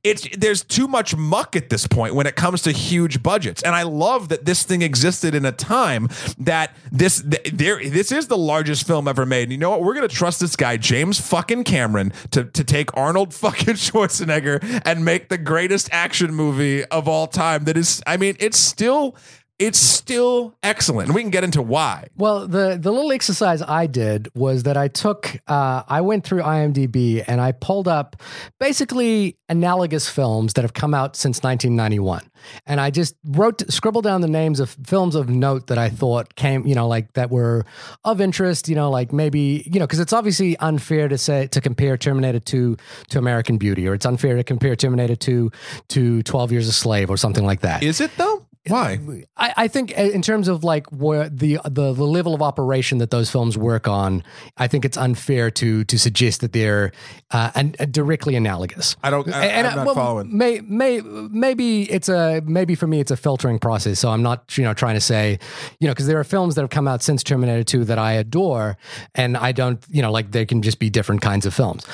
it's 0.05 0.27
there's 0.37 0.63
too 0.63 0.87
much 0.87 1.15
muck 1.15 1.55
at 1.55 1.69
this 1.69 1.87
point 1.87 2.13
when 2.13 2.27
it 2.27 2.35
comes 2.35 2.61
to 2.63 2.71
huge 2.71 3.23
budgets. 3.23 3.63
And 3.63 3.73
I 3.73 3.83
love 3.83 4.29
that 4.29 4.45
this 4.45 4.63
thing 4.63 4.81
existed 4.81 5.33
in 5.33 5.45
a 5.45 5.51
time 5.51 6.09
that 6.37 6.75
this 6.91 7.23
th- 7.23 7.51
there 7.53 7.83
this 7.89 8.11
is 8.11 8.27
the 8.27 8.37
largest 8.37 8.85
film 8.85 9.07
ever 9.07 9.25
made. 9.25 9.43
And 9.43 9.51
you 9.53 9.57
know 9.57 9.71
what? 9.71 9.81
We're 9.81 9.95
gonna 9.95 10.07
trust 10.07 10.41
this 10.41 10.55
guy 10.55 10.77
James 10.77 11.19
fucking 11.19 11.63
Cameron 11.63 12.13
to 12.31 12.43
to 12.43 12.63
take 12.63 12.95
Arnold 12.95 13.33
fucking 13.45 13.75
Schwarzenegger 13.75 14.81
and 14.85 15.03
make 15.05 15.29
the 15.29 15.37
greatest 15.37 15.89
action 15.95 16.33
movie 16.33 16.83
of 16.85 17.07
all 17.07 17.27
time. 17.27 17.63
That 17.63 17.77
is, 17.77 18.03
I 18.05 18.17
mean, 18.17 18.35
it's 18.39 18.59
still 18.59 19.15
it's 19.57 19.79
still 19.79 20.53
excellent. 20.61 21.07
And 21.07 21.15
we 21.15 21.21
can 21.21 21.31
get 21.31 21.43
into 21.43 21.61
why. 21.61 22.07
Well, 22.17 22.47
the 22.47 22.77
the 22.79 22.91
little 22.91 23.11
exercise 23.11 23.61
I 23.61 23.87
did 23.87 24.27
was 24.35 24.63
that 24.63 24.75
I 24.75 24.89
took 24.89 25.37
uh, 25.47 25.83
I 25.87 26.01
went 26.01 26.25
through 26.25 26.41
IMDb 26.41 27.23
and 27.25 27.39
I 27.39 27.53
pulled 27.53 27.87
up 27.87 28.21
basically 28.59 29.37
analogous 29.47 30.09
films 30.09 30.53
that 30.53 30.63
have 30.63 30.73
come 30.73 30.93
out 30.93 31.15
since 31.15 31.41
1991, 31.41 32.29
and 32.65 32.81
I 32.81 32.89
just 32.89 33.15
wrote 33.23 33.63
scribbled 33.71 34.03
down 34.03 34.21
the 34.21 34.27
names 34.27 34.59
of 34.59 34.75
films 34.85 35.15
of 35.15 35.29
note 35.29 35.67
that 35.67 35.77
I 35.77 35.89
thought 35.89 36.35
came 36.35 36.67
you 36.67 36.75
know 36.75 36.87
like 36.87 37.13
that 37.13 37.31
were 37.31 37.65
of 38.03 38.19
interest. 38.19 38.67
You 38.67 38.75
know, 38.75 38.89
like 38.89 39.13
maybe 39.13 39.63
you 39.71 39.79
know 39.79 39.87
because 39.87 40.01
it's 40.01 40.13
obviously 40.13 40.57
unfair 40.57 41.07
to 41.07 41.17
say 41.17 41.47
to 41.47 41.61
compare 41.61 41.95
Terminator 41.97 42.39
2 42.39 42.75
to 43.09 43.17
American 43.17 43.57
Beauty, 43.57 43.87
or 43.87 43.93
it's 43.93 44.05
unfair 44.05 44.35
to 44.35 44.43
compare 44.43 44.75
Terminator 44.75 45.15
2 45.15 45.49
to 45.89 46.23
12 46.23 46.51
Years 46.51 46.67
a 46.67 46.73
Slave 46.73 47.09
or 47.09 47.15
something 47.15 47.45
like 47.45 47.61
that. 47.61 47.83
Is 47.83 48.01
it 48.01 48.11
though? 48.17 48.44
Why? 48.67 48.99
I, 49.37 49.53
I 49.57 49.67
think 49.67 49.91
in 49.91 50.21
terms 50.21 50.47
of 50.47 50.63
like 50.63 50.87
where 50.87 51.29
the, 51.29 51.59
the 51.65 51.93
the 51.93 52.07
level 52.07 52.33
of 52.33 52.41
operation 52.41 52.97
that 52.97 53.11
those 53.11 53.29
films 53.29 53.57
work 53.57 53.87
on, 53.87 54.23
I 54.57 54.67
think 54.67 54.85
it's 54.85 54.97
unfair 54.97 55.51
to 55.51 55.83
to 55.83 55.99
suggest 55.99 56.41
that 56.41 56.51
they're 56.53 56.91
uh, 57.31 57.51
an, 57.55 57.75
uh, 57.79 57.85
directly 57.85 58.35
analogous. 58.35 58.95
I 59.03 59.09
don't. 59.11 59.31
I, 59.31 59.45
and 59.45 59.67
I'm 59.67 59.75
not 59.75 59.85
well, 59.85 59.95
following. 59.95 60.35
May, 60.35 60.61
may, 60.61 61.01
maybe 61.01 61.83
it's 61.91 62.09
a 62.09 62.41
maybe 62.45 62.73
for 62.75 62.87
me 62.87 62.99
it's 62.99 63.11
a 63.11 63.17
filtering 63.17 63.59
process. 63.59 63.99
So 63.99 64.09
I'm 64.09 64.23
not 64.23 64.57
you 64.57 64.63
know 64.63 64.73
trying 64.73 64.95
to 64.95 65.01
say 65.01 65.37
you 65.79 65.87
know 65.87 65.93
because 65.93 66.07
there 66.07 66.19
are 66.19 66.23
films 66.23 66.55
that 66.55 66.61
have 66.61 66.71
come 66.71 66.87
out 66.87 67.03
since 67.03 67.23
Terminator 67.23 67.63
2 67.63 67.85
that 67.85 67.99
I 67.99 68.13
adore, 68.13 68.77
and 69.13 69.37
I 69.37 69.51
don't 69.51 69.83
you 69.89 70.01
know 70.01 70.11
like 70.11 70.31
they 70.31 70.45
can 70.45 70.61
just 70.61 70.79
be 70.79 70.89
different 70.89 71.21
kinds 71.21 71.45
of 71.45 71.53
films. 71.53 71.85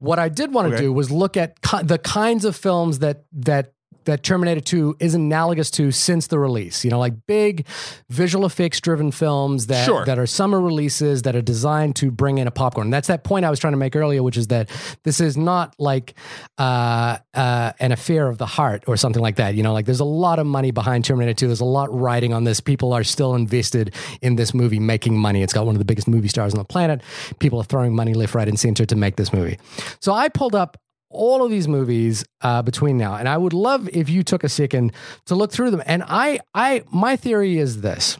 What 0.00 0.18
I 0.18 0.28
did 0.28 0.52
want 0.52 0.68
to 0.68 0.74
Okay. 0.74 0.84
do 0.84 0.92
was 0.92 1.10
look 1.10 1.36
at 1.36 1.60
ki- 1.62 1.82
the 1.82 1.98
kinds 1.98 2.44
of 2.44 2.54
films 2.54 3.00
that 3.00 3.24
that 3.32 3.72
that 4.08 4.22
Terminator 4.22 4.60
2 4.60 4.96
is 5.00 5.14
analogous 5.14 5.70
to 5.72 5.92
since 5.92 6.26
the 6.26 6.38
release. 6.38 6.84
You 6.84 6.90
know, 6.90 6.98
like 6.98 7.14
big 7.26 7.66
visual 8.08 8.44
effects 8.46 8.80
driven 8.80 9.10
films 9.12 9.66
that 9.68 9.84
Sure. 9.84 10.04
that 10.04 10.18
are 10.18 10.26
summer 10.26 10.60
releases 10.60 11.22
that 11.22 11.36
are 11.36 11.42
designed 11.42 11.94
to 11.96 12.10
bring 12.10 12.38
in 12.38 12.46
a 12.46 12.50
popcorn. 12.50 12.90
That's 12.90 13.08
that 13.08 13.22
point 13.22 13.44
I 13.44 13.50
was 13.50 13.58
trying 13.60 13.74
to 13.74 13.78
make 13.78 13.94
earlier, 13.94 14.22
which 14.22 14.36
is 14.36 14.48
that 14.48 14.70
this 15.04 15.20
is 15.20 15.36
not 15.36 15.74
like 15.78 16.14
uh, 16.58 17.18
uh, 17.34 17.72
an 17.78 17.92
affair 17.92 18.28
of 18.28 18.38
the 18.38 18.46
heart 18.46 18.84
or 18.86 18.96
something 18.96 19.22
like 19.22 19.36
that. 19.36 19.54
You 19.54 19.62
know, 19.62 19.72
like 19.72 19.86
there's 19.86 20.00
a 20.00 20.04
lot 20.04 20.38
of 20.38 20.46
money 20.46 20.70
behind 20.70 21.04
Terminator 21.04 21.34
2. 21.34 21.46
There's 21.46 21.60
a 21.60 21.64
lot 21.64 21.88
riding 21.94 22.32
on 22.32 22.44
this. 22.44 22.60
People 22.60 22.92
are 22.92 23.04
still 23.04 23.34
invested 23.34 23.94
in 24.22 24.36
this 24.36 24.54
movie 24.54 24.80
making 24.80 25.16
money. 25.18 25.42
It's 25.42 25.52
got 25.52 25.66
one 25.66 25.74
of 25.74 25.78
the 25.78 25.84
biggest 25.84 26.08
movie 26.08 26.28
stars 26.28 26.54
on 26.54 26.58
the 26.58 26.64
planet. 26.64 27.02
People 27.38 27.60
are 27.60 27.64
throwing 27.64 27.94
money 27.94 28.14
left, 28.14 28.34
right, 28.34 28.48
and 28.48 28.58
center 28.58 28.84
to 28.86 28.96
make 28.96 29.16
this 29.16 29.32
movie. 29.32 29.58
So 30.00 30.12
I 30.12 30.28
pulled 30.28 30.54
up 30.54 30.76
all 31.10 31.44
of 31.44 31.50
these 31.50 31.68
movies 31.68 32.24
uh, 32.42 32.62
between 32.62 32.96
now, 32.96 33.14
and 33.14 33.28
I 33.28 33.36
would 33.36 33.52
love 33.52 33.88
if 33.92 34.08
you 34.08 34.22
took 34.22 34.44
a 34.44 34.48
second 34.48 34.92
to 35.26 35.34
look 35.34 35.52
through 35.52 35.70
them. 35.70 35.82
And 35.86 36.02
I, 36.06 36.40
I, 36.54 36.82
my 36.92 37.16
theory 37.16 37.58
is 37.58 37.80
this: 37.80 38.18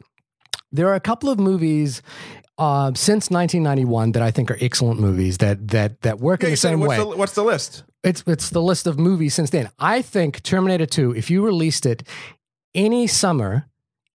there 0.72 0.88
are 0.88 0.94
a 0.94 1.00
couple 1.00 1.30
of 1.30 1.38
movies. 1.38 2.02
Uh, 2.60 2.92
since 2.92 3.30
1991, 3.30 4.10
that 4.12 4.22
I 4.22 4.32
think 4.32 4.50
are 4.50 4.58
excellent 4.60 4.98
movies 4.98 5.38
that 5.38 5.68
that 5.68 6.00
that 6.00 6.18
work 6.18 6.40
in 6.42 6.46
Okay, 6.46 6.54
the 6.54 6.56
same 6.56 6.80
what's 6.80 6.90
way. 6.90 6.96
The, 6.96 7.16
what's 7.16 7.34
the 7.34 7.44
list? 7.44 7.84
It's 8.02 8.24
it's 8.26 8.50
the 8.50 8.60
list 8.60 8.88
of 8.88 8.98
movies 8.98 9.32
since 9.32 9.50
then. 9.50 9.70
I 9.78 10.02
think 10.02 10.42
Terminator 10.42 10.84
2, 10.84 11.14
if 11.14 11.30
you 11.30 11.44
released 11.44 11.86
it 11.86 12.02
any 12.74 13.06
summer, 13.06 13.68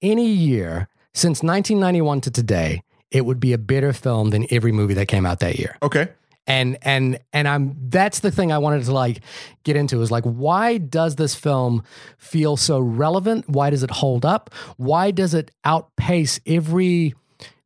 any 0.02 0.26
year 0.26 0.88
since 1.14 1.42
1991 1.42 2.22
to 2.22 2.30
today, 2.30 2.82
it 3.10 3.24
would 3.26 3.38
be 3.38 3.52
a 3.52 3.58
better 3.58 3.92
film 3.92 4.30
than 4.30 4.46
every 4.50 4.72
movie 4.72 4.94
that 4.94 5.06
came 5.06 5.26
out 5.26 5.40
that 5.40 5.58
year. 5.58 5.76
Okay. 5.82 6.08
And 6.46 6.76
and 6.82 7.20
and 7.32 7.46
I'm 7.46 7.76
that's 7.88 8.18
the 8.20 8.32
thing 8.32 8.50
I 8.50 8.58
wanted 8.58 8.84
to 8.86 8.92
like 8.92 9.20
get 9.62 9.76
into 9.76 10.02
is 10.02 10.10
like 10.10 10.24
why 10.24 10.78
does 10.78 11.14
this 11.14 11.36
film 11.36 11.84
feel 12.18 12.56
so 12.56 12.80
relevant? 12.80 13.48
Why 13.48 13.70
does 13.70 13.84
it 13.84 13.90
hold 13.92 14.24
up? 14.26 14.50
Why 14.76 15.12
does 15.12 15.34
it 15.34 15.52
outpace 15.64 16.40
every 16.44 17.14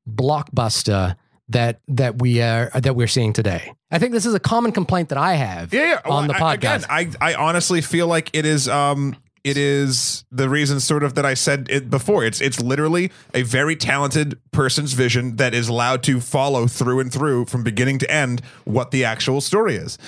blockbuster 0.08 1.16
that 1.48 1.80
that 1.88 2.20
we 2.20 2.40
are 2.42 2.70
that 2.74 2.96
we're 2.96 3.06
seeing 3.06 3.32
today? 3.32 3.72
I 3.90 3.98
think 3.98 4.12
this 4.12 4.26
is 4.26 4.34
a 4.34 4.40
common 4.40 4.72
complaint 4.72 5.08
that 5.10 5.18
I 5.18 5.34
have 5.34 5.72
Yeah, 5.72 6.00
yeah. 6.04 6.10
on 6.10 6.26
the 6.26 6.34
Well, 6.34 6.44
I- 6.44 6.56
podcast. 6.56 6.84
Again, 6.84 7.14
I, 7.20 7.30
I 7.30 7.34
honestly 7.34 7.80
feel 7.80 8.08
like 8.08 8.30
it 8.34 8.44
is 8.44 8.68
um 8.68 9.16
it 9.46 9.56
is 9.56 10.24
the 10.32 10.48
reason 10.48 10.80
sort 10.80 11.02
of 11.04 11.14
that 11.14 11.24
I 11.24 11.34
said 11.34 11.68
it 11.70 11.88
before. 11.88 12.24
It's 12.24 12.40
it's 12.40 12.60
literally 12.60 13.12
a 13.32 13.42
very 13.42 13.76
talented 13.76 14.38
person's 14.50 14.92
vision 14.92 15.36
that 15.36 15.54
is 15.54 15.68
allowed 15.68 16.02
to 16.04 16.20
follow 16.20 16.66
through 16.66 17.00
and 17.00 17.12
through 17.12 17.44
from 17.46 17.62
beginning 17.62 17.98
to 18.00 18.10
end 18.10 18.42
what 18.64 18.90
the 18.90 19.04
actual 19.04 19.40
story 19.40 19.76
is. 19.76 19.98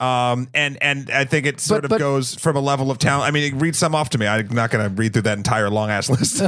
Um 0.00 0.48
and 0.54 0.78
and 0.82 1.10
I 1.10 1.24
think 1.24 1.44
it 1.46 1.60
sort 1.60 1.82
But- 1.82 1.84
of 1.84 1.90
but- 1.90 1.98
goes 1.98 2.34
from 2.34 2.56
a 2.56 2.60
level 2.60 2.90
of 2.90 2.98
talent. 2.98 3.28
I 3.28 3.30
mean, 3.30 3.58
read 3.58 3.76
some 3.76 3.94
off 3.94 4.10
to 4.10 4.18
me. 4.18 4.26
I'm 4.26 4.48
not 4.48 4.70
going 4.70 4.88
to 4.88 4.94
read 4.94 5.12
through 5.12 5.22
that 5.22 5.36
entire 5.38 5.68
long 5.70 5.90
ass 5.90 6.08
list. 6.08 6.42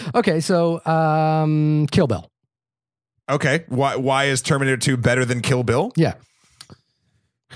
okay, 0.14 0.40
so 0.40 0.84
um, 0.86 1.86
Kill 1.92 2.06
Bill. 2.08 2.28
okay, 3.30 3.64
why 3.68 3.96
why 3.96 4.24
is 4.24 4.42
Terminator 4.42 4.76
2 4.76 4.96
better 4.96 5.24
than 5.24 5.40
Kill 5.40 5.62
Bill? 5.62 5.92
Yeah. 5.96 6.14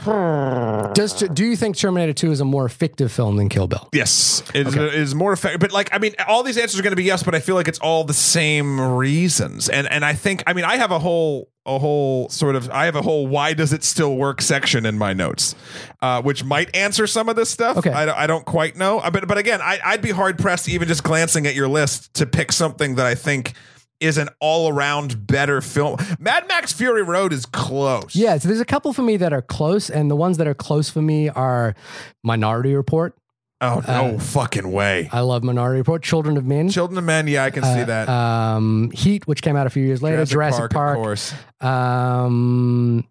Does 0.05 1.15
do 1.33 1.45
you 1.45 1.57
think 1.57 1.77
Terminator 1.77 2.13
2 2.13 2.31
is 2.33 2.41
a 2.41 2.45
more 2.45 2.65
effective 2.65 3.11
film 3.13 3.37
than 3.37 3.49
Kill 3.49 3.67
Bill? 3.67 3.89
Yes, 3.93 4.43
it 4.55 4.67
is- 4.67 4.75
it 4.75 4.95
is 4.95 5.15
more 5.15 5.33
effective. 5.33 5.61
But 5.61 5.73
like, 5.73 5.91
I 5.93 5.99
mean, 5.99 6.15
all 6.27 6.43
these 6.43 6.59
answers 6.59 6.79
are 6.79 6.83
going 6.83 6.93
to 6.93 6.97
be 6.97 7.05
yes, 7.05 7.23
but 7.23 7.35
I 7.35 7.41
feel 7.41 7.55
like 7.55 7.69
it's 7.69 7.79
all 7.79 8.05
the 8.05 8.15
same 8.15 8.81
reasons. 8.81 9.69
And 9.69 9.87
and 9.91 10.05
I 10.05 10.15
think, 10.15 10.43
I 10.47 10.53
mean, 10.53 10.65
I 10.65 10.77
have 10.77 10.91
a 10.91 10.99
whole 10.99 11.51
a 11.67 11.79
whole 11.79 12.29
sort 12.31 12.57
of 12.57 12.71
I 12.71 12.87
have 12.87 12.97
a 12.97 13.03
whole 13.03 13.27
why 13.27 13.53
does 13.53 13.73
it 13.75 13.85
still 13.85 14.17
work 14.17 14.41
section 14.41 14.87
in 14.87 14.97
my 14.97 15.13
notes, 15.13 15.55
uh, 16.01 16.23
which 16.23 16.43
might 16.45 16.75
answer 16.75 17.07
some 17.07 17.29
of 17.29 17.37
this 17.37 17.51
stuff. 17.51 17.77
Okay. 17.79 17.91
I, 17.91 18.07
don't- 18.07 18.17
I 18.19 18.27
don't 18.27 18.45
quite 18.47 18.77
know, 18.77 19.01
Uh, 19.01 19.11
but 19.11 19.29
but 19.29 19.37
again, 19.39 19.61
I, 19.61 19.79
I'd 19.85 20.01
be 20.03 20.11
hard 20.11 20.39
pressed 20.39 20.69
even 20.69 20.89
just 20.89 21.03
glancing 21.05 21.47
at 21.47 21.55
your 21.55 21.69
list 21.69 22.15
to 22.15 22.27
pick 22.27 22.53
something 22.53 22.95
that 22.95 23.07
I 23.07 23.15
think 23.15 23.53
is 24.01 24.17
an 24.19 24.29
all 24.41 24.69
around 24.69 25.27
better 25.27 25.61
film. 25.61 25.99
Mad 26.19 26.47
Max 26.49 26.73
Fury 26.73 27.03
Road 27.03 27.33
is 27.33 27.47
close. 27.47 28.15
Yeah, 28.15 28.39
so 28.39 28.49
there's 28.49 28.61
a 28.61 28.65
couple 28.65 28.93
for 28.93 29.03
me 29.03 29.17
that 29.17 29.33
are 29.33 29.43
close, 29.43 29.91
and 29.91 30.11
the 30.11 30.17
ones 30.17 30.37
that 30.39 30.47
are 30.47 30.55
close 30.55 30.89
for 30.89 31.03
me 31.03 31.29
are 31.29 31.75
Minority 32.23 32.75
Report. 32.75 33.15
Oh 33.61 33.83
no 33.89 34.15
Uh, 34.15 34.19
fucking 34.21 34.71
way. 34.71 35.09
I 35.11 35.19
love 35.21 35.43
Minority 35.43 35.79
Report. 35.79 36.01
Children 36.01 36.37
of 36.37 36.47
Men. 36.47 36.69
Children 36.69 36.97
of 36.99 37.03
Men. 37.05 37.27
Yeah, 37.27 37.43
I 37.45 37.51
can 37.51 37.65
see 37.65 37.83
that. 37.83 38.09
Um, 38.09 38.93
Heat, 38.95 39.27
which 39.27 39.43
came 39.43 39.57
out 39.57 39.67
a 39.67 39.71
few 39.71 39.83
years 39.85 40.01
later. 40.01 40.25
Jurassic, 40.25 40.71
Park, 40.71 40.73
Park. 40.73 40.97
of 40.99 41.03
course. 41.03 41.35
um, 41.61 43.05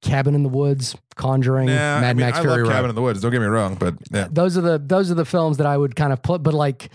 Cabin 0.00 0.34
in 0.34 0.42
the 0.42 0.48
Woods. 0.48 0.96
Conjuring. 1.16 1.66
Nah, 1.66 1.72
Mad 2.00 2.04
I 2.04 2.12
mean, 2.14 2.16
Max 2.26 2.38
I 2.38 2.42
Fury 2.42 2.56
love 2.58 2.68
Road. 2.68 2.72
Cabin 2.72 2.88
in 2.90 2.94
the 2.96 3.02
Woods. 3.02 3.20
Don't 3.20 3.32
get 3.32 3.40
me 3.40 3.46
wrong, 3.46 3.74
but 3.74 3.94
yeah. 4.12 4.28
those 4.30 4.56
are 4.56 4.60
the 4.60 4.78
those 4.78 5.10
are 5.10 5.14
the 5.16 5.24
films 5.24 5.56
that 5.56 5.66
I 5.66 5.76
would 5.76 5.96
kind 5.96 6.12
of 6.12 6.22
put. 6.22 6.42
But 6.44 6.54
like 6.54 6.90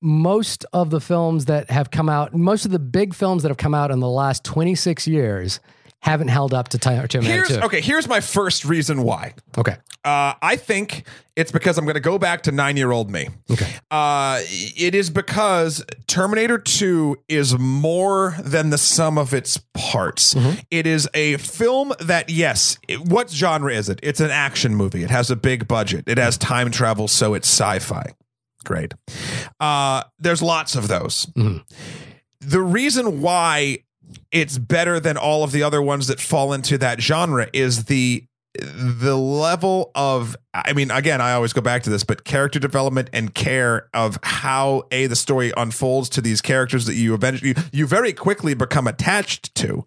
most 0.00 0.64
of 0.72 0.90
the 0.90 1.00
films 1.00 1.46
that 1.46 1.70
have 1.70 1.90
come 1.90 2.08
out, 2.08 2.34
most 2.34 2.64
of 2.64 2.70
the 2.70 2.78
big 2.78 3.14
films 3.14 3.42
that 3.42 3.48
have 3.48 3.58
come 3.58 3.74
out 3.74 3.90
in 3.90 4.00
the 4.00 4.08
last 4.08 4.44
26 4.44 5.06
years 5.08 5.60
haven't 6.00 6.28
held 6.28 6.54
up 6.54 6.68
to 6.68 6.78
Terminator 6.78 7.18
Here's 7.18 7.48
2. 7.48 7.60
okay. 7.64 7.80
Here's 7.80 8.06
my 8.06 8.20
first 8.20 8.64
reason 8.64 9.02
why. 9.02 9.34
Okay. 9.56 9.76
Uh, 10.04 10.32
I 10.40 10.54
think 10.54 11.02
it's 11.34 11.50
because 11.50 11.76
I'm 11.76 11.84
going 11.84 11.94
to 11.96 12.00
go 12.00 12.18
back 12.18 12.42
to 12.42 12.52
nine 12.52 12.76
year 12.76 12.92
old 12.92 13.10
me. 13.10 13.28
Okay. 13.50 13.68
Uh, 13.90 14.38
it 14.46 14.94
is 14.94 15.10
because 15.10 15.84
Terminator 16.06 16.56
2 16.56 17.16
is 17.28 17.58
more 17.58 18.36
than 18.40 18.70
the 18.70 18.78
sum 18.78 19.18
of 19.18 19.34
its 19.34 19.58
parts. 19.74 20.36
It 20.70 20.86
is 20.86 21.08
a 21.14 21.36
film 21.38 21.92
that, 21.98 22.30
yes, 22.30 22.78
it- 22.86 23.00
what 23.00 23.28
genre 23.28 23.74
is 23.74 23.88
it? 23.88 23.98
It's 24.04 24.20
an 24.20 24.30
action 24.30 24.76
movie. 24.76 25.02
It 25.02 25.10
has 25.10 25.32
a 25.32 25.36
big 25.36 25.66
budget, 25.66 26.04
it 26.06 26.16
has 26.16 26.38
time 26.38 26.70
travel, 26.70 27.08
so 27.08 27.34
it's 27.34 27.48
sci 27.48 27.80
fi. 27.80 28.12
Great. 28.64 28.94
Uh, 29.60 30.02
there's 30.18 30.42
lots 30.42 30.74
of 30.76 30.88
those. 30.88 31.26
Mhm. 31.36 31.64
The 32.40 32.60
reason 32.60 33.20
why 33.20 33.78
it's 34.32 34.58
better 34.58 35.00
than 35.00 35.16
all 35.16 35.44
of 35.44 35.52
the 35.52 35.62
other 35.62 35.82
ones 35.82 36.06
that 36.06 36.20
fall 36.20 36.52
into 36.52 36.78
that 36.78 37.00
genre 37.00 37.48
is 37.52 37.84
the 37.84 38.24
the 38.60 39.16
level 39.16 39.90
of 39.94 40.34
I 40.54 40.72
mean 40.72 40.90
again 40.90 41.20
I 41.20 41.32
always 41.32 41.52
go 41.52 41.60
back 41.60 41.82
to 41.82 41.90
this 41.90 42.04
but 42.04 42.24
character 42.24 42.58
development 42.58 43.10
and 43.12 43.34
care 43.34 43.88
of 43.92 44.18
how 44.22 44.84
a 44.90 45.06
the 45.06 45.16
story 45.16 45.52
unfolds 45.56 46.08
to 46.10 46.20
these 46.22 46.40
characters 46.40 46.86
that 46.86 46.94
you 46.94 47.12
eventually 47.14 47.50
you, 47.50 47.54
you 47.72 47.86
very 47.86 48.12
quickly 48.14 48.54
become 48.54 48.86
attached 48.86 49.54
to. 49.56 49.84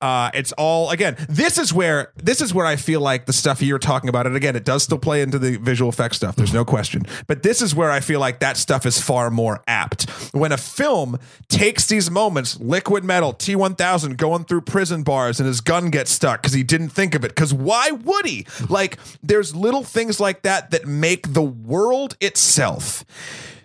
Uh 0.00 0.30
it's 0.34 0.52
all 0.52 0.90
again 0.90 1.16
this 1.28 1.56
is 1.56 1.72
where 1.72 2.12
this 2.16 2.42
is 2.42 2.52
where 2.52 2.66
I 2.66 2.76
feel 2.76 3.00
like 3.00 3.24
the 3.24 3.32
stuff 3.32 3.62
you're 3.62 3.78
talking 3.78 4.10
about 4.10 4.26
and 4.26 4.36
again 4.36 4.54
it 4.54 4.64
does 4.64 4.82
still 4.82 4.98
play 4.98 5.22
into 5.22 5.38
the 5.38 5.56
visual 5.56 5.88
effects 5.88 6.18
stuff 6.18 6.36
there's 6.36 6.52
no 6.52 6.64
question 6.64 7.02
but 7.26 7.42
this 7.42 7.62
is 7.62 7.74
where 7.74 7.90
I 7.90 8.00
feel 8.00 8.20
like 8.20 8.40
that 8.40 8.58
stuff 8.58 8.84
is 8.84 9.00
far 9.00 9.30
more 9.30 9.62
apt. 9.66 10.10
When 10.34 10.52
a 10.52 10.58
film 10.58 11.18
takes 11.48 11.86
these 11.86 12.10
moments 12.10 12.60
liquid 12.60 13.02
metal 13.02 13.32
T1000 13.32 14.18
going 14.18 14.44
through 14.44 14.62
prison 14.62 15.04
bars 15.04 15.40
and 15.40 15.46
his 15.46 15.62
gun 15.62 15.90
gets 15.90 16.10
stuck 16.10 16.42
because 16.42 16.52
he 16.52 16.62
didn't 16.62 16.90
think 16.90 17.14
of 17.14 17.24
it 17.24 17.28
because 17.28 17.54
why 17.54 17.90
would 17.90 18.26
he? 18.26 18.46
Like 18.68 18.98
there's 19.22 19.54
little 19.56 19.82
things 19.82 20.01
like 20.20 20.42
that 20.42 20.70
that 20.70 20.86
make 20.86 21.32
the 21.34 21.42
world 21.42 22.16
itself 22.20 23.04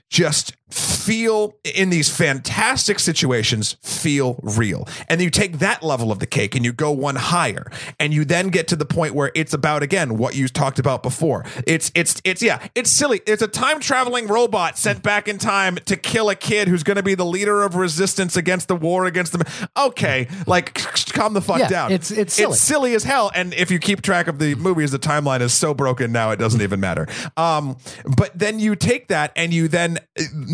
just 0.10 0.56
feel 0.70 1.56
in 1.64 1.90
these 1.90 2.10
fantastic 2.16 3.00
situations 3.00 3.78
feel 3.82 4.40
real. 4.44 4.88
And 5.10 5.22
you 5.22 5.30
take 5.30 5.60
that 5.60 5.82
level 5.82 6.12
of 6.12 6.20
the 6.20 6.26
cake 6.26 6.56
and 6.56 6.66
you 6.66 6.74
go 6.74 6.92
one 6.92 7.16
higher. 7.16 7.72
And 8.00 8.14
you 8.14 8.26
then 8.26 8.50
get 8.50 8.68
to 8.70 8.76
the 8.76 8.86
point 8.86 9.16
where 9.16 9.32
it's 9.36 9.54
about 9.54 9.84
again 9.84 10.18
what 10.18 10.36
you 10.36 10.48
talked 10.48 10.80
about 10.80 11.04
before. 11.04 11.46
It's 11.66 11.92
it's 11.96 12.22
it's 12.26 12.42
yeah 12.42 12.68
it's 12.76 12.90
silly. 12.92 13.22
It's 13.26 13.42
a 13.42 13.48
time 13.48 13.80
traveling 13.80 14.28
robot 14.28 14.78
sent 14.78 15.02
back 15.04 15.28
in 15.28 15.38
time 15.38 15.76
to 15.86 15.96
kill 15.96 16.30
a 16.30 16.36
kid 16.36 16.68
who's 16.68 16.84
going 16.84 16.98
to 16.98 17.04
be 17.04 17.16
the 17.16 17.26
leader 17.26 17.64
of 17.64 17.76
resistance 17.76 18.36
against 18.36 18.68
the 18.68 18.76
war 18.76 19.06
against 19.06 19.32
them 19.32 19.44
okay 19.78 20.28
like 20.46 20.74
calm 21.14 21.34
the 21.34 21.42
fuck 21.42 21.60
Yeah, 21.60 21.68
down. 21.70 21.92
it's- 21.92 22.12
it's 22.12 22.34
silly. 22.34 22.52
it's 22.54 22.62
silly 22.62 22.96
as 22.96 23.04
hell. 23.04 23.32
And 23.34 23.54
if 23.54 23.72
you 23.72 23.80
keep 23.80 24.02
track 24.02 24.28
of 24.28 24.40
the 24.40 24.56
movies 24.56 24.92
the 24.92 25.00
timeline 25.00 25.42
is 25.42 25.54
so 25.54 25.74
broken 25.74 26.12
now 26.12 26.32
it 26.32 26.38
doesn't 26.38 26.62
even 26.62 26.80
matter. 26.80 27.08
Um 27.38 27.78
but 28.18 28.38
then 28.38 28.60
you 28.60 28.76
take 28.76 29.08
that 29.08 29.32
and 29.36 29.54
you 29.54 29.68
then 29.68 30.00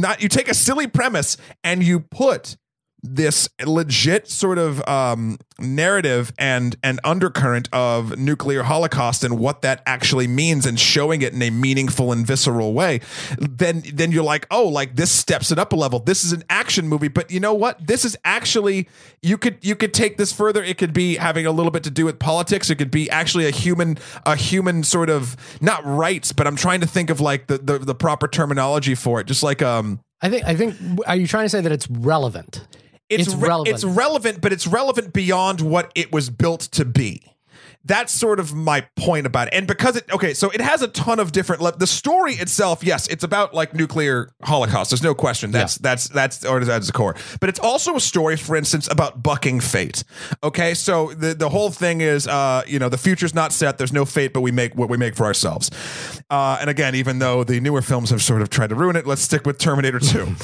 not 0.04 0.22
you 0.22 0.30
take 0.30 0.48
a 0.48 0.54
silly 0.54 0.86
premise 0.86 1.38
and 1.64 1.82
you 1.82 2.00
put 2.00 2.58
this 3.04 3.50
legit 3.66 4.30
sort 4.30 4.58
of 4.58 4.86
um, 4.88 5.38
narrative 5.60 6.32
and 6.40 6.78
and 6.82 7.02
undercurrent 7.04 7.68
of 7.74 8.18
nuclear 8.18 8.64
holocaust 8.64 9.26
and 9.26 9.38
what 9.38 9.62
that 9.62 9.84
actually 9.86 10.26
means 10.26 10.66
and 10.66 10.80
showing 10.80 11.22
it 11.22 11.34
in 11.34 11.42
a 11.42 11.50
meaningful 11.50 12.14
and 12.14 12.26
visceral 12.26 12.74
way 12.74 13.02
then 13.38 13.84
then 13.94 14.12
you're 14.12 14.24
like 14.24 14.48
oh 14.52 14.68
like 14.68 14.96
this 14.96 15.12
steps 15.12 15.52
it 15.52 15.60
up 15.60 15.74
a 15.74 15.76
level 15.76 16.00
this 16.00 16.24
is 16.24 16.32
an 16.32 16.44
action 16.50 16.88
movie 16.88 17.10
but 17.10 17.30
you 17.30 17.40
know 17.40 17.54
what 17.54 17.86
this 17.86 18.06
is 18.06 18.16
actually 18.24 18.88
you 19.22 19.38
could 19.38 19.58
you 19.62 19.76
could 19.76 19.94
take 19.94 20.18
this 20.18 20.32
further 20.32 20.64
it 20.64 20.78
could 20.78 20.94
be 20.94 21.16
having 21.16 21.46
a 21.46 21.52
little 21.52 21.72
bit 21.72 21.84
to 21.84 21.92
do 21.92 22.06
with 22.06 22.18
politics 22.20 22.70
it 22.70 22.76
could 22.76 22.92
be 22.92 23.10
actually 23.10 23.46
a 23.46 23.52
human 23.52 23.98
a 24.26 24.36
human 24.36 24.82
sort 24.82 25.10
of 25.10 25.36
not 25.60 25.86
rights 25.86 26.32
but 26.32 26.48
i'm 26.48 26.56
trying 26.56 26.80
to 26.80 26.88
think 26.88 27.10
of 27.10 27.20
like 27.20 27.48
the 27.48 27.58
the, 27.58 27.80
the 27.80 27.96
proper 27.96 28.28
terminology 28.28 28.96
for 28.96 29.20
it 29.20 29.28
just 29.28 29.44
like 29.44 29.62
um 29.62 30.00
I 30.22 30.30
think. 30.30 30.46
I 30.46 30.56
think. 30.56 30.76
Are 31.06 31.18
you 31.18 31.28
trying 31.28 31.44
to 31.44 31.50
say 31.50 31.60
that 31.60 31.72
it's 31.74 31.90
relevant? 31.90 32.66
It's, 33.20 33.30
It's 33.30 33.36
re- 33.36 33.48
relevant. 33.50 33.76
It's 33.76 33.84
relevant, 33.84 34.42
but 34.42 34.54
it's 34.54 34.68
relevant 34.68 35.14
beyond 35.14 35.62
what 35.62 35.92
it 35.96 36.12
was 36.12 36.30
built 36.30 36.62
to 36.74 36.86
be. 36.86 37.33
That's 37.86 38.14
sort 38.14 38.40
of 38.40 38.54
my 38.54 38.88
point 38.96 39.26
about 39.26 39.48
it. 39.48 39.54
And 39.54 39.68
because 39.68 39.96
it 39.96 40.12
okay, 40.14 40.34
so 40.34 40.50
it 40.50 40.62
has 40.62 40.82
a 40.82 40.88
ton 40.88 41.20
of 41.20 41.32
different 41.32 41.62
le- 41.62 41.78
the 41.78 41.88
story 41.88 42.34
itself, 42.34 42.84
yes, 42.84 43.08
it's 43.08 43.24
about 43.24 43.54
like 43.54 43.74
nuclear 43.74 44.30
holocaust. 44.42 44.92
There's 44.92 45.04
no 45.04 45.14
question. 45.14 45.52
That's 45.52 45.78
that's 45.78 46.08
that's 46.08 46.46
or 46.46 46.64
that's 46.64 46.88
the 46.88 46.94
core. 46.94 47.16
But 47.40 47.50
it's 47.50 47.60
also 47.60 47.96
a 47.96 48.00
story, 48.00 48.38
for 48.38 48.56
instance, 48.56 48.88
about 48.90 49.22
bucking 49.22 49.60
fate. 49.60 50.04
Okay, 50.44 50.74
so 50.74 51.14
the 51.14 51.34
the 51.34 51.50
whole 51.50 51.72
thing 51.72 52.02
is 52.02 52.28
uh, 52.28 52.64
you 52.68 52.80
know, 52.80 52.90
the 52.90 52.98
future's 52.98 53.34
not 53.34 53.52
set, 53.52 53.78
there's 53.78 53.94
no 53.94 54.06
fate, 54.06 54.34
but 54.34 54.42
we 54.42 54.52
make 54.52 54.76
what 54.76 54.90
we 54.90 54.98
make 54.98 55.16
for 55.16 55.26
ourselves. 55.26 55.70
Uh, 56.30 56.58
and 56.60 56.70
again, 56.70 56.96
even 56.96 57.20
though 57.20 57.44
the 57.44 57.60
newer 57.60 57.82
films 57.82 58.10
have 58.10 58.22
sort 58.22 58.42
of 58.42 58.50
tried 58.50 58.68
to 58.68 58.76
ruin 58.76 58.96
it, 58.96 59.06
let's 59.06 59.22
stick 59.22 59.46
with 59.46 59.58
Terminator 59.58 60.00
2. 60.00 60.36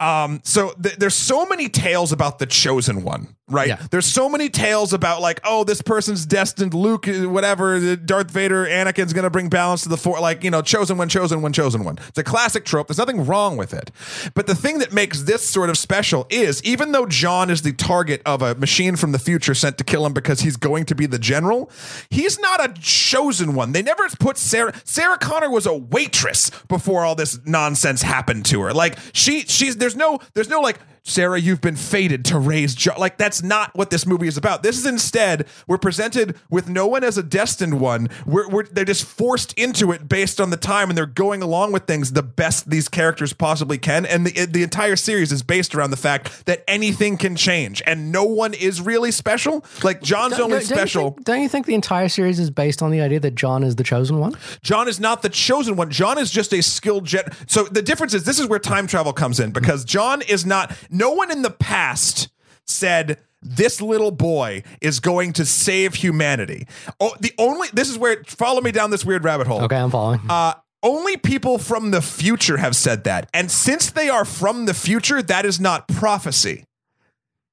um, 0.00 0.40
so 0.44 0.72
th- 0.82 0.96
there's 0.96 1.14
so 1.14 1.46
many 1.46 1.68
tales 1.68 2.12
about 2.12 2.38
the 2.38 2.46
chosen 2.46 3.02
one, 3.02 3.34
right? 3.48 3.68
Yeah. 3.68 3.86
There's 3.90 4.06
so 4.06 4.28
many 4.28 4.48
tales 4.48 4.92
about 4.92 5.20
like, 5.20 5.40
oh, 5.44 5.64
this 5.64 5.80
person's 5.82 6.26
destined. 6.26 6.74
Luke, 6.88 7.06
whatever, 7.30 7.96
Darth 7.96 8.30
Vader, 8.30 8.66
Anakin's 8.66 9.12
gonna 9.12 9.30
bring 9.30 9.48
balance 9.48 9.82
to 9.82 9.88
the 9.88 9.96
four. 9.96 10.20
Like, 10.20 10.42
you 10.42 10.50
know, 10.50 10.62
chosen 10.62 10.96
one, 10.96 11.08
chosen 11.08 11.42
one, 11.42 11.52
chosen 11.52 11.84
one. 11.84 11.98
It's 12.08 12.18
a 12.18 12.24
classic 12.24 12.64
trope. 12.64 12.88
There's 12.88 12.98
nothing 12.98 13.26
wrong 13.26 13.56
with 13.56 13.74
it. 13.74 13.90
But 14.34 14.46
the 14.46 14.54
thing 14.54 14.78
that 14.78 14.92
makes 14.92 15.22
this 15.22 15.46
sort 15.48 15.68
of 15.68 15.76
special 15.76 16.26
is, 16.30 16.62
even 16.64 16.92
though 16.92 17.06
John 17.06 17.50
is 17.50 17.62
the 17.62 17.72
target 17.72 18.22
of 18.24 18.40
a 18.40 18.54
machine 18.54 18.96
from 18.96 19.12
the 19.12 19.18
future 19.18 19.54
sent 19.54 19.76
to 19.78 19.84
kill 19.84 20.06
him 20.06 20.12
because 20.14 20.40
he's 20.40 20.56
going 20.56 20.86
to 20.86 20.94
be 20.94 21.06
the 21.06 21.18
general, 21.18 21.70
he's 22.08 22.38
not 22.38 22.64
a 22.64 22.72
chosen 22.80 23.54
one. 23.54 23.72
They 23.72 23.82
never 23.82 24.08
put 24.18 24.38
Sarah. 24.38 24.72
Sarah 24.84 25.18
Connor 25.18 25.50
was 25.50 25.66
a 25.66 25.74
waitress 25.74 26.50
before 26.68 27.04
all 27.04 27.14
this 27.14 27.38
nonsense 27.44 28.02
happened 28.02 28.46
to 28.46 28.62
her. 28.62 28.72
Like 28.72 28.98
she, 29.12 29.42
she's 29.42 29.76
there's 29.76 29.96
no, 29.96 30.18
there's 30.34 30.48
no 30.48 30.60
like. 30.60 30.78
Sarah, 31.02 31.40
you've 31.40 31.60
been 31.60 31.76
fated 31.76 32.24
to 32.26 32.38
raise 32.38 32.74
John. 32.74 32.98
Like 32.98 33.16
that's 33.18 33.42
not 33.42 33.74
what 33.74 33.90
this 33.90 34.06
movie 34.06 34.28
is 34.28 34.36
about. 34.36 34.62
This 34.62 34.78
is 34.78 34.86
instead 34.86 35.46
we're 35.66 35.78
presented 35.78 36.36
with 36.50 36.68
no 36.68 36.86
one 36.86 37.04
as 37.04 37.16
a 37.18 37.22
destined 37.22 37.80
one. 37.80 38.08
We're, 38.26 38.48
we're 38.48 38.64
they're 38.64 38.84
just 38.84 39.04
forced 39.04 39.52
into 39.54 39.92
it 39.92 40.08
based 40.08 40.40
on 40.40 40.50
the 40.50 40.56
time, 40.56 40.88
and 40.90 40.96
they're 40.98 41.06
going 41.06 41.42
along 41.42 41.72
with 41.72 41.84
things 41.86 42.12
the 42.12 42.22
best 42.22 42.68
these 42.70 42.88
characters 42.88 43.32
possibly 43.32 43.78
can. 43.78 44.04
And 44.06 44.26
the 44.26 44.46
the 44.46 44.62
entire 44.62 44.96
series 44.96 45.32
is 45.32 45.42
based 45.42 45.74
around 45.74 45.90
the 45.90 45.96
fact 45.96 46.46
that 46.46 46.64
anything 46.68 47.16
can 47.16 47.36
change, 47.36 47.82
and 47.86 48.12
no 48.12 48.24
one 48.24 48.54
is 48.54 48.80
really 48.80 49.10
special. 49.10 49.64
Like 49.82 50.02
John's 50.02 50.32
Don't- 50.32 50.42
only 50.52 50.58
don't 50.58 50.68
you 50.70 50.76
special. 50.76 51.10
think- 51.12 51.24
don't 51.24 51.42
you 51.42 51.48
think 51.48 51.66
the 51.66 51.74
entire 51.74 52.08
series 52.08 52.38
is 52.38 52.50
based 52.50 52.82
on 52.82 52.90
the 52.90 53.00
idea 53.00 53.20
that 53.20 53.34
John 53.34 53.62
is 53.62 53.76
the 53.76 53.84
chosen 53.84 54.18
one? 54.18 54.34
John 54.62 54.88
is 54.88 55.00
not 55.00 55.22
the 55.22 55.28
chosen 55.28 55.76
one. 55.76 55.90
John 55.90 56.18
is 56.18 56.30
just 56.30 56.52
a 56.52 56.62
skilled 56.62 57.04
jet. 57.04 57.32
So 57.46 57.64
the 57.64 57.82
difference 57.82 58.14
is 58.14 58.24
this 58.24 58.38
is 58.38 58.46
where 58.48 58.58
time 58.58 58.86
travel 58.86 59.12
comes 59.12 59.40
in 59.40 59.50
because 59.52 59.84
John 59.84 60.22
is 60.22 60.44
not. 60.46 60.72
No 60.98 61.12
one 61.12 61.30
in 61.30 61.42
the 61.42 61.50
past 61.50 62.28
said 62.66 63.18
this 63.40 63.80
little 63.80 64.10
boy 64.10 64.64
is 64.80 64.98
going 64.98 65.32
to 65.34 65.44
save 65.44 65.94
humanity. 65.94 66.66
Oh, 66.98 67.14
the 67.20 67.32
only 67.38 67.68
this 67.72 67.88
is 67.88 67.96
where 67.96 68.24
follow 68.24 68.60
me 68.60 68.72
down 68.72 68.90
this 68.90 69.04
weird 69.04 69.22
rabbit 69.22 69.46
hole. 69.46 69.62
Okay, 69.62 69.76
I'm 69.76 69.90
following. 69.90 70.20
Uh, 70.28 70.54
only 70.82 71.16
people 71.16 71.58
from 71.58 71.92
the 71.92 72.02
future 72.02 72.56
have 72.56 72.74
said 72.74 73.04
that. 73.04 73.30
And 73.32 73.48
since 73.48 73.92
they 73.92 74.08
are 74.08 74.24
from 74.24 74.66
the 74.66 74.74
future, 74.74 75.22
that 75.22 75.44
is 75.44 75.60
not 75.60 75.86
prophecy. 75.86 76.64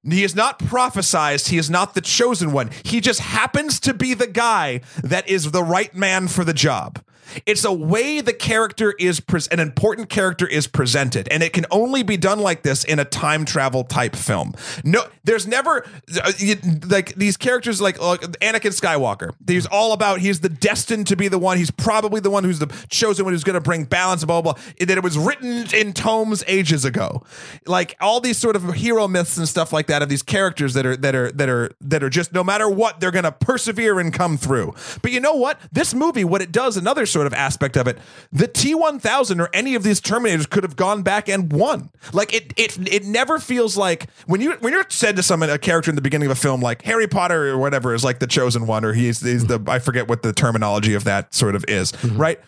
He 0.04 0.24
is 0.24 0.36
not 0.36 0.60
prophesized. 0.60 1.50
He 1.50 1.58
is 1.58 1.70
not 1.70 1.94
the 1.94 2.02
chosen 2.02 2.52
one. 2.52 2.72
He 2.84 3.00
just 3.00 3.20
happens 3.20 3.80
to 3.82 3.94
be 3.94 4.14
the 4.14 4.28
guy 4.28 4.82
that 5.04 5.28
is 5.28 5.52
the 5.52 5.64
right 5.64 5.94
man 5.96 6.28
for 6.28 6.44
the 6.44 6.54
job. 6.54 7.00
It's 7.46 7.64
a 7.66 7.72
way 7.74 8.22
the 8.22 8.34
character 8.34 8.94
is 9.00 9.20
pres 9.20 9.48
an 9.48 9.60
important 9.60 10.10
character 10.10 10.48
is 10.48 10.68
presented, 10.68 11.28
and 11.30 11.44
it 11.44 11.54
can 11.54 11.66
only 11.72 12.04
be 12.04 12.18
done 12.18 12.40
like 12.40 12.64
this 12.64 12.84
in 12.84 13.00
a 13.00 13.06
time 13.06 13.46
travel 13.46 13.84
type 13.84 14.16
film. 14.16 14.54
No, 14.84 15.04
there's 15.24 15.48
never 15.48 15.86
uh, 16.24 16.32
you- 16.38 16.56
like 16.88 17.16
these 17.16 17.38
characters 17.38 17.82
like, 17.82 17.98
Anakin 17.98 18.72
Skywalker. 18.80 19.32
He's 19.48 19.66
all 19.66 19.94
about 19.94 20.20
he's 20.20 20.40
the 20.40 20.50
destined 20.50 21.08
to 21.08 21.16
be 21.16 21.28
the 21.28 21.40
one. 21.40 21.58
He's 21.58 21.72
probably 21.72 22.20
the 22.20 22.30
one 22.30 22.44
who's 22.44 22.60
the 22.60 22.68
chosen 22.90 23.26
one 23.26 23.34
who's 23.34 23.44
going 23.44 23.56
to 23.56 23.62
bring 23.62 23.86
balance. 23.86 24.24
Blah 24.24 24.42
blah. 24.42 24.54
blah. 24.54 24.62
That 24.80 24.98
it 24.98 25.04
was 25.04 25.18
written 25.18 25.66
in 25.74 25.94
tomes 25.94 26.44
ages 26.48 26.86
ago. 26.86 27.24
Like 27.66 27.96
all 28.00 28.20
these 28.20 28.38
sort 28.38 28.56
of 28.56 28.74
hero 28.74 29.08
myths 29.08 29.38
and 29.38 29.48
stuff 29.48 29.74
like 29.74 29.88
that 29.88 30.02
of 30.02 30.10
these 30.10 30.24
characters 30.24 30.74
that 30.74 30.86
are 30.86 30.96
that 30.98 31.16
are 31.16 31.32
that 31.32 31.50
are 31.50 31.72
that 31.82 32.04
are 32.04 32.10
just 32.10 32.34
no 32.34 32.44
matter 32.44 32.70
what 32.70 33.00
they're 33.00 33.12
going 33.12 33.24
to 33.24 33.32
persevere 33.32 34.00
and 34.00 34.14
come 34.14 34.38
through. 34.38 34.74
But 35.02 35.12
you 35.12 35.20
know 35.20 35.36
what? 35.36 35.60
This 35.72 35.94
movie, 35.94 36.24
what 36.24 36.42
it 36.42 36.52
does, 36.52 36.78
another 36.78 37.06
sort 37.16 37.28
of 37.28 37.34
aspect 37.34 37.78
of 37.78 37.88
it, 37.88 37.98
the 38.34 38.46
T1000 38.46 39.40
or 39.40 39.50
any 39.54 39.74
of 39.74 39.84
these 39.84 40.02
Terminators 40.02 40.50
could 40.50 40.64
have 40.64 40.76
gone 40.76 41.02
back 41.02 41.30
and 41.30 41.52
won. 41.54 41.90
Like 42.12 42.34
it 42.34 42.54
it 42.58 42.78
it 42.92 43.06
never 43.06 43.40
feels 43.40 43.78
like 43.78 44.10
when 44.26 44.42
you 44.42 44.52
when 44.60 44.74
you're 44.74 44.86
said 44.90 45.16
to 45.16 45.24
someone 45.24 45.50
a 45.50 45.58
character 45.58 45.90
in 45.90 45.96
the 45.96 46.02
beginning 46.02 46.26
of 46.26 46.34
a 46.34 46.40
film 46.40 46.60
like 46.60 46.82
Harry 46.82 47.08
Potter 47.08 47.48
or 47.48 47.58
whatever 47.58 47.94
is 47.94 48.04
like 48.04 48.20
the 48.20 48.28
chosen 48.28 48.68
one 48.68 48.84
or 48.84 48.92
he's 48.92 49.22
he's 49.22 49.46
the 49.46 49.64
I 49.66 49.80
forget 49.80 50.10
what 50.10 50.24
the 50.24 50.34
terminology 50.34 50.94
of 50.94 51.06
that 51.06 51.34
sort 51.34 51.56
of 51.56 51.64
is, 51.70 51.94
mm-hmm. 51.94 52.18
right? 52.18 52.40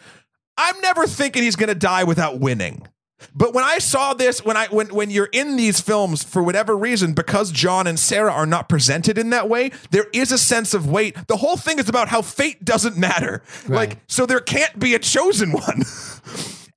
I'm 0.57 0.77
never 0.81 1.07
thinking 1.07 1.43
he's 1.43 1.55
going 1.55 1.69
to 1.69 1.75
die 1.75 2.03
without 2.03 2.41
winning. 2.41 2.85
But 3.33 3.53
when 3.53 3.63
I 3.63 3.79
saw 3.79 4.13
this, 4.13 4.45
when 4.45 4.57
I 4.57 4.67
when 4.67 4.87
when 4.93 5.09
you're 5.09 5.29
in 5.31 5.55
these 5.55 5.81
films 5.81 6.23
for 6.23 6.43
whatever 6.43 6.77
reason, 6.77 7.13
because 7.13 7.51
John 7.51 7.87
and 7.87 7.99
Sarah 7.99 8.31
are 8.31 8.45
not 8.45 8.69
presented 8.69 9.17
in 9.17 9.31
that 9.31 9.49
way, 9.49 9.71
there 9.91 10.07
is 10.13 10.31
a 10.31 10.37
sense 10.37 10.73
of 10.73 10.89
weight. 10.89 11.15
The 11.27 11.37
whole 11.37 11.57
thing 11.57 11.79
is 11.79 11.89
about 11.89 12.09
how 12.09 12.21
fate 12.21 12.63
doesn't 12.63 12.97
matter. 12.97 13.43
Right. 13.67 13.89
Like 13.89 13.97
so, 14.07 14.25
there 14.25 14.39
can't 14.39 14.77
be 14.79 14.93
a 14.93 14.99
chosen 14.99 15.51
one. 15.51 15.83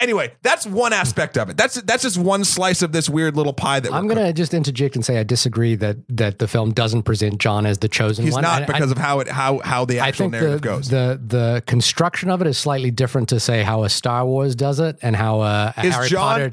anyway, 0.01 0.32
that's 0.42 0.66
one 0.66 0.92
aspect 0.92 1.36
of 1.38 1.48
it. 1.51 1.57
That's 1.57 1.80
that's 1.82 2.03
just 2.03 2.18
one 2.18 2.44
slice 2.44 2.82
of 2.82 2.92
this 2.92 3.09
weird 3.09 3.36
little 3.36 3.53
pie 3.53 3.80
that 3.80 3.92
I'm 3.92 4.07
going 4.09 4.24
to 4.24 4.32
just 4.32 4.55
interject 4.55 4.96
and 4.96 5.05
say 5.05 5.18
I 5.18 5.22
disagree 5.22 5.74
that 5.76 5.96
that 6.09 6.38
the 6.38 6.48
film 6.48 6.72
doesn't 6.72 7.03
present 7.05 7.38
John 7.38 7.66
as 7.66 7.78
the 7.78 7.88
chosen 7.88 8.24
He's 8.24 8.34
one. 8.34 8.42
not 8.42 8.62
I- 8.62 8.64
I- 8.64 8.66
because 8.66 8.90
of 8.90 8.98
how 8.98 9.20
it 9.20 9.28
how 9.28 9.59
how 9.61 9.84
the 9.84 10.01
I 10.01 10.09
actual 10.09 10.30
narrative 10.30 10.61
the, 10.62 10.68
goes. 10.68 10.88
the 10.88 11.20
the 11.24 11.62
construction 11.66 12.30
of 12.30 12.40
it 12.40 12.46
is 12.46 12.59
slightly 12.59 12.90
different 12.90 13.28
to 13.30 13.40
say 13.40 13.62
how 13.62 13.84
a 13.84 13.88
Star 13.88 14.24
Wars 14.24 14.55
does 14.55 14.80
it 14.80 14.96
and 15.03 15.14
how 15.16 15.40
a, 15.42 15.74
a 15.76 15.80
Harry 15.80 16.09
John- 16.09 16.20
Potter 16.32 16.53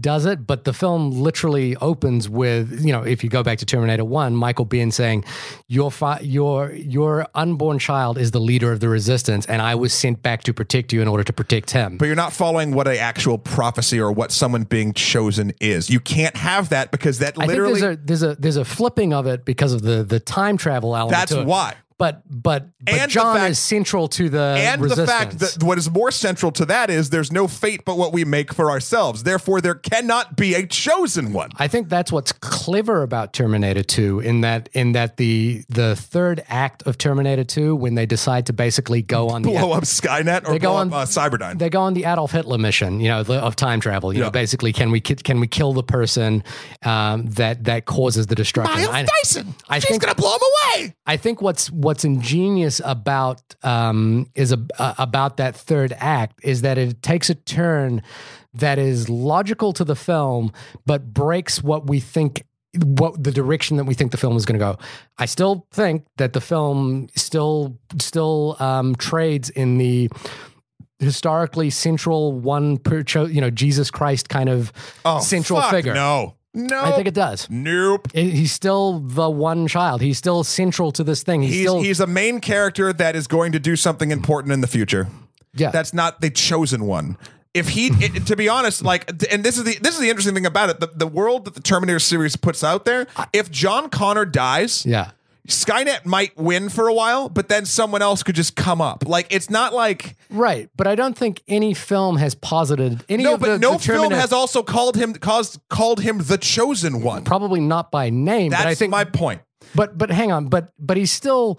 does 0.00 0.26
it. 0.26 0.46
But 0.46 0.64
the 0.64 0.72
film 0.72 1.10
literally 1.12 1.76
opens 1.76 2.28
with 2.28 2.84
you 2.84 2.92
know 2.92 3.02
if 3.02 3.22
you 3.24 3.30
go 3.30 3.42
back 3.42 3.58
to 3.58 3.66
Terminator 3.66 4.04
One, 4.04 4.34
Michael 4.34 4.66
Biehn 4.66 4.92
saying 4.92 5.24
your 5.68 5.90
fa- 5.90 6.18
your 6.22 6.72
your 6.72 7.26
unborn 7.34 7.78
child 7.78 8.18
is 8.18 8.30
the 8.32 8.40
leader 8.40 8.72
of 8.72 8.80
the 8.80 8.88
resistance, 8.88 9.46
and 9.46 9.62
I 9.62 9.74
was 9.74 9.92
sent 9.92 10.22
back 10.22 10.42
to 10.44 10.52
protect 10.54 10.92
you 10.92 11.02
in 11.02 11.08
order 11.08 11.24
to 11.24 11.32
protect 11.32 11.70
him. 11.70 11.98
but 11.98 12.06
you're 12.06 12.14
not 12.16 12.32
following 12.32 12.72
what 12.72 12.87
a 12.88 12.98
actual 12.98 13.38
prophecy 13.38 14.00
or 14.00 14.10
what 14.12 14.32
someone 14.32 14.64
being 14.64 14.92
chosen 14.92 15.52
is. 15.60 15.90
You 15.90 16.00
can't 16.00 16.36
have 16.36 16.70
that 16.70 16.90
because 16.90 17.18
that 17.20 17.34
I 17.36 17.46
think 17.46 17.48
literally 17.50 17.80
there's 17.80 17.94
a 17.94 17.96
there's 17.96 18.22
a 18.22 18.34
there's 18.36 18.56
a 18.56 18.64
flipping 18.64 19.12
of 19.12 19.26
it 19.26 19.44
because 19.44 19.72
of 19.72 19.82
the 19.82 20.04
the 20.04 20.20
time 20.20 20.56
travel 20.56 20.96
element. 20.96 21.28
That's 21.28 21.34
why. 21.34 21.76
But 21.98 22.22
but 22.30 22.68
but 22.80 22.94
And 23.00 23.10
John 23.10 23.36
fact- 23.36 23.50
is 23.50 23.58
central 23.58 24.08
to 24.08 24.28
the 24.28 24.40
and 24.58 24.80
resistance. 24.80 25.06
the 25.08 25.12
fact 25.12 25.38
that 25.40 25.62
what 25.62 25.78
is 25.78 25.90
more 25.90 26.10
central 26.10 26.52
to 26.52 26.64
that 26.66 26.90
is 26.90 27.10
there's 27.10 27.30
no 27.32 27.46
fate 27.48 27.84
but 27.84 27.98
what 27.98 28.12
we 28.12 28.24
make 28.24 28.54
for 28.54 28.70
ourselves. 28.70 29.24
Therefore, 29.24 29.60
there 29.60 29.74
cannot 29.74 30.36
be 30.36 30.54
a 30.54 30.66
chosen 30.66 31.32
one. 31.32 31.50
I 31.56 31.68
think 31.68 31.88
that's 31.88 32.10
what's 32.12 32.32
clever 32.32 33.02
about 33.02 33.32
Terminator 33.32 33.82
2 33.82 34.20
in 34.20 34.40
that 34.42 34.68
in 34.72 34.92
that 34.92 35.16
the 35.16 35.64
the 35.68 35.96
third 35.96 36.42
act 36.48 36.82
of 36.84 36.96
Terminator 36.98 37.44
2 37.44 37.74
when 37.76 37.94
they 37.96 38.06
decide 38.06 38.46
to 38.46 38.52
basically 38.52 39.02
go 39.02 39.28
on 39.30 39.42
the 39.42 39.50
Blow 39.50 39.72
up 39.72 39.84
Skynet 39.84 40.46
or 40.48 40.52
They 40.52 40.58
go 40.58 40.70
blow 40.70 40.76
on- 40.76 40.88
up 40.88 40.94
uh, 40.94 41.04
Cyberdyne. 41.04 41.58
they 41.58 41.68
go 41.70 41.80
on 41.82 41.94
the 41.94 42.04
Adolf 42.04 42.30
Hitler 42.32 42.58
mission, 42.58 43.00
you 43.00 43.08
know, 43.08 43.22
the, 43.22 43.34
of 43.34 43.56
time 43.56 43.80
travel. 43.80 44.12
You 44.12 44.20
Yeah. 44.20 44.24
know, 44.26 44.30
basically, 44.30 44.72
can 44.72 44.90
we 44.90 45.00
can 45.00 45.40
we 45.40 45.46
kill 45.48 45.72
the 45.72 45.82
person 45.82 46.44
um, 46.84 47.26
that 47.30 47.64
that 47.64 47.86
causes 47.86 48.26
the 48.28 48.34
destruction? 48.34 48.88
I- 48.88 49.04
Dyson. 49.22 49.54
I 49.68 49.80
think- 49.80 50.02
gonna 50.02 50.14
blow 50.14 50.32
him 50.34 50.40
away. 50.76 50.94
I 51.06 51.16
think 51.16 51.42
what's 51.42 51.70
what's 51.88 52.04
ingenious 52.04 52.82
about 52.84 53.40
um, 53.62 54.30
is 54.34 54.52
a, 54.52 54.60
uh, 54.78 54.92
about 54.98 55.38
that 55.38 55.56
third 55.56 55.94
act 55.96 56.38
is 56.42 56.60
that 56.60 56.76
it 56.76 57.02
takes 57.02 57.30
a 57.30 57.34
turn 57.34 58.02
that 58.52 58.78
is 58.78 59.08
logical 59.08 59.72
to 59.72 59.84
the 59.84 59.96
film, 59.96 60.52
but 60.84 61.14
breaks 61.14 61.62
what 61.62 61.86
we 61.86 61.98
think 61.98 62.44
what 62.74 63.24
the 63.24 63.32
direction 63.32 63.78
that 63.78 63.84
we 63.84 63.94
think 63.94 64.10
the 64.10 64.18
film 64.18 64.36
is 64.36 64.44
going 64.44 64.58
to 64.60 64.62
go. 64.62 64.76
I 65.16 65.24
still 65.24 65.66
think 65.72 66.04
that 66.18 66.34
the 66.34 66.42
film 66.42 67.08
still 67.16 67.78
still 67.98 68.56
um, 68.58 68.94
trades 68.96 69.48
in 69.48 69.78
the 69.78 70.10
historically 70.98 71.70
central 71.70 72.32
one 72.32 72.76
per 72.76 73.02
cho- 73.02 73.24
you 73.24 73.40
know 73.40 73.48
Jesus 73.48 73.90
Christ 73.90 74.28
kind 74.28 74.50
of 74.50 74.74
central 75.22 75.60
Oh, 75.60 75.62
fuck 75.62 75.70
figure. 75.70 75.94
No, 75.94 76.34
no. 76.58 76.82
I 76.84 76.92
think 76.92 77.06
it 77.08 77.14
does. 77.14 77.48
Nope. 77.48 78.08
It- 78.12 78.30
he's 78.32 78.52
still 78.52 78.98
the 79.00 79.30
one 79.30 79.66
child. 79.68 80.00
He's 80.02 80.18
still 80.18 80.44
central 80.44 80.92
to 80.92 81.04
this 81.04 81.22
thing. 81.22 81.42
He's, 81.42 81.54
He's 81.54 81.62
still 81.62 81.80
he's 81.82 82.00
a 82.00 82.06
main 82.06 82.40
character 82.40 82.92
that 82.92 83.16
is 83.16 83.26
going 83.26 83.52
to 83.52 83.58
do 83.58 83.76
something 83.76 84.10
important 84.10 84.52
in 84.52 84.60
the 84.60 84.66
future. 84.66 85.06
yeah. 85.54 85.70
That's 85.70 85.94
not 85.94 86.20
the 86.20 86.30
chosen 86.30 86.84
one. 86.86 87.16
If 87.54 87.70
he, 87.70 87.86
it, 88.04 88.26
to 88.26 88.36
be 88.36 88.48
honest, 88.48 88.82
like, 88.82 89.08
and 89.32 89.42
this 89.42 89.56
is 89.56 89.64
the 89.64 89.78
this 89.80 89.94
is 89.94 90.00
the 90.00 90.10
interesting 90.10 90.34
thing 90.34 90.46
about 90.46 90.68
it. 90.70 90.80
The, 90.80 90.88
the 90.94 91.06
world 91.06 91.46
that 91.46 91.54
the 91.54 91.62
Terminator 91.62 91.98
series 91.98 92.36
puts 92.36 92.62
out 92.62 92.84
there. 92.84 93.06
If 93.32 93.50
John 93.50 93.88
Connor 93.88 94.26
dies, 94.26 94.84
yeah. 94.84 95.12
Skynet 95.48 96.04
might 96.04 96.36
win 96.36 96.68
for 96.68 96.88
a 96.88 96.94
while, 96.94 97.28
but 97.28 97.48
then 97.48 97.64
someone 97.64 98.02
else 98.02 98.22
could 98.22 98.34
just 98.34 98.54
come 98.54 98.80
up. 98.82 99.04
Like, 99.08 99.26
it's 99.30 99.48
not 99.48 99.72
like 99.72 100.16
Right, 100.30 100.68
but 100.76 100.86
I 100.86 100.94
don't 100.94 101.16
think 101.16 101.42
any 101.48 101.72
film 101.74 102.16
has 102.18 102.34
posited 102.34 103.04
any 103.08 103.24
no, 103.24 103.34
of 103.34 103.40
but 103.40 103.46
the, 103.46 103.58
no 103.58 103.72
the 103.72 103.78
film 103.78 104.12
has 104.12 104.32
also 104.32 104.62
called 104.62 104.96
him 104.96 105.14
caused 105.14 105.58
called 105.70 106.00
him 106.00 106.18
the 106.18 106.36
chosen 106.38 107.02
one. 107.02 107.24
probably 107.24 107.60
not 107.60 107.90
by 107.90 108.10
name, 108.10 108.50
That's 108.50 108.62
but 108.62 108.68
I 108.68 108.74
think 108.74 108.90
my 108.90 109.04
point. 109.04 109.40
but 109.74 109.96
but 109.96 110.10
hang 110.10 110.32
on, 110.32 110.48
but 110.48 110.72
but 110.78 110.96
he's 110.98 111.10
still 111.12 111.58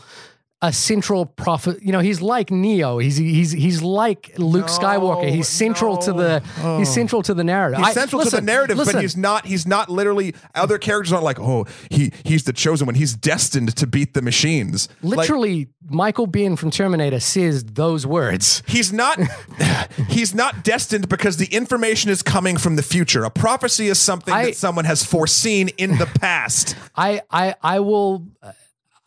a 0.62 0.74
central 0.74 1.26
prophet. 1.26 1.82
You 1.82 1.94
know, 1.94 2.00
he's 2.00 2.22
like 2.22 2.52
Neo. 2.52 2.98
He's 2.98 3.16
he's 3.16 3.52
he's 3.52 3.82
like 3.82 4.34
Luke 4.38 4.68
Skywalker. 4.68 5.30
He's 5.30 5.48
central 5.48 5.98
to 6.00 6.12
the 6.12 6.44
he's 6.78 6.90
central 6.94 7.22
to 7.24 7.34
the 7.34 7.44
narrative. 7.44 7.80
He's 7.80 7.88
I- 7.88 7.94
central 7.94 8.24
to 8.24 8.30
the 8.30 8.42
narrative, 8.42 8.78
listen, 8.78 8.96
but 8.96 9.02
he's 9.02 9.16
not. 9.16 9.46
He's 9.46 9.66
not 9.66 9.90
literally. 9.90 10.36
Other 10.56 10.78
characters 10.78 11.14
aren't 11.14 11.24
like, 11.24 11.40
oh, 11.40 11.66
he 11.90 12.12
he's 12.26 12.44
the 12.44 12.52
chosen 12.54 12.88
one. 12.88 12.96
He's 12.96 13.16
destined 13.16 13.76
to 13.78 13.88
beat 13.88 14.14
the 14.14 14.22
machines. 14.22 14.90
Like, 15.02 15.20
literally 15.20 15.70
Michael 15.88 16.28
Biehn 16.28 16.58
from 16.58 16.72
Terminator 16.72 17.22
says 17.22 17.64
those 17.64 18.06
words. 18.06 18.62
He's 18.68 18.92
not 18.92 19.18
he's 20.10 20.36
not 20.36 20.66
destined 20.66 21.08
because 21.08 21.38
the 21.38 21.48
information 21.48 22.12
is 22.12 22.22
coming 22.22 22.58
from 22.58 22.76
the 22.76 22.84
future. 22.84 23.24
A 23.24 23.30
prophecy 23.32 23.88
is 23.88 23.98
something 23.98 24.34
I- 24.34 24.48
that 24.48 24.58
someone 24.58 24.86
has 24.86 25.06
foreseen 25.06 25.70
in 25.78 25.98
the 25.98 26.06
past. 26.06 26.76
I 26.98 27.22
I 27.32 27.56
I 27.64 27.80
will 27.80 28.28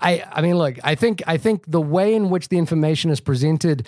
I 0.02 0.24
I 0.32 0.42
mean 0.42 0.56
look, 0.56 0.78
I 0.84 0.94
think 0.94 1.22
I 1.26 1.36
think 1.36 1.64
the 1.66 1.80
way 1.80 2.14
in 2.14 2.30
which 2.30 2.48
the 2.48 2.58
information 2.58 3.10
is 3.10 3.20
presented 3.20 3.86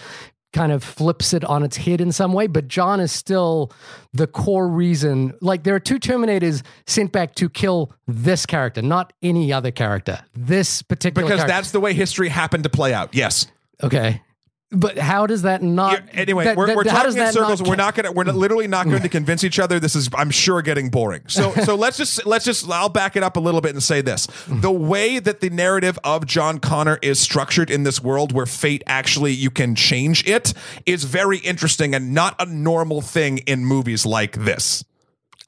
kind 0.52 0.70
of 0.70 0.84
flips 0.84 1.34
it 1.34 1.44
on 1.44 1.64
its 1.64 1.76
head 1.76 2.00
in 2.00 2.12
some 2.12 2.32
way, 2.32 2.46
but 2.46 2.68
John 2.68 3.00
is 3.00 3.10
still 3.10 3.72
the 4.12 4.26
core 4.28 4.68
reason. 4.68 5.34
Like 5.40 5.64
there 5.64 5.74
are 5.74 5.80
two 5.80 5.98
Terminators 5.98 6.62
sent 6.86 7.10
back 7.10 7.34
to 7.34 7.48
kill 7.48 7.92
this 8.06 8.46
character, 8.46 8.80
not 8.80 9.12
any 9.20 9.52
other 9.52 9.72
character. 9.72 10.20
This 10.34 10.80
particular 10.80 11.26
Because 11.26 11.40
character. 11.40 11.52
that's 11.56 11.72
the 11.72 11.80
way 11.80 11.92
history 11.92 12.28
happened 12.28 12.62
to 12.64 12.70
play 12.70 12.94
out. 12.94 13.14
Yes. 13.14 13.48
okay. 13.82 14.22
But 14.70 14.98
how 14.98 15.26
does 15.26 15.42
that 15.42 15.62
not 15.62 15.92
Yeah, 15.92 16.20
anyway, 16.20 16.44
that- 16.46 16.56
we're, 16.56 16.66
that- 16.66 16.76
we're 16.76 16.84
talking 16.84 17.16
in 17.16 17.32
circles. 17.32 17.60
not 17.60 17.68
we're 17.68 17.76
not 17.76 17.94
gonna. 17.94 18.10
We're 18.10 18.24
literally 18.24 18.66
not 18.66 18.86
going 18.88 19.02
to 19.02 19.08
convince 19.20 19.44
each 19.44 19.58
other. 19.60 19.78
This 19.78 19.94
is, 19.94 20.08
I'm 20.14 20.30
sure, 20.30 20.62
getting 20.62 20.88
boring. 20.90 21.22
So, 21.28 21.52
so 21.52 21.76
let's 21.76 21.96
just 21.96 22.26
let's 22.26 22.44
just. 22.44 22.68
I'll 22.68 22.88
back 22.88 23.14
it 23.14 23.22
up 23.22 23.36
a 23.36 23.40
little 23.40 23.60
bit 23.60 23.72
and 23.72 23.82
say 23.82 24.00
this: 24.00 24.26
the 24.48 24.72
way 24.72 25.20
that 25.20 25.40
the 25.40 25.50
narrative 25.50 25.98
of 26.02 26.26
John 26.26 26.58
Connor 26.58 26.98
is 27.02 27.20
structured 27.20 27.70
in 27.70 27.84
this 27.84 28.02
world, 28.02 28.32
where 28.32 28.46
fate 28.46 28.82
actually 28.86 29.32
you 29.32 29.50
can 29.50 29.74
change 29.76 30.26
it, 30.26 30.54
is 30.86 31.04
very 31.04 31.38
interesting 31.38 31.94
and 31.94 32.12
not 32.12 32.34
a 32.40 32.46
normal 32.46 33.00
thing 33.00 33.38
in 33.38 33.64
movies 33.64 34.04
like 34.04 34.32
this. 34.44 34.84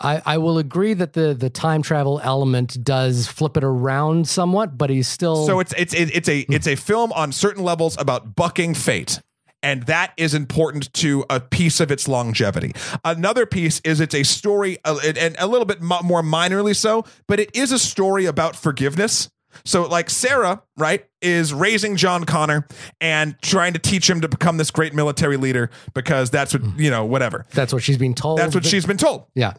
I, 0.01 0.23
I 0.27 0.39
will 0.39 0.59
agree 0.59 0.94
that 0.94 1.14
the 1.14 1.32
the 1.35 1.48
time 1.51 1.82
travel 1.82 2.20
element 2.23 2.82
does 2.85 3.27
flip 3.27 3.56
it 3.56 3.64
around 3.64 4.28
somewhat, 4.28 4.77
but 4.77 4.90
he's 4.90 5.09
still 5.09 5.47
So 5.47 5.60
it's 5.60 5.73
it's 5.77 5.94
it's 5.94 6.28
a 6.28 6.40
it's 6.51 6.66
a 6.66 6.77
film 6.77 7.12
on 7.12 7.32
certain 7.32 7.62
levels 7.64 7.97
about 7.98 8.36
bucking 8.36 8.74
fate. 8.74 9.20
And 9.62 9.85
that 9.85 10.12
is 10.16 10.32
important 10.35 10.93
to 10.94 11.24
a 11.28 11.40
piece 11.40 11.81
of 11.81 11.90
its 11.90 12.06
longevity. 12.06 12.73
Another 13.05 13.47
piece 13.47 13.81
is 13.81 14.01
it's 14.01 14.14
a 14.14 14.23
story, 14.23 14.78
uh, 14.85 14.98
and 15.02 15.35
a 15.39 15.47
little 15.48 15.64
bit 15.64 15.81
mo- 15.81 16.02
more 16.05 16.23
minorly 16.23 16.77
so, 16.77 17.05
but 17.27 17.40
it 17.40 17.51
is 17.56 17.73
a 17.73 17.78
story 17.78 18.27
about 18.27 18.55
forgiveness. 18.55 19.28
So, 19.64 19.89
like 19.89 20.10
Sarah, 20.10 20.62
right, 20.77 21.06
is 21.23 21.52
raising 21.55 21.97
John 21.97 22.24
Connor 22.24 22.66
and 23.01 23.35
trying 23.40 23.73
to 23.73 23.78
teach 23.78 24.09
him 24.09 24.20
to 24.20 24.28
become 24.28 24.59
this 24.59 24.70
great 24.70 24.94
military 24.94 25.39
leader 25.39 25.70
because 25.94 26.31
that's 26.31 26.52
what 26.55 26.62
you 26.78 26.90
know, 26.90 27.05
whatever. 27.06 27.47
that's 27.52 27.73
what 27.73 27.82
she's 27.82 27.98
been 27.98 28.14
told. 28.14 28.39
That's 28.39 28.55
what 28.55 28.62
that- 28.62 28.68
she's 28.68 28.86
been 28.86 28.98
told. 28.98 29.24
Yeah. 29.35 29.55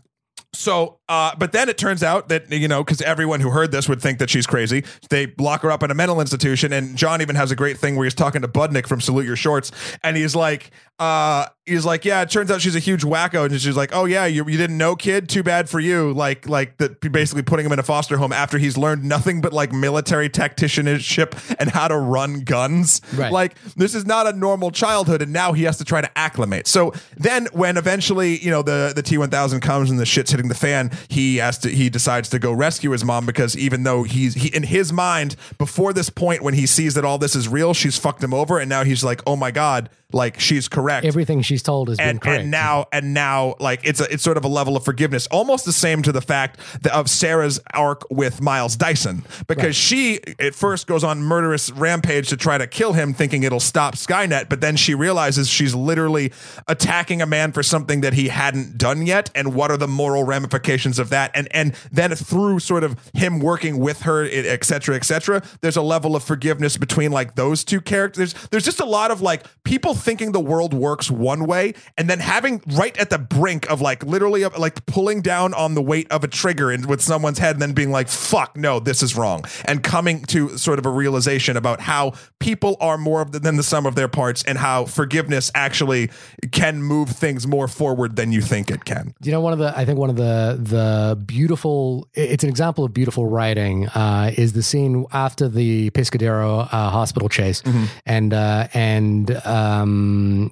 So, 0.54 1.00
uh, 1.10 1.36
but 1.38 1.52
then 1.52 1.70
it 1.70 1.78
turns 1.78 2.04
out 2.04 2.30
that, 2.30 2.52
you 2.52 2.68
know, 2.68 2.84
because 2.84 3.02
everyone 3.02 3.42
who 3.42 3.50
heard 3.50 3.72
this 3.72 3.88
would 3.88 4.02
think 4.02 4.20
that 4.20 4.30
she's 4.30 4.48
crazy. 4.48 4.84
They 5.10 5.34
lock 5.38 5.62
her 5.62 5.72
up 5.72 5.84
in 5.84 5.92
a 5.92 5.94
mental 5.94 6.20
institution. 6.20 6.74
And 6.74 6.98
John 6.98 7.22
even 7.22 7.36
has 7.36 7.52
a 7.52 7.56
great 7.56 7.78
thing 7.78 7.96
where 7.96 8.06
he's 8.06 8.16
talking 8.16 8.42
to 8.42 8.48
Budnick 8.48 8.88
from 8.88 9.02
Salute 9.02 9.26
Your 9.26 9.36
Shorts. 9.36 9.72
And 10.04 10.18
he's 10.18 10.36
like, 10.36 10.72
uh, 11.00 11.46
he's 11.68 11.86
like, 11.86 12.06
yeah, 12.06 12.22
it 12.22 12.30
turns 12.30 12.50
out 12.50 12.60
she's 12.60 12.76
a 12.76 12.80
huge 12.80 13.04
wacko. 13.04 13.46
And 13.46 13.62
she's 13.62 13.78
like, 13.78 13.92
oh, 13.94 14.06
yeah, 14.06 14.26
you, 14.26 14.48
you 14.48 14.58
didn't 14.58 14.78
know, 14.78 14.96
kid? 14.96 15.30
Too 15.30 15.44
bad 15.44 15.70
for 15.70 15.80
you. 15.80 16.12
Like, 16.14 16.50
like 16.50 16.78
that 16.78 17.00
basically 17.12 17.44
putting 17.44 17.66
him 17.66 17.72
in 17.72 17.78
a 17.78 17.84
foster 17.84 18.18
home 18.18 18.34
after 18.34 18.58
he's 18.58 18.78
learned 18.78 19.04
nothing 19.04 19.42
but 19.42 19.54
like 19.54 19.72
military 19.72 20.30
tacticianship 20.30 21.56
and 21.60 21.70
how 21.70 21.88
to 21.88 21.98
run 21.98 22.42
guns. 22.42 23.02
Right. 23.14 23.32
Like, 23.32 23.56
this 23.76 23.94
is 23.94 24.08
not 24.08 24.26
a 24.26 24.34
normal 24.34 24.72
childhood. 24.72 25.22
And 25.22 25.32
now 25.32 25.54
he 25.54 25.64
has 25.64 25.78
to 25.78 25.86
try 25.86 26.02
to 26.02 26.18
acclimate. 26.18 26.66
So 26.66 26.94
then 27.16 27.48
when 27.52 27.78
eventually, 27.78 28.40
you 28.40 28.50
know, 28.50 28.64
the, 28.64 28.94
the 28.96 29.04
T1000 29.04 29.62
comes 29.62 29.92
and 29.92 30.00
the 30.00 30.06
shit's 30.06 30.32
hitting 30.32 30.48
the 30.48 30.56
fan, 30.56 30.90
he 31.10 31.38
has 31.38 31.60
to, 31.60 31.70
he 31.70 31.90
decides 31.90 32.30
to 32.30 32.40
go 32.40 32.52
rescue 32.52 32.90
his 32.92 33.06
mom 33.06 33.28
because 33.28 33.56
even 33.56 33.84
though 33.84 34.02
he's, 34.02 34.34
he, 34.34 34.48
in 34.48 34.64
his 34.64 34.92
mind, 34.92 35.36
before 35.60 35.94
this 35.94 36.10
point, 36.10 36.42
when 36.42 36.56
he 36.56 36.66
sees 36.66 36.96
that 36.96 37.06
all 37.06 37.20
this 37.20 37.36
is 37.36 37.48
real, 37.48 37.76
she's 37.76 38.00
fucked 38.00 38.24
him 38.24 38.34
over. 38.34 38.58
And 38.58 38.68
now 38.68 38.84
he's 38.84 39.04
like, 39.04 39.22
oh 39.28 39.36
my 39.36 39.52
God, 39.52 39.90
like 40.12 40.40
she's 40.40 40.68
correct 40.68 40.87
Everything 41.06 41.42
she's 41.42 41.64
told 41.64 41.90
has 41.90 41.98
been 41.98 42.10
and, 42.10 42.22
correct. 42.22 42.42
and 42.42 42.52
now 42.52 42.88
and 42.92 43.14
now 43.14 43.56
like 43.60 43.82
it's 43.84 44.02
a 44.02 44.12
it's 44.12 44.24
sort 44.24 44.38
of 44.38 44.46
a 44.46 44.48
level 44.48 44.76
of 44.76 44.84
forgiveness 44.84 45.28
almost 45.28 45.66
the 45.66 45.72
same 45.72 46.02
to 46.02 46.12
the 46.12 46.22
fact 46.22 46.60
that 46.82 46.94
of 46.94 47.10
Sarah's 47.10 47.60
arc 47.74 48.04
with 48.10 48.42
Miles 48.42 48.76
Dyson. 48.76 49.24
Because 49.48 49.76
she 49.76 50.20
at 50.40 50.56
first 50.56 50.88
goes 50.88 51.04
on 51.04 51.22
murderous 51.22 51.72
rampage 51.72 52.30
to 52.30 52.38
try 52.38 52.58
to 52.58 52.68
kill 52.68 52.94
him 52.94 53.14
thinking 53.14 53.44
it'll 53.44 53.60
stop 53.60 53.96
Skynet 53.96 54.50
but 54.50 54.62
then 54.62 54.76
she 54.76 54.94
realizes 54.94 55.50
she's 55.50 55.76
literally 55.76 56.32
attacking 56.68 57.22
a 57.22 57.26
man 57.26 57.52
for 57.52 57.64
something 57.64 58.02
that 58.02 58.14
he 58.14 58.30
hadn't 58.30 58.78
done 58.78 59.06
yet 59.06 59.30
and 59.36 59.54
what 59.54 59.72
are 59.72 59.78
the 59.78 59.88
moral 59.88 60.24
ramifications 60.24 61.00
of 61.00 61.10
that? 61.10 61.32
And 61.34 61.48
and 61.52 61.74
then 61.92 62.16
through 62.16 62.60
sort 62.60 62.84
of 62.84 62.96
him 63.14 63.40
working 63.40 63.80
with 63.80 64.02
her 64.02 64.26
et 64.26 64.64
cetera 64.64 64.96
et 64.96 65.06
cetera 65.06 65.42
there's 65.62 65.78
a 65.78 65.82
level 65.82 66.16
of 66.16 66.24
forgiveness 66.24 66.78
between 66.78 67.12
like 67.12 67.36
those 67.36 67.64
two 67.64 67.82
characters. 67.82 68.34
There's, 68.34 68.48
there's 68.50 68.66
just 68.66 68.80
a 68.80 68.86
lot 68.86 69.12
of 69.12 69.22
like 69.22 69.46
people 69.64 69.94
thinking 69.94 70.32
the 70.32 70.40
world 70.40 70.74
works 70.78 71.12
one 71.12 71.46
way 71.46 71.74
and 71.98 72.10
then 72.10 72.20
having 72.20 72.62
right 72.74 72.98
at 72.98 73.10
the 73.10 73.18
brink 73.18 73.70
of 73.70 73.82
like 73.82 74.04
literally 74.04 74.44
like 74.46 74.86
pulling 74.86 75.22
down 75.22 75.54
on 75.54 75.76
the 75.76 75.82
weight 75.82 76.10
of 76.12 76.24
a 76.24 76.28
trigger 76.28 76.72
and 76.72 76.86
with 76.86 77.02
someone's 77.02 77.40
head 77.40 77.56
and 77.56 77.62
then 77.62 77.74
being 77.74 77.92
like 77.92 78.08
fuck 78.08 78.56
no 78.56 78.80
this 78.80 79.04
is 79.04 79.16
wrong. 79.16 79.44
And 79.66 79.84
coming 79.84 80.24
to 80.26 80.58
sort 80.58 80.80
of 80.80 80.86
a 80.86 80.90
realization 80.90 81.58
about 81.58 81.82
how 81.82 82.14
people 82.40 82.78
are 82.80 82.98
more 82.98 83.22
of 83.22 83.32
the, 83.32 83.40
than 83.40 83.58
the 83.58 83.64
sum 83.64 83.86
of 83.86 83.96
their 83.96 84.08
parts 84.08 84.44
and 84.44 84.58
how 84.58 84.86
forgiveness 84.86 85.52
actually 85.56 86.10
can 86.52 86.82
move 86.82 87.10
things 87.10 87.48
more 87.48 87.68
forward 87.68 88.16
than 88.16 88.32
you 88.32 88.42
think 88.42 88.72
it 88.72 88.86
can. 88.86 89.14
You 89.22 89.32
know 89.32 89.42
one 89.42 89.54
of 89.54 89.60
the 89.60 89.78
i 89.78 89.86
think 89.86 90.00
one 90.00 90.10
of 90.10 90.16
the 90.16 90.58
the 90.60 91.16
beautiful 91.26 92.08
it's 92.14 92.44
an 92.44 92.50
example 92.50 92.84
of 92.84 92.94
beautiful 92.94 93.28
writing 93.28 93.88
uh, 93.90 94.32
is 94.38 94.54
the 94.54 94.64
scene 94.64 95.06
after 95.12 95.48
the 95.48 95.90
pescadero 95.92 96.62
uh, 96.72 96.90
hospital 96.90 97.30
chase. 97.30 97.62
Mm-hmm. 97.62 97.86
and 98.06 98.34
uh, 98.34 98.68
and 98.74 99.32
um, 99.46 100.52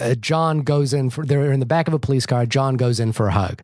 uh, 0.00 0.14
John 0.16 0.60
goes 0.60 0.92
in 0.94 1.10
for 1.10 1.24
they're 1.24 1.52
in 1.52 1.60
the 1.60 1.66
back 1.66 1.88
of 1.88 1.94
a 1.94 1.98
police 1.98 2.26
car. 2.26 2.46
John 2.46 2.76
goes 2.76 3.00
in 3.00 3.12
for 3.12 3.28
a 3.28 3.32
hug, 3.32 3.62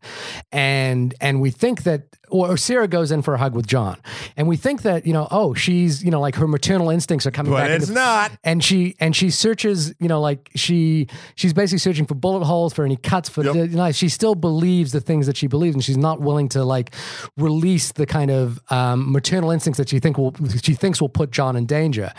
and 0.52 1.14
and 1.20 1.40
we 1.40 1.50
think 1.50 1.82
that 1.84 2.04
or 2.32 2.56
Sarah 2.56 2.86
goes 2.86 3.10
in 3.10 3.22
for 3.22 3.34
a 3.34 3.38
hug 3.38 3.56
with 3.56 3.66
John, 3.66 3.98
and 4.36 4.46
we 4.46 4.56
think 4.56 4.82
that 4.82 5.04
you 5.06 5.12
know 5.12 5.26
oh 5.30 5.52
she's 5.54 6.04
you 6.04 6.10
know 6.10 6.20
like 6.20 6.36
her 6.36 6.46
maternal 6.46 6.88
instincts 6.90 7.26
are 7.26 7.30
coming 7.32 7.52
But 7.52 7.58
back. 7.66 7.70
it's 7.70 7.88
into- 7.88 8.00
not. 8.00 8.32
and 8.44 8.62
she 8.62 8.94
and 9.00 9.14
she 9.16 9.30
searches 9.30 9.92
you 9.98 10.06
know 10.08 10.20
like 10.20 10.50
she 10.54 11.08
she's 11.34 11.52
basically 11.52 11.78
searching 11.78 12.06
for 12.06 12.14
bullet 12.14 12.44
holes 12.44 12.72
for 12.72 12.84
any 12.84 12.96
cuts 12.96 13.28
for 13.28 13.42
Yep. 13.44 13.54
you 13.54 13.66
know, 13.76 13.90
she 13.92 14.08
still 14.08 14.34
believes 14.34 14.92
the 14.92 15.00
things 15.00 15.26
that 15.26 15.36
she 15.36 15.46
believes 15.48 15.74
and 15.74 15.82
she's 15.84 15.96
not 15.96 16.20
willing 16.20 16.48
to 16.50 16.62
like 16.64 16.94
release 17.36 17.92
the 17.92 18.06
kind 18.06 18.30
of 18.30 18.60
um, 18.70 19.10
maternal 19.10 19.50
instincts 19.50 19.78
that 19.78 19.88
she 19.88 19.98
think 19.98 20.16
will 20.18 20.34
she 20.62 20.74
thinks 20.74 21.00
will 21.00 21.08
put 21.08 21.30
John 21.30 21.56
in 21.56 21.66
danger 21.66 22.12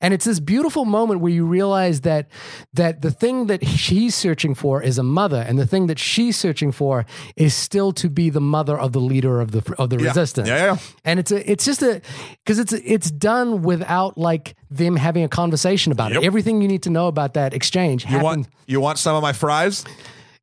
and 0.00 0.14
it's 0.14 0.24
this 0.24 0.38
beautiful 0.38 0.84
moment 0.84 1.20
where 1.20 1.32
you 1.32 1.44
realize 1.44 2.02
that 2.02 2.28
that 2.74 3.02
the 3.02 3.10
thing 3.10 3.46
that 3.46 3.55
he's 3.62 4.14
searching 4.14 4.54
for 4.54 4.82
is 4.82 4.98
a 4.98 5.02
mother 5.02 5.44
and 5.48 5.58
the 5.58 5.66
thing 5.66 5.86
that 5.88 5.98
she's 5.98 6.36
searching 6.36 6.72
for 6.72 7.04
is 7.36 7.54
still 7.54 7.92
to 7.92 8.08
be 8.08 8.30
the 8.30 8.40
mother 8.40 8.78
of 8.78 8.92
the 8.92 9.00
leader 9.00 9.40
of 9.40 9.50
the 9.52 9.74
of 9.78 9.90
the 9.90 9.96
Yeah. 9.98 10.08
resistance 10.08 10.48
Yeah, 10.48 10.64
yeah. 10.64 10.76
and 11.04 11.18
it's 11.20 11.30
a 11.32 11.50
it's 11.50 11.64
just 11.64 11.82
a 11.82 12.00
because 12.44 12.58
it's 12.58 12.72
it's 12.72 13.10
done 13.10 13.62
without 13.62 14.16
like 14.18 14.54
them 14.70 14.96
having 14.96 15.24
a 15.24 15.28
conversation 15.28 15.92
about 15.92 16.12
Yep. 16.12 16.22
it. 16.22 16.26
Everything 16.26 16.60
you 16.62 16.68
need 16.68 16.82
to 16.82 16.90
know 16.90 17.06
about 17.08 17.34
that 17.34 17.54
exchange 17.54 18.04
You 18.04 18.10
happened. 18.10 18.24
want 18.24 18.46
you 18.66 18.80
want 18.80 18.98
some 18.98 19.14
of 19.16 19.22
my 19.22 19.32
fries? 19.32 19.84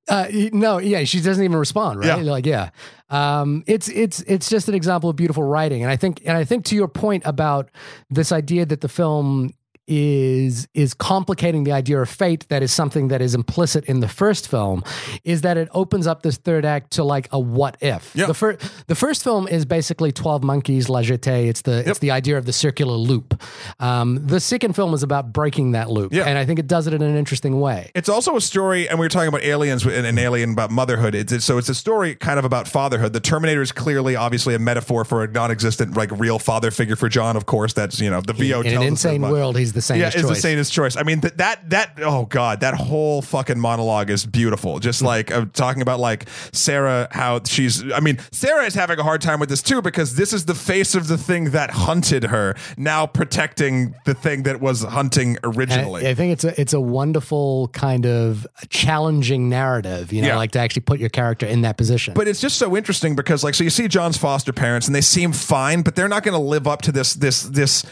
uh, 0.10 0.28
no, 0.52 0.80
yeah, 0.80 1.06
she 1.06 1.22
doesn't 1.22 1.44
even 1.44 1.56
respond. 1.58 2.00
Right? 2.00 2.08
Yeah. 2.24 2.32
Like, 2.32 2.46
yeah, 2.46 2.70
um, 3.10 3.64
it's 3.68 3.88
it's 3.90 4.22
it's 4.28 4.50
just 4.50 4.68
an 4.68 4.76
example 4.76 5.10
of 5.10 5.16
beautiful 5.16 5.44
writing, 5.44 5.82
and 5.82 5.90
I 5.90 5.96
think 5.96 6.22
and 6.26 6.36
I 6.38 6.44
think 6.44 6.66
to 6.66 6.76
your 6.76 6.90
point 6.90 7.24
about 7.26 7.70
this 8.10 8.32
idea 8.34 8.66
that 8.66 8.82
the 8.82 8.90
film 8.90 9.54
is 9.88 10.68
is 10.74 10.94
complicating 10.94 11.64
the 11.66 11.72
idea 11.72 12.00
of 12.02 12.10
fate 12.10 12.48
that 12.50 12.64
is 12.64 12.72
something 12.72 13.10
that 13.10 13.22
is 13.22 13.36
implicit 13.36 13.84
in 13.86 14.00
the 14.00 14.08
first 14.08 14.48
film 14.48 14.82
is 15.24 15.42
that 15.42 15.58
it 15.58 15.68
opens 15.74 16.08
up 16.08 16.22
this 16.24 16.38
third 16.38 16.64
act 16.66 16.92
to 16.92 17.04
like 17.04 17.28
a 17.32 17.40
what 17.40 17.76
if 17.82 18.12
Yeah. 18.16 18.28
the 18.28 18.34
first 18.34 18.88
the 18.88 18.96
first 18.96 19.24
film 19.24 19.48
is 19.48 19.66
basically 19.66 20.12
12 20.12 20.44
monkeys 20.44 20.88
la 20.90 21.02
jetée 21.02 21.48
it's 21.48 21.64
the 21.64 21.88
it's 21.90 22.00
the 22.00 22.12
idea 22.12 22.38
of 22.38 22.46
the 22.46 22.54
circular 22.54 22.96
loop 22.96 23.42
um, 23.80 24.26
the 24.26 24.40
second 24.40 24.74
film 24.74 24.94
is 24.94 25.04
about 25.04 25.34
breaking 25.34 25.72
that 25.74 25.90
loop 25.90 26.14
Yeah. 26.14 26.24
and 26.24 26.38
i 26.38 26.46
think 26.46 26.60
it 26.60 26.68
does 26.68 26.88
it 26.88 26.94
in 26.94 27.02
an 27.02 27.16
interesting 27.18 27.60
way 27.60 27.92
It's 27.94 28.10
also 28.10 28.36
a 28.38 28.42
story, 28.42 28.88
and 28.88 29.00
we 29.00 29.06
were 29.06 29.10
talking 29.10 29.28
about 29.28 29.44
aliens 29.44 29.86
and 29.86 30.06
an 30.06 30.18
alien 30.18 30.52
about 30.54 30.72
motherhood. 30.72 31.14
It's, 31.16 31.32
it's 31.34 31.46
so 31.46 31.58
it's 31.58 31.70
a 31.70 31.76
story 31.76 32.16
kind 32.16 32.40
of 32.40 32.46
about 32.46 32.68
fatherhood. 32.68 33.12
The 33.14 33.20
Terminator 33.20 33.62
is 33.62 33.72
clearly, 33.72 34.16
obviously, 34.16 34.56
a 34.56 34.60
metaphor 34.60 35.04
for 35.06 35.24
a 35.24 35.28
non-existent, 35.28 35.98
like 35.98 36.10
real 36.12 36.40
father 36.40 36.72
figure 36.72 36.96
for 36.96 37.10
John. 37.10 37.36
Of 37.36 37.46
course, 37.46 37.74
that's 37.74 38.00
you 38.00 38.10
know 38.10 38.22
the 38.22 38.34
VO 38.34 38.60
in 38.62 38.64
tells 38.64 38.76
an 38.76 38.82
insane 38.84 39.22
world 39.22 39.58
he's 39.58 39.73
the 39.74 39.80
Yeah, 39.96 40.10
sanest 40.10 40.16
it's 40.18 40.24
the 40.28 40.34
choice 40.34 40.42
sanest 40.42 40.74
choice. 40.74 40.96
I 40.98 41.04
mean, 41.04 41.20
that 41.22 41.38
that 41.38 41.70
that 41.72 42.00
oh 42.02 42.26
god, 42.26 42.60
that 42.62 42.74
whole 42.76 43.22
fucking 43.22 43.60
monologue 43.60 44.10
is 44.10 44.26
beautiful. 44.26 44.80
Just 44.80 45.00
Hmm. 45.02 45.06
like 45.08 45.32
uh, 45.32 45.46
talking 45.54 45.82
about 45.82 46.00
like 46.00 46.28
Sarah, 46.52 47.08
how 47.12 47.42
she's. 47.44 47.84
I 47.92 48.00
mean, 48.00 48.20
Sarah 48.32 48.66
is 48.66 48.74
having 48.76 49.00
a 49.00 49.04
hard 49.04 49.22
time 49.22 49.40
with 49.40 49.50
this 49.50 49.62
too 49.62 49.82
because 49.82 50.16
this 50.16 50.34
is 50.34 50.46
the 50.46 50.56
face 50.56 50.96
of 50.96 51.08
the 51.08 51.18
thing 51.18 51.52
that 51.52 51.72
hunted 51.72 52.26
her, 52.26 52.56
now 52.78 53.06
protecting 53.06 53.96
the 54.06 54.14
thing 54.14 54.44
that 54.44 54.62
was 54.62 54.84
hunting 54.84 55.38
originally. 55.44 56.06
I, 56.06 56.12
I 56.12 56.14
think 56.16 56.34
it's 56.34 56.44
a 56.44 56.60
it's 56.62 56.74
a 56.74 56.82
wonderful 56.82 57.70
kind 57.70 58.06
of 58.06 58.46
challenging 58.70 59.50
narrative, 59.50 60.12
you 60.14 60.22
know, 60.22 60.28
Yeah. 60.30 60.38
like 60.38 60.52
to 60.52 60.60
actually 60.60 60.82
put 60.84 61.00
your 61.00 61.10
character 61.10 61.46
in 61.46 61.62
that 61.62 61.78
position. 61.78 62.14
but 62.14 62.28
it's 62.28 62.40
just 62.42 62.58
so 62.58 62.76
interesting 62.78 63.16
because 63.16 63.44
like 63.44 63.56
so 63.56 63.64
you 63.64 63.70
see 63.70 63.88
John's 63.88 64.18
foster 64.18 64.54
parents 64.54 64.88
and 64.88 64.96
they 64.96 65.02
seem 65.02 65.32
fine 65.34 65.82
but 65.82 65.96
they're 65.96 66.08
not 66.08 66.24
going 66.24 66.34
to 66.34 66.44
live 66.44 66.68
up 66.68 66.82
to 66.84 66.92
this 66.92 67.14
this 67.16 67.44
this 67.44 67.86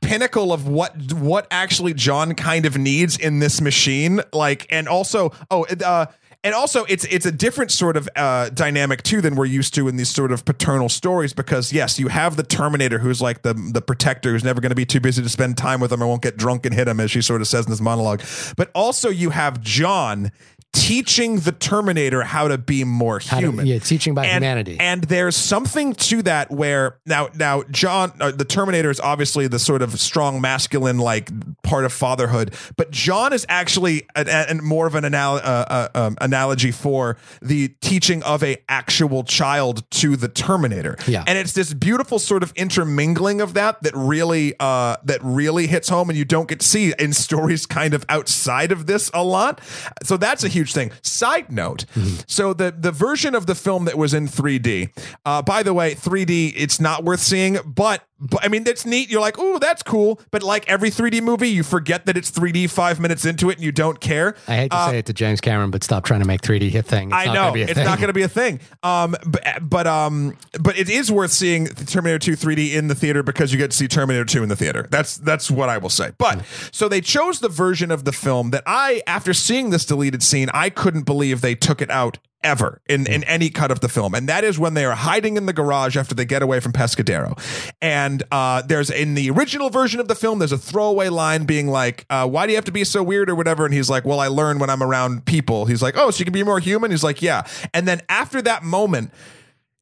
pinnacle 0.00 0.52
of 0.52 0.68
what 0.68 0.94
what 1.26 1.46
actually 1.50 1.94
John 1.94 2.34
kind 2.34 2.66
of 2.66 2.76
needs 2.76 3.18
in 3.18 3.38
this 3.38 3.60
machine 3.60 4.20
like 4.32 4.66
and 4.70 4.88
also 4.88 5.32
oh 5.50 5.64
uh 5.64 6.06
and 6.46 6.54
also 6.54 6.84
it's 6.84 7.04
it's 7.06 7.26
a 7.26 7.32
different 7.32 7.72
sort 7.72 7.96
of 7.96 8.08
uh, 8.14 8.48
dynamic 8.50 9.02
too 9.02 9.20
than 9.20 9.34
we're 9.34 9.46
used 9.46 9.74
to 9.74 9.88
in 9.88 9.96
these 9.96 10.08
sort 10.08 10.30
of 10.30 10.44
paternal 10.44 10.88
stories 10.88 11.32
because 11.32 11.72
yes 11.72 11.98
you 11.98 12.06
have 12.06 12.36
the 12.36 12.44
terminator 12.44 13.00
who's 13.00 13.20
like 13.20 13.42
the 13.42 13.52
the 13.72 13.82
protector 13.82 14.30
who's 14.30 14.44
never 14.44 14.60
going 14.60 14.70
to 14.70 14.76
be 14.76 14.86
too 14.86 15.00
busy 15.00 15.20
to 15.22 15.28
spend 15.28 15.58
time 15.58 15.80
with 15.80 15.92
him 15.92 16.00
or 16.00 16.06
won't 16.06 16.22
get 16.22 16.36
drunk 16.36 16.64
and 16.64 16.72
hit 16.72 16.86
him 16.86 17.00
as 17.00 17.10
she 17.10 17.20
sort 17.20 17.40
of 17.40 17.48
says 17.48 17.66
in 17.66 17.70
this 17.70 17.80
monologue. 17.80 18.22
But 18.56 18.70
also 18.76 19.08
you 19.08 19.30
have 19.30 19.60
John 19.60 20.30
teaching 20.76 21.40
the 21.40 21.52
terminator 21.52 22.22
how 22.22 22.48
to 22.48 22.58
be 22.58 22.84
more 22.84 23.18
How 23.18 23.40
to- 23.40 23.46
human 23.46 23.66
yeah, 23.66 23.78
teaching 23.78 24.10
about 24.12 24.26
and, 24.26 24.44
humanity. 24.44 24.76
And 24.78 25.02
there's 25.04 25.34
something 25.36 25.94
to 25.94 26.22
that 26.22 26.50
where 26.50 26.98
now, 27.06 27.28
now 27.34 27.62
John, 27.70 28.12
uh, 28.20 28.30
the 28.30 28.44
Terminator 28.44 28.90
is 28.90 29.00
obviously 29.00 29.48
the 29.48 29.58
sort 29.58 29.80
of 29.80 29.98
strong 29.98 30.40
masculine 30.40 30.98
like 30.98 31.30
part 31.62 31.84
of 31.86 31.92
fatherhood, 31.92 32.54
but 32.76 32.90
John 32.90 33.32
is 33.32 33.46
actually 33.48 34.06
an, 34.14 34.28
an, 34.28 34.62
more 34.62 34.86
of 34.86 34.94
an 34.94 35.04
anal- 35.06 35.36
uh, 35.36 35.38
uh, 35.40 35.88
um, 35.94 36.18
analogy 36.20 36.70
for 36.72 37.16
the 37.40 37.68
teaching 37.80 38.22
of 38.24 38.42
a 38.42 38.58
actual 38.68 39.24
child 39.24 39.90
to 39.92 40.14
the 40.16 40.28
Terminator. 40.28 40.96
Yeah. 41.06 41.24
and 41.26 41.38
it's 41.38 41.52
this 41.52 41.72
beautiful 41.72 42.18
sort 42.18 42.42
of 42.42 42.52
intermingling 42.54 43.40
of 43.40 43.54
that 43.54 43.82
that 43.82 43.94
really 43.96 44.54
uh, 44.60 44.96
that 45.04 45.20
really 45.22 45.66
hits 45.68 45.88
home, 45.88 46.10
and 46.10 46.18
you 46.18 46.24
don't 46.24 46.48
get 46.48 46.60
to 46.60 46.66
see 46.66 46.92
in 46.98 47.12
stories 47.14 47.64
kind 47.64 47.94
of 47.94 48.04
outside 48.08 48.72
of 48.72 48.86
this 48.86 49.10
a 49.14 49.24
lot. 49.24 49.60
So 50.02 50.16
that's 50.16 50.44
a 50.44 50.48
huge 50.48 50.65
thing. 50.72 50.90
Side 51.02 51.50
note: 51.50 51.84
so 52.26 52.52
the 52.52 52.74
the 52.76 52.92
version 52.92 53.34
of 53.34 53.46
the 53.46 53.54
film 53.54 53.84
that 53.86 53.96
was 53.98 54.14
in 54.14 54.28
3D. 54.28 54.90
Uh, 55.24 55.42
by 55.42 55.62
the 55.62 55.74
way, 55.74 55.94
3D 55.94 56.52
it's 56.56 56.80
not 56.80 57.04
worth 57.04 57.20
seeing, 57.20 57.58
but. 57.64 58.02
But 58.18 58.44
I 58.44 58.48
mean, 58.48 58.64
that's 58.64 58.86
neat. 58.86 59.10
You're 59.10 59.20
like, 59.20 59.38
oh, 59.38 59.58
that's 59.58 59.82
cool. 59.82 60.20
But 60.30 60.42
like 60.42 60.68
every 60.68 60.90
3D 60.90 61.22
movie, 61.22 61.48
you 61.50 61.62
forget 61.62 62.06
that 62.06 62.16
it's 62.16 62.30
3D 62.30 62.70
five 62.70 62.98
minutes 62.98 63.24
into 63.24 63.50
it 63.50 63.56
and 63.56 63.64
you 63.64 63.72
don't 63.72 64.00
care. 64.00 64.34
I 64.48 64.56
hate 64.56 64.70
to 64.70 64.86
say 64.86 64.98
it 65.00 65.06
to 65.06 65.12
James 65.12 65.40
Cameron, 65.40 65.70
but 65.70 65.84
stop 65.84 66.04
trying 66.04 66.20
to 66.20 66.26
make 66.26 66.40
3D 66.40 66.74
a 66.74 66.82
thing. 66.82 67.08
It's 67.08 67.14
I 67.16 67.26
not 67.26 67.34
know 67.34 67.40
gonna 67.42 67.52
be 67.52 67.62
a 67.62 67.64
it's 67.64 67.74
thing. 67.74 67.84
not 67.84 67.98
going 67.98 68.08
to 68.08 68.14
be 68.14 68.22
a 68.22 68.28
thing. 68.28 68.60
Um, 68.82 69.16
but, 69.26 69.58
but 69.62 69.86
um, 69.86 70.36
but 70.60 70.78
it 70.78 70.88
is 70.88 71.12
worth 71.12 71.30
seeing 71.32 71.66
Terminator 71.66 72.18
2 72.18 72.32
3D 72.32 72.74
in 72.74 72.88
the 72.88 72.94
theater 72.94 73.22
because 73.22 73.52
you 73.52 73.58
get 73.58 73.70
to 73.70 73.76
see 73.76 73.88
Terminator 73.88 74.24
2 74.24 74.42
in 74.42 74.48
the 74.48 74.56
theater. 74.56 74.86
That's 74.90 75.16
that's 75.18 75.50
what 75.50 75.68
I 75.68 75.78
will 75.78 75.90
say. 75.90 76.12
But 76.16 76.42
so 76.72 76.88
they 76.88 77.00
chose 77.00 77.40
the 77.40 77.48
version 77.48 77.90
of 77.90 78.04
the 78.04 78.12
film 78.12 78.50
that 78.50 78.62
I, 78.66 79.02
after 79.06 79.34
seeing 79.34 79.70
this 79.70 79.84
deleted 79.84 80.22
scene, 80.22 80.48
I 80.54 80.70
couldn't 80.70 81.02
believe 81.04 81.42
they 81.42 81.54
took 81.54 81.82
it 81.82 81.90
out 81.90 82.18
ever 82.46 82.80
in, 82.88 83.06
in 83.08 83.24
any 83.24 83.50
cut 83.50 83.72
of 83.72 83.80
the 83.80 83.88
film. 83.88 84.14
And 84.14 84.28
that 84.28 84.44
is 84.44 84.56
when 84.56 84.74
they 84.74 84.84
are 84.84 84.94
hiding 84.94 85.36
in 85.36 85.46
the 85.46 85.52
garage 85.52 85.96
after 85.96 86.14
they 86.14 86.24
get 86.24 86.42
away 86.42 86.60
from 86.60 86.72
Pescadero. 86.72 87.36
And 87.82 88.22
uh, 88.30 88.62
there's 88.62 88.88
in 88.88 89.14
the 89.14 89.30
original 89.30 89.68
version 89.68 89.98
of 89.98 90.06
the 90.06 90.14
film, 90.14 90.38
there's 90.38 90.52
a 90.52 90.58
throwaway 90.58 91.08
line 91.08 91.44
being 91.44 91.66
like, 91.66 92.06
uh, 92.08 92.26
why 92.26 92.46
do 92.46 92.52
you 92.52 92.56
have 92.56 92.64
to 92.66 92.72
be 92.72 92.84
so 92.84 93.02
weird 93.02 93.28
or 93.28 93.34
whatever? 93.34 93.64
And 93.64 93.74
he's 93.74 93.90
like, 93.90 94.04
well, 94.04 94.20
I 94.20 94.28
learn 94.28 94.60
when 94.60 94.70
I'm 94.70 94.82
around 94.82 95.26
people. 95.26 95.66
He's 95.66 95.82
like, 95.82 95.96
oh, 95.98 96.10
so 96.12 96.20
you 96.20 96.24
can 96.24 96.32
be 96.32 96.44
more 96.44 96.60
human? 96.60 96.92
He's 96.92 97.02
like, 97.02 97.20
yeah. 97.20 97.46
And 97.74 97.88
then 97.88 98.00
after 98.08 98.40
that 98.42 98.62
moment, 98.62 99.10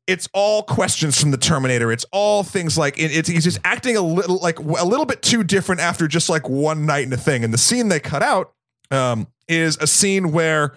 it's 0.07 0.27
all 0.32 0.62
questions 0.62 1.20
from 1.20 1.31
the 1.31 1.36
Terminator. 1.36 1.93
It's 1.93 2.07
all 2.12 2.43
things 2.45 2.78
like 2.78 2.99
it, 2.99 3.15
it's 3.15 3.28
he's 3.28 3.45
just 3.45 3.59
acting 3.65 3.97
a 3.97 4.03
little 4.03 4.39
like 4.39 4.59
a 4.59 4.85
little 4.85 5.07
bit 5.07 5.20
too 5.20 5.45
different 5.45 5.82
after 5.82 6.09
just 6.09 6.31
like 6.31 6.49
one 6.49 6.86
night 6.86 7.05
in 7.05 7.12
a 7.12 7.19
thing. 7.19 7.45
And 7.45 7.53
the 7.53 7.59
scene 7.59 7.89
they 7.89 8.01
cut 8.01 8.23
out 8.23 8.55
um, 8.91 9.27
is 9.49 9.77
a 9.78 9.86
scene 9.86 10.32
where. 10.32 10.74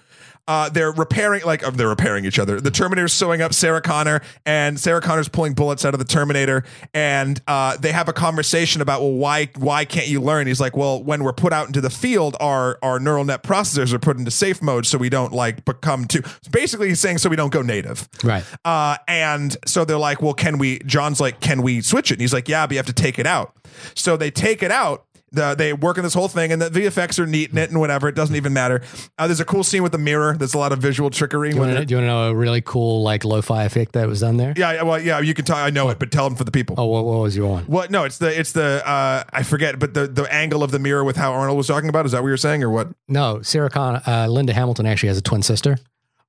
Uh, 0.47 0.69
they're 0.69 0.91
repairing, 0.91 1.43
like 1.43 1.65
uh, 1.65 1.71
they're 1.71 1.89
repairing 1.89 2.23
each 2.25 2.39
other. 2.39 2.61
The 2.61 2.71
Terminator's 2.71 3.13
sewing 3.13 3.41
up 3.41 3.53
Sarah 3.53 3.81
Connor, 3.81 4.21
and 4.45 4.79
Sarah 4.79 5.01
Connor's 5.01 5.27
pulling 5.27 5.53
bullets 5.53 5.83
out 5.83 5.93
of 5.93 5.99
the 5.99 6.05
Terminator. 6.05 6.63
And 6.93 7.41
uh, 7.47 7.75
they 7.77 7.91
have 7.91 8.07
a 8.07 8.13
conversation 8.13 8.81
about, 8.81 9.01
well, 9.01 9.11
why 9.11 9.49
why 9.57 9.83
can't 9.83 10.07
you 10.07 10.21
learn? 10.21 10.47
He's 10.47 10.61
like, 10.61 10.77
well, 10.77 11.03
when 11.03 11.23
we're 11.23 11.33
put 11.33 11.51
out 11.51 11.67
into 11.67 11.81
the 11.81 11.89
field, 11.89 12.37
our 12.39 12.79
our 12.81 12.99
neural 12.99 13.25
net 13.25 13.43
processors 13.43 13.91
are 13.91 13.99
put 13.99 14.17
into 14.17 14.31
safe 14.31 14.61
mode, 14.61 14.85
so 14.85 14.97
we 14.97 15.09
don't 15.09 15.33
like 15.33 15.65
become 15.65 16.05
too. 16.05 16.21
Basically, 16.49 16.87
he's 16.87 16.99
saying 16.99 17.17
so 17.17 17.29
we 17.29 17.35
don't 17.35 17.51
go 17.51 17.61
native. 17.61 18.07
Right. 18.23 18.45
Uh, 18.63 18.97
and 19.07 19.57
so 19.65 19.83
they're 19.83 19.97
like, 19.97 20.21
well, 20.21 20.33
can 20.33 20.57
we? 20.57 20.79
John's 20.85 21.19
like, 21.19 21.41
can 21.41 21.61
we 21.61 21.81
switch 21.81 22.11
it? 22.11 22.15
And 22.15 22.21
he's 22.21 22.33
like, 22.33 22.47
yeah, 22.47 22.65
but 22.65 22.71
you 22.71 22.77
have 22.77 22.85
to 22.85 22.93
take 22.93 23.19
it 23.19 23.27
out. 23.27 23.53
So 23.95 24.15
they 24.15 24.31
take 24.31 24.63
it 24.63 24.71
out. 24.71 25.05
The, 25.31 25.55
they 25.55 25.73
work 25.73 25.97
on 25.97 26.03
this 26.05 26.13
whole 26.13 26.29
thing, 26.29 26.51
and 26.53 26.61
the 26.61 26.69
VFX 26.69 27.19
are 27.19 27.25
neat 27.27 27.51
in 27.51 27.57
it 27.57 27.69
and 27.69 27.79
whatever. 27.79 28.07
It 28.07 28.15
doesn't 28.15 28.35
even 28.35 28.53
matter. 28.53 28.81
Uh, 29.17 29.27
there's 29.27 29.41
a 29.41 29.45
cool 29.45 29.63
scene 29.63 29.83
with 29.83 29.91
the 29.91 29.97
mirror. 29.97 30.37
There's 30.37 30.53
a 30.53 30.57
lot 30.57 30.71
of 30.71 30.79
visual 30.79 31.09
trickery. 31.09 31.49
Do 31.51 31.55
you 31.57 31.61
want 31.61 31.87
to 31.87 32.01
know 32.01 32.29
a 32.29 32.35
really 32.35 32.61
cool 32.61 33.03
like 33.03 33.25
lo-fi 33.25 33.65
effect 33.65 33.91
that 33.93 34.07
was 34.07 34.21
done 34.21 34.37
there? 34.37 34.53
Yeah, 34.55 34.83
well, 34.83 35.01
yeah, 35.01 35.19
you 35.19 35.33
can 35.33 35.43
tell. 35.43 35.57
I 35.57 35.69
know 35.69 35.89
it, 35.89 35.99
but 35.99 36.11
tell 36.11 36.29
them 36.29 36.37
for 36.37 36.45
the 36.45 36.51
people. 36.51 36.75
Oh, 36.77 36.85
what, 36.85 37.03
what 37.03 37.19
was 37.19 37.35
your 37.35 37.49
one? 37.49 37.65
What? 37.65 37.91
No, 37.91 38.05
it's 38.05 38.19
the 38.19 38.39
it's 38.39 38.53
the 38.53 38.81
uh, 38.87 39.23
I 39.33 39.43
forget, 39.43 39.79
but 39.79 39.93
the 39.93 40.07
the 40.07 40.33
angle 40.33 40.63
of 40.63 40.71
the 40.71 40.79
mirror 40.79 41.03
with 41.03 41.17
how 41.17 41.33
Arnold 41.33 41.57
was 41.57 41.67
talking 41.67 41.89
about. 41.89 42.05
Is 42.05 42.13
that 42.13 42.21
what 42.21 42.29
you're 42.29 42.37
saying, 42.37 42.63
or 42.63 42.69
what? 42.69 42.87
No, 43.07 43.41
Sarah 43.41 43.69
Connor, 43.69 44.01
uh, 44.07 44.27
Linda 44.27 44.53
Hamilton 44.53 44.85
actually 44.85 45.09
has 45.09 45.17
a 45.17 45.21
twin 45.21 45.43
sister, 45.43 45.77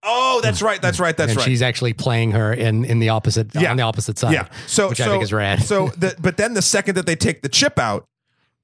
Oh, 0.02 0.40
that's 0.42 0.62
right. 0.62 0.80
That's 0.80 1.00
right. 1.00 1.16
That's 1.16 1.32
and 1.32 1.38
right. 1.38 1.44
she's 1.44 1.60
actually 1.62 1.92
playing 1.92 2.32
her 2.32 2.52
in 2.52 2.84
in 2.84 2.98
the 3.00 3.08
opposite 3.10 3.54
Yeah. 3.54 3.70
on 3.70 3.76
the 3.76 3.82
opposite 3.82 4.18
side. 4.18 4.32
Yeah. 4.32 4.48
So 4.66 4.90
which 4.90 4.98
so, 4.98 5.04
I 5.04 5.08
think 5.08 5.22
is 5.22 5.32
rad. 5.32 5.62
so 5.62 5.88
the 5.96 6.14
but 6.20 6.36
then 6.36 6.54
the 6.54 6.62
second 6.62 6.94
that 6.94 7.06
they 7.06 7.16
take 7.16 7.42
the 7.42 7.48
chip 7.48 7.78
out, 7.78 8.06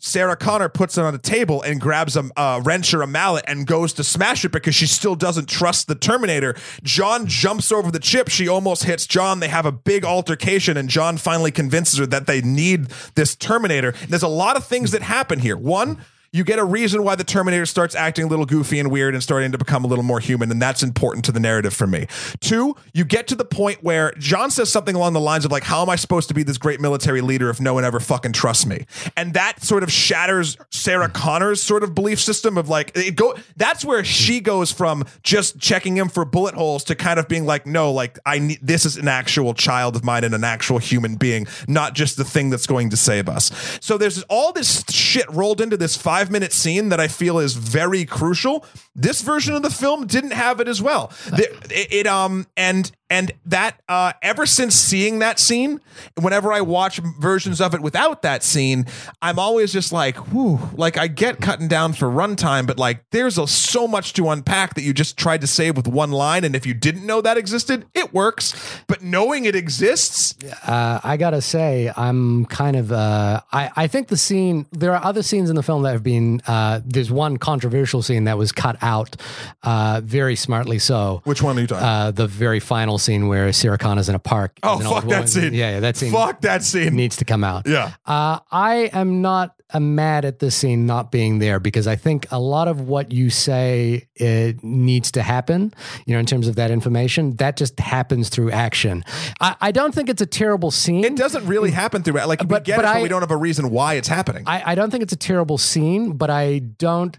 Sarah 0.07 0.37
Connor 0.37 0.69
puts 0.69 0.99
it 0.99 1.01
on 1.03 1.15
the 1.15 1.19
table 1.19 1.63
and 1.63 1.81
grabs 1.81 2.15
a 2.15 2.61
wrench 2.63 2.93
or 2.93 3.01
a 3.01 3.07
mallet 3.07 3.45
and 3.49 3.67
goes 3.67 3.95
to 3.95 4.05
smash 4.05 4.45
it 4.45 4.53
because 4.53 4.75
she 4.75 4.87
still 4.87 5.15
doesn't 5.15 5.49
trust 5.49 5.89
the 5.89 5.95
Terminator. 5.95 6.55
John 6.83 7.27
jumps 7.27 7.73
over 7.73 7.91
the 7.91 7.99
chip. 7.99 8.29
She 8.29 8.47
almost 8.47 8.85
hits 8.85 9.07
John. 9.07 9.41
They 9.41 9.49
have 9.49 9.65
a 9.65 9.73
big 9.73 10.05
altercation, 10.05 10.77
and 10.77 10.91
John 10.91 11.17
finally 11.17 11.51
convinces 11.51 11.99
her 11.99 12.07
that 12.07 12.27
they 12.27 12.43
need 12.43 12.89
this 13.15 13.35
Terminator. 13.35 13.95
There's 14.07 14.23
a 14.23 14.29
lot 14.29 14.59
of 14.59 14.67
things 14.67 14.91
that 14.91 15.01
happen 15.01 15.39
here. 15.39 15.57
One. 15.57 16.05
You 16.35 16.43
get 16.43 16.59
a 16.59 16.65
reason 16.65 17.05
why 17.05 17.15
the 17.15 17.23
Terminator 17.23 17.65
starts 17.65 17.95
acting 17.95 18.25
a 18.25 18.29
little 18.29 18.45
goofy 18.45 18.81
and 18.81 18.91
weird 18.91 19.15
and 19.15 19.23
starting 19.23 19.53
to 19.53 19.59
become 19.59 19.85
a 19.85 19.87
little 19.87 20.03
more 20.03 20.19
human, 20.19 20.51
and 20.51 20.61
that's 20.61 20.83
important 20.83 21.25
to 21.27 21.33
the 21.33 21.39
narrative 21.39 21.73
for 21.73 21.87
me. 21.87 22.09
Two, 22.41 22.75
you 22.93 23.05
get 23.05 23.29
to 23.29 23.37
the 23.37 23.45
point 23.45 23.85
where 23.85 24.13
John 24.19 24.51
says 24.51 24.69
something 24.69 24.97
along 24.97 25.13
the 25.13 25.21
lines 25.21 25.45
of 25.45 25.53
like, 25.53 25.63
"How 25.63 25.81
am 25.81 25.89
I 25.89 25.95
supposed 25.95 26.27
to 26.29 26.35
be 26.35 26.43
this 26.43 26.59
great 26.59 26.81
military 26.81 27.21
leader 27.21 27.51
if 27.51 27.61
no 27.61 27.73
one 27.73 27.85
ever 27.85 28.01
fucking 28.01 28.33
trusts 28.33 28.67
me?" 28.67 28.85
And 29.17 29.33
that 29.35 29.63
sort 29.63 29.85
of 29.85 29.93
shatters 29.93 30.57
Sarah 30.71 31.09
Connor's 31.09 31.63
sort 31.63 31.85
of 31.85 31.95
belief 31.95 32.21
system 32.21 32.59
of 32.59 32.69
like 32.69 32.91
it 32.97 33.15
go. 33.15 33.37
That's 33.57 33.85
where 33.85 34.03
she 34.03 34.41
goes 34.41 34.73
from 34.73 35.05
just 35.23 35.61
checking 35.61 35.97
him 35.97 36.09
for 36.09 36.25
bullet 36.25 36.57
holes 36.57 36.83
to 36.85 36.97
kind 36.97 37.21
of 37.21 37.29
being 37.29 37.47
like, 37.47 37.65
"No, 37.65 37.93
like 37.93 38.19
I 38.27 38.41
need 38.41 38.59
this 38.61 38.85
is 38.85 38.97
an 38.97 39.07
actual 39.07 39.55
child 39.55 39.95
of 39.95 40.03
mine 40.03 40.25
and 40.25 40.35
an 40.35 40.43
actual 40.43 40.79
human 40.79 41.15
being, 41.15 41.47
not 41.69 41.95
just 41.95 42.17
the 42.17 42.25
thing 42.25 42.51
that's 42.51 42.67
going 42.67 42.91
to 42.91 42.97
save 42.97 43.29
us." 43.29 43.53
So 43.79 43.97
there's 43.97 44.25
all 44.25 44.53
this 44.53 44.83
shit 44.91 45.31
rolled 45.31 45.61
into 45.61 45.77
this 45.77 45.95
five 45.97 46.24
minute 46.31 46.53
scene 46.53 46.89
that 46.91 47.01
I 47.01 47.09
feel 47.09 47.39
is 47.39 47.55
very 47.55 48.05
crucial. 48.05 48.65
This 48.95 49.23
version 49.23 49.55
of 49.55 49.63
the 49.63 49.71
film 49.71 50.07
didn't 50.07 50.33
have 50.33 50.61
it 50.61 50.69
as 50.69 50.81
well. 50.83 51.13
The- 51.31 51.51
it, 51.71 51.93
it, 51.93 52.07
um 52.07 52.47
and 52.57 52.91
and 53.11 53.33
that 53.47 53.81
uh 53.89 54.13
ever 54.23 54.47
since 54.47 54.75
seeing 54.75 55.19
that 55.21 55.39
scene, 55.39 55.81
whenever 56.21 56.53
I 56.53 56.61
watch 56.61 57.01
versions 57.21 57.61
of 57.61 57.75
it 57.75 57.81
without 57.81 58.23
that 58.23 58.43
scene, 58.43 58.87
I'm 59.21 59.39
always 59.39 59.73
just 59.73 59.93
like, 59.93 60.17
whew, 60.33 60.59
like 60.75 60.97
I 60.97 61.07
get 61.07 61.41
cutting 61.41 61.69
down 61.69 61.93
for 61.93 62.09
runtime, 62.09 62.67
but 62.67 62.79
like 62.79 63.05
there's 63.11 63.39
a, 63.39 63.47
so 63.47 63.87
much 63.87 64.13
to 64.15 64.31
unpack 64.31 64.75
that 64.75 64.83
you 64.83 64.93
just 64.93 65.17
tried 65.17 65.41
to 65.43 65.47
save 65.47 65.77
with 65.77 65.87
one 65.87 66.11
line, 66.13 66.45
and 66.45 66.57
if 66.57 66.67
you 66.67 66.75
didn't 66.75 67.07
know 67.07 67.21
that 67.21 67.37
existed, 67.37 67.85
it 67.95 68.13
works. 68.13 68.55
But 68.87 69.03
knowing 69.03 69.45
it 69.45 69.55
exists, 69.55 70.35
Uh, 70.67 71.01
I 71.05 71.17
gotta 71.17 71.41
say, 71.43 71.93
I'm 71.97 72.47
kind 72.47 72.77
of. 72.77 72.91
Uh, 72.93 73.41
I 73.53 73.71
I 73.77 73.87
think 73.87 74.09
the 74.09 74.17
scene. 74.17 74.67
There 74.73 74.95
are 74.97 75.05
other 75.05 75.23
scenes 75.23 75.51
in 75.51 75.57
the 75.57 75.63
film 75.63 75.83
that 75.83 75.93
have 75.93 76.03
been. 76.03 76.41
Uh, 76.47 76.81
there's 76.85 77.11
one 77.11 77.37
controversial 77.37 78.03
scene 78.03 78.25
that 78.25 78.39
was 78.39 78.53
cut 78.53 78.77
out, 78.83 79.17
uh, 79.63 80.01
very 80.03 80.37
smartly 80.37 80.79
so. 80.79 81.21
which 81.25 81.43
one 81.43 81.59
are 81.59 81.61
you 81.61 81.67
talking? 81.67 81.85
Uh, 81.85 82.11
the 82.11 82.27
very 82.27 82.61
final 82.61 82.94
scene 82.99 83.29
where 83.29 83.53
Sarah 83.53 83.79
Connor's 83.79 84.09
in 84.09 84.15
a 84.15 84.19
park. 84.19 84.59
oh 84.63 84.79
fuck 84.81 85.05
that 85.09 85.29
scene! 85.29 85.55
Yeah, 85.55 85.73
yeah, 85.73 85.81
that 85.81 85.97
scene 85.97 86.13
Fuck 86.13 86.41
that 86.43 86.63
scene! 86.63 86.95
needs 86.95 87.17
to 87.17 87.25
come 87.25 87.45
out. 87.45 87.67
Yeah. 87.67 87.93
Uh, 88.07 88.39
I 88.51 88.91
am 88.93 89.23
not 89.23 89.55
uh, 89.73 89.81
mad 89.81 90.25
at 90.25 90.39
this 90.39 90.55
scene 90.55 90.87
not 90.87 91.11
being 91.11 91.39
there 91.39 91.59
because 91.59 91.87
I 91.87 91.97
think 91.97 92.27
a 92.31 92.39
lot 92.39 92.69
of 92.69 92.83
what 92.83 93.13
you 93.13 93.31
say 93.31 94.09
it 94.15 94.63
needs 94.63 95.11
to 95.13 95.23
happen, 95.23 95.73
you 96.07 96.13
know, 96.15 96.21
in 96.21 96.27
terms 96.27 96.47
of 96.49 96.57
that 96.57 96.71
information, 96.71 97.37
that 97.37 97.57
just 97.57 97.79
happens 97.81 98.29
through 98.29 98.51
action. 98.53 99.05
I, 99.41 99.57
I 99.61 99.73
don't 99.73 99.95
think 99.95 100.09
it's 100.09 100.23
a 100.23 100.27
terrible 100.27 100.71
scene. 100.71 101.05
It 101.05 101.17
doesn't 101.17 101.47
really 101.47 101.71
happen 101.73 102.03
through. 102.03 102.15
Like 102.25 102.41
we 102.41 102.47
But- 102.47 102.65
get 102.65 102.77
but 102.77 102.85
it, 102.85 102.89
but 102.89 102.97
I- 102.99 103.03
we 103.03 103.09
don't 103.09 103.23
have 103.23 103.31
a 103.31 103.37
reason 103.37 103.71
why 103.71 103.95
it's 103.95 104.09
happening. 104.09 104.45
I, 104.47 104.73
I 104.73 104.75
don't 104.75 104.91
think 104.91 105.03
it's 105.03 105.13
a 105.13 105.17
terrible 105.17 105.59
scene, 105.59 106.13
but 106.13 106.31
I 106.31 106.59
don't 106.61 107.19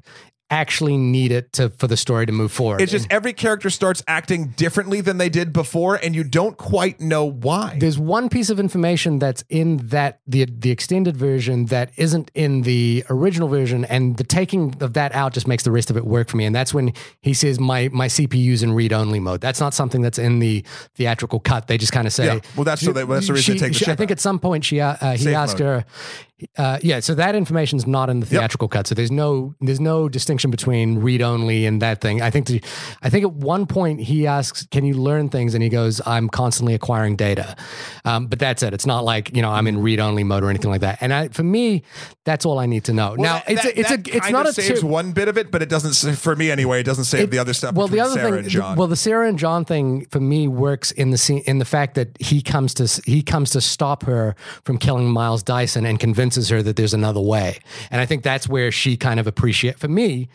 actually 0.51 0.95
need 0.95 1.31
it 1.31 1.51
to 1.53 1.69
for 1.69 1.87
the 1.87 1.97
story 1.97 2.25
to 2.25 2.31
move 2.31 2.51
forward. 2.51 2.79
It's 2.81 2.91
just 2.91 3.07
every 3.09 3.33
character 3.33 3.69
starts 3.71 4.03
acting 4.07 4.49
differently 4.49 5.01
than 5.01 5.17
they 5.17 5.29
did 5.29 5.51
before, 5.51 5.95
and 5.95 6.15
you 6.15 6.23
don't 6.23 6.55
quite 6.55 7.01
know 7.01 7.25
why. 7.25 7.77
there's 7.79 7.97
one 7.97 8.29
piece 8.29 8.49
of 8.51 8.59
information 8.59 9.17
that's 9.19 9.43
in 9.49 9.77
that 9.87 10.19
the 10.27 10.45
the 10.45 10.69
extended 10.71 11.17
version 11.17 11.65
that 11.67 11.89
isn't 11.97 12.29
in 12.35 12.61
the 12.61 13.03
original 13.09 13.47
version, 13.47 13.85
and 13.85 14.17
the 14.17 14.23
taking 14.23 14.75
of 14.81 14.93
that 14.93 15.13
out 15.15 15.33
just 15.33 15.47
makes 15.47 15.63
the 15.63 15.71
rest 15.71 15.89
of 15.89 15.97
it 15.97 16.05
work 16.05 16.29
for 16.29 16.37
me. 16.37 16.45
And 16.45 16.55
that's 16.55 16.73
when 16.73 16.93
he 17.21 17.33
says 17.33 17.59
my 17.59 17.89
my 17.91 18.07
CPU's 18.07 18.61
in 18.61 18.73
read 18.73 18.93
only 18.93 19.19
mode. 19.19 19.41
That's 19.41 19.59
not 19.59 19.73
something 19.73 20.01
that's 20.01 20.19
in 20.19 20.39
the 20.39 20.63
theatrical 20.93 21.39
cut. 21.39 21.67
They 21.67 21.77
just 21.79 21.91
kind 21.91 22.05
of 22.05 22.13
say, 22.13 22.25
Yeah. 22.25 22.39
Well, 22.55 22.65
that's 22.65 22.81
so 22.83 22.93
they- 22.93 23.03
that's 23.03 23.27
the 23.27 23.33
reason 23.33 23.55
they 23.55 23.59
take 23.59 23.73
the 23.73 23.79
she- 23.85 23.91
I 23.91 23.95
think 23.95 24.11
out. 24.11 24.13
at 24.13 24.19
some 24.19 24.37
point 24.39 24.63
she 24.63 24.79
uh, 24.79 24.95
uh, 25.01 25.11
he 25.13 25.23
Safe 25.23 25.35
asked 25.35 25.59
mode. 25.59 25.67
her. 25.67 25.85
Uh, 26.57 26.77
yeah, 26.83 26.99
so 26.99 27.15
that 27.15 27.33
information 27.33 27.77
is 27.77 27.87
not 27.87 28.09
in 28.09 28.19
the 28.19 28.25
theatrical 28.25 28.67
cut. 28.67 28.87
So 28.87 28.93
there's 28.93 29.11
no 29.11 29.55
there's 29.61 29.79
no 29.79 30.09
distinction 30.09 30.51
between 30.51 30.99
read 30.99 31.21
only 31.21 31.65
and 31.65 31.81
that 31.81 32.01
thing. 32.01 32.21
I 32.21 32.29
think 32.29 32.47
the, 32.47 32.61
I 33.01 33.09
think 33.09 33.23
at 33.23 33.31
one 33.31 33.65
point 33.65 34.01
he 34.01 34.27
asks, 34.27 34.67
"Can 34.69 34.83
you 34.83 34.95
learn 34.95 35.29
things?" 35.29 35.53
and 35.53 35.63
he 35.63 35.69
goes, 35.69 36.01
"I'm 36.05 36.27
constantly 36.27 36.73
acquiring 36.73 37.15
data." 37.15 37.55
Um, 38.03 38.27
but 38.27 38.37
that's 38.37 38.63
it. 38.63 38.73
It's 38.73 38.85
not 38.85 39.05
like 39.05 39.33
you 39.33 39.41
know 39.41 39.49
I'm 39.49 39.65
in 39.65 39.81
read 39.81 40.01
only 40.01 40.25
mode 40.25 40.43
or 40.43 40.49
anything 40.49 40.69
like 40.69 40.81
that. 40.81 40.97
And 40.99 41.13
I, 41.13 41.29
for 41.29 41.43
me, 41.43 41.83
that's 42.25 42.45
all 42.45 42.59
I 42.59 42.65
need 42.65 42.83
to 42.85 42.93
know. 42.93 43.15
now 43.15 43.35
Well, 43.35 43.43
it's 43.47 43.63
a, 43.63 43.79
it's 43.79 43.89
that 43.89 44.05
a 44.05 44.17
it's 44.17 44.29
not 44.29 44.45
a 44.45 44.51
saves 44.51 44.81
ter- 44.81 44.87
one 44.87 45.13
bit 45.13 45.29
of 45.29 45.37
it, 45.37 45.51
but 45.51 45.61
it 45.61 45.69
doesn't. 45.69 46.15
For 46.17 46.35
me, 46.35 46.51
anyway, 46.51 46.81
it 46.81 46.85
doesn't 46.85 47.05
save 47.05 47.31
the 47.31 47.39
other 47.39 47.53
stuff. 47.53 47.75
well, 47.75 47.87
the 47.87 48.01
other 48.01 48.15
Sarah 48.15 48.31
thing, 48.31 48.39
and 48.39 48.49
John. 48.49 48.75
well, 48.75 48.87
the 48.87 48.97
Sarah 48.97 49.29
and 49.29 49.39
John 49.39 49.63
thing 49.63 50.05
for 50.11 50.19
me 50.19 50.49
works 50.49 50.91
in 50.91 51.11
the 51.11 51.17
scene 51.17 51.43
in 51.45 51.59
the 51.59 51.65
fact 51.65 51.95
that 51.95 52.09
he 52.19 52.41
comes 52.41 52.73
to 52.73 53.01
he 53.05 53.21
comes 53.21 53.51
to 53.51 53.61
stop 53.61 54.03
her 54.03 54.35
from 54.65 54.77
killing 54.77 55.09
Miles 55.09 55.41
Dyson 55.41 55.85
and 55.85 55.97
convinces 56.25 56.49
her 56.49 56.63
that 56.63 56.75
there's 56.75 56.93
another 56.93 57.21
way, 57.21 57.59
and 57.91 58.01
I 58.01 58.07
think 58.07 58.23
that's 58.23 58.49
where 58.49 58.71
she 58.71 58.97
kind 58.97 59.19
of 59.19 59.27
appreciate. 59.27 59.77
For 59.77 59.87
me, 59.87 60.27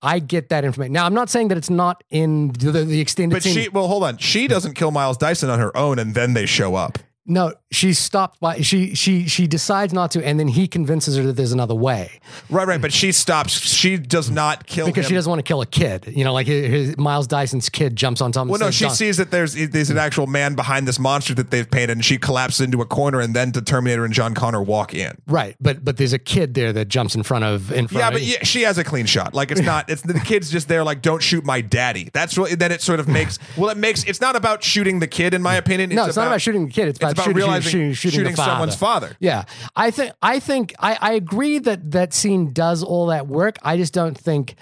I 0.00 0.18
get 0.18 0.48
that 0.48 0.64
information. 0.64 0.94
Now, 0.94 1.04
I'm 1.04 1.12
not 1.12 1.28
saying 1.28 1.48
that 1.48 1.58
it's 1.58 1.68
not 1.68 2.02
in 2.08 2.52
the, 2.52 2.72
the 2.72 3.00
extended 3.00 3.36
but 3.36 3.42
scene. 3.42 3.54
she, 3.54 3.68
well, 3.68 3.86
hold 3.86 4.04
on. 4.04 4.16
She 4.16 4.48
doesn't 4.48 4.74
kill 4.74 4.90
Miles 4.90 5.18
Dyson 5.18 5.50
on 5.50 5.58
her 5.58 5.76
own, 5.76 5.98
and 5.98 6.14
then 6.14 6.32
they 6.32 6.46
show 6.46 6.74
up. 6.74 6.98
No, 7.26 7.52
she 7.70 7.92
stopped 7.92 8.40
by 8.40 8.60
she 8.60 8.94
she 8.94 9.26
she 9.28 9.46
decides 9.46 9.92
not 9.92 10.10
to, 10.12 10.24
and 10.24 10.38
then 10.38 10.48
he 10.48 10.66
convinces 10.68 11.16
her 11.16 11.24
that 11.24 11.32
there's 11.34 11.52
another 11.52 11.74
way 11.74 12.20
Right, 12.48 12.66
right. 12.66 12.80
But 12.80 12.92
she 12.92 13.12
stops. 13.12 13.52
She 13.58 13.96
does 13.96 14.30
not 14.30 14.66
kill 14.66 14.86
because 14.86 15.06
him. 15.06 15.08
she 15.10 15.14
doesn't 15.14 15.28
want 15.30 15.40
to 15.40 15.42
kill 15.42 15.60
a 15.60 15.66
kid. 15.66 16.12
You 16.16 16.24
know, 16.24 16.32
like 16.32 16.46
his, 16.46 16.66
his- 16.70 16.96
Miles 16.98 17.26
Dyson's 17.26 17.68
kid 17.68 17.96
jumps 17.96 18.20
on 18.20 18.32
top. 18.32 18.42
and 18.42 18.50
Well, 18.50 18.60
no, 18.60 18.70
she 18.70 18.84
"John." 18.84 18.94
sees 18.94 19.16
that 19.16 19.30
there's 19.30 19.54
there's 19.54 19.90
an 19.90 19.98
actual 19.98 20.26
man 20.26 20.54
behind 20.54 20.86
this 20.86 20.98
monster 20.98 21.34
that 21.34 21.50
they've 21.50 21.68
painted, 21.70 21.90
and 21.90 22.04
she 22.04 22.18
collapses 22.18 22.60
into 22.60 22.80
a 22.80 22.86
corner, 22.86 23.20
and 23.20 23.34
then 23.34 23.52
the 23.52 23.62
Terminator 23.62 24.04
and 24.04 24.14
John 24.14 24.34
Connor 24.34 24.62
walk 24.62 24.94
in. 24.94 25.16
Right, 25.26 25.56
but 25.60 25.84
but 25.84 25.96
there's 25.96 26.12
a 26.12 26.18
kid 26.18 26.54
there 26.54 26.72
that 26.72 26.88
jumps 26.88 27.14
in 27.14 27.22
front 27.22 27.44
of 27.44 27.72
in 27.72 27.88
front. 27.88 28.00
Yeah, 28.00 28.08
of, 28.08 28.12
but 28.14 28.22
yeah, 28.22 28.44
she 28.44 28.62
has 28.62 28.78
a 28.78 28.84
clean 28.84 29.06
shot. 29.06 29.34
Like 29.34 29.50
it's 29.50 29.60
not. 29.62 29.90
It's 29.90 30.02
the 30.02 30.14
kid's 30.20 30.50
just 30.50 30.68
there. 30.68 30.84
Like 30.84 31.02
don't 31.02 31.22
shoot 31.22 31.44
my 31.44 31.60
daddy. 31.60 32.10
That's 32.12 32.36
really. 32.38 32.54
Then 32.54 32.72
it 32.72 32.80
sort 32.82 33.00
of 33.00 33.08
makes. 33.08 33.38
Well, 33.56 33.70
it 33.70 33.76
makes. 33.76 34.04
It's 34.04 34.20
not 34.20 34.36
about 34.36 34.62
shooting 34.62 35.00
the 35.00 35.06
kid, 35.08 35.34
in 35.34 35.42
my 35.42 35.56
opinion. 35.56 35.90
no, 35.90 36.06
it's, 36.06 36.16
not 36.16 36.26
about 36.28 36.40
shooting 36.40 36.66
the 36.66 36.72
kid. 36.72 36.88
It's 36.88 36.98
about, 36.98 37.15
about 37.16 37.24
shooting, 37.24 37.36
realizing- 37.36 37.70
shooting, 37.70 37.92
shooting, 37.94 38.18
shooting 38.20 38.36
father. 38.36 38.50
someone's 38.52 38.76
father. 38.76 39.16
Yeah, 39.20 39.44
I 39.74 39.90
think 39.90 40.12
I 40.22 40.38
think 40.38 40.74
I, 40.78 40.96
I 41.00 41.12
agree 41.14 41.58
that 41.58 41.90
that 41.92 42.14
scene 42.14 42.52
does 42.52 42.82
all 42.82 43.06
that 43.06 43.26
work. 43.26 43.56
I 43.62 43.76
just 43.76 43.92
don't 43.92 44.16
think. 44.16 44.54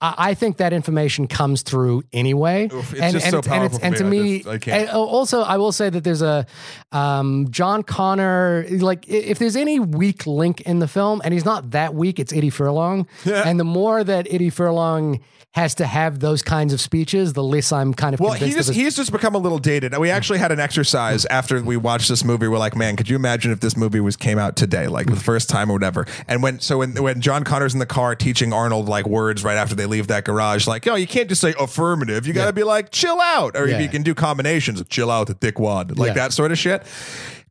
I 0.00 0.34
think 0.34 0.58
that 0.58 0.74
information 0.74 1.26
comes 1.26 1.62
through 1.62 2.02
anyway, 2.12 2.68
Oof, 2.72 2.92
it's 2.92 3.12
just 3.14 3.30
so 3.30 3.40
powerful 3.40 3.78
and, 3.82 3.94
for 3.96 4.02
to 4.02 4.08
me. 4.08 4.34
I 4.34 4.36
just- 4.38 4.48
I 4.48 4.58
can't. 4.58 4.80
and 4.82 4.90
also 4.90 5.40
I 5.40 5.56
will 5.56 5.72
say 5.72 5.88
that 5.88 6.04
there's 6.04 6.20
a 6.22 6.46
um, 6.92 7.48
John 7.50 7.82
Connor. 7.82 8.66
Like, 8.70 9.08
if 9.08 9.38
there's 9.38 9.56
any 9.56 9.80
weak 9.80 10.26
link 10.26 10.60
in 10.62 10.80
the 10.80 10.88
film, 10.88 11.22
and 11.24 11.32
he's 11.32 11.44
not 11.46 11.70
that 11.70 11.94
weak, 11.94 12.18
it's 12.18 12.32
Eddie 12.32 12.50
Furlong. 12.50 13.06
and 13.24 13.58
the 13.58 13.64
more 13.64 14.04
that 14.04 14.26
Eddie 14.30 14.50
Furlong 14.50 15.20
has 15.56 15.74
to 15.76 15.86
have 15.86 16.20
those 16.20 16.42
kinds 16.42 16.74
of 16.74 16.80
speeches, 16.82 17.32
the 17.32 17.42
less 17.42 17.72
I'm 17.72 17.94
kind 17.94 18.12
of 18.12 18.20
Well, 18.20 18.34
he 18.34 18.50
just 18.50 18.74
he's 18.74 18.94
just 18.94 19.10
become 19.10 19.34
a 19.34 19.38
little 19.38 19.58
dated. 19.58 19.96
We 19.96 20.10
actually 20.10 20.38
had 20.38 20.52
an 20.52 20.60
exercise 20.60 21.24
after 21.26 21.62
we 21.62 21.78
watched 21.78 22.10
this 22.10 22.24
movie. 22.24 22.46
We're 22.46 22.58
like, 22.58 22.76
man, 22.76 22.94
could 22.94 23.08
you 23.08 23.16
imagine 23.16 23.52
if 23.52 23.60
this 23.60 23.74
movie 23.74 24.00
was 24.00 24.16
came 24.16 24.38
out 24.38 24.56
today, 24.56 24.86
like 24.86 25.06
the 25.06 25.16
first 25.16 25.48
time 25.48 25.70
or 25.70 25.72
whatever? 25.72 26.06
And 26.28 26.42
when 26.42 26.60
so 26.60 26.78
when 26.78 27.02
when 27.02 27.22
John 27.22 27.42
Connor's 27.42 27.72
in 27.72 27.80
the 27.80 27.86
car 27.86 28.14
teaching 28.14 28.52
Arnold 28.52 28.86
like 28.86 29.06
words 29.06 29.44
right 29.44 29.56
after 29.56 29.74
they 29.74 29.85
leave 29.86 30.08
that 30.08 30.24
garage, 30.24 30.66
like, 30.66 30.86
oh, 30.86 30.94
you 30.94 31.06
can't 31.06 31.28
just 31.28 31.40
say 31.40 31.54
affirmative. 31.58 32.26
You 32.26 32.32
got 32.32 32.46
to 32.46 32.52
be 32.52 32.62
like, 32.62 32.90
chill 32.90 33.20
out, 33.20 33.56
or 33.56 33.68
Yeah. 33.68 33.78
you 33.80 33.88
can 33.88 34.02
do 34.02 34.14
combinations 34.14 34.80
of 34.80 34.88
chill 34.88 35.10
out, 35.10 35.26
the 35.26 35.34
dickwad, 35.34 35.98
like 35.98 36.08
Yeah. 36.08 36.14
that 36.14 36.32
sort 36.32 36.52
of 36.52 36.58
shit. 36.58 36.82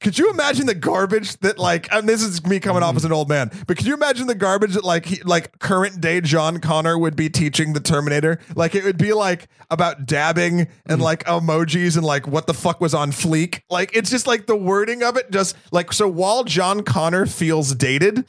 Could 0.01 0.19
you 0.19 0.29
imagine 0.29 0.65
the 0.65 0.75
garbage 0.75 1.37
that 1.39 1.57
like 1.57 1.91
and 1.91 2.07
this 2.07 2.21
is 2.21 2.45
me 2.45 2.59
coming 2.59 2.83
off 2.83 2.95
as 2.95 3.05
an 3.05 3.13
old 3.13 3.29
man, 3.29 3.49
but 3.65 3.77
could 3.77 3.87
you 3.87 3.93
imagine 3.93 4.27
the 4.27 4.35
garbage 4.35 4.73
that 4.73 4.83
like 4.83 5.05
he, 5.05 5.23
like 5.23 5.57
current 5.59 6.01
day 6.01 6.19
John 6.21 6.59
Connor 6.59 6.97
would 6.97 7.15
be 7.15 7.29
teaching 7.29 7.73
the 7.73 7.79
Terminator? 7.79 8.39
Like 8.55 8.75
it 8.75 8.83
would 8.83 8.97
be 8.97 9.13
like 9.13 9.47
about 9.71 10.05
dabbing 10.05 10.67
and 10.85 10.99
mm. 10.99 11.01
like 11.01 11.23
emojis 11.23 11.95
and 11.95 12.05
like 12.05 12.27
what 12.27 12.45
the 12.45 12.53
fuck 12.53 12.81
was 12.81 12.93
on 12.93 13.11
fleek. 13.11 13.61
Like 13.69 13.95
it's 13.95 14.11
just 14.11 14.27
like 14.27 14.47
the 14.47 14.55
wording 14.55 15.01
of 15.01 15.17
it 15.17 15.31
just 15.31 15.55
like 15.71 15.93
so 15.93 16.07
while 16.09 16.43
John 16.43 16.83
Connor 16.83 17.25
feels 17.25 17.73
dated, 17.73 18.25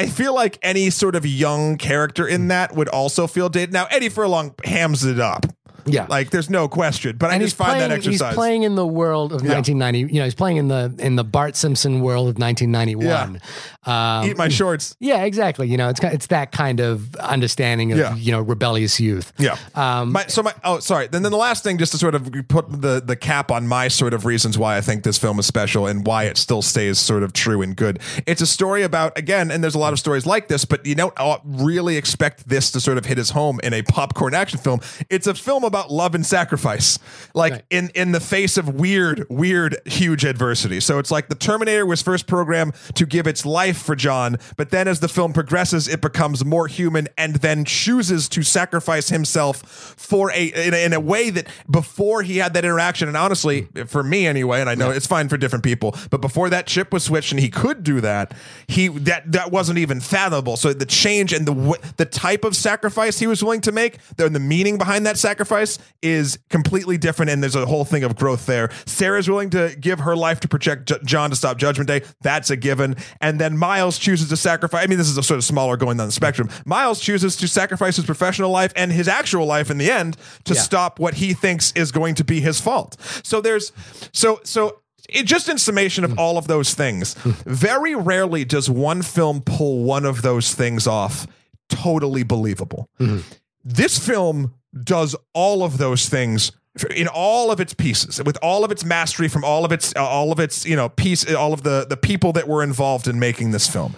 I 0.00 0.06
feel 0.06 0.34
like 0.34 0.58
any 0.62 0.88
sort 0.88 1.14
of 1.14 1.26
young 1.26 1.76
character 1.76 2.26
in 2.26 2.48
that 2.48 2.74
would 2.74 2.88
also 2.88 3.26
feel 3.26 3.50
dated. 3.50 3.74
Now 3.74 3.84
Eddie 3.90 4.08
Furlong 4.08 4.54
hams 4.64 5.04
it 5.04 5.20
up. 5.20 5.44
Yeah. 5.84 6.06
Like 6.08 6.30
there's 6.30 6.48
no 6.48 6.68
question, 6.68 7.16
but 7.18 7.30
I 7.30 7.38
just 7.38 7.56
find 7.56 7.72
playing, 7.72 7.88
that 7.88 7.94
exercise. 7.94 8.30
He's 8.30 8.34
playing 8.34 8.62
in 8.62 8.76
the 8.76 8.86
world 8.86 9.32
of 9.32 9.42
1990. 9.42 10.12
You 10.12 10.20
know, 10.20 10.24
he's 10.24 10.34
playing 10.34 10.56
in 10.56 10.68
the 10.68 10.94
in 10.98 11.16
the 11.16 11.24
Bart 11.24 11.54
Simpson 11.54 12.00
world 12.00 12.28
of 12.28 12.38
1991. 12.38 13.40
Um, 13.86 14.26
Eat 14.28 14.36
my 14.36 14.48
shorts. 14.48 14.94
yeah, 15.00 15.24
exactly. 15.24 15.66
You 15.66 15.78
know, 15.78 15.88
it's 15.88 16.00
it's 16.02 16.26
that 16.26 16.52
kind 16.52 16.80
of 16.80 17.14
understanding 17.16 17.92
of 17.92 17.98
Yeah. 17.98 18.14
you 18.14 18.30
know 18.30 18.40
rebellious 18.42 19.00
youth. 19.00 19.32
Yeah. 19.38 19.56
Um, 19.74 20.12
my, 20.12 20.26
so 20.26 20.42
my 20.42 20.52
oh 20.64 20.80
sorry. 20.80 21.06
Then 21.06 21.22
then 21.22 21.32
the 21.32 21.38
last 21.38 21.62
thing, 21.64 21.78
just 21.78 21.92
to 21.92 21.98
sort 21.98 22.14
of 22.14 22.30
put 22.48 22.70
the 22.70 23.00
the 23.04 23.16
cap 23.16 23.50
on 23.50 23.66
my 23.66 23.88
sort 23.88 24.12
of 24.12 24.26
reasons 24.26 24.58
why 24.58 24.76
I 24.76 24.82
think 24.82 25.02
this 25.02 25.16
film 25.16 25.38
is 25.38 25.46
special 25.46 25.86
and 25.86 26.06
why 26.06 26.24
it 26.24 26.36
still 26.36 26.60
stays 26.60 26.98
sort 26.98 27.22
of 27.22 27.32
true 27.32 27.62
and 27.62 27.74
good. 27.74 28.00
It's 28.26 28.42
a 28.42 28.46
story 28.46 28.82
about 28.82 29.16
again, 29.18 29.50
and 29.50 29.64
there's 29.64 29.74
a 29.74 29.78
lot 29.78 29.94
of 29.94 29.98
stories 29.98 30.26
like 30.26 30.48
this, 30.48 30.66
but 30.66 30.84
you 30.84 30.94
don't 30.94 31.14
really 31.44 31.96
expect 31.96 32.48
this 32.48 32.70
to 32.72 32.80
sort 32.80 32.98
of 32.98 33.06
hit 33.06 33.16
his 33.16 33.30
home 33.30 33.60
in 33.62 33.72
a 33.72 33.82
popcorn 33.82 34.34
action 34.34 34.58
film. 34.58 34.80
It's 35.08 35.26
a 35.26 35.34
film 35.34 35.64
about 35.64 35.90
love 35.90 36.14
and 36.14 36.26
sacrifice, 36.26 36.98
like 37.34 37.52
Right. 37.52 37.64
in 37.70 37.90
in 37.94 38.12
the 38.12 38.20
face 38.20 38.58
of 38.58 38.68
weird, 38.68 39.24
weird, 39.30 39.76
huge 39.86 40.24
adversity. 40.26 40.80
So 40.80 40.98
it's 40.98 41.10
like 41.10 41.28
the 41.28 41.34
Terminator 41.34 41.86
was 41.86 42.02
first 42.02 42.26
programmed 42.26 42.74
to 42.94 43.06
give 43.06 43.26
its 43.26 43.46
life 43.46 43.69
for 43.76 43.96
John, 43.96 44.38
but 44.56 44.70
then 44.70 44.88
as 44.88 45.00
the 45.00 45.08
film 45.08 45.32
progresses, 45.32 45.88
it 45.88 46.00
becomes 46.00 46.44
more 46.44 46.66
human 46.66 47.08
and 47.16 47.36
then 47.36 47.64
chooses 47.64 48.28
to 48.30 48.42
sacrifice 48.42 49.08
himself 49.08 49.58
for 49.96 50.30
a 50.32 50.46
in, 50.46 50.74
a 50.74 50.84
in 50.84 50.92
a 50.92 51.00
way 51.00 51.30
that 51.30 51.48
before 51.70 52.22
he 52.22 52.38
had 52.38 52.54
that 52.54 52.64
interaction. 52.64 53.08
And 53.08 53.16
honestly, 53.16 53.68
for 53.86 54.02
me 54.02 54.26
anyway, 54.26 54.60
and 54.60 54.70
I 54.70 54.74
know 54.74 54.90
it's 54.90 55.06
fine 55.06 55.28
for 55.28 55.36
different 55.36 55.64
people, 55.64 55.96
but 56.10 56.20
before 56.20 56.50
that 56.50 56.66
chip 56.66 56.92
was 56.92 57.04
switched 57.04 57.32
and 57.32 57.40
he 57.40 57.48
could 57.48 57.82
do 57.82 58.00
that, 58.00 58.34
he 58.66 58.88
that 58.88 59.30
that 59.32 59.50
wasn't 59.50 59.78
even 59.78 60.00
fathomable. 60.00 60.56
So 60.56 60.72
the 60.72 60.86
change 60.86 61.32
and 61.32 61.46
the 61.46 61.78
the 61.96 62.06
type 62.06 62.44
of 62.44 62.56
sacrifice 62.56 63.18
he 63.18 63.26
was 63.26 63.42
willing 63.42 63.60
to 63.62 63.72
make, 63.72 63.98
the, 64.16 64.28
the 64.28 64.40
meaning 64.40 64.78
behind 64.78 65.06
that 65.06 65.18
sacrifice 65.18 65.78
is 66.02 66.38
completely 66.48 66.98
different, 66.98 67.30
and 67.30 67.42
there's 67.42 67.56
a 67.56 67.66
whole 67.66 67.84
thing 67.84 68.04
of 68.04 68.16
growth 68.16 68.46
there. 68.46 68.70
Sarah's 68.86 69.28
willing 69.28 69.50
to 69.50 69.76
give 69.78 70.00
her 70.00 70.16
life 70.16 70.40
to 70.40 70.48
protect 70.48 70.86
J- 70.86 70.98
John 71.04 71.30
to 71.30 71.36
stop 71.36 71.58
Judgment 71.58 71.88
Day. 71.88 72.02
That's 72.20 72.50
a 72.50 72.56
given. 72.56 72.96
And 73.20 73.40
then 73.40 73.56
Miles 73.60 73.98
chooses 73.98 74.28
to 74.30 74.36
sacrifice. 74.36 74.82
I 74.82 74.86
mean, 74.88 74.98
this 74.98 75.08
is 75.08 75.16
a 75.16 75.22
sort 75.22 75.38
of 75.38 75.44
smaller 75.44 75.76
going 75.76 75.96
down 75.98 76.08
the 76.08 76.12
spectrum. 76.12 76.48
Miles 76.64 77.00
chooses 77.00 77.36
to 77.36 77.46
sacrifice 77.46 77.96
his 77.96 78.06
professional 78.06 78.50
life 78.50 78.72
and 78.74 78.90
his 78.90 79.06
actual 79.06 79.46
life 79.46 79.70
in 79.70 79.78
the 79.78 79.90
end 79.90 80.16
to 80.44 80.54
Yeah. 80.54 80.60
stop 80.60 80.98
what 80.98 81.14
he 81.14 81.34
thinks 81.34 81.72
is 81.76 81.92
going 81.92 82.16
to 82.16 82.24
be 82.24 82.40
his 82.40 82.60
fault. 82.60 82.96
So 83.22 83.40
there's 83.40 83.72
so 84.12 84.40
so 84.42 84.80
it 85.08 85.24
just 85.26 85.48
in 85.48 85.58
summation 85.58 86.04
of 86.04 86.12
hmm. 86.12 86.18
all 86.18 86.38
of 86.38 86.46
those 86.46 86.74
things, 86.74 87.14
hmm. 87.14 87.30
very 87.44 87.94
rarely 87.94 88.44
does 88.44 88.68
one 88.70 89.02
film 89.02 89.42
pull 89.42 89.84
one 89.84 90.04
of 90.04 90.22
those 90.22 90.54
things 90.54 90.86
off 90.86 91.26
totally 91.68 92.22
believable. 92.22 92.88
Mm-hmm. 92.98 93.20
This 93.64 93.98
film 93.98 94.54
does 94.84 95.16
all 95.34 95.62
of 95.62 95.78
those 95.78 96.08
things 96.08 96.52
in 96.84 97.08
all 97.08 97.50
of 97.50 97.60
its 97.60 97.74
pieces 97.74 98.22
with 98.22 98.38
all 98.42 98.64
of 98.64 98.70
its 98.70 98.84
mastery 98.84 99.28
from 99.28 99.44
all 99.44 99.64
of 99.64 99.72
its 99.72 99.94
all 99.94 100.32
of 100.32 100.40
its 100.40 100.64
you 100.64 100.76
know 100.76 100.88
piece 100.88 101.30
all 101.32 101.52
of 101.52 101.62
the 101.62 101.86
the 101.88 101.96
people 101.96 102.32
that 102.32 102.48
were 102.48 102.62
involved 102.62 103.08
in 103.08 103.18
making 103.18 103.50
this 103.50 103.66
film. 103.66 103.94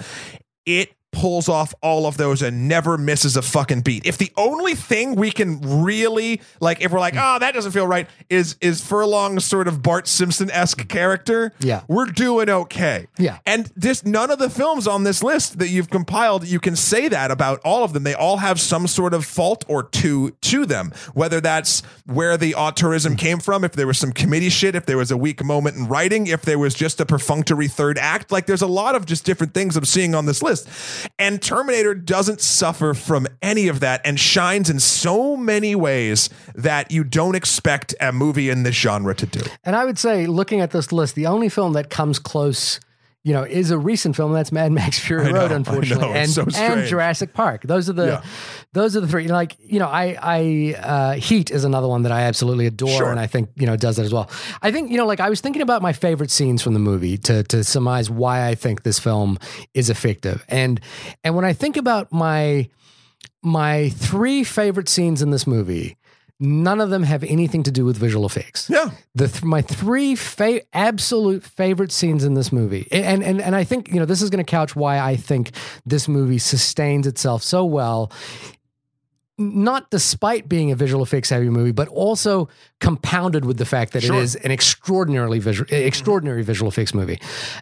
It 0.67 0.91
pulls 1.13 1.49
off 1.49 1.75
all 1.83 2.07
of 2.07 2.17
those 2.17 2.41
and 2.43 2.67
never 2.69 2.97
misses 2.97 3.37
a 3.37 3.43
fucking 3.43 3.83
beat. 3.83 4.07
If 4.07 4.17
the 4.19 4.33
only 4.37 4.75
thing 4.75 5.15
we 5.15 5.31
can 5.31 5.83
really 5.83 6.41
like, 6.59 6.81
if 6.81 6.91
we're 6.91 7.01
like, 7.01 7.15
oh, 7.17 7.39
that 7.39 7.53
doesn't 7.55 7.73
feel 7.73 7.87
right, 7.87 8.09
is 8.31 8.57
is 8.61 8.81
Furlong's 8.81 9.45
sort 9.45 9.69
of 9.69 9.83
Bart 9.83 10.09
Simpson 10.09 10.51
esque 10.51 10.89
character, 10.89 11.53
Yeah. 11.61 11.83
we're 11.87 12.07
doing 12.07 12.49
okay. 12.49 13.07
Yeah. 13.19 13.39
and 13.47 13.71
this 13.77 14.05
none 14.05 14.31
of 14.31 14.39
the 14.39 14.49
films 14.51 14.87
on 14.89 15.05
this 15.05 15.23
list 15.23 15.59
that 15.59 15.69
you've 15.69 15.91
compiled, 15.91 16.47
you 16.47 16.59
can 16.59 16.77
say 16.77 17.09
that 17.09 17.31
about 17.31 17.61
all 17.65 17.85
of 17.85 17.93
them. 17.93 18.03
They 18.05 18.15
all 18.15 18.39
have 18.39 18.59
some 18.61 18.87
sort 18.87 19.13
of 19.15 19.25
fault 19.27 19.65
or 19.69 19.83
two 19.83 20.31
to 20.41 20.65
them, 20.67 20.93
whether 21.15 21.41
that's 21.41 21.83
where 22.07 22.37
the 22.39 22.53
auteurism 22.53 23.19
came 23.19 23.39
from, 23.39 23.65
if 23.65 23.73
there 23.73 23.87
was 23.87 23.99
some 23.99 24.13
committee 24.13 24.49
shit, 24.49 24.75
if 24.75 24.87
there 24.87 24.97
was 24.99 25.11
a 25.11 25.17
weak 25.17 25.45
moment 25.45 25.77
in 25.77 25.87
writing, 25.89 26.27
if 26.27 26.43
there 26.43 26.59
was 26.59 26.75
just 26.75 27.01
a 27.01 27.07
perfunctory 27.07 27.69
third 27.69 27.99
act. 27.99 28.33
Like 28.33 28.47
there's 28.47 28.63
a 28.63 28.67
lot 28.67 28.95
of 28.95 29.05
just 29.07 29.25
different 29.27 29.53
things 29.55 29.77
I'm 29.77 29.85
seeing 29.85 30.15
on 30.15 30.25
this 30.27 30.43
list. 30.43 30.69
And 31.19 31.41
Terminator 31.41 31.95
doesn't 31.95 32.41
suffer 32.41 32.95
from 32.95 33.27
any 33.41 33.69
of 33.69 33.81
that 33.81 34.01
and 34.05 34.19
shines 34.19 34.71
in 34.71 34.81
so 34.81 35.37
many 35.37 35.75
ways 35.75 36.31
that 36.55 36.91
you 36.91 37.05
don't 37.05 37.35
expect 37.35 37.95
a 38.01 38.13
movie 38.13 38.51
in 38.51 38.63
this 38.63 38.77
genre 38.77 39.15
to 39.15 39.27
do. 39.27 39.41
And 39.65 39.77
I 39.77 39.85
would 39.85 39.99
say, 39.99 40.27
looking 40.27 40.61
at 40.61 40.71
this 40.71 40.93
list, 40.93 41.15
the 41.15 41.27
only 41.27 41.49
film 41.49 41.73
that 41.75 41.91
comes 41.91 42.19
close, 42.19 42.81
you 43.25 43.33
know, 43.33 43.45
is 43.45 43.71
a 43.71 43.79
recent 43.79 44.17
film. 44.17 44.33
That's 44.33 44.51
Mad 44.51 44.73
Max 44.73 44.99
Fury 45.07 45.33
know, 45.33 45.41
Road, 45.43 45.53
unfortunately, 45.53 46.09
know, 46.09 46.13
and 46.13 46.29
so 46.29 46.45
and. 46.57 46.87
Jurassic 46.89 47.35
Park. 47.35 47.63
Those 47.63 47.89
are 47.89 47.93
the 47.93 48.07
Yeah. 48.07 48.23
those 48.73 48.97
are 48.97 49.01
the 49.01 49.07
three. 49.07 49.29
Like 49.29 49.57
you 49.61 49.79
know, 49.79 49.87
I 49.87 50.17
I 50.21 50.75
uh, 50.83 51.13
Heat 51.15 51.51
is 51.51 51.65
another 51.65 51.87
one 51.87 52.03
that 52.03 52.11
I 52.13 52.23
absolutely 52.23 52.67
adore, 52.67 52.89
Sure. 52.99 53.11
and 53.11 53.21
I 53.21 53.27
think 53.29 53.51
you 53.57 53.67
know 53.67 53.77
does 53.77 53.97
that 53.97 54.05
as 54.05 54.13
well. 54.13 54.29
I 54.61 54.73
think 54.73 54.91
you 54.91 54.97
know, 54.97 55.07
like 55.07 55.21
I 55.21 55.29
was 55.29 55.41
thinking 55.41 55.63
about 55.63 55.83
my 55.83 55.93
favorite 55.93 56.31
scenes 56.33 56.63
from 56.63 56.75
the 56.75 56.81
movie 56.81 57.17
to 57.19 57.43
to 57.45 57.63
surmise 57.63 58.11
why 58.11 58.49
I 58.49 58.55
think 58.57 58.83
this 58.83 58.99
film 58.99 59.39
is 59.73 59.89
effective, 59.89 60.45
and 60.49 60.81
and 61.23 61.37
when 61.37 61.45
I 61.45 61.53
think 61.53 61.77
about 61.77 62.13
my 62.13 62.69
my 63.43 63.89
three 63.91 64.45
favorite 64.45 64.89
scenes 64.89 65.23
in 65.23 65.31
this 65.31 65.47
movie. 65.47 65.97
None 66.45 66.81
of 66.81 66.91
them 66.91 67.05
have 67.05 67.23
anything 67.23 67.63
to 67.63 67.71
do 67.71 67.85
with 67.85 67.97
visual 67.97 68.27
effects 68.27 68.69
Yeah. 68.69 68.91
the 69.15 69.29
th- 69.29 69.45
my 69.45 69.63
three 69.63 70.17
fa- 70.17 70.63
absolute 70.75 71.45
favorite 71.45 71.93
scenes 71.93 72.25
in 72.25 72.35
this 72.35 72.51
movie 72.51 72.89
and 72.91 73.23
and 73.23 73.41
and 73.41 73.55
I 73.55 73.63
think 73.65 73.89
you 73.93 74.01
know 74.01 74.07
this 74.07 74.21
is 74.23 74.29
going 74.29 74.45
to 74.45 74.51
couch 74.51 74.75
why 74.75 74.99
I 74.99 75.15
think 75.17 75.53
this 75.87 76.09
movie 76.09 76.39
sustains 76.39 77.07
itself 77.07 77.43
so 77.45 77.65
well 77.65 78.11
not 79.39 79.91
despite 79.91 80.49
being 80.49 80.71
a 80.71 80.77
visual 80.77 81.03
effects 81.03 81.31
heavy 81.31 81.49
movie 81.49 81.73
but 81.73 81.89
also 81.89 82.49
compounded 82.81 83.45
with 83.45 83.57
the 83.57 83.65
fact 83.65 83.93
that 83.93 84.03
Sure. 84.03 84.17
it 84.17 84.23
is 84.23 84.35
an 84.37 84.51
extraordinarily 84.51 85.39
visual 85.39 85.67
extraordinary 85.73 86.43
visual 86.43 86.69
effects 86.69 86.93
movie 86.93 87.19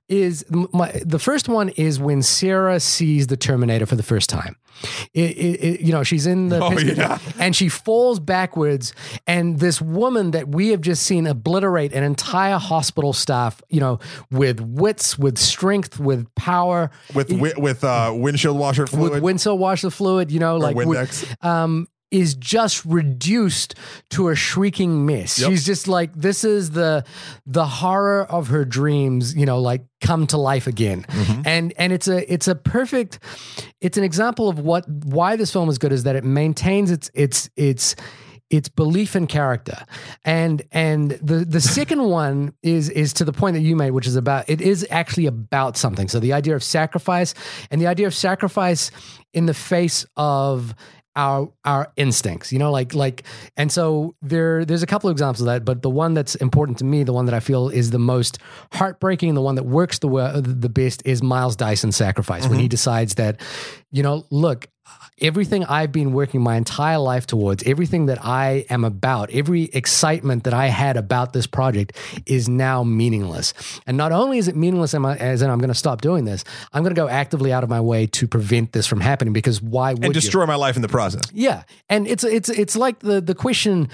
is 0.09 0.44
my 0.73 0.90
the 1.05 1.19
first 1.19 1.48
one 1.48 1.69
is 1.70 1.98
when 2.01 2.23
Sarah 2.23 2.81
sees 2.81 3.28
the 3.28 3.36
Terminator 3.36 3.86
for 3.86 3.97
the 3.97 4.02
first 4.02 4.28
time 4.28 4.57
it, 5.15 5.21
it, 5.37 5.65
it- 5.65 5.81
you 5.81 5.93
know 5.93 6.03
she's 6.03 6.27
in 6.27 6.49
the 6.49 6.61
Oh, 6.63 6.71
yeah. 6.79 7.19
and 7.39 7.55
she 7.57 7.69
falls 7.69 8.19
backwards 8.21 8.93
and 9.27 9.59
this 9.59 9.81
woman 9.81 10.31
that 10.33 10.49
we 10.49 10.69
have 10.69 10.81
just 10.81 11.03
seen 11.05 11.27
obliterate 11.27 11.93
an 11.93 12.03
entire 12.03 12.59
hospital 12.59 13.13
staff 13.13 13.61
you 13.69 13.81
know 13.81 13.99
with 14.31 14.61
wits 14.61 15.19
with 15.19 15.39
strength 15.39 15.99
with 16.01 16.33
power 16.35 16.91
With 17.15 17.29
wi- 17.29 17.55
with 17.59 17.85
uh, 17.85 18.13
windshield 18.15 18.59
washer 18.59 18.87
fluid. 18.87 19.13
with 19.13 19.23
windsor 19.23 19.55
washer 19.55 19.91
fluid 19.91 20.31
you 20.31 20.41
know 20.41 20.57
like 20.57 20.77
with- 20.77 21.35
um 21.45 21.87
is 22.11 22.35
just 22.35 22.85
reduced 22.85 23.74
to 24.11 24.28
a 24.28 24.35
shrieking 24.35 25.07
mess. 25.07 25.39
Yep. 25.39 25.51
She's 25.51 25.65
just 25.65 25.89
like 25.89 26.12
this 26.15 26.45
is 26.45 26.73
the 26.73 27.05
the 27.47 27.66
horror 27.66 28.24
of 28.24 28.49
her 28.49 28.65
dreams, 28.65 29.35
you 29.35 29.47
know, 29.47 29.61
like 29.61 29.82
come 30.01 30.27
to 30.28 30.37
life 30.37 30.66
again. 30.66 31.05
Mm-hmm. 31.05 31.43
And 31.45 31.73
and 31.77 31.93
it's 31.93 32.09
a 32.09 32.32
it's 32.32 32.49
a 32.49 32.55
perfect 32.55 33.20
it's 33.81 33.97
an 33.97 34.05
example 34.05 34.49
of 34.49 34.59
what 34.59 34.89
why 34.89 35.37
this 35.37 35.53
film 35.53 35.69
is 35.69 35.78
good 35.78 35.93
is 35.93 36.05
that 36.05 36.16
it 36.16 36.24
maintains 36.24 36.91
its 36.91 37.11
its 37.15 37.51
its 37.57 37.97
its 38.51 38.69
belief 38.69 39.15
in 39.15 39.28
character 39.28 39.85
and 40.24 40.62
and 40.73 41.12
the 41.23 41.45
the 41.45 41.61
second 41.78 42.03
one 42.03 42.53
is 42.62 42.89
is 42.91 43.12
to 43.12 43.24
the 43.24 43.32
point 43.32 43.55
that 43.55 43.61
you 43.61 43.77
made 43.77 43.93
which 43.93 44.09
is 44.09 44.16
about 44.16 44.49
it 44.51 44.61
is 44.61 44.85
actually 44.91 45.27
about 45.27 45.77
something 45.77 46.09
so 46.09 46.19
the 46.19 46.32
idea 46.32 46.55
of 46.55 46.62
sacrifice 46.62 47.32
and 47.70 47.81
the 47.81 47.87
idea 47.87 48.07
of 48.09 48.15
sacrifice 48.15 48.91
in 49.32 49.47
the 49.47 49.55
face 49.55 50.05
of 50.16 50.74
our 51.16 51.51
our 51.65 51.93
instincts 51.97 52.53
you 52.53 52.59
know 52.59 52.70
like 52.70 52.95
like 52.95 53.24
and 53.57 53.73
so 53.73 54.15
there 54.23 54.65
there's 54.65 54.82
a 54.82 54.87
couple 54.87 55.11
of 55.11 55.15
examples 55.15 55.41
of 55.41 55.47
that 55.47 55.65
but 55.65 55.82
the 55.82 55.91
one 55.91 56.15
that's 56.15 56.37
important 56.37 56.78
to 56.78 56.85
me 56.85 57.03
the 57.03 57.12
one 57.12 57.27
that 57.27 57.35
i 57.35 57.41
feel 57.41 57.69
is 57.69 57.91
the 57.91 57.99
most 57.99 58.39
heartbreaking 58.73 59.35
the 59.35 59.43
one 59.43 59.57
that 59.57 59.65
works 59.65 59.99
the 59.99 60.09
the 60.45 60.69
best 60.69 61.03
is 61.05 61.20
miles 61.23 61.57
dyson's 61.57 61.97
sacrifice 61.97 62.47
when 62.47 62.59
he 62.59 62.65
mm-hmm. 62.65 62.70
decides 62.70 63.15
that 63.16 63.41
you 63.91 64.03
know 64.03 64.24
look 64.31 64.69
everything 65.21 65.65
I've 65.65 65.93
been 65.93 66.12
working 66.12 66.41
my 66.41 66.57
entire 66.57 66.99
life 66.99 67.27
towards, 67.27 67.62
everything 67.65 68.07
that 68.07 68.25
I 68.25 68.65
am 68.71 68.85
about, 68.85 69.31
every 69.31 69.65
excitement 69.65 70.45
that 70.45 70.55
I 70.55 70.67
had 70.67 70.97
about 70.97 71.33
this 71.33 71.47
project 71.47 71.97
is 72.27 72.49
now 72.49 72.83
meaningless. 72.83 73.53
And 73.87 73.97
not 73.97 74.12
only 74.12 74.39
is 74.39 74.49
it 74.49 74.57
meaningless 74.57 74.95
as 74.95 75.43
in 75.43 75.51
I'm 75.51 75.59
going 75.59 75.69
to 75.69 75.75
stop 75.75 76.01
doing 76.01 76.25
this, 76.25 76.45
I'm 76.73 76.83
going 76.83 76.95
to 76.95 77.01
go 77.01 77.09
actively 77.09 77.53
out 77.53 77.62
of 77.62 77.71
my 77.71 77.81
way 77.81 78.07
to 78.07 78.27
prevent 78.27 78.73
this 78.73 78.87
from 78.87 79.01
happening 79.01 79.33
because 79.33 79.61
why 79.61 79.93
would 79.93 80.05
and 80.05 80.15
you? 80.15 80.21
destroy 80.21 80.47
my 80.47 80.55
life 80.55 80.77
in 80.77 80.83
the 80.83 80.89
process. 80.89 81.23
Yeah, 81.33 81.65
and 81.89 82.07
it's 82.07 82.25
it's 82.25 82.49
it's 82.49 82.77
like 82.77 83.01
the 83.01 83.21
the 83.21 83.35
question: 83.35 83.89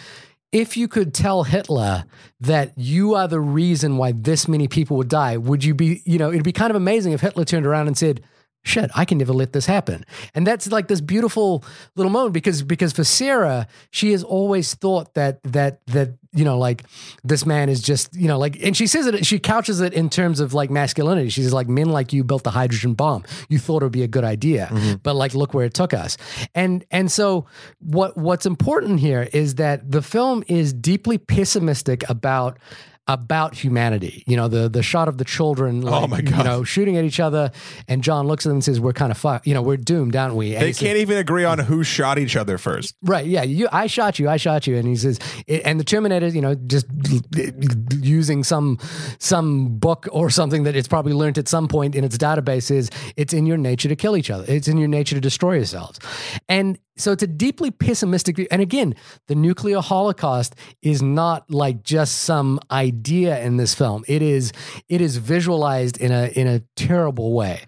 if 0.52 0.76
you 0.76 0.88
could 0.88 1.12
tell 1.12 1.42
Hitler 1.42 2.04
that 2.40 2.72
you 2.76 3.14
are 3.14 3.28
the 3.28 3.40
reason 3.40 3.96
why 3.96 4.12
this 4.12 4.46
many 4.46 4.68
people 4.68 4.96
would 4.96 5.08
die, 5.08 5.36
would 5.36 5.64
you 5.64 5.74
be? 5.74 6.02
You 6.04 6.18
know, 6.18 6.30
it'd 6.30 6.44
be 6.44 6.52
kind 6.52 6.70
of 6.70 6.76
amazing 6.76 7.12
if 7.12 7.20
Hitler 7.20 7.44
turned 7.44 7.66
around 7.66 7.88
and 7.88 7.98
said. 7.98 8.22
Shit, 8.66 8.90
I 8.96 9.04
can 9.04 9.18
never 9.18 9.32
let 9.32 9.52
this 9.52 9.64
happen. 9.64 10.04
And 10.34 10.44
that's 10.44 10.72
like 10.72 10.88
this 10.88 11.00
beautiful 11.00 11.64
little 11.94 12.10
moment 12.10 12.34
because 12.34 12.64
because 12.64 12.92
for 12.92 13.04
Sarah, 13.04 13.68
she 13.92 14.10
has 14.10 14.24
always 14.24 14.74
thought 14.74 15.14
that 15.14 15.40
that 15.44 15.86
that 15.86 16.14
you 16.32 16.44
know 16.44 16.58
like 16.58 16.82
this 17.22 17.46
man 17.46 17.68
is 17.68 17.80
just 17.80 18.12
you 18.16 18.26
know 18.26 18.40
like 18.40 18.60
and 18.60 18.76
she 18.76 18.88
says 18.88 19.06
it 19.06 19.24
she 19.24 19.38
couches 19.38 19.80
it 19.80 19.92
in 19.94 20.10
terms 20.10 20.40
of 20.40 20.52
like 20.52 20.68
masculinity. 20.68 21.28
She's 21.28 21.52
like 21.52 21.68
men 21.68 21.90
like 21.90 22.12
you 22.12 22.24
built 22.24 22.42
the 22.42 22.50
hydrogen 22.50 22.94
bomb. 22.94 23.22
You 23.48 23.60
thought 23.60 23.82
it 23.82 23.84
would 23.84 23.92
be 23.92 24.02
a 24.02 24.08
good 24.08 24.24
idea, 24.24 24.68
mm-hmm. 24.72 24.94
but 24.96 25.14
like 25.14 25.32
look 25.36 25.54
where 25.54 25.64
it 25.64 25.72
took 25.72 25.94
us. 25.94 26.16
And 26.52 26.84
and 26.90 27.08
so 27.10 27.46
what 27.78 28.16
what's 28.16 28.46
important 28.46 28.98
here 28.98 29.28
is 29.32 29.54
that 29.54 29.92
the 29.92 30.02
film 30.02 30.42
is 30.48 30.72
deeply 30.72 31.18
pessimistic 31.18 32.02
about 32.10 32.58
about 33.08 33.54
humanity. 33.54 34.24
You 34.26 34.36
know, 34.36 34.48
the 34.48 34.68
the 34.68 34.82
shot 34.82 35.08
of 35.08 35.18
the 35.18 35.24
children 35.24 35.82
oh 35.84 35.90
like, 35.90 36.02
Oh 36.02 36.06
my 36.08 36.20
God. 36.20 36.38
you 36.38 36.44
know, 36.44 36.64
shooting 36.64 36.96
at 36.96 37.04
each 37.04 37.20
other 37.20 37.50
and 37.86 38.02
John 38.02 38.26
looks 38.26 38.44
at 38.46 38.50
them 38.50 38.56
and 38.56 38.64
says, 38.64 38.80
We're 38.80 38.92
kind 38.92 39.12
of 39.12 39.18
fucked. 39.18 39.46
You 39.46 39.54
know, 39.54 39.62
we're 39.62 39.76
doomed, 39.76 40.16
aren't 40.16 40.34
we? 40.34 40.54
And 40.54 40.62
They 40.62 40.68
he 40.68 40.74
can't 40.74 40.98
even 40.98 41.18
agree 41.18 41.44
on 41.44 41.58
who 41.58 41.84
shot 41.84 42.18
each 42.18 42.36
other 42.36 42.58
first. 42.58 42.94
Right. 43.02 43.26
Yeah. 43.26 43.42
You. 43.42 43.68
I 43.70 43.86
shot 43.86 44.18
you. 44.18 44.28
I 44.28 44.36
shot 44.36 44.66
you. 44.66 44.76
And 44.76 44.88
he 44.88 44.96
says, 44.96 45.18
and 45.48 45.78
the 45.78 45.84
Terminator, 45.84 46.28
you 46.28 46.40
know, 46.40 46.54
just 46.54 46.86
using 48.00 48.44
some 48.44 48.78
some 49.18 49.78
book 49.78 50.08
or 50.12 50.30
something 50.30 50.64
that 50.64 50.76
it's 50.76 50.88
probably 50.88 51.12
learned 51.12 51.38
at 51.38 51.48
some 51.48 51.68
point 51.68 51.94
in 51.94 52.04
its 52.04 52.16
database 52.16 52.70
is 52.70 52.90
it's 53.16 53.32
in 53.32 53.46
your 53.46 53.56
nature 53.56 53.88
to 53.88 53.96
kill 53.96 54.16
each 54.16 54.30
other. 54.30 54.44
It's 54.48 54.68
in 54.68 54.78
your 54.78 54.88
nature 54.88 55.14
to 55.14 55.20
destroy 55.20 55.54
yourselves. 55.54 55.98
And 56.48 56.78
so 56.96 57.12
it's 57.12 57.22
a 57.22 57.26
deeply 57.26 57.70
pessimistic 57.70 58.36
view. 58.36 58.46
And 58.50 58.62
again, 58.62 58.94
the 59.26 59.34
nuclear 59.34 59.80
holocaust 59.80 60.54
is 60.82 61.02
not 61.02 61.50
like 61.50 61.82
just 61.82 62.22
some 62.22 62.58
idea 62.70 63.38
in 63.40 63.56
this 63.56 63.74
film. 63.74 64.04
It 64.08 64.22
is 64.22 64.52
it 64.88 65.00
is 65.00 65.18
visualized 65.18 65.98
in 65.98 66.12
a 66.12 66.28
in 66.28 66.46
a 66.46 66.60
terrible 66.74 67.34
way. 67.34 67.62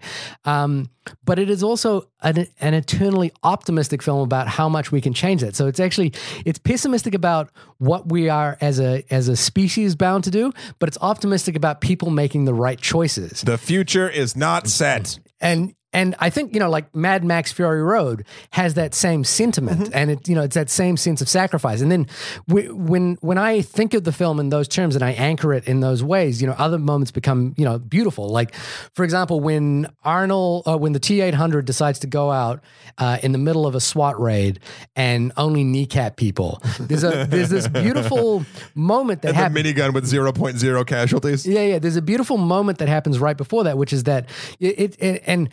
Um, 0.45 0.89
but 1.23 1.39
it 1.39 1.49
is 1.49 1.63
also 1.63 2.07
an, 2.21 2.47
an 2.59 2.73
eternally 2.73 3.31
optimistic 3.43 4.01
film 4.03 4.21
about 4.21 4.47
how 4.47 4.69
much 4.69 4.91
we 4.91 5.01
can 5.01 5.13
change 5.13 5.41
that. 5.41 5.55
So 5.55 5.67
it's 5.67 5.79
actually 5.79 6.13
it's 6.45 6.59
pessimistic 6.59 7.13
about 7.15 7.49
what 7.77 8.09
we 8.11 8.29
are 8.29 8.57
as 8.61 8.79
a 8.79 9.03
as 9.09 9.27
a 9.27 9.35
species 9.35 9.95
bound 9.95 10.23
to 10.25 10.31
do, 10.31 10.51
but 10.79 10.89
it's 10.89 10.97
optimistic 11.01 11.55
about 11.55 11.81
people 11.81 12.09
making 12.09 12.45
the 12.45 12.53
right 12.53 12.79
choices. 12.79 13.41
The 13.41 13.57
future 13.57 14.09
is 14.09 14.35
not 14.35 14.67
set. 14.67 15.19
And 15.41 15.73
and 15.93 16.15
I 16.19 16.29
think 16.29 16.53
you 16.53 16.59
know, 16.59 16.69
like 16.69 16.93
Mad 16.95 17.23
Max 17.23 17.51
Fury 17.51 17.81
Road 17.81 18.25
has 18.51 18.75
that 18.75 18.93
same 18.93 19.23
sentiment, 19.23 19.79
Mm-hmm. 19.81 19.91
and 19.93 20.11
it 20.11 20.27
you 20.27 20.35
know 20.35 20.41
it's 20.43 20.55
that 20.55 20.69
same 20.69 20.97
sense 20.97 21.21
of 21.21 21.29
sacrifice. 21.29 21.81
And 21.81 21.91
then 21.91 22.07
w- 22.47 22.75
when 22.75 23.17
when 23.21 23.37
I 23.37 23.61
think 23.61 23.93
of 23.93 24.03
the 24.03 24.11
film 24.11 24.39
in 24.39 24.49
those 24.49 24.67
terms 24.67 24.95
and 24.95 25.03
I 25.03 25.11
anchor 25.11 25.53
it 25.53 25.67
in 25.67 25.79
those 25.79 26.03
ways, 26.03 26.41
you 26.41 26.47
know, 26.47 26.55
other 26.57 26.77
moments 26.77 27.11
become 27.11 27.53
you 27.57 27.65
know 27.65 27.79
beautiful. 27.79 28.29
Like 28.29 28.53
for 28.93 29.03
example, 29.03 29.39
when 29.39 29.87
Arnold, 30.03 30.63
uh, 30.67 30.77
when 30.77 30.93
the 30.93 30.99
T 30.99 31.21
eight 31.21 31.33
hundred 31.33 31.65
decides 31.65 31.99
to 31.99 32.07
go 32.07 32.31
out 32.31 32.63
uh, 32.97 33.17
in 33.23 33.31
the 33.31 33.37
middle 33.37 33.65
of 33.65 33.75
a 33.75 33.79
SWAT 33.79 34.19
raid 34.19 34.59
and 34.95 35.31
only 35.37 35.63
kneecap 35.63 36.15
people, 36.17 36.61
there's 36.79 37.03
a 37.03 37.25
there's 37.29 37.49
this 37.49 37.67
beautiful 37.67 38.45
moment 38.75 39.21
that 39.23 39.35
happens. 39.35 39.65
minigun 39.65 39.93
with 39.93 40.05
0.0 40.05 40.85
casualties. 40.87 41.45
Yeah, 41.47 41.61
yeah. 41.63 41.79
There's 41.79 41.95
a 41.95 42.01
beautiful 42.01 42.37
moment 42.37 42.77
that 42.79 42.87
happens 42.89 43.19
right 43.19 43.37
before 43.37 43.63
that, 43.65 43.77
which 43.77 43.93
is 43.93 44.03
that 44.03 44.29
it, 44.59 44.95
it 44.99 45.23
and 45.25 45.49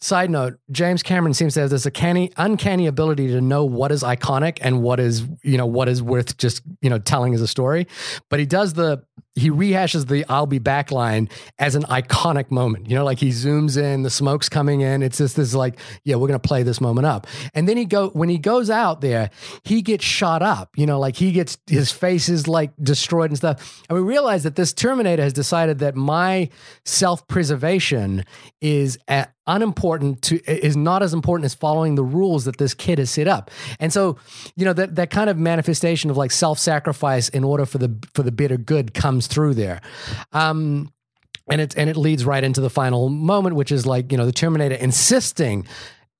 side 0.00 0.30
note, 0.30 0.58
James 0.70 1.02
Cameron 1.02 1.34
seems 1.34 1.54
to 1.54 1.60
have 1.60 1.70
this 1.70 1.86
uncanny, 1.86 2.32
uncanny 2.36 2.86
ability 2.86 3.28
to 3.28 3.40
know 3.40 3.64
what 3.64 3.92
is 3.92 4.02
iconic 4.02 4.58
and 4.60 4.82
what 4.82 4.98
is, 4.98 5.26
you 5.42 5.58
know, 5.58 5.66
what 5.66 5.88
is 5.88 6.02
worth 6.02 6.36
just, 6.38 6.62
you 6.80 6.90
know, 6.90 6.98
telling 6.98 7.34
as 7.34 7.40
a 7.40 7.48
story. 7.48 7.86
But 8.28 8.40
he 8.40 8.46
does 8.46 8.74
the 8.74 9.02
he 9.40 9.50
rehashes 9.50 10.06
the 10.06 10.24
I'll 10.28 10.46
be 10.46 10.58
back 10.58 10.90
line 10.90 11.28
as 11.58 11.74
an 11.74 11.82
iconic 11.84 12.50
moment. 12.50 12.88
You 12.88 12.96
know, 12.96 13.04
like 13.04 13.18
he 13.18 13.30
zooms 13.30 13.76
in, 13.76 14.02
the 14.02 14.10
smoke's 14.10 14.48
coming 14.48 14.80
in. 14.82 15.02
It's 15.02 15.18
just 15.18 15.36
this 15.36 15.54
like, 15.54 15.78
yeah, 16.04 16.16
we're 16.16 16.28
gonna 16.28 16.38
play 16.38 16.62
this 16.62 16.80
moment 16.80 17.06
up. 17.06 17.26
And 17.54 17.68
then 17.68 17.76
he 17.76 17.84
go 17.84 18.10
when 18.10 18.28
he 18.28 18.38
goes 18.38 18.70
out 18.70 19.00
there, 19.00 19.30
he 19.64 19.82
gets 19.82 20.04
shot 20.04 20.42
up. 20.42 20.70
You 20.76 20.86
know, 20.86 20.98
like 20.98 21.16
he 21.16 21.32
gets 21.32 21.58
his 21.66 21.90
face 21.90 22.28
is 22.28 22.46
like 22.46 22.72
destroyed 22.82 23.30
and 23.30 23.36
stuff. 23.36 23.82
And 23.88 23.98
we 23.98 24.04
realize 24.04 24.42
that 24.44 24.56
this 24.56 24.72
Terminator 24.72 25.22
has 25.22 25.32
decided 25.32 25.78
that 25.80 25.96
my 25.96 26.48
self-preservation 26.84 28.24
is 28.60 28.98
at 29.08 29.34
unimportant 29.46 30.22
to 30.22 30.38
is 30.46 30.76
not 30.76 31.02
as 31.02 31.12
important 31.12 31.44
as 31.44 31.54
following 31.54 31.96
the 31.96 32.04
rules 32.04 32.44
that 32.44 32.58
this 32.58 32.72
kid 32.72 32.98
has 32.98 33.10
set 33.10 33.26
up. 33.26 33.50
And 33.80 33.92
so, 33.92 34.16
you 34.54 34.64
know, 34.64 34.72
that 34.74 34.94
that 34.94 35.10
kind 35.10 35.28
of 35.28 35.36
manifestation 35.38 36.10
of 36.10 36.16
like 36.16 36.30
self-sacrifice 36.30 37.28
in 37.30 37.42
order 37.42 37.66
for 37.66 37.78
the 37.78 37.94
for 38.14 38.22
the 38.22 38.32
better 38.32 38.56
good 38.56 38.94
comes 38.94 39.26
through 39.30 39.54
there. 39.54 39.80
Um 40.32 40.92
and 41.50 41.60
it 41.60 41.76
and 41.76 41.88
it 41.90 41.96
leads 41.96 42.24
right 42.24 42.44
into 42.44 42.60
the 42.60 42.70
final 42.70 43.08
moment, 43.08 43.56
which 43.56 43.72
is 43.72 43.86
like, 43.86 44.12
you 44.12 44.18
know, 44.18 44.26
the 44.26 44.32
Terminator 44.32 44.74
insisting 44.74 45.66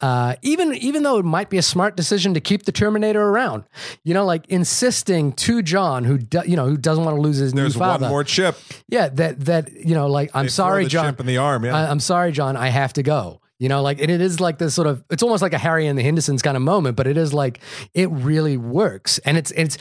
uh, 0.01 0.35
even 0.41 0.74
even 0.77 1.03
though 1.03 1.19
it 1.19 1.24
might 1.27 1.51
be 1.51 1.59
a 1.59 1.62
smart 1.62 1.95
decision 1.95 2.32
to 2.32 2.41
keep 2.41 2.65
the 2.65 2.73
Terminator 2.73 3.20
around, 3.23 3.65
you 4.03 4.15
know, 4.15 4.24
like 4.24 4.47
insisting 4.49 5.31
to 5.35 5.61
John, 5.61 6.05
who 6.05 6.16
do, 6.16 6.41
you 6.47 6.57
know 6.57 6.66
who 6.66 6.78
doesn't 6.78 7.05
want 7.05 7.16
to 7.16 7.20
lose 7.20 7.37
his 7.37 7.53
There's 7.53 7.74
new 7.74 7.78
father, 7.78 8.05
one 8.05 8.11
more 8.11 8.24
chip. 8.24 8.57
yeah, 8.89 9.11
that 9.11 9.41
that 9.41 9.70
you 9.73 9.95
know, 9.95 10.07
like 10.07 10.31
I'm 10.32 10.47
They 10.47 10.51
sorry, 10.51 10.87
John. 10.87 11.05
chip 11.05 11.20
in 11.20 11.27
the 11.27 11.37
arm. 11.37 11.66
Yeah. 11.66 11.77
I, 11.77 11.91
I'm 11.91 12.01
sorry, 12.01 12.32
John. 12.32 12.57
I 12.57 12.69
have 12.69 12.95
to 12.95 13.03
go. 13.03 13.43
You 13.61 13.69
know, 13.69 13.82
like, 13.82 14.01
and 14.01 14.11
it 14.11 14.23
is 14.23 14.41
like 14.41 14.57
this 14.57 14.74
sort 14.74 14.87
of, 14.87 15.05
it's 15.11 15.23
almost 15.23 15.43
like 15.43 15.53
a 15.53 15.59
Harry 15.59 15.87
and 15.87 15.99
the 15.99 16.03
Hendersons 16.03 16.41
kind 16.41 16.57
of 16.57 16.62
moment, 16.62 16.97
but 16.97 17.07
it 17.07 17.19
is 17.19 17.35
like, 17.35 17.61
it 17.93 18.11
really 18.11 18.57
works. 18.57 19.19
And 19.19 19.37
it's, 19.37 19.51
it's, 19.51 19.77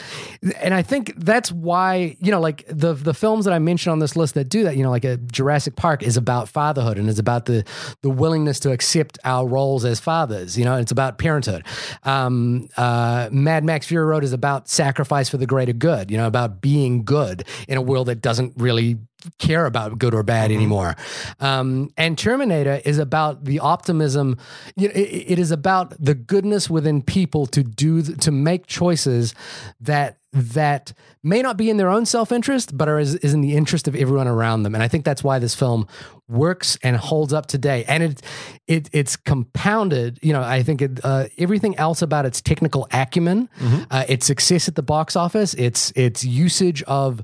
and 0.60 0.74
I 0.74 0.82
think 0.82 1.14
that's 1.16 1.50
why, 1.50 2.18
you 2.20 2.30
know, 2.30 2.42
like 2.42 2.66
the, 2.68 2.94
the 2.94 3.14
films 3.14 3.46
that 3.46 3.54
I 3.54 3.60
mentioned 3.60 3.94
on 3.94 4.00
this 4.00 4.18
list 4.18 4.34
that 4.34 4.50
do 4.50 4.66
that, 4.66 4.76
you 4.76 4.84
know, 4.84 4.90
like 4.90 5.06
a 5.06 5.16
Jurassic 5.16 5.78
Park 5.78 6.04
is 6.04 6.18
about 6.18 6.50
fatherhood 6.50 6.98
and 6.98 7.08
is 7.08 7.20
about 7.20 7.46
the, 7.46 7.64
the 8.02 8.10
willingness 8.10 8.60
to 8.60 8.72
accept 8.74 9.18
our 9.24 9.48
roles 9.48 9.86
as 9.86 10.02
fathers, 10.02 10.58
you 10.58 10.66
know, 10.66 10.76
it's 10.76 10.92
about 10.92 11.18
parenthood. 11.18 11.66
Um, 12.04 12.68
uh, 12.76 13.30
Mad 13.32 13.64
Max 13.64 13.88
Fury 13.88 14.06
Road 14.06 14.26
is 14.26 14.34
about 14.34 14.68
sacrifice 14.68 15.30
for 15.30 15.38
the 15.38 15.48
greater 15.48 15.72
good, 15.72 16.12
you 16.12 16.18
know, 16.18 16.28
about 16.28 16.60
being 16.60 17.06
good 17.06 17.46
in 17.70 17.78
a 17.78 17.82
world 17.82 18.08
that 18.10 18.20
doesn't 18.20 18.56
really 18.58 18.98
care 19.38 19.66
about 19.66 20.00
good 20.00 20.14
or 20.14 20.24
bad 20.24 20.52
anymore. 20.52 20.96
Um, 21.40 21.91
and 21.98 22.18
Terminator 22.18 22.82
is 22.86 22.98
about 22.98 23.46
the 23.46 23.60
optimism. 23.60 24.38
You 24.76 24.88
know, 24.88 24.94
it, 24.94 25.32
it 25.32 25.40
is 25.40 25.52
about 25.52 25.94
the 26.00 26.16
goodness 26.16 26.70
within 26.70 27.02
people 27.02 27.46
to 27.48 27.64
do 27.64 28.02
to 28.02 28.32
make 28.32 28.68
choices 28.68 29.36
that 29.82 30.19
that 30.32 30.94
may 31.24 31.42
not 31.42 31.58
be 31.58 31.70
in 31.70 31.78
their 31.78 31.90
own 31.90 32.06
self 32.06 32.32
interest, 32.32 32.78
but 32.78 32.88
are 32.88 33.00
is, 33.00 33.16
is 33.16 33.34
in 33.34 33.42
the 33.42 33.56
interest 33.56 33.88
of 33.88 33.96
everyone 33.96 34.28
around 34.28 34.64
them. 34.64 34.76
And 34.76 34.84
I 34.84 34.88
think 34.88 35.04
that's 35.04 35.24
why 35.24 35.40
this 35.40 35.56
film 35.56 35.88
works 36.28 36.78
and 36.84 36.96
holds 36.96 37.34
up 37.34 37.48
today. 37.48 37.84
And 37.88 38.04
it 38.04 38.22
it 38.68 38.90
it's 38.94 39.16
compounded. 39.16 40.20
You 40.22 40.34
know, 40.34 40.44
I 40.44 40.62
think 40.62 40.82
it, 40.84 41.00
uh, 41.04 41.26
everything 41.40 41.76
else 41.78 42.04
about 42.04 42.26
its 42.26 42.42
technical 42.42 42.88
acumen, 42.92 43.50
uh, 43.90 44.06
its 44.08 44.28
success 44.28 44.68
at 44.68 44.76
the 44.76 44.84
box 44.84 45.16
office, 45.16 45.56
its 45.56 45.92
its 45.96 46.24
usage 46.24 46.84
of 46.84 47.22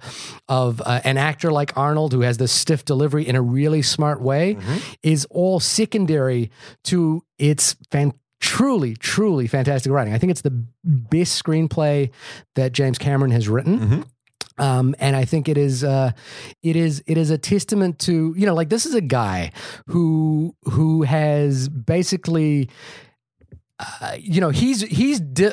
of 0.50 0.82
uh, 0.82 1.02
an 1.04 1.18
actor 1.18 1.52
like 1.52 1.78
Arnold 1.78 2.12
who 2.12 2.22
has 2.22 2.38
this 2.38 2.52
stiff 2.52 2.86
delivery 2.86 3.28
in 3.28 3.36
a 3.36 3.42
really 3.42 3.84
smart 3.84 4.20
way, 4.22 4.58
is 5.04 5.26
all 5.30 5.60
secondary 5.60 6.50
to 6.86 7.24
its 7.38 7.76
fan- 7.92 8.14
truly, 8.40 8.96
truly 8.96 9.48
fantastic 9.48 9.92
writing. 9.92 10.14
I 10.14 10.18
think 10.18 10.32
it's 10.32 10.42
the 10.42 10.66
best 10.84 11.42
screenplay 11.42 12.12
that 12.56 12.72
James 12.74 12.98
Cameron 12.98 13.32
has 13.32 13.48
written. 13.48 13.80
Um, 14.58 14.96
and 15.00 15.18
I 15.18 15.26
think 15.26 15.50
it 15.50 15.58
is, 15.58 15.84
uh, 15.84 16.12
it 16.64 16.78
is, 16.78 17.04
it 17.08 17.18
is 17.18 17.30
a 17.30 17.38
testament 17.38 18.00
to 18.00 18.34
you 18.38 18.46
know, 18.46 18.54
like 18.54 18.70
this 18.70 18.86
is 18.86 18.94
a 18.94 19.02
guy 19.02 19.52
who 19.88 20.56
who 20.64 21.02
has 21.04 21.68
basically, 21.68 22.70
uh, 23.78 24.16
you 24.18 24.40
know, 24.40 24.52
he's 24.52 24.82
he's 24.82 25.20
di- 25.20 25.52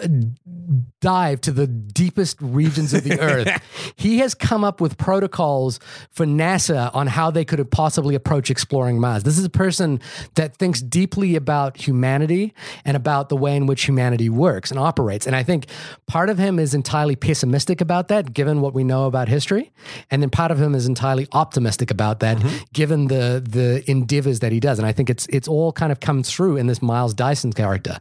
dived 1.00 1.42
to 1.42 1.50
the 1.50 1.66
deepest 1.66 2.40
regions 2.40 2.94
of 2.94 3.02
the 3.02 3.18
earth. 3.20 3.60
he 3.96 4.18
has 4.18 4.32
come 4.32 4.62
up 4.62 4.80
with 4.80 4.96
protocols 4.96 5.80
for 6.10 6.24
NASA 6.24 6.94
on 6.94 7.08
how 7.08 7.32
they 7.32 7.44
could 7.44 7.58
have 7.58 7.70
possibly 7.70 8.14
approach 8.14 8.48
exploring 8.48 9.00
Mars. 9.00 9.24
This 9.24 9.38
is 9.38 9.44
a 9.44 9.50
person 9.50 10.00
that 10.36 10.56
thinks 10.56 10.80
deeply 10.80 11.34
about 11.34 11.76
humanity 11.76 12.54
and 12.84 12.96
about 12.96 13.28
the 13.28 13.36
way 13.36 13.56
in 13.56 13.66
which 13.66 13.82
humanity 13.86 14.28
works 14.28 14.70
and 14.70 14.78
operates. 14.78 15.26
And 15.26 15.34
I 15.34 15.42
think 15.42 15.66
part 16.06 16.30
of 16.30 16.38
him 16.38 16.60
is 16.60 16.74
entirely 16.74 17.16
pessimistic 17.16 17.80
about 17.80 18.06
that, 18.08 18.32
given 18.32 18.60
what 18.60 18.72
we 18.72 18.84
know 18.84 19.06
about 19.06 19.28
history, 19.28 19.72
and 20.12 20.22
then 20.22 20.30
part 20.30 20.52
of 20.52 20.60
him 20.60 20.76
is 20.76 20.86
entirely 20.86 21.26
optimistic 21.32 21.90
about 21.90 22.20
that, 22.20 22.40
given 22.72 23.08
the 23.08 23.42
the 23.44 23.82
endeavors 23.90 24.38
that 24.40 24.52
he 24.52 24.60
does. 24.60 24.78
And 24.78 24.86
I 24.86 24.92
think 24.92 25.10
it's 25.10 25.26
it's 25.26 25.48
all 25.48 25.72
kind 25.72 25.90
of 25.90 25.98
comes 25.98 26.30
through 26.30 26.56
in 26.56 26.68
this 26.68 26.80
Miles 26.80 27.14
Dyson 27.14 27.52
character. 27.52 27.98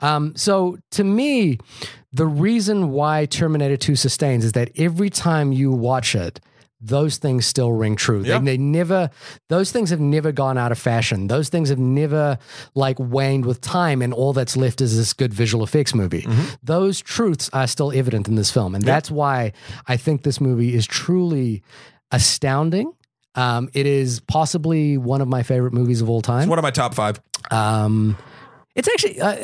Um, 0.00 0.34
so 0.36 0.78
to 0.92 1.04
me, 1.04 1.58
the 2.12 2.26
reason 2.26 2.90
why 2.90 3.26
Terminator 3.26 3.76
2 3.76 3.96
sustains 3.96 4.44
is 4.44 4.52
that 4.52 4.70
every 4.76 5.10
time 5.10 5.52
you 5.52 5.70
watch 5.70 6.14
it, 6.14 6.40
those 6.80 7.18
things 7.18 7.46
still 7.46 7.72
ring 7.72 7.94
true. 7.94 8.22
Yeah. 8.22 8.38
They, 8.38 8.52
they 8.52 8.56
never, 8.56 9.10
those 9.48 9.70
things 9.70 9.90
have 9.90 10.00
never 10.00 10.32
gone 10.32 10.56
out 10.56 10.72
of 10.72 10.78
fashion. 10.78 11.26
Those 11.26 11.50
things 11.50 11.68
have 11.68 11.78
never 11.78 12.38
like 12.74 12.98
waned 12.98 13.44
with 13.44 13.60
time, 13.60 14.00
and 14.00 14.14
all 14.14 14.32
that's 14.32 14.56
left 14.56 14.80
is 14.80 14.96
this 14.96 15.12
good 15.12 15.32
visual 15.34 15.62
effects 15.62 15.94
movie. 15.94 16.26
Those 16.62 17.00
truths 17.02 17.50
are 17.52 17.66
still 17.66 17.92
evident 17.92 18.28
in 18.28 18.34
this 18.34 18.50
film, 18.50 18.74
and 18.74 18.82
that's 18.82 19.10
why 19.10 19.52
I 19.86 19.98
think 19.98 20.22
this 20.22 20.40
movie 20.40 20.74
is 20.74 20.86
truly 20.86 21.62
astounding. 22.12 22.92
Um, 23.34 23.68
it 23.74 23.86
is 23.86 24.20
possibly 24.20 24.96
one 24.98 25.20
of 25.20 25.28
my 25.28 25.42
favorite 25.42 25.72
movies 25.72 26.00
of 26.00 26.08
all 26.10 26.22
time. 26.22 26.40
It's 26.40 26.48
one 26.48 26.58
of 26.58 26.64
my 26.64 26.72
top 26.72 26.94
five. 26.94 27.20
Um, 27.50 28.16
it's 28.76 28.88
actually, 28.88 29.20
uh, 29.20 29.34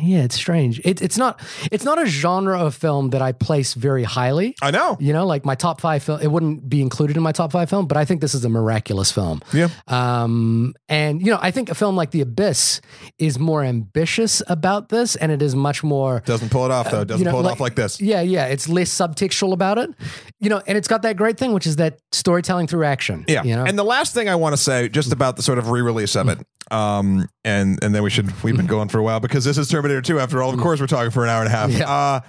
yeah, 0.00 0.22
it's 0.24 0.34
strange. 0.34 0.80
It, 0.84 1.00
it's 1.00 1.16
not, 1.16 1.40
it's 1.72 1.84
not 1.84 2.00
a 2.00 2.06
genre 2.06 2.58
of 2.58 2.74
film 2.74 3.10
that 3.10 3.22
I 3.22 3.32
place 3.32 3.74
very 3.74 4.04
highly. 4.04 4.54
I 4.60 4.70
know. 4.70 4.96
You 5.00 5.12
know, 5.14 5.26
like 5.26 5.44
my 5.46 5.54
top 5.54 5.80
five 5.80 6.02
film, 6.02 6.20
it 6.20 6.30
wouldn't 6.30 6.68
be 6.68 6.82
included 6.82 7.16
in 7.16 7.22
my 7.22 7.32
top 7.32 7.52
five 7.52 7.70
film, 7.70 7.86
but 7.86 7.96
I 7.96 8.04
think 8.04 8.20
this 8.20 8.34
is 8.34 8.44
a 8.44 8.48
miraculous 8.48 9.10
film. 9.10 9.40
Yeah. 9.52 9.68
Um, 9.86 10.74
and 10.88 11.20
you 11.24 11.30
know, 11.32 11.38
I 11.40 11.50
think 11.50 11.70
a 11.70 11.74
film 11.74 11.96
like 11.96 12.10
The 12.10 12.20
Abyss 12.20 12.80
is 13.18 13.38
more 13.38 13.64
ambitious 13.64 14.42
about 14.48 14.90
this, 14.90 15.16
and 15.16 15.32
it 15.32 15.40
is 15.42 15.54
much 15.56 15.82
more 15.82 16.20
Doesn't 16.26 16.50
pull 16.50 16.64
it 16.66 16.70
off 16.70 16.90
though. 16.90 17.04
Doesn't 17.04 17.20
you 17.20 17.24
know, 17.24 17.30
pull 17.30 17.40
it 17.40 17.44
like- 17.44 17.52
off 17.52 17.60
like 17.60 17.74
this. 17.76 18.00
yeah, 18.00 18.20
yeah. 18.20 18.46
It's 18.46 18.68
less 18.68 18.90
subtextual 18.90 19.52
about 19.52 19.78
it, 19.78 19.90
you 20.38 20.50
know, 20.50 20.60
and 20.66 20.76
it's 20.76 20.88
got 20.88 21.02
that 21.02 21.16
great 21.16 21.38
thing, 21.38 21.52
which 21.52 21.66
is 21.66 21.76
that 21.76 21.98
storytelling 22.12 22.66
through 22.66 22.84
action. 22.84 23.24
Yeah. 23.26 23.42
you 23.42 23.56
know, 23.56 23.64
And 23.64 23.78
the 23.78 23.84
last 23.84 24.12
thing 24.14 24.28
I 24.28 24.34
want 24.36 24.54
to 24.54 24.62
say, 24.62 24.88
just 24.88 25.12
about 25.12 25.36
the 25.36 25.42
sort 25.42 25.58
of 25.58 25.70
re-release 25.70 26.14
of 26.16 26.28
it, 26.28 26.38
um, 26.70 27.26
and 27.44 27.78
and 27.82 27.94
then 27.94 28.02
we 28.02 28.10
should 28.10 28.17
we've 28.42 28.56
been 28.56 28.66
going 28.66 28.88
for 28.88 28.98
a 28.98 29.02
while 29.02 29.20
because 29.20 29.44
this 29.44 29.58
is 29.58 29.68
Terminator 29.68 30.02
2 30.02 30.18
after 30.18 30.42
all. 30.42 30.52
Of 30.52 30.60
course, 30.60 30.80
we're 30.80 30.86
talking 30.86 31.10
for 31.10 31.24
an 31.24 31.30
hour 31.30 31.42
and 31.42 31.48
a 31.52 31.56
half. 31.56 31.70
Yeah. 31.70 31.88
Uh, 31.90 32.20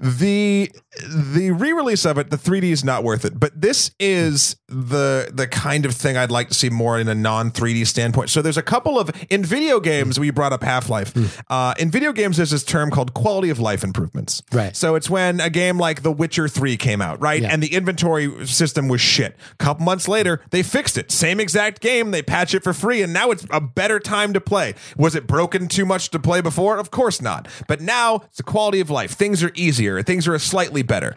the 0.00 0.70
the 1.00 1.50
re-release 1.50 2.04
of 2.04 2.18
it, 2.18 2.30
the 2.30 2.36
3D 2.36 2.64
is 2.64 2.84
not 2.84 3.04
worth 3.04 3.24
it, 3.24 3.38
but 3.38 3.60
this 3.60 3.90
is 3.98 4.56
the 4.68 5.30
the 5.32 5.46
kind 5.46 5.84
of 5.86 5.94
thing 5.94 6.16
I'd 6.16 6.30
like 6.30 6.48
to 6.48 6.54
see 6.54 6.70
more 6.70 6.98
in 6.98 7.08
a 7.08 7.14
non 7.14 7.50
3D 7.50 7.86
standpoint. 7.86 8.30
So 8.30 8.42
there's 8.42 8.56
a 8.56 8.62
couple 8.62 8.98
of 8.98 9.10
in 9.30 9.44
video 9.44 9.80
games. 9.80 10.18
We 10.18 10.30
brought 10.30 10.52
up 10.52 10.62
Half 10.62 10.88
Life. 10.88 11.14
Uh, 11.48 11.74
in 11.78 11.90
video 11.90 12.12
games, 12.12 12.36
there's 12.36 12.50
this 12.50 12.64
term 12.64 12.90
called 12.90 13.14
quality 13.14 13.50
of 13.50 13.58
life 13.58 13.82
improvements. 13.82 14.42
Right. 14.52 14.76
So 14.76 14.94
it's 14.94 15.10
when 15.10 15.40
a 15.40 15.50
game 15.50 15.78
like 15.78 16.02
The 16.02 16.12
Witcher 16.12 16.48
3 16.48 16.76
came 16.76 17.00
out, 17.00 17.20
right? 17.20 17.42
Yeah. 17.42 17.52
And 17.52 17.62
the 17.62 17.74
inventory 17.74 18.46
system 18.46 18.88
was 18.88 19.00
shit. 19.00 19.36
A 19.52 19.56
couple 19.56 19.84
months 19.84 20.08
later, 20.08 20.40
they 20.50 20.62
fixed 20.62 20.98
it. 20.98 21.10
Same 21.10 21.40
exact 21.40 21.80
game. 21.80 22.10
They 22.10 22.22
patch 22.22 22.54
it 22.54 22.62
for 22.62 22.72
free, 22.72 23.02
and 23.02 23.12
now 23.12 23.30
it's 23.30 23.46
a 23.50 23.60
better 23.60 23.98
time 23.98 24.32
to 24.32 24.40
play. 24.40 24.74
Was 24.96 25.14
it 25.14 25.26
broken 25.38 25.68
too 25.68 25.86
much 25.86 26.10
to 26.10 26.18
play 26.18 26.40
before? 26.40 26.78
Of 26.78 26.90
course 26.90 27.22
not. 27.22 27.46
But 27.68 27.80
now 27.80 28.16
it's 28.26 28.38
the 28.38 28.42
quality 28.42 28.80
of 28.80 28.90
life. 28.90 29.12
Things 29.12 29.40
are 29.44 29.52
easier. 29.54 30.02
Things 30.02 30.26
are 30.26 30.36
slightly 30.40 30.82
better. 30.82 31.14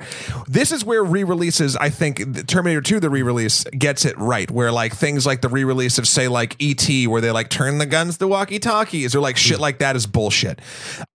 This 0.48 0.72
is 0.72 0.85
where 0.85 1.03
re-releases, 1.03 1.76
I 1.76 1.89
think, 1.89 2.45
Terminator 2.45 2.81
2, 2.81 2.99
the 2.99 3.10
re-release 3.10 3.64
gets 3.64 4.06
it 4.06 4.15
right. 4.19 4.52
Where 4.52 4.72
like 4.72 4.93
things 4.95 5.26
like 5.26 5.41
the 5.41 5.49
re-release 5.49 5.98
of 5.98 6.07
say 6.07 6.27
like 6.27 6.56
ET, 6.61 6.88
where 7.07 7.19
they 7.19 7.31
like 7.31 7.49
turn 7.49 7.80
the 7.80 7.88
guns 7.88 8.19
to 8.19 8.27
walkie-talkies, 8.27 9.15
or 9.15 9.22
like 9.22 9.38
shit 9.38 9.60
like 9.60 9.80
that 9.80 9.95
is 9.95 10.06
bullshit. 10.06 10.60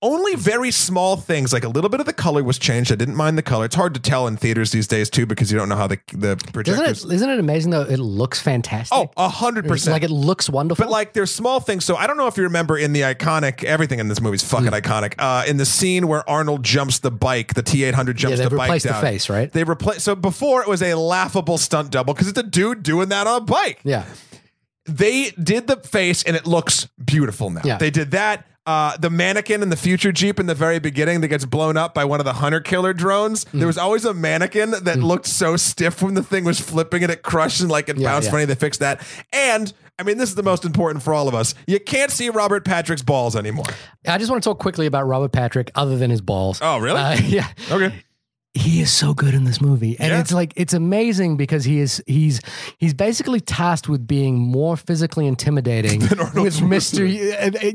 Only 0.03 0.35
very 0.35 0.73
small 0.73 1.17
things, 1.17 1.53
like 1.53 1.63
a 1.63 1.69
little 1.69 1.89
bit 1.91 2.01
of 2.01 2.07
the 2.07 2.13
color 2.13 2.43
was 2.43 2.59
changed. 2.59 2.91
I 2.91 2.97
didn't 2.97 3.15
mind 3.15 3.39
the 3.39 3.43
color. 3.43 3.67
It's 3.67 3.77
hard 3.77 3.95
to 3.95 4.01
tell 4.01 4.27
in 4.27 4.37
theaters 4.37 4.73
these 4.73 4.89
days 4.89 5.09
too 5.11 5.27
because 5.27 5.53
you 5.53 5.57
don't 5.59 5.69
know 5.69 5.77
how 5.77 5.87
the 5.87 6.01
the 6.13 6.37
projectors. 6.53 6.99
Isn't 7.05 7.11
it, 7.13 7.15
isn't 7.15 7.31
it 7.31 7.39
amazing 7.39 7.71
though? 7.71 7.83
It 7.83 7.99
looks 8.01 8.41
fantastic. 8.43 8.97
Oh, 8.99 9.11
a 9.17 9.29
hundred 9.29 9.67
It's 9.67 9.73
percent. 9.73 9.93
like 9.93 10.03
it 10.03 10.11
looks 10.11 10.51
wonderful. 10.51 10.85
But 10.85 10.91
like 10.91 11.13
there's 11.13 11.33
small 11.33 11.61
things. 11.61 11.85
So 11.85 11.95
I 11.95 12.07
don't 12.09 12.17
know 12.17 12.27
if 12.27 12.37
you 12.37 12.43
remember 12.43 12.77
in 12.77 12.93
the 12.97 13.15
iconic 13.15 13.63
everything 13.65 13.99
in 13.99 14.09
this 14.09 14.21
movie 14.21 14.37
is 14.37 14.45
fucking 14.45 14.69
Hmm. 14.69 14.75
iconic. 14.75 15.15
Uh, 15.19 15.45
in 15.47 15.57
the 15.57 15.67
scene 15.67 16.09
where 16.09 16.29
Arnold 16.29 16.63
jumps 16.63 16.99
the 17.01 17.11
bike, 17.11 17.55
the 17.55 17.63
T800 17.63 18.17
jumps 18.17 18.39
they've 18.39 18.49
the 18.51 18.57
bike 18.57 18.67
They 18.69 18.73
replaced 18.75 18.87
the 18.87 18.93
down. 18.93 19.03
face, 19.03 19.29
right? 19.29 19.53
They 19.53 19.65
replace. 19.65 20.03
So 20.03 20.15
before 20.15 20.63
it 20.63 20.69
was 20.69 20.83
a 20.83 20.95
laughable 20.95 21.59
stunt 21.59 21.91
double 21.91 22.15
because 22.15 22.29
it's 22.29 22.39
a 22.39 22.43
dude 22.43 22.83
doing 22.83 23.09
that 23.11 23.27
on 23.27 23.43
a 23.43 23.45
bike. 23.45 23.81
yeah, 23.85 24.05
They 24.87 25.31
did 25.31 25.67
the 25.67 25.77
face 25.77 26.23
and 26.23 26.37
it 26.37 26.47
looks 26.47 26.89
beautiful 27.05 27.51
now. 27.51 27.63
Yeah. 27.65 27.77
They 27.79 27.91
did 27.91 28.13
that. 28.13 28.47
Uh, 28.67 28.97
the 28.97 29.11
mannequin 29.11 29.63
in 29.63 29.69
the 29.69 29.77
future 29.77 30.11
Jeep 30.11 30.41
in 30.41 30.47
the 30.47 30.55
very 30.55 30.81
beginning 30.81 31.21
that 31.21 31.29
gets 31.29 31.45
blown 31.45 31.77
up 31.77 31.95
by 31.95 32.05
one 32.05 32.19
of 32.21 32.25
the 32.27 32.33
hunter 32.33 32.61
killer 32.61 32.93
drones. 32.93 33.45
Hmm. 33.45 33.59
There 33.59 33.67
was 33.69 33.79
always 33.79 34.05
a 34.05 34.13
mannequin 34.13 34.73
that 34.73 34.99
looked 34.99 35.27
so 35.27 35.57
stiff 35.57 36.03
when 36.03 36.15
the 36.15 36.23
thing 36.23 36.43
was 36.45 36.59
flipping 36.59 37.05
and 37.05 37.13
it 37.13 37.23
crushed 37.23 37.61
and 37.61 37.71
like 37.71 37.89
it 37.89 37.97
Yeah, 37.97 38.09
bounced 38.11 38.27
yeah. 38.27 38.33
funny. 38.33 38.45
They 38.45 38.57
fixed 38.57 38.81
that. 38.81 39.01
And 39.33 39.73
I 39.99 40.03
mean, 40.03 40.19
this 40.19 40.29
is 40.29 40.35
the 40.35 40.43
most 40.43 40.67
important 40.67 41.03
for 41.03 41.15
all 41.15 41.27
of 41.27 41.35
us. 41.35 41.55
You 41.67 41.81
can't 41.81 42.11
see 42.11 42.29
Robert 42.29 42.67
Patrick's 42.67 43.03
balls 43.03 43.35
anymore. 43.35 43.65
I 44.07 44.19
just 44.19 44.31
want 44.31 44.43
to 44.43 44.49
talk 44.51 44.59
quickly 44.59 44.85
about 44.85 45.07
Robert 45.07 45.33
Patrick, 45.33 45.71
other 45.75 45.97
than 45.97 46.11
his 46.11 46.21
balls. 46.21 46.59
Oh, 46.61 46.79
really? 46.79 47.01
Uh, 47.01 47.17
yeah, 47.25 47.49
Okay. 47.71 48.03
He 48.57 48.81
is 48.81 48.91
so 48.91 49.13
good 49.15 49.35
in 49.35 49.45
this 49.45 49.61
movie 49.61 49.95
and 49.99 50.11
Yeah. 50.11 50.21
it's 50.21 50.33
like 50.33 50.53
it's 50.57 50.73
amazing 50.75 51.37
because 51.37 51.65
he 51.65 51.79
is 51.79 52.03
he's 52.07 52.41
he's 52.79 52.95
basically 52.95 53.41
tasked 53.41 53.89
with 53.89 54.07
being 54.07 54.39
more 54.39 54.77
physically 54.77 55.27
intimidating 55.27 56.01
with 56.45 56.57
mr 56.75 57.03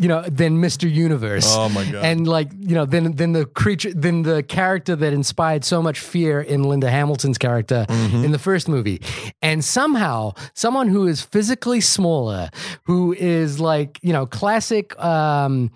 you 0.02 0.08
know 0.08 0.22
than 0.24 0.58
mr 0.62 0.92
universe 0.92 1.46
Oh, 1.48 1.70
my 1.70 1.86
God. 1.86 2.04
and 2.04 2.28
like 2.28 2.50
you 2.60 2.76
know 2.76 2.86
then 2.86 3.12
then 3.14 3.32
the 3.34 3.46
creature 3.46 3.94
then 3.94 4.24
the 4.24 4.42
character 4.44 4.96
that 4.96 5.14
inspired 5.14 5.64
so 5.64 5.82
much 5.82 6.00
fear 6.00 6.42
in 6.42 6.64
linda 6.64 6.90
hamilton's 6.90 7.38
character 7.38 7.86
Mm-hmm. 7.88 8.26
in 8.26 8.32
the 8.32 8.40
first 8.40 8.68
movie 8.68 9.02
and 9.42 9.64
somehow 9.64 10.34
someone 10.54 10.88
who 10.88 11.08
is 11.08 11.22
physically 11.22 11.82
smaller 11.82 12.50
who 12.84 13.14
is 13.14 13.60
like 13.60 14.00
you 14.02 14.14
know 14.14 14.26
classic 14.26 14.98
um 15.00 15.70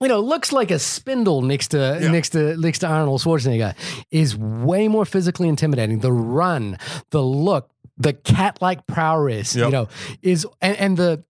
you 0.00 0.08
know, 0.08 0.20
looks 0.20 0.52
like 0.52 0.70
a 0.70 0.78
spindle 0.78 1.42
next 1.42 1.68
to 1.68 1.98
Yeah. 2.00 2.10
next 2.10 2.30
to 2.30 2.56
next 2.56 2.78
to 2.80 2.86
Arnold 2.88 3.20
Schwarzenegger 3.20 3.74
is 4.10 4.36
way 4.36 4.88
more 4.88 5.04
physically 5.04 5.48
intimidating. 5.48 6.00
The 6.00 6.12
run, 6.12 6.78
the 7.10 7.22
look, 7.22 7.70
the 7.98 8.12
cat-like 8.14 8.86
prowess, 8.86 9.54
Yep. 9.54 9.66
you 9.66 9.72
know, 9.72 9.88
is 10.22 10.46
and, 10.62 10.76
and 10.78 10.96
the 10.96 11.22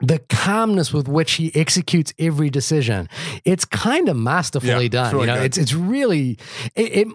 the 0.00 0.18
calmness 0.28 0.92
with 0.92 1.08
which 1.08 1.32
he 1.34 1.54
executes 1.54 2.12
every 2.18 2.50
decision. 2.50 3.08
It's 3.44 3.64
kind 3.64 4.08
of 4.08 4.16
masterfully 4.16 4.84
Yeah, 4.84 4.88
done. 4.88 5.12
really 5.14 5.22
you 5.22 5.26
know, 5.32 5.36
good. 5.36 5.44
it's 5.46 5.58
it's 5.58 5.72
really 5.74 6.38
it, 6.74 7.06
it 7.06 7.08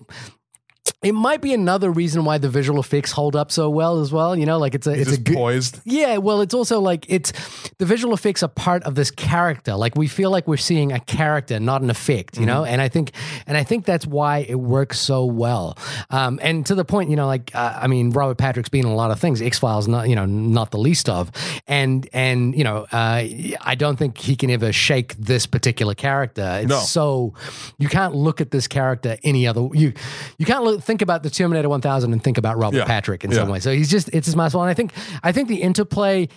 it 1.01 1.13
might 1.13 1.41
be 1.41 1.53
another 1.53 1.89
reason 1.89 2.25
why 2.25 2.37
the 2.37 2.49
visual 2.49 2.77
effects 2.79 3.11
hold 3.13 3.33
up 3.35 3.51
so 3.53 3.69
well 3.69 4.01
as 4.01 4.11
well. 4.11 4.35
You 4.35 4.45
know, 4.45 4.57
like 4.57 4.75
it's 4.75 4.85
a 4.85 4.95
He's 4.95 5.07
it's 5.07 5.17
a 5.17 5.21
good, 5.21 5.35
poised. 5.37 5.79
yeah, 5.85 6.17
well, 6.17 6.41
it's 6.41 6.53
also 6.53 6.81
like 6.81 7.05
it's 7.07 7.31
the 7.77 7.85
visual 7.85 8.13
effects 8.13 8.43
are 8.43 8.49
part 8.49 8.83
of 8.83 8.95
this 8.95 9.09
character. 9.09 9.75
Like 9.75 9.95
we 9.95 10.07
feel 10.07 10.29
like 10.29 10.45
we're 10.47 10.57
seeing 10.57 10.91
a 10.91 10.99
character, 10.99 11.57
not 11.59 11.81
an 11.81 11.89
effect, 11.89 12.37
you 12.37 12.45
know. 12.45 12.65
And 12.65 12.81
I 12.81 12.89
think, 12.89 13.11
and 13.47 13.55
I 13.55 13.63
think 13.63 13.85
that's 13.85 14.05
why 14.05 14.39
it 14.39 14.55
works 14.59 14.99
so 14.99 15.23
well. 15.25 15.77
Um, 16.09 16.37
and 16.41 16.65
to 16.65 16.75
the 16.75 16.83
point, 16.83 17.09
you 17.09 17.15
know, 17.15 17.27
like 17.27 17.55
uh, 17.55 17.79
I 17.81 17.87
mean, 17.87 18.11
Robert 18.11 18.37
Patrick's 18.37 18.69
been 18.69 18.85
in 18.85 18.91
a 18.91 18.95
lot 18.95 19.11
of 19.11 19.19
things. 19.21 19.41
X 19.41 19.57
Files, 19.57 19.87
not 19.87 20.09
you 20.09 20.15
know, 20.15 20.25
not 20.25 20.71
the 20.71 20.79
least 20.79 21.07
of. 21.07 21.31
And 21.65 22.09
and 22.11 22.53
you 22.57 22.63
know, 22.65 22.85
uh, 22.91 23.23
I 23.61 23.75
don't 23.77 23.95
think 23.97 24.17
he 24.17 24.35
can 24.35 24.49
ever 24.49 24.73
shake 24.73 25.15
this 25.15 25.45
particular 25.45 25.93
character. 25.95 26.59
It's 26.61 26.69
No. 26.69 26.79
so 26.79 27.33
you 27.77 27.87
can't 27.87 28.15
look 28.15 28.41
at 28.41 28.51
this 28.51 28.67
character 28.67 29.17
any 29.23 29.47
other. 29.47 29.67
You 29.73 29.93
you 30.37 30.45
can't 30.45 30.63
look, 30.65 30.83
think 30.89 31.01
about 31.03 31.21
the 31.23 31.29
Terminator 31.29 31.69
1000 31.69 32.11
and 32.13 32.23
think 32.23 32.37
about 32.39 32.57
Robert 32.57 32.77
Yeah. 32.77 32.85
Patrick 32.85 33.23
in 33.23 33.29
Yeah. 33.31 33.37
some 33.37 33.49
way. 33.49 33.59
So 33.59 33.71
he's 33.71 33.89
just 33.89 34.09
it's 34.11 34.25
his 34.25 34.35
masterful. 34.35 34.61
And 34.63 34.69
I 34.71 34.73
think 34.73 34.91
I 35.23 35.31
think 35.31 35.47
the 35.47 35.61
interplay, 35.61 36.27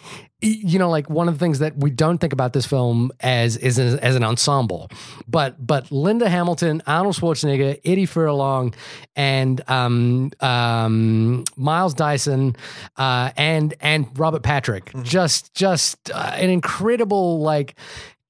you 0.42 0.78
know, 0.78 0.90
like 0.90 1.08
one 1.08 1.26
of 1.28 1.34
the 1.38 1.42
things 1.44 1.58
that 1.60 1.72
we 1.78 1.88
don't 1.90 2.18
think 2.18 2.32
about 2.32 2.52
this 2.52 2.66
film 2.66 3.10
as 3.20 3.56
is 3.56 3.78
as, 3.78 3.94
as 4.08 4.14
an 4.16 4.24
ensemble, 4.24 4.90
but 5.26 5.50
but 5.66 5.90
Linda 5.90 6.28
Hamilton, 6.28 6.82
Arnold 6.86 7.14
Schwarzenegger, 7.16 7.80
Eddie 7.84 8.06
Furlong, 8.06 8.74
and 9.16 9.62
um, 9.70 10.30
um, 10.40 11.44
Miles 11.56 11.94
Dyson, 11.94 12.56
uh, 12.96 13.30
and 13.36 13.74
and 13.80 14.06
Robert 14.18 14.42
Patrick, 14.42 14.86
Mm-hmm. 14.92 15.04
just 15.04 15.54
just 15.54 16.10
uh, 16.12 16.32
an 16.34 16.50
incredible 16.50 17.40
like 17.40 17.74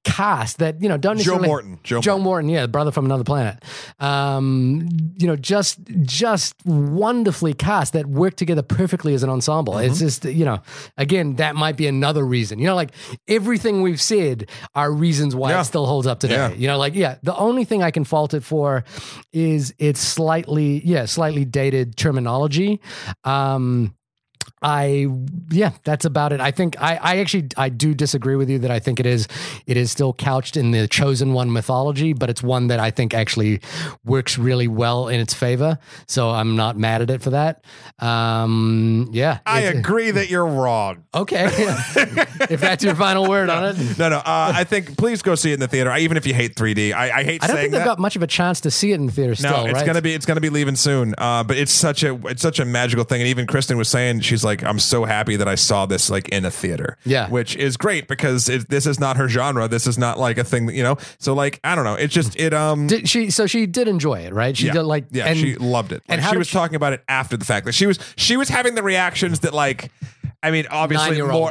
cast 0.03 0.57
that 0.59 0.81
you 0.81 0.89
know 0.89 0.97
don't 0.97 1.17
Joe 1.17 1.39
Morton. 1.39 1.79
Joe 1.83 2.01
Joe 2.01 2.19
Morton, 2.19 2.49
yeah, 2.49 2.65
brother 2.67 2.91
from 2.91 3.05
another 3.05 3.23
planet. 3.23 3.63
Um, 3.99 4.89
you 5.17 5.27
know, 5.27 5.35
just 5.35 5.79
just 6.01 6.55
wonderfully 6.65 7.53
cast 7.53 7.93
that 7.93 8.05
work 8.05 8.35
together 8.35 8.61
perfectly 8.61 9.13
as 9.13 9.23
an 9.23 9.29
ensemble. 9.29 9.77
It's 9.77 9.95
Mm-hmm. 9.95 10.05
just 10.05 10.25
you 10.25 10.45
know, 10.45 10.59
again, 10.97 11.35
that 11.37 11.55
might 11.55 11.77
be 11.77 11.87
another 11.87 12.25
reason. 12.25 12.59
You 12.59 12.65
know, 12.67 12.75
like 12.75 12.91
everything 13.27 13.81
we've 13.81 14.01
said 14.01 14.49
are 14.75 14.91
reasons 14.91 15.35
why 15.35 15.51
Yeah. 15.51 15.61
it 15.61 15.65
still 15.65 15.85
holds 15.85 16.07
up 16.07 16.19
today. 16.19 16.35
Yeah. 16.35 16.51
You 16.53 16.67
know, 16.67 16.77
like 16.77 16.95
yeah, 16.95 17.15
the 17.23 17.35
only 17.35 17.63
thing 17.65 17.81
I 17.83 17.91
can 17.91 18.03
fault 18.03 18.33
it 18.33 18.43
for 18.43 18.83
is 19.31 19.73
it's 19.79 19.99
slightly 19.99 20.81
yeah 20.85 21.05
slightly 21.05 21.45
dated 21.45 21.95
terminology. 21.95 22.81
Um, 23.23 23.95
I 24.61 25.07
yeah, 25.49 25.71
that's 25.83 26.05
about 26.05 26.33
it. 26.33 26.39
I 26.39 26.51
think 26.51 26.81
I, 26.81 26.95
I 26.95 27.17
actually 27.17 27.47
I 27.57 27.69
do 27.69 27.93
disagree 27.93 28.35
with 28.35 28.49
you 28.49 28.59
that 28.59 28.71
I 28.71 28.79
think 28.79 28.99
it 28.99 29.05
is 29.05 29.27
it 29.67 29.77
is 29.77 29.91
still 29.91 30.13
couched 30.13 30.55
in 30.57 30.71
the 30.71 30.87
chosen 30.87 31.33
one 31.33 31.51
mythology, 31.51 32.13
but 32.13 32.29
it's 32.29 32.41
one 32.41 32.67
that 32.67 32.79
I 32.79 32.91
think 32.91 33.13
actually 33.13 33.61
works 34.05 34.37
really 34.37 34.67
well 34.67 35.07
in 35.07 35.19
its 35.19 35.33
favor. 35.33 35.77
So 36.07 36.29
I'm 36.29 36.55
not 36.55 36.77
mad 36.77 37.01
at 37.01 37.09
it 37.09 37.21
for 37.21 37.31
that. 37.31 37.63
Um, 37.99 39.09
yeah, 39.11 39.39
I 39.45 39.61
agree 39.61 40.11
that 40.11 40.29
you're 40.29 40.45
wrong. 40.45 41.03
Okay, 41.13 41.45
if 41.49 42.61
that's 42.61 42.83
your 42.83 42.95
final 42.95 43.27
word 43.27 43.49
on 43.49 43.65
it. 43.65 43.97
No, 43.97 44.09
no. 44.09 44.17
Uh, 44.17 44.53
I 44.55 44.63
think 44.63 44.97
please 44.97 45.21
go 45.21 45.35
see 45.35 45.51
it 45.51 45.55
in 45.55 45.59
the 45.59 45.67
theater. 45.67 45.91
I, 45.91 45.99
even 45.99 46.17
if 46.17 46.25
you 46.25 46.33
hate 46.33 46.55
3D, 46.55 46.93
I, 46.93 47.19
I 47.19 47.23
hate 47.23 47.43
I 47.43 47.47
don't 47.47 47.55
saying 47.55 47.71
think 47.71 47.73
they've 47.73 47.85
got 47.85 47.99
much 47.99 48.15
of 48.15 48.23
a 48.23 48.27
chance 48.27 48.61
to 48.61 48.71
see 48.71 48.91
it 48.91 48.95
in 48.95 49.07
the 49.07 49.11
theater 49.11 49.35
still. 49.35 49.51
no, 49.51 49.65
it's 49.65 49.73
right? 49.73 49.85
gonna 49.85 50.01
be 50.01 50.13
it's 50.13 50.25
gonna 50.25 50.41
be 50.41 50.49
leaving 50.49 50.75
soon. 50.75 51.15
Uh, 51.17 51.43
but 51.43 51.57
it's 51.57 51.71
such 51.71 52.03
a 52.03 52.15
it's 52.27 52.41
such 52.41 52.59
a 52.59 52.65
magical 52.65 53.03
thing. 53.03 53.21
And 53.21 53.27
even 53.27 53.47
Kristen 53.47 53.77
was 53.77 53.89
saying 53.89 54.21
she's 54.21 54.42
like, 54.43 54.63
I'm 54.63 54.79
so 54.79 55.05
happy 55.05 55.35
that 55.35 55.47
I 55.47 55.55
saw 55.55 55.85
this 55.85 56.09
like 56.09 56.29
in 56.29 56.45
a 56.45 56.51
theater. 56.51 56.97
Yeah. 57.05 57.29
which 57.29 57.55
is 57.55 57.77
great 57.77 58.07
because 58.07 58.49
it, 58.49 58.69
this 58.69 58.85
is 58.85 58.99
not 58.99 59.17
her 59.17 59.27
genre. 59.27 59.67
This 59.67 59.87
is 59.87 59.97
not 59.97 60.19
like 60.19 60.37
a 60.37 60.43
thing 60.43 60.65
that 60.67 60.73
you 60.73 60.83
know. 60.83 60.97
So 61.19 61.33
like 61.33 61.59
I 61.63 61.75
don't 61.75 61.85
know. 61.85 61.95
It's 61.95 62.13
just 62.13 62.39
it 62.39 62.53
um. 62.53 62.87
Did 62.87 63.09
she 63.09 63.29
so 63.29 63.45
she 63.47 63.65
did 63.65 63.87
enjoy 63.87 64.19
it, 64.21 64.33
right? 64.33 64.55
She 64.55 64.67
yeah, 64.67 64.73
did 64.73 64.83
like 64.83 65.05
yeah, 65.11 65.25
and, 65.25 65.37
she 65.37 65.55
loved 65.55 65.91
it. 65.91 66.03
and 66.07 66.19
Like, 66.19 66.25
how 66.25 66.31
she 66.31 66.37
was 66.37 66.47
she- 66.47 66.53
talking 66.53 66.75
about 66.75 66.93
it 66.93 67.03
after 67.07 67.37
the 67.37 67.45
fact. 67.45 67.65
Like 67.65 67.75
she 67.75 67.85
was 67.87 67.99
she 68.15 68.37
was 68.37 68.49
having 68.49 68.75
the 68.75 68.83
reactions 68.83 69.41
that 69.41 69.53
like 69.53 69.91
I 70.43 70.51
mean 70.51 70.67
obviously 70.69 71.21
more, 71.21 71.49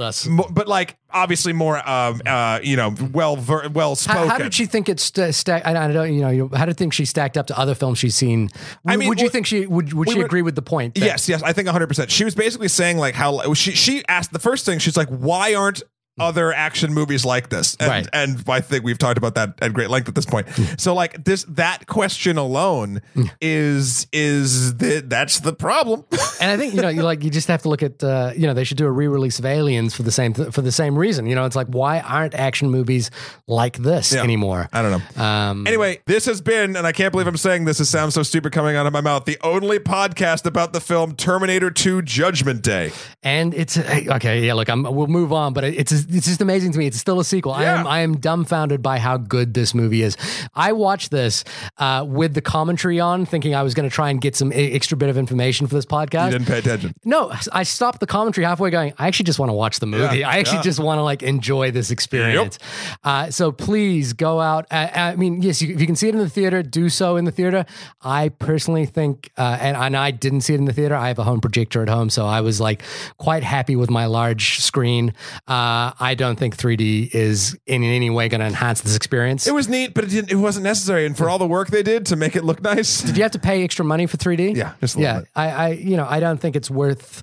but 0.50 0.68
like 0.68 0.96
obviously 1.10 1.52
more 1.52 1.76
um 1.88 2.20
uh 2.26 2.60
you 2.62 2.76
know 2.76 2.94
well 3.12 3.36
ver- 3.36 3.68
well 3.70 3.96
spoken. 3.96 4.28
How, 4.28 4.28
how 4.28 4.38
did 4.38 4.52
she 4.54 4.66
think 4.66 4.88
it 4.88 5.00
st- 5.00 5.34
stack? 5.34 5.66
I, 5.66 5.90
don't, 5.90 6.14
you 6.14 6.20
know, 6.20 6.50
how 6.54 6.66
did 6.66 6.76
think 6.76 6.92
she 6.92 7.06
stacked 7.06 7.38
up 7.38 7.46
to 7.48 7.58
other 7.58 7.74
films 7.74 7.98
she's 7.98 8.14
seen? 8.14 8.50
I 8.86 8.96
mean, 8.96 9.08
would 9.08 9.18
you 9.18 9.24
well, 9.24 9.30
think 9.32 9.46
she 9.46 9.66
would? 9.66 9.92
Would 9.94 10.08
we 10.08 10.14
she 10.14 10.20
agree 10.20 10.42
with 10.42 10.54
the 10.54 10.62
point? 10.62 10.94
that- 10.94 11.04
Yes, 11.04 11.28
yes, 11.28 11.42
I 11.42 11.52
think 11.52 11.68
100%. 11.68 12.10
She 12.10 12.24
was 12.24 12.34
basically 12.34 12.68
saying 12.68 12.98
like 12.98 13.14
how 13.14 13.54
she 13.54 13.72
she 13.72 14.04
asked 14.08 14.32
the 14.32 14.38
first 14.38 14.66
thing 14.66 14.78
she's 14.78 14.96
like 14.96 15.08
why 15.08 15.54
aren't 15.54 15.82
other 16.20 16.52
action 16.52 16.92
movies 16.92 17.24
like 17.24 17.48
this. 17.48 17.74
And, 17.80 17.88
Right. 17.88 18.08
and 18.12 18.42
I 18.48 18.60
think 18.60 18.84
we've 18.84 18.98
talked 18.98 19.16
about 19.18 19.34
that 19.36 19.54
at 19.62 19.72
great 19.72 19.88
length 19.90 20.08
at 20.08 20.14
this 20.14 20.26
point. 20.26 20.46
So 20.78 20.94
like 20.94 21.24
this 21.24 21.44
that 21.48 21.86
question 21.86 22.36
alone 22.38 23.00
is 23.40 24.06
is 24.12 24.76
the 24.76 25.02
that's 25.06 25.40
the 25.40 25.52
problem. 25.52 26.04
And 26.40 26.50
I 26.50 26.56
think 26.56 26.74
you 26.74 26.82
know, 26.82 26.88
you 26.88 27.02
like 27.02 27.22
you 27.22 27.30
just 27.30 27.46
have 27.48 27.62
to 27.62 27.68
look 27.68 27.84
at 27.84 28.02
uh, 28.02 28.32
you 28.36 28.48
know 28.48 28.54
they 28.54 28.64
should 28.64 28.76
do 28.76 28.86
a 28.86 28.90
re-release 28.90 29.38
of 29.38 29.46
Aliens 29.46 29.94
for 29.94 30.02
the 30.02 30.10
same 30.10 30.32
th- 30.34 30.50
for 30.52 30.60
the 30.60 30.72
same 30.72 30.98
reason. 30.98 31.26
You 31.26 31.36
know, 31.36 31.44
it's 31.44 31.54
like 31.54 31.68
why 31.68 32.00
aren't 32.00 32.34
action 32.34 32.68
movies 32.68 33.10
like 33.46 33.76
this 33.78 34.12
Yeah. 34.12 34.22
anymore? 34.24 34.68
I 34.72 34.82
don't 34.82 34.90
know. 35.16 35.22
Um, 35.22 35.66
Anyway, 35.68 36.00
this 36.06 36.26
has 36.26 36.40
been, 36.40 36.74
and 36.76 36.84
I 36.86 36.90
can't 36.92 37.12
believe 37.12 37.28
I'm 37.28 37.36
saying 37.36 37.64
this. 37.64 37.78
It 37.78 37.84
sounds 37.84 38.14
so 38.14 38.24
stupid 38.24 38.52
coming 38.52 38.74
out 38.74 38.86
of 38.86 38.92
my 38.92 39.00
mouth. 39.00 39.24
The 39.24 39.38
only 39.44 39.78
podcast 39.78 40.44
about 40.46 40.72
the 40.72 40.80
film 40.80 41.14
Terminator 41.14 41.70
2: 41.70 42.02
Judgment 42.02 42.62
Day. 42.62 42.90
and 43.22 43.54
it's 43.54 43.78
okay. 43.78 44.44
Yeah, 44.44 44.54
look, 44.54 44.68
I'm, 44.68 44.82
we'll 44.82 45.06
move 45.06 45.32
on, 45.32 45.52
but 45.52 45.62
it's 45.62 45.92
it's 46.12 46.26
just 46.26 46.40
amazing 46.40 46.72
to 46.72 46.78
me. 46.78 46.86
It's 46.86 46.98
still 46.98 47.20
a 47.20 47.24
sequel. 47.24 47.52
I 47.52 47.64
am 47.64 47.86
I 47.86 48.00
am 48.00 48.16
dumbfounded 48.18 48.82
by 48.82 48.98
how 48.98 49.16
good 49.16 49.54
this 49.54 49.74
movie 49.74 50.02
is. 50.02 50.16
I 50.54 50.72
watched 50.72 51.10
this 51.10 51.44
uh, 51.78 52.04
with 52.06 52.34
the 52.34 52.40
commentary 52.40 53.00
on, 53.00 53.26
thinking 53.26 53.54
I 53.54 53.62
was 53.62 53.74
going 53.74 53.88
to 53.88 53.94
try 53.94 54.10
and 54.10 54.20
get 54.20 54.36
some 54.36 54.52
extra 54.54 54.96
bit 54.96 55.08
of 55.08 55.16
information 55.16 55.66
for 55.66 55.74
this 55.74 55.86
podcast. 55.86 56.26
You 56.26 56.38
didn't 56.38 56.48
pay 56.48 56.58
attention. 56.58 56.94
No, 57.04 57.32
I 57.52 57.62
stopped 57.62 58.00
the 58.00 58.06
commentary 58.06 58.44
halfway 58.44 58.70
going, 58.70 58.92
I 58.98 59.06
actually 59.06 59.24
just 59.24 59.38
want 59.38 59.50
to 59.50 59.54
watch 59.54 59.80
the 59.80 59.86
movie. 59.86 60.18
Yeah, 60.18 60.28
I 60.28 60.38
actually 60.38 60.58
yeah. 60.58 60.62
just 60.62 60.80
want 60.80 60.98
to 60.98 61.02
like 61.02 61.22
enjoy 61.22 61.70
this 61.70 61.90
experience. 61.90 62.58
Uh, 63.02 63.30
so 63.30 63.52
please 63.52 64.12
go 64.12 64.40
out. 64.40 64.66
Uh, 64.70 64.88
I 64.94 65.16
mean, 65.16 65.42
yes, 65.42 65.62
you, 65.62 65.74
if 65.74 65.80
you 65.80 65.86
can 65.86 65.96
see 65.96 66.08
it 66.08 66.14
in 66.14 66.20
the 66.20 66.28
theater, 66.28 66.62
do 66.62 66.88
so 66.88 67.16
in 67.16 67.24
the 67.24 67.32
theater. 67.32 67.64
I 68.02 68.28
personally 68.28 68.86
think, 68.86 69.30
uh, 69.36 69.58
and, 69.60 69.76
and 69.76 69.96
I 69.96 70.10
didn't 70.10 70.42
see 70.42 70.54
it 70.54 70.58
in 70.58 70.66
the 70.66 70.72
theater. 70.72 70.94
I 70.94 71.08
have 71.08 71.18
a 71.18 71.24
home 71.24 71.40
projector 71.40 71.82
at 71.82 71.88
home. 71.88 72.10
So 72.10 72.26
I 72.26 72.40
was 72.40 72.60
like 72.60 72.82
quite 73.18 73.42
happy 73.42 73.76
with 73.76 73.90
my 73.90 74.06
large 74.06 74.60
screen. 74.60 75.14
Uh, 75.46 75.91
I 76.00 76.14
don't 76.14 76.38
think 76.38 76.56
3D 76.56 77.14
is 77.14 77.58
in 77.66 77.82
any 77.82 78.10
way 78.10 78.28
going 78.28 78.40
to 78.40 78.46
enhance 78.46 78.80
this 78.80 78.96
experience. 78.96 79.46
It 79.46 79.54
was 79.54 79.68
neat, 79.68 79.94
but 79.94 80.04
it 80.04 80.10
didn't. 80.10 80.30
It 80.30 80.36
wasn't 80.36 80.64
necessary. 80.64 81.06
And 81.06 81.16
for 81.16 81.28
all 81.28 81.38
the 81.38 81.46
work 81.46 81.68
they 81.68 81.82
did 81.82 82.06
to 82.06 82.16
make 82.16 82.36
it 82.36 82.44
look 82.44 82.62
nice, 82.62 83.02
Did 83.02 83.16
you 83.16 83.22
have 83.22 83.32
to 83.32 83.38
pay 83.38 83.62
extra 83.64 83.84
money 83.84 84.06
for 84.06 84.16
3D? 84.16 84.56
Yeah, 84.56 84.74
just 84.80 84.94
a 84.94 84.98
little 84.98 85.14
yeah. 85.14 85.20
bit. 85.20 85.28
I, 85.34 85.50
I, 85.50 85.68
you 85.70 85.96
know, 85.96 86.06
I 86.08 86.20
don't 86.20 86.38
think 86.38 86.56
it's 86.56 86.70
worth. 86.70 87.22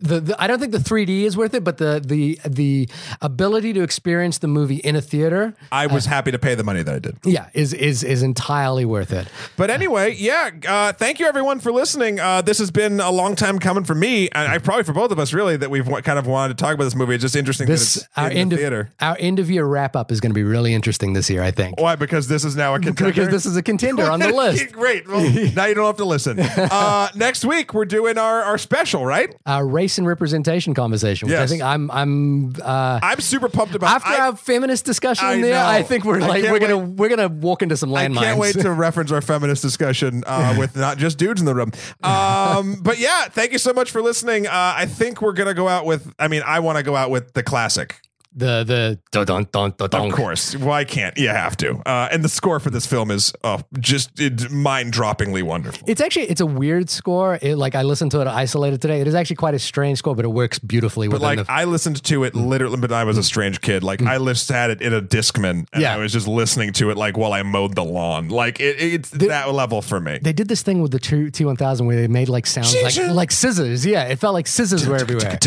The, 0.00 0.20
the 0.20 0.42
I 0.42 0.46
don't 0.46 0.58
think 0.58 0.72
the 0.72 0.78
3D 0.78 1.22
is 1.22 1.36
worth 1.36 1.54
it, 1.54 1.62
but 1.64 1.78
the 1.78 2.02
the 2.04 2.38
the 2.48 2.88
ability 3.20 3.72
to 3.74 3.82
experience 3.82 4.38
the 4.38 4.48
movie 4.48 4.76
in 4.76 4.96
a 4.96 5.00
theater, 5.00 5.54
I 5.70 5.86
was 5.86 6.06
happy 6.06 6.30
to 6.30 6.38
pay 6.38 6.54
the 6.54 6.64
money 6.64 6.82
that 6.82 6.94
I 6.94 6.98
did. 6.98 7.18
yeah, 7.24 7.48
is 7.54 7.72
is 7.74 8.02
is 8.02 8.22
entirely 8.22 8.84
worth 8.84 9.12
it. 9.12 9.28
But 9.56 9.70
anyway, 9.70 10.14
yeah. 10.18 10.50
Uh, 10.66 10.92
thank 10.92 11.18
you 11.18 11.26
everyone 11.26 11.60
for 11.60 11.72
listening. 11.72 12.18
Uh, 12.20 12.42
this 12.42 12.58
has 12.58 12.70
been 12.70 13.00
a 13.00 13.10
long 13.10 13.36
time 13.36 13.58
coming 13.58 13.84
for 13.84 13.94
me, 13.94 14.28
and 14.30 14.50
I 14.50 14.58
probably 14.58 14.84
for 14.84 14.92
both 14.92 15.10
of 15.10 15.18
us, 15.18 15.32
really, 15.32 15.56
that 15.56 15.70
we've 15.70 15.86
wa- 15.86 16.00
kind 16.00 16.18
of 16.18 16.26
wanted 16.26 16.56
to 16.56 16.62
talk 16.64 16.74
about 16.74 16.84
this 16.84 16.94
movie. 16.94 17.14
It's 17.14 17.22
just 17.22 17.36
interesting 17.36 17.66
This 17.66 17.94
that 17.94 18.00
it's 18.04 18.08
our 18.18 18.30
in 18.30 18.36
end 18.36 18.52
the 18.52 18.56
of 18.56 18.60
theater. 18.60 18.90
our 19.00 19.16
end 19.20 19.38
of 19.38 19.50
year 19.50 19.64
wrap 19.64 19.96
up 19.96 20.10
is 20.10 20.20
going 20.20 20.30
to 20.30 20.34
be 20.34 20.44
really 20.44 20.74
interesting 20.74 21.12
this 21.12 21.28
year. 21.30 21.42
I 21.42 21.50
think 21.50 21.78
Why? 21.80 21.96
Because 21.96 22.28
this 22.28 22.44
is 22.44 22.56
now 22.56 22.74
a 22.74 22.80
contender. 22.80 23.12
because 23.12 23.28
this 23.28 23.46
is 23.46 23.56
a 23.56 23.62
contender 23.62 24.10
on 24.10 24.20
the 24.20 24.28
list. 24.34 24.72
Great. 24.72 25.06
Well, 25.08 25.20
now 25.54 25.66
you 25.66 25.74
don't 25.74 25.86
have 25.86 25.96
to 25.98 26.04
listen. 26.04 26.38
Uh, 26.70 27.08
next 27.14 27.44
week 27.44 27.74
we're 27.74 27.84
doing 27.84 28.16
our, 28.18 28.42
our 28.42 28.56
special, 28.58 29.04
right? 29.04 29.34
Our 29.46 29.66
race 29.66 29.89
and 29.98 30.06
representation 30.06 30.74
conversation, 30.74 31.28
which 31.28 31.36
I 31.36 31.46
think 31.46 31.62
I'm 31.62 31.90
I'm 31.90 32.52
uh, 32.62 33.00
I'm 33.02 33.20
super 33.20 33.48
pumped 33.48 33.74
about. 33.74 33.90
after 33.90 34.10
I, 34.10 34.26
our 34.26 34.36
feminist 34.36 34.84
discussion 34.84 35.26
I 35.26 35.40
there. 35.40 35.54
know. 35.54 35.66
I 35.66 35.82
think 35.82 36.04
we're 36.04 36.20
like 36.20 36.44
we're 36.44 36.58
gonna 36.58 36.78
we're 36.78 37.08
gonna 37.08 37.28
walk 37.28 37.62
into 37.62 37.76
some 37.76 37.90
landmines. 37.90 38.18
I 38.18 38.24
can't 38.24 38.38
wait 38.38 38.58
to 38.60 38.72
reference 38.72 39.12
our 39.12 39.20
feminist 39.20 39.62
discussion 39.62 40.22
uh, 40.26 40.54
with 40.58 40.76
not 40.76 40.98
just 40.98 41.18
dudes 41.18 41.40
in 41.40 41.46
the 41.46 41.54
room. 41.54 41.72
Um, 42.02 42.76
but 42.82 42.98
yeah, 42.98 43.28
thank 43.28 43.52
you 43.52 43.58
so 43.58 43.72
much 43.72 43.90
for 43.90 44.02
listening. 44.02 44.46
Uh, 44.46 44.50
I 44.76 44.86
think 44.86 45.22
we're 45.22 45.32
gonna 45.32 45.54
go 45.54 45.68
out 45.68 45.86
with. 45.86 46.12
I 46.18 46.28
mean, 46.28 46.42
I 46.44 46.60
want 46.60 46.78
to 46.78 46.84
go 46.84 46.96
out 46.96 47.10
with 47.10 47.32
the 47.32 47.42
classic. 47.42 48.00
The 48.32 48.64
the 48.64 48.98
dun 49.12 49.26
dun 49.26 49.46
dun 49.52 49.74
dun 49.76 49.88
dun. 49.90 50.06
Of 50.08 50.12
course, 50.12 50.56
why 50.56 50.84
can't 50.84 51.16
you 51.18 51.28
have 51.28 51.56
to? 51.58 51.76
Uh, 51.86 52.08
and 52.12 52.22
the 52.24 52.28
score 52.28 52.60
for 52.60 52.70
this 52.70 52.86
film 52.86 53.10
is 53.10 53.32
uh, 53.42 53.62
just 53.78 54.18
mind 54.50 54.92
droppingly 54.92 55.42
wonderful. 55.42 55.86
It's 55.88 56.00
actually 56.00 56.26
it's 56.26 56.40
a 56.40 56.46
weird 56.46 56.90
score. 56.90 57.38
It, 57.42 57.56
like 57.56 57.74
I 57.74 57.82
listened 57.82 58.12
to 58.12 58.20
it 58.20 58.26
isolated 58.26 58.80
today. 58.80 59.00
It 59.00 59.06
is 59.08 59.14
actually 59.14 59.36
quite 59.36 59.54
a 59.54 59.58
strange 59.58 59.98
score, 59.98 60.14
but 60.14 60.24
it 60.24 60.28
works 60.28 60.58
beautifully 60.58 61.08
But 61.08 61.20
like 61.20 61.38
the. 61.46 61.46
I 61.50 61.64
listened 61.64 62.02
to 62.04 62.24
it 62.24 62.34
literally, 62.34 62.76
but 62.76 62.92
I 62.92 63.04
was 63.04 63.18
a 63.18 63.22
strange 63.22 63.60
kid. 63.60 63.82
Like 63.82 64.02
I 64.02 64.16
listened 64.18 64.56
had 64.56 64.70
it 64.70 64.80
in 64.82 64.92
a 64.94 65.02
Discman, 65.02 65.66
and 65.72 65.82
Yeah. 65.82 65.94
I 65.94 65.98
was 65.98 66.12
just 66.12 66.28
listening 66.28 66.72
to 66.74 66.90
it 66.90 66.96
like 66.96 67.16
while 67.16 67.32
I 67.32 67.42
mowed 67.42 67.74
the 67.74 67.84
lawn. 67.84 68.28
Like 68.28 68.60
it, 68.60 68.76
it's 68.80 69.10
that 69.10 69.52
level 69.52 69.82
for 69.82 70.00
me. 70.00 70.18
they 70.22 70.32
did 70.32 70.48
this 70.48 70.62
thing 70.62 70.82
with 70.82 70.92
the 70.92 70.98
T 71.00 71.44
one 71.44 71.56
thousand 71.56 71.86
where 71.86 71.96
they 71.96 72.08
made 72.08 72.28
like 72.28 72.46
sounds 72.46 72.74
like 72.82 72.96
like 73.10 73.30
scissors. 73.30 73.84
Yeah, 73.84 74.04
it 74.04 74.18
felt 74.18 74.34
like 74.34 74.46
scissors 74.46 74.86
were 74.86 74.96
everywhere. 74.96 75.38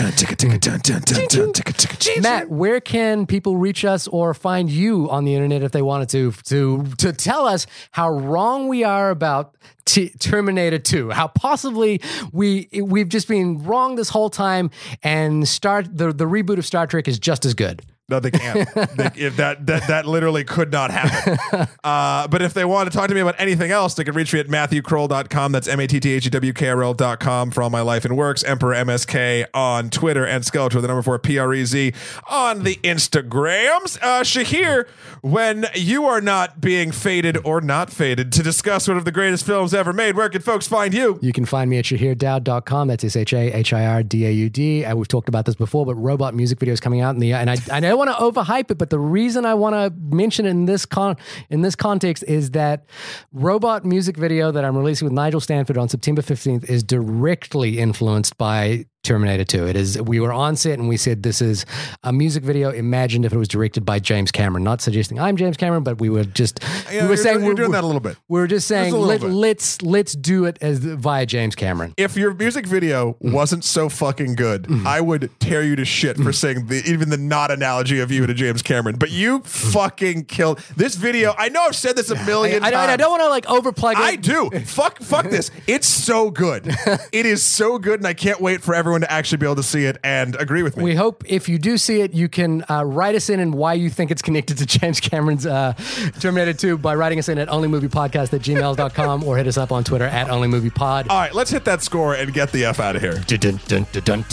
Matt, 2.21 2.49
where 2.49 2.72
can 2.79 3.25
people 3.25 3.57
reach 3.57 3.85
us 3.85 4.07
or 4.07 4.33
find 4.33 4.69
you 4.69 5.09
on 5.09 5.25
the 5.25 5.33
internet 5.35 5.63
if 5.63 5.71
they 5.71 5.81
wanted 5.81 6.09
to 6.09 6.31
to 6.43 6.83
to 6.97 7.13
tell 7.13 7.47
us 7.47 7.67
how 7.91 8.09
wrong 8.09 8.67
we 8.67 8.83
are 8.83 9.09
about 9.09 9.55
T- 9.85 10.09
Terminator 10.19 10.79
2? 10.79 11.11
How 11.11 11.27
possibly 11.27 12.01
we 12.31 12.69
we've 12.73 13.09
just 13.09 13.27
been 13.27 13.63
wrong 13.63 13.95
this 13.95 14.09
whole 14.09 14.29
time 14.29 14.71
and 15.01 15.47
start 15.47 15.97
the 15.97 16.11
the 16.11 16.25
reboot 16.25 16.57
of 16.57 16.65
Star 16.65 16.87
Trek 16.87 17.07
is 17.07 17.19
just 17.19 17.45
as 17.45 17.53
good. 17.53 17.81
No, 18.09 18.19
they 18.19 18.31
can't. 18.31 18.69
they, 18.73 19.09
if 19.15 19.37
that, 19.37 19.65
that 19.65 19.87
that 19.87 20.05
literally 20.05 20.43
could 20.43 20.71
not 20.71 20.91
happen. 20.91 21.37
Uh, 21.83 22.27
but 22.29 22.41
if 22.41 22.53
they 22.53 22.63
want 22.63 22.89
to 22.89 22.97
talk 22.97 23.09
to 23.09 23.13
me 23.13 23.19
about 23.19 23.35
anything 23.37 23.69
else, 23.69 23.93
they 23.95 24.05
can 24.05 24.15
reach 24.15 24.33
me 24.33 24.39
at 24.39 24.47
MatthewKroll.com. 24.47 25.51
That's 25.51 25.67
M-A-T-T-H-E-W-K-R-L.com 25.67 27.51
for 27.51 27.61
all 27.61 27.69
my 27.69 27.81
life 27.81 28.05
and 28.05 28.15
works. 28.15 28.41
Emperor 28.43 28.73
MSK 28.73 29.47
on 29.53 29.89
Twitter 29.89 30.25
and 30.25 30.45
Skeletor, 30.45 30.81
the 30.81 30.87
number 30.87 31.01
four 31.01 31.19
P-R-E-Z 31.19 31.93
on 32.29 32.63
the 32.63 32.75
Instagrams. 32.77 33.97
Uh, 34.01 34.21
Shahir, 34.23 34.87
when 35.21 35.65
you 35.75 36.05
are 36.05 36.21
not 36.21 36.61
being 36.61 36.91
faded 36.91 37.37
or 37.43 37.59
not 37.59 37.89
faded 37.89 38.31
to 38.31 38.43
discuss 38.43 38.87
one 38.87 38.97
of 38.97 39.03
the 39.05 39.11
greatest 39.11 39.45
films 39.45 39.73
ever 39.73 39.91
made, 39.91 40.15
where 40.15 40.29
can 40.29 40.41
folks 40.41 40.67
find 40.67 40.93
you? 40.93 41.19
You 41.21 41.33
can 41.33 41.45
find 41.45 41.69
me 41.69 41.79
at 41.79 41.85
shahirdaud.com. 41.85 42.87
That's 42.87 43.03
S 43.03 43.15
H 43.17 43.33
A 43.33 43.51
H 43.51 43.73
I 43.73 43.85
R 43.85 44.03
D 44.03 44.25
A 44.25 44.31
U 44.31 44.49
D. 44.49 44.85
And 44.85 44.97
we've 44.97 45.07
talked 45.07 45.27
about 45.29 45.45
this 45.45 45.55
before, 45.55 45.85
but 45.85 45.95
robot 45.95 46.33
music 46.33 46.59
videos 46.59 46.79
coming 46.81 47.01
out 47.01 47.13
in 47.13 47.19
the 47.19 47.33
and 47.33 47.49
I, 47.49 47.57
I 47.71 47.79
don't 47.93 48.07
want 48.07 48.35
to 48.35 48.41
overhype 48.41 48.71
it, 48.71 48.77
but 48.77 48.89
the 48.89 48.99
reason 48.99 49.45
I 49.45 49.53
want 49.53 49.75
to 49.75 49.93
mention 50.15 50.45
it 50.45 50.49
in 50.49 50.65
this 50.65 50.85
con 50.85 51.17
in 51.49 51.61
this 51.61 51.75
context 51.75 52.23
is 52.27 52.51
that 52.51 52.85
robot 53.31 53.85
music 53.85 54.17
video 54.17 54.51
that 54.51 54.65
I'm 54.65 54.75
releasing 54.75 55.05
with 55.05 55.13
Nigel 55.13 55.39
Stanford 55.39 55.77
on 55.77 55.89
September 55.89 56.21
15th 56.21 56.65
is 56.65 56.83
directly 56.83 57.79
influenced 57.79 58.37
by 58.37 58.85
Terminator 59.03 59.43
2. 59.43 59.67
It 59.67 59.75
is 59.75 60.01
we 60.01 60.21
were 60.21 60.31
on 60.31 60.55
set 60.55 60.79
and 60.79 60.87
we 60.87 60.95
said 60.95 61.23
this 61.23 61.41
is 61.41 61.65
a 62.05 62.13
music 62.13 62.41
video 62.41 62.69
imagined 62.69 63.25
if 63.25 63.33
it 63.33 63.37
was 63.37 63.49
directed 63.49 63.85
by 63.85 63.99
James 63.99 64.31
Cameron. 64.31 64.63
Not 64.63 64.79
suggesting 64.79 65.19
I'm 65.19 65.35
James 65.35 65.57
Cameron, 65.57 65.83
but 65.83 65.99
we 65.99 66.09
were 66.09 66.23
just 66.23 66.61
Yeah, 66.89 67.03
we 67.03 67.09
were 67.09 67.17
saying 67.17 67.43
we're, 67.43 67.53
doing 67.53 67.71
that 67.71 67.83
a 67.83 67.85
little 67.85 67.99
bit. 67.99 68.15
we 68.29 68.39
were 68.39 68.47
just 68.47 68.65
saying 68.65 68.93
little 68.93 69.05
let, 69.05 69.19
bit. 69.19 69.29
let's 69.29 69.81
let's 69.81 70.13
do 70.13 70.45
it 70.45 70.57
as 70.61 70.79
via 70.79 71.25
James 71.25 71.53
Cameron. 71.53 71.93
if 71.97 72.15
your 72.15 72.33
music 72.33 72.65
video 72.65 73.13
mm-hmm. 73.15 73.33
wasn't 73.33 73.65
so 73.65 73.89
fucking 73.89 74.35
good, 74.35 74.63
mm-hmm. 74.63 74.87
I 74.87 75.01
would 75.01 75.29
tear 75.41 75.63
you 75.63 75.75
to 75.75 75.83
shit 75.83 76.15
for 76.15 76.21
mm-hmm. 76.21 76.31
saying 76.31 76.67
the, 76.67 76.81
even 76.85 77.09
the 77.09 77.17
not 77.17 77.51
analogy 77.51 77.99
of 77.99 78.09
you 78.09 78.25
to 78.25 78.33
James 78.33 78.61
Cameron. 78.61 78.95
But 78.95 79.11
you 79.11 79.39
fucking 79.41 80.25
killed 80.25 80.59
this 80.77 80.95
video. 80.95 81.35
I 81.37 81.49
know 81.49 81.63
I've 81.63 81.75
said 81.75 81.97
this 81.97 82.09
a 82.09 82.23
million 82.23 82.63
I, 82.63 82.67
I, 82.67 82.71
times. 82.71 82.89
I 82.91 82.95
don't 82.95 83.11
want 83.11 83.23
to 83.23 83.29
like 83.29 83.45
overplug 83.47 83.93
it. 83.93 83.97
I 83.97 84.15
do. 84.15 84.49
fuck, 84.61 85.01
fuck 85.01 85.29
this. 85.29 85.51
It's 85.67 85.87
so 85.87 86.31
good. 86.31 86.73
It 87.11 87.25
is 87.25 87.43
so 87.43 87.79
good, 87.79 87.99
and 87.99 88.07
I 88.07 88.13
can't 88.13 88.39
wait 88.39 88.61
for 88.61 88.73
everyone 88.73 88.92
to 89.01 89.11
actually 89.11 89.39
be 89.39 89.45
able 89.45 89.55
to 89.55 89.63
see 89.63 89.85
it 89.85 89.97
and 90.03 90.35
agree 90.35 90.63
with 90.63 90.77
me. 90.77 90.83
We 90.83 90.95
hope 90.95 91.23
if 91.27 91.49
you 91.49 91.57
do 91.57 91.77
see 91.77 92.01
it, 92.01 92.13
you 92.13 92.29
can 92.29 92.63
uh, 92.69 92.83
write 92.83 93.15
us 93.15 93.29
in 93.29 93.39
and 93.39 93.53
why 93.53 93.73
you 93.73 93.89
think 93.89 94.11
it's 94.11 94.21
connected 94.21 94.57
to 94.59 94.65
James 94.79 94.99
Cameron's 94.99 95.45
uh, 95.45 95.73
Terminator 96.19 96.53
2 96.53 96.77
by 96.77 96.95
writing 96.95 97.19
us 97.19 97.29
in 97.29 97.37
at 97.37 97.47
onlymoviepodcast 97.47 98.33
at 98.33 98.41
gmail.com 98.41 99.23
or 99.23 99.37
hit 99.37 99.47
us 99.47 99.57
up 99.57 99.71
on 99.71 99.83
Twitter 99.83 100.05
at 100.05 100.27
onlymoviepod. 100.27 101.09
All 101.09 101.19
right, 101.19 101.33
let's 101.33 101.51
hit 101.51 101.65
that 101.65 101.81
score 101.81 102.13
and 102.15 102.33
get 102.33 102.51
the 102.51 102.65
f 102.65 102.79
out 102.79 102.95
of 102.95 103.01
here. 103.01 103.13
Dun, 103.27 103.39
dun, 103.39 103.59
dun, 103.67 103.87
dun, 103.91 104.03
dun. 104.03 104.25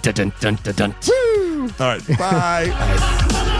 Dun, 0.00 0.14
dun, 0.14 0.32
dun, 0.40 0.58
dun, 0.62 0.74
dun. 0.74 0.94
All 1.78 1.86
right, 1.86 2.06
bye. 2.18 2.66
Bye. 3.30 3.56